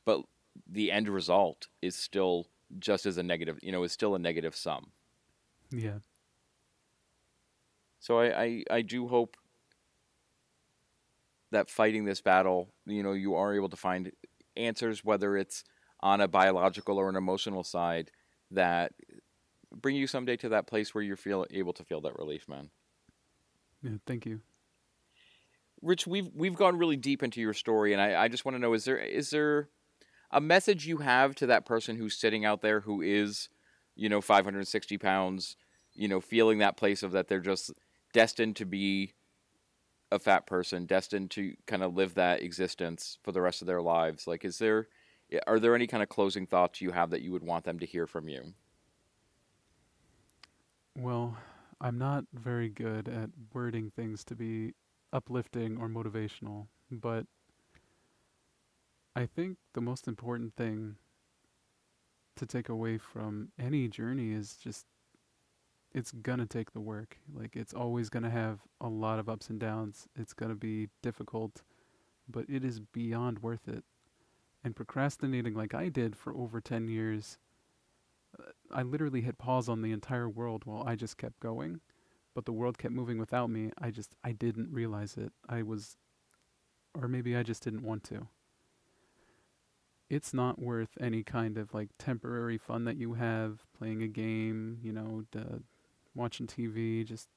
But 0.06 0.26
the 0.68 0.92
end 0.92 1.10
result 1.10 1.70
is 1.82 1.96
still 1.98 2.48
just 2.80 3.06
as 3.08 3.18
a 3.18 3.24
negative, 3.24 3.60
you 3.64 3.72
know, 3.72 3.84
is 3.84 3.94
still 3.94 4.16
a 4.16 4.20
negative 4.20 4.56
sum. 4.56 4.94
Yeah. 5.72 6.00
So 8.00 8.20
I, 8.20 8.44
I, 8.44 8.64
I 8.72 8.82
do 8.82 9.08
hope 9.08 9.38
that 11.52 11.70
fighting 11.70 12.06
this 12.06 12.22
battle, 12.22 12.74
you 12.86 13.02
know, 13.04 13.14
you 13.14 13.36
are 13.36 13.56
able 13.56 13.70
to 13.70 13.76
find 13.78 14.12
answers, 14.56 15.04
whether 15.04 15.36
it's 15.36 15.64
on 16.02 16.22
a 16.22 16.28
biological 16.28 16.98
or 16.98 17.10
an 17.10 17.16
emotional 17.16 17.64
side, 17.64 18.12
that 18.52 18.94
bring 19.72 19.96
you 19.96 20.08
someday 20.08 20.36
to 20.38 20.50
that 20.50 20.68
place 20.68 20.94
where 20.94 21.04
you're 21.04 21.18
feel 21.18 21.46
able 21.52 21.74
to 21.74 21.84
feel 21.84 22.02
that 22.02 22.18
relief, 22.18 22.48
man. 22.48 22.70
Yeah. 23.82 23.98
Thank 24.06 24.26
you. 24.26 24.42
Rich, 25.82 26.08
we've 26.08 26.30
we've 26.34 26.56
gone 26.56 26.78
really 26.78 26.98
deep 26.98 27.24
into 27.24 27.40
your 27.40 27.54
story, 27.54 27.94
and 27.94 28.02
I, 28.02 28.24
I 28.24 28.28
just 28.28 28.44
want 28.44 28.56
to 28.56 28.60
know 28.60 28.74
is 28.74 28.86
there 28.86 28.98
is 28.98 29.30
there 29.30 29.70
a 30.32 30.42
message 30.42 30.86
you 30.86 30.98
have 30.98 31.36
to 31.36 31.48
that 31.48 31.66
person 31.66 31.96
who's 31.96 32.18
sitting 32.18 32.46
out 32.46 32.62
there 32.62 32.82
who 32.82 33.02
is, 33.02 33.50
you 33.96 34.10
know, 34.10 34.22
560 34.22 34.98
pounds, 34.98 35.56
you 35.94 36.08
know, 36.08 36.22
feeling 36.22 36.60
that 36.60 36.78
place 36.78 37.02
of 37.02 37.14
that 37.14 37.28
they're 37.28 37.40
just 37.40 37.72
destined 38.14 38.56
to 38.58 38.66
be 38.66 39.14
a 40.12 40.20
fat 40.20 40.46
person, 40.46 40.86
destined 40.86 41.32
to 41.32 41.54
kind 41.66 41.84
of 41.84 41.96
live 41.96 42.16
that 42.16 42.42
existence 42.42 43.18
for 43.24 43.32
the 43.32 43.42
rest 43.42 43.62
of 43.62 43.68
their 43.68 43.82
lives? 43.82 44.28
Like, 44.28 44.44
is 44.44 44.60
there 44.60 44.88
are 45.48 45.60
there 45.60 45.76
any 45.76 45.88
kind 45.88 46.04
of 46.04 46.10
closing 46.10 46.46
thoughts 46.46 46.82
you 46.82 46.92
have 46.92 47.10
that 47.12 47.22
you 47.22 47.32
would 47.32 47.44
want 47.44 47.66
them 47.66 47.80
to 47.80 47.86
hear 47.86 48.08
from 48.08 48.30
you? 48.30 48.54
Well, 50.96 51.38
I'm 51.80 51.98
not 51.98 52.26
very 52.34 52.70
good 52.70 53.08
at 53.08 53.30
wording 53.54 53.92
things 53.96 54.24
to 54.26 54.36
be 54.36 54.74
uplifting 55.14 55.78
or 55.78 55.88
motivational, 55.88 56.68
but 56.92 57.26
I 59.16 59.26
think 59.26 59.58
the 59.74 59.82
most 59.82 60.08
important 60.08 60.56
thing 60.56 60.96
to 62.36 62.46
take 62.46 62.70
away 62.70 62.98
from 62.98 63.50
any 63.60 63.88
journey 63.88 64.32
is 64.32 64.56
just 64.56 64.86
it's 65.92 66.12
gonna 66.12 66.46
take 66.46 66.72
the 66.72 66.82
work. 66.82 67.18
Like 67.34 67.56
it's 67.56 67.74
always 67.74 68.10
gonna 68.10 68.30
have 68.30 68.60
a 68.80 68.88
lot 68.88 69.20
of 69.20 69.28
ups 69.28 69.50
and 69.50 69.60
downs. 69.60 70.08
It's 70.16 70.34
gonna 70.34 70.56
be 70.56 70.90
difficult, 71.02 71.64
but 72.28 72.46
it 72.50 72.64
is 72.64 72.80
beyond 72.80 73.40
worth 73.40 73.68
it. 73.68 73.84
And 74.64 74.76
procrastinating 74.76 75.54
like 75.54 75.74
I 75.74 75.90
did 75.90 76.16
for 76.16 76.36
over 76.36 76.60
10 76.60 76.88
years, 76.88 77.38
uh, 78.38 78.52
I 78.72 78.84
literally 78.84 79.22
hit 79.22 79.38
pause 79.38 79.70
on 79.70 79.82
the 79.82 79.92
entire 79.92 80.30
world 80.30 80.64
while 80.66 80.84
I 80.86 80.96
just 80.96 81.18
kept 81.18 81.40
going, 81.40 81.80
but 82.36 82.46
the 82.46 82.52
world 82.54 82.78
kept 82.78 82.94
moving 82.94 83.18
without 83.18 83.50
me. 83.50 83.72
I 83.78 83.92
just 83.92 84.16
I 84.24 84.34
didn't 84.34 84.72
realize 84.72 85.16
it. 85.18 85.32
I 85.48 85.62
was 85.64 85.98
or 87.00 87.08
maybe 87.08 87.36
I 87.36 87.44
just 87.44 87.64
didn't 87.64 87.84
want 87.84 88.04
to 88.06 88.28
it's 90.10 90.34
not 90.34 90.60
worth 90.60 90.98
any 91.00 91.24
kind 91.24 91.58
of 91.58 91.74
like 91.74 91.90
temporary 92.00 92.58
fun 92.58 92.84
that 92.86 92.98
you 92.98 93.14
have 93.14 93.64
playing 93.78 94.02
a 94.02 94.08
game, 94.08 94.80
you 94.82 94.92
know, 94.92 95.24
d- 95.32 95.64
watching 96.16 96.48
TV, 96.48 97.04
just 97.06 97.30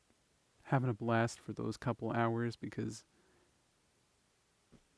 having 0.65 0.89
a 0.89 0.94
blast 0.94 1.39
for 1.39 1.53
those 1.53 1.77
couple 1.77 2.11
hours 2.12 2.57
because 2.57 3.05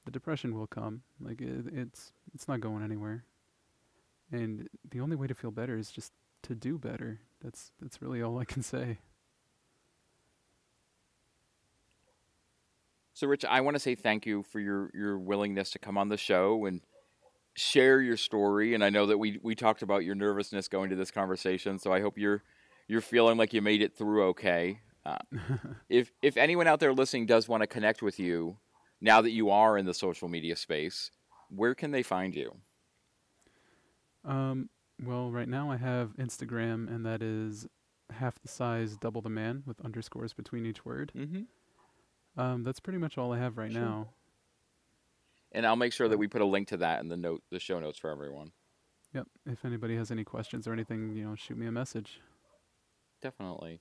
the 0.04 0.10
depression 0.10 0.54
will 0.54 0.66
come. 0.66 1.02
Like 1.20 1.40
it, 1.40 1.66
it's 1.72 2.12
it's 2.34 2.48
not 2.48 2.60
going 2.60 2.82
anywhere. 2.82 3.24
And 4.32 4.68
the 4.90 5.00
only 5.00 5.16
way 5.16 5.26
to 5.26 5.34
feel 5.34 5.50
better 5.50 5.76
is 5.76 5.90
just 5.90 6.12
to 6.42 6.54
do 6.54 6.78
better. 6.78 7.20
That's 7.42 7.72
that's 7.80 8.00
really 8.02 8.22
all 8.22 8.38
I 8.38 8.44
can 8.44 8.62
say. 8.62 8.98
So, 13.14 13.28
Rich, 13.28 13.44
I 13.44 13.60
want 13.60 13.76
to 13.76 13.80
say 13.80 13.94
thank 13.94 14.26
you 14.26 14.42
for 14.42 14.60
your 14.60 14.90
your 14.92 15.18
willingness 15.18 15.70
to 15.70 15.78
come 15.78 15.96
on 15.96 16.08
the 16.08 16.16
show 16.16 16.64
and 16.66 16.80
share 17.54 18.00
your 18.00 18.16
story. 18.16 18.74
And 18.74 18.82
I 18.84 18.90
know 18.90 19.06
that 19.06 19.18
we 19.18 19.38
we 19.42 19.54
talked 19.54 19.82
about 19.82 20.04
your 20.04 20.14
nervousness 20.14 20.68
going 20.68 20.90
to 20.90 20.96
this 20.96 21.10
conversation, 21.10 21.78
so 21.78 21.92
I 21.92 22.00
hope 22.00 22.18
you're 22.18 22.42
you're 22.88 23.00
feeling 23.00 23.38
like 23.38 23.52
you 23.54 23.62
made 23.62 23.82
it 23.82 23.96
through 23.96 24.24
okay. 24.30 24.80
Uh, 25.06 25.18
if 25.88 26.10
if 26.22 26.36
anyone 26.36 26.66
out 26.66 26.80
there 26.80 26.92
listening 26.92 27.26
does 27.26 27.48
want 27.48 27.62
to 27.62 27.66
connect 27.66 28.02
with 28.02 28.18
you 28.18 28.56
now 29.04 29.20
that 29.20 29.32
you 29.32 29.50
are 29.50 29.76
in 29.76 29.84
the 29.84 29.92
social 29.92 30.28
media 30.28 30.56
space, 30.56 31.10
where 31.54 31.74
can 31.74 31.90
they 31.90 32.02
find 32.02 32.34
you? 32.34 32.56
Um, 34.24 34.70
well, 35.04 35.30
right 35.30 35.48
now 35.48 35.70
I 35.70 35.76
have 35.76 36.16
Instagram, 36.16 36.88
and 36.88 37.04
that 37.04 37.22
is 37.22 37.66
half 38.10 38.40
the 38.40 38.48
size, 38.48 38.96
double 38.96 39.20
the 39.20 39.28
man, 39.28 39.62
with 39.66 39.78
underscores 39.82 40.32
between 40.32 40.64
each 40.64 40.86
word. 40.86 41.12
Mm-hmm. 41.14 42.40
Um, 42.40 42.64
that's 42.64 42.80
pretty 42.80 42.98
much 42.98 43.18
all 43.18 43.32
I 43.32 43.38
have 43.38 43.58
right 43.58 43.70
Sure. 43.70 43.80
now. 43.82 44.08
And 45.52 45.66
I'll 45.66 45.76
make 45.76 45.92
sure 45.92 46.08
that 46.08 46.18
we 46.18 46.26
put 46.26 46.40
a 46.40 46.46
link 46.46 46.68
to 46.68 46.78
that 46.78 47.00
in 47.00 47.08
the 47.08 47.16
note, 47.16 47.42
the 47.50 47.60
show 47.60 47.78
notes 47.78 47.98
for 47.98 48.10
everyone. 48.10 48.52
Yep. 49.12 49.26
If 49.46 49.66
anybody 49.66 49.96
has 49.96 50.10
any 50.10 50.24
questions 50.24 50.66
or 50.66 50.72
anything, 50.72 51.14
you 51.14 51.24
know, 51.24 51.34
shoot 51.36 51.58
me 51.58 51.66
a 51.66 51.72
message. 51.72 52.20
Definitely. 53.20 53.80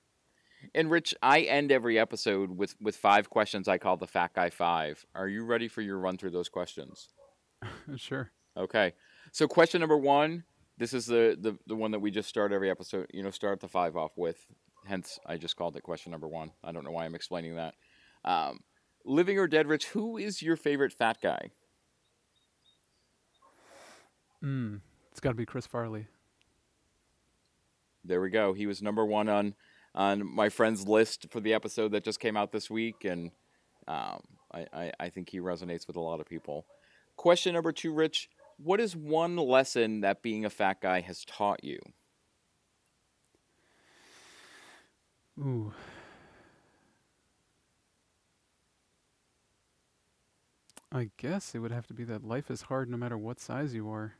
And 0.73 0.89
Rich, 0.89 1.13
I 1.21 1.41
end 1.41 1.71
every 1.71 1.99
episode 1.99 2.51
with 2.51 2.75
with 2.81 2.95
five 2.95 3.29
questions 3.29 3.67
I 3.67 3.77
call 3.77 3.97
the 3.97 4.07
Fat 4.07 4.33
Guy 4.33 4.49
Five. 4.49 5.05
Are 5.15 5.27
you 5.27 5.43
ready 5.43 5.67
for 5.67 5.81
your 5.81 5.97
run 5.99 6.17
through 6.17 6.31
those 6.31 6.49
questions? 6.49 7.09
sure. 7.95 8.31
Okay. 8.57 8.93
So 9.31 9.47
question 9.47 9.79
number 9.79 9.97
one. 9.97 10.43
This 10.77 10.93
is 10.93 11.05
the, 11.05 11.37
the 11.39 11.57
the 11.67 11.75
one 11.75 11.91
that 11.91 11.99
we 11.99 12.11
just 12.11 12.29
start 12.29 12.51
every 12.51 12.69
episode. 12.69 13.07
You 13.13 13.23
know, 13.23 13.31
start 13.31 13.59
the 13.59 13.67
five 13.67 13.95
off 13.95 14.11
with. 14.15 14.45
Hence, 14.85 15.19
I 15.25 15.37
just 15.37 15.55
called 15.55 15.77
it 15.77 15.83
question 15.83 16.11
number 16.11 16.27
one. 16.27 16.51
I 16.63 16.71
don't 16.71 16.83
know 16.83 16.91
why 16.91 17.05
I'm 17.05 17.15
explaining 17.15 17.55
that. 17.55 17.75
Um, 18.25 18.59
living 19.05 19.39
or 19.39 19.47
dead, 19.47 19.67
Rich. 19.67 19.87
Who 19.87 20.17
is 20.17 20.41
your 20.41 20.57
favorite 20.57 20.91
fat 20.91 21.19
guy? 21.21 21.51
Mm. 24.43 24.81
It's 25.11 25.21
got 25.21 25.29
to 25.29 25.35
be 25.35 25.45
Chris 25.45 25.65
Farley. 25.65 26.07
There 28.03 28.19
we 28.19 28.29
go. 28.29 28.53
He 28.53 28.65
was 28.65 28.81
number 28.81 29.05
one 29.05 29.29
on 29.29 29.55
on 29.95 30.25
my 30.25 30.49
friend's 30.49 30.87
list 30.87 31.27
for 31.29 31.39
the 31.39 31.53
episode 31.53 31.91
that 31.91 32.03
just 32.03 32.19
came 32.19 32.35
out 32.35 32.51
this 32.51 32.69
week, 32.69 33.05
and 33.05 33.31
um, 33.87 34.21
I, 34.51 34.65
I, 34.73 34.91
I 34.99 35.09
think 35.09 35.29
he 35.29 35.39
resonates 35.39 35.87
with 35.87 35.95
a 35.95 36.01
lot 36.01 36.19
of 36.19 36.25
people. 36.25 36.65
Question 37.15 37.53
number 37.53 37.71
two, 37.71 37.93
Rich. 37.93 38.29
What 38.57 38.79
is 38.79 38.95
one 38.95 39.35
lesson 39.35 40.01
that 40.01 40.21
being 40.21 40.45
a 40.45 40.49
fat 40.49 40.81
guy 40.81 41.01
has 41.01 41.25
taught 41.25 41.63
you? 41.63 41.79
Ooh. 45.39 45.73
I 50.91 51.09
guess 51.17 51.55
it 51.55 51.59
would 51.59 51.71
have 51.71 51.87
to 51.87 51.93
be 51.93 52.03
that 52.03 52.23
life 52.23 52.51
is 52.51 52.63
hard 52.63 52.89
no 52.89 52.97
matter 52.97 53.17
what 53.17 53.39
size 53.39 53.73
you 53.73 53.89
are. 53.89 54.13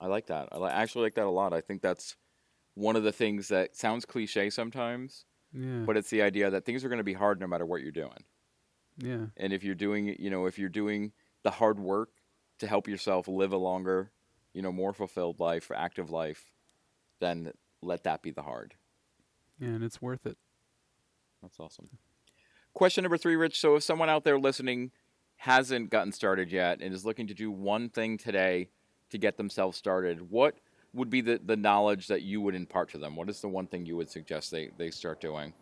I 0.00 0.08
like 0.08 0.26
that. 0.26 0.48
I 0.52 0.70
actually 0.70 1.04
like 1.04 1.14
that 1.14 1.26
a 1.26 1.30
lot. 1.30 1.52
I 1.52 1.60
think 1.60 1.82
that's 1.82 2.16
one 2.76 2.94
of 2.94 3.02
the 3.02 3.10
things 3.12 3.48
that 3.48 3.74
sounds 3.74 4.04
cliche 4.04 4.48
sometimes, 4.50 5.24
Yeah. 5.52 5.82
but 5.84 5.96
it's 5.96 6.10
the 6.10 6.22
idea 6.22 6.50
that 6.50 6.64
things 6.64 6.84
are 6.84 6.88
going 6.88 6.98
to 6.98 7.04
be 7.04 7.14
hard 7.14 7.40
no 7.40 7.46
matter 7.48 7.66
what 7.66 7.80
you're 7.82 7.90
doing. 7.90 8.24
yeah. 8.98 9.26
And 9.36 9.52
if 9.52 9.64
you're 9.64 9.74
doing, 9.74 10.14
you 10.18 10.30
know, 10.30 10.46
if 10.46 10.58
you're 10.58 10.68
doing 10.70 11.12
the 11.42 11.50
hard 11.50 11.78
work 11.80 12.10
to 12.60 12.66
help 12.66 12.86
yourself 12.88 13.28
live 13.28 13.52
a 13.52 13.56
longer, 13.58 14.10
you 14.54 14.62
know, 14.62 14.72
more 14.72 14.92
fulfilled 14.94 15.38
life, 15.40 15.70
active 15.74 16.10
life, 16.10 16.50
then 17.20 17.52
let 17.82 18.04
that 18.04 18.22
be 18.22 18.30
the 18.30 18.42
hard. 18.42 18.74
Yeah, 19.58 19.68
and 19.68 19.84
it's 19.84 20.00
worth 20.00 20.24
it. 20.26 20.38
That's 21.42 21.58
awesome. 21.60 21.88
Question 22.72 23.02
number 23.04 23.18
three, 23.18 23.36
Rich. 23.36 23.58
So 23.60 23.76
if 23.76 23.82
someone 23.82 24.08
out 24.10 24.24
there 24.24 24.38
listening 24.38 24.92
hasn't 25.36 25.90
gotten 25.90 26.12
started 26.12 26.50
yet 26.52 26.80
and 26.80 26.92
is 26.94 27.04
looking 27.04 27.26
to 27.26 27.34
do 27.34 27.50
one 27.50 27.88
thing 27.90 28.16
today 28.18 28.70
to 29.10 29.18
get 29.18 29.36
themselves 29.36 29.76
started, 29.78 30.30
what 30.30 30.58
would 30.96 31.10
be 31.10 31.20
the, 31.20 31.40
the 31.44 31.56
knowledge 31.56 32.08
that 32.08 32.22
you 32.22 32.40
would 32.40 32.54
impart 32.54 32.88
to 32.90 32.98
them? 32.98 33.14
What 33.14 33.28
is 33.28 33.40
the 33.40 33.48
one 33.48 33.66
thing 33.66 33.86
you 33.86 33.96
would 33.96 34.10
suggest 34.10 34.50
they, 34.50 34.70
they 34.76 34.90
start 34.90 35.20
doing? 35.20 35.52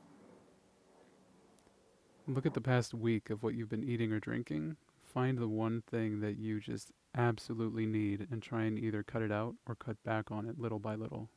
Look 2.26 2.46
at 2.46 2.54
the 2.54 2.60
past 2.60 2.94
week 2.94 3.28
of 3.30 3.42
what 3.42 3.54
you've 3.54 3.68
been 3.68 3.84
eating 3.84 4.12
or 4.12 4.20
drinking. 4.20 4.76
Find 5.02 5.36
the 5.36 5.48
one 5.48 5.82
thing 5.90 6.20
that 6.20 6.38
you 6.38 6.58
just 6.60 6.90
absolutely 7.16 7.84
need 7.86 8.26
and 8.30 8.42
try 8.42 8.62
and 8.64 8.78
either 8.78 9.02
cut 9.02 9.22
it 9.22 9.30
out 9.30 9.54
or 9.68 9.74
cut 9.74 10.02
back 10.04 10.30
on 10.30 10.46
it 10.48 10.58
little 10.58 10.78
by 10.78 10.94
little. 10.94 11.28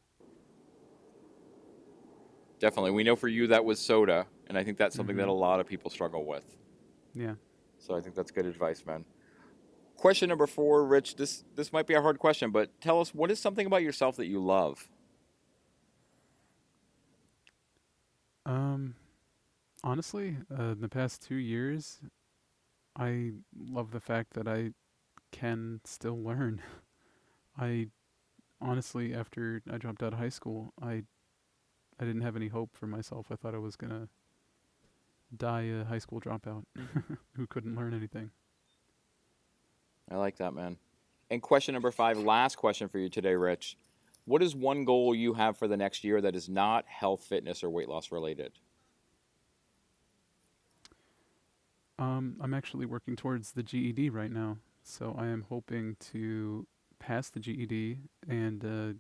Definitely. 2.60 2.92
We 2.92 3.04
know 3.04 3.16
for 3.16 3.28
you 3.28 3.48
that 3.48 3.64
was 3.64 3.80
soda, 3.80 4.26
and 4.48 4.58
I 4.58 4.64
think 4.64 4.78
that's 4.78 4.96
something 4.96 5.16
that 5.18 5.28
Mhm. 5.28 5.30
a 5.30 5.34
lot 5.34 5.60
of 5.60 5.68
people 5.68 5.92
struggle 5.92 6.26
with. 6.26 6.58
Yeah. 7.14 7.36
So 7.78 7.96
I 7.96 8.02
think 8.02 8.16
that's 8.16 8.32
good 8.32 8.46
advice, 8.48 8.84
man. 8.86 9.06
Question 9.98 10.30
number 10.30 10.48
four, 10.48 10.86
Rich. 10.86 11.16
This 11.18 11.44
this 11.56 11.74
might 11.74 11.88
be 11.88 11.96
a 11.96 12.02
hard 12.02 12.20
question, 12.20 12.52
but 12.52 12.80
tell 12.82 13.02
us 13.02 13.14
what 13.14 13.32
is 13.32 13.40
something 13.40 13.66
about 13.68 13.84
yourself 13.84 14.16
that 14.18 14.28
you 14.28 14.40
love? 14.44 14.88
Um, 18.46 18.96
Honestly, 19.84 20.38
uh, 20.58 20.72
in 20.72 20.82
the 20.82 20.90
past 20.90 21.22
two 21.22 21.36
years, 21.36 22.00
I 22.98 23.32
love 23.58 23.92
the 23.92 24.00
fact 24.00 24.34
that 24.34 24.48
I 24.48 24.72
can 25.32 25.82
still 25.86 26.22
learn. 26.22 26.62
I 27.58 27.88
honestly, 28.60 29.14
after 29.14 29.62
I 29.72 29.78
dropped 29.78 30.04
out 30.04 30.14
of 30.14 30.20
high 30.20 30.30
school, 30.30 30.74
I 30.82 31.04
I 32.00 32.06
didn't 32.06 32.22
have 32.22 32.36
any 32.36 32.48
hope 32.50 32.76
for 32.76 32.88
myself. 32.88 33.28
I 33.32 33.36
thought 33.36 33.56
I 33.56 33.60
was 33.60 33.76
gonna 33.76 34.10
die 35.36 35.64
a 35.64 35.86
high 35.86 36.00
school 36.00 36.20
dropout 36.20 36.64
who 37.36 37.48
couldn't 37.48 37.76
learn 37.76 37.94
anything. 37.94 38.32
I 40.10 40.16
like 40.16 40.38
that, 40.38 40.54
man. 40.54 40.78
And 41.30 41.42
question 41.42 41.74
number 41.74 41.92
five, 41.92 42.18
last 42.18 42.56
question 42.56 42.88
for 42.88 43.00
you 43.00 43.10
today, 43.10 43.36
Rich. 43.36 43.78
What 44.26 44.42
is 44.42 44.56
one 44.56 44.86
goal 44.86 45.16
you 45.16 45.34
have 45.34 45.58
for 45.58 45.68
the 45.68 45.78
next 45.78 46.04
year 46.04 46.22
that 46.22 46.36
is 46.36 46.50
not 46.50 46.86
health, 46.88 47.24
fitness, 47.24 47.64
or 47.64 47.70
weight 47.70 47.90
loss 47.90 48.12
related? 48.12 48.54
Um, 52.00 52.36
I'm 52.40 52.54
actually 52.54 52.86
working 52.86 53.16
towards 53.16 53.54
the 53.54 53.64
GED 53.64 54.10
right 54.10 54.32
now, 54.32 54.58
so 54.84 55.16
I 55.18 55.28
am 55.28 55.46
hoping 55.50 55.96
to 56.12 56.68
pass 57.00 57.30
the 57.30 57.40
GED 57.40 58.00
and 58.28 58.64
uh, 58.64 58.94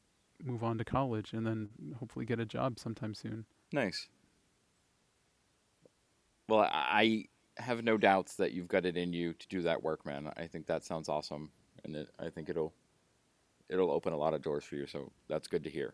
move 0.43 0.63
on 0.63 0.77
to 0.77 0.85
college, 0.85 1.33
and 1.33 1.45
then 1.45 1.69
hopefully 1.99 2.25
get 2.25 2.39
a 2.39 2.45
job 2.45 2.79
sometime 2.79 3.13
soon. 3.13 3.45
Nice. 3.71 4.07
Well, 6.47 6.67
I 6.71 7.25
have 7.57 7.83
no 7.83 7.97
doubts 7.97 8.35
that 8.35 8.51
you've 8.51 8.67
got 8.67 8.85
it 8.85 8.97
in 8.97 9.13
you 9.13 9.33
to 9.33 9.47
do 9.47 9.61
that 9.63 9.83
work, 9.83 10.05
man. 10.05 10.31
I 10.37 10.47
think 10.47 10.67
that 10.67 10.83
sounds 10.83 11.09
awesome, 11.09 11.51
and 11.83 11.95
it, 11.95 12.09
I 12.19 12.29
think 12.29 12.49
it'll 12.49 12.73
it'll 13.69 13.91
open 13.91 14.13
a 14.13 14.17
lot 14.17 14.33
of 14.33 14.41
doors 14.41 14.63
for 14.63 14.75
you. 14.75 14.87
So 14.87 15.11
that's 15.27 15.47
good 15.47 15.63
to 15.63 15.69
hear. 15.69 15.93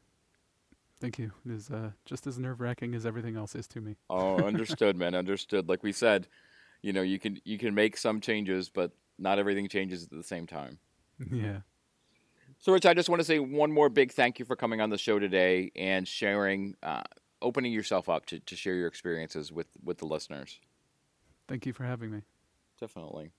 Thank 1.02 1.20
you. 1.20 1.32
It 1.46 1.52
is 1.52 1.70
uh, 1.70 1.92
just 2.06 2.28
as 2.28 2.40
nerve 2.40 2.62
wracking 2.62 2.96
as 2.96 3.06
everything 3.06 3.36
else 3.36 3.56
is 3.56 3.68
to 3.70 3.82
me. 3.82 3.98
Oh, 4.10 4.38
understood, 4.38 4.96
man. 4.96 5.16
Understood. 5.16 5.68
Like 5.68 5.84
we 5.84 5.92
said, 5.92 6.28
you 6.82 6.94
know, 6.94 7.02
you 7.02 7.20
can 7.20 7.40
you 7.44 7.58
can 7.58 7.74
make 7.76 7.98
some 7.98 8.22
changes, 8.22 8.70
but 8.70 8.92
not 9.18 9.40
everything 9.40 9.68
changes 9.68 10.04
at 10.04 10.12
the 10.12 10.24
same 10.24 10.48
time. 10.48 10.80
yeah. 11.32 11.60
So, 12.60 12.72
Rich, 12.72 12.86
I 12.86 12.94
just 12.94 13.10
want 13.10 13.20
to 13.20 13.26
say 13.26 13.40
one 13.40 13.74
more 13.74 13.90
big 13.90 14.14
thank 14.14 14.40
you 14.40 14.46
for 14.46 14.56
coming 14.56 14.80
on 14.80 14.90
the 14.90 14.98
show 14.98 15.20
today 15.20 15.72
and 15.76 16.08
sharing, 16.08 16.76
uh, 16.82 17.04
opening 17.42 17.74
yourself 17.74 18.08
up 18.08 18.26
to, 18.28 18.40
to 18.40 18.56
share 18.56 18.76
your 18.76 18.88
experiences 18.88 19.52
with, 19.52 19.68
with 19.84 19.98
the 19.98 20.06
listeners. 20.06 20.62
Thank 21.48 21.66
you 21.66 21.74
for 21.74 21.84
having 21.84 22.12
me. 22.12 22.22
Definitely. 22.80 23.32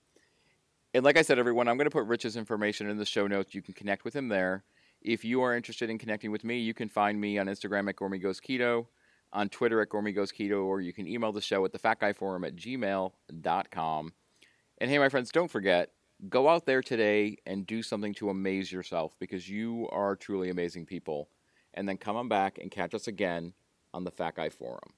And 0.93 1.03
like 1.03 1.17
I 1.17 1.23
said, 1.23 1.39
everyone, 1.39 1.67
I'm 1.67 1.77
going 1.77 1.85
to 1.85 1.91
put 1.91 2.05
Rich's 2.05 2.37
information 2.37 2.89
in 2.89 2.97
the 2.97 3.05
show 3.05 3.27
notes. 3.27 3.53
You 3.53 3.61
can 3.61 3.73
connect 3.73 4.05
with 4.05 4.15
him 4.15 4.29
there. 4.29 4.63
If 5.01 5.25
you 5.25 5.41
are 5.41 5.55
interested 5.55 5.89
in 5.89 5.97
connecting 5.97 6.31
with 6.31 6.43
me, 6.43 6.59
you 6.59 6.73
can 6.73 6.89
find 6.89 7.19
me 7.19 7.37
on 7.37 7.47
Instagram 7.47 7.89
at 7.89 7.95
Gormy 7.95 8.21
Goes 8.21 8.39
Keto, 8.39 8.87
on 9.33 9.49
Twitter 9.49 9.81
at 9.81 9.89
Gormy 9.89 10.15
Goes 10.15 10.31
Keto, 10.31 10.63
or 10.63 10.81
you 10.81 10.93
can 10.93 11.07
email 11.07 11.31
the 11.31 11.41
show 11.41 11.65
at 11.65 11.73
the 11.73 11.79
Fat 11.79 11.99
Guy 11.99 12.13
Forum 12.13 12.43
at 12.43 12.55
gmail.com. 12.55 14.13
And 14.77 14.89
hey, 14.89 14.97
my 14.97 15.09
friends, 15.09 15.31
don't 15.31 15.51
forget, 15.51 15.91
go 16.29 16.49
out 16.49 16.65
there 16.65 16.81
today 16.81 17.37
and 17.45 17.67
do 17.67 17.83
something 17.83 18.13
to 18.15 18.29
amaze 18.29 18.71
yourself 18.71 19.15
because 19.19 19.49
you 19.49 19.87
are 19.91 20.15
truly 20.15 20.49
amazing 20.49 20.85
people. 20.85 21.29
And 21.73 21.87
then 21.89 21.97
come 21.97 22.15
on 22.15 22.29
back 22.29 22.57
and 22.57 22.71
catch 22.71 22.93
us 22.93 23.07
again 23.07 23.53
on 23.93 24.05
the 24.05 24.11
Fat 24.11 24.35
Guy 24.35 24.49
Forum. 24.49 24.93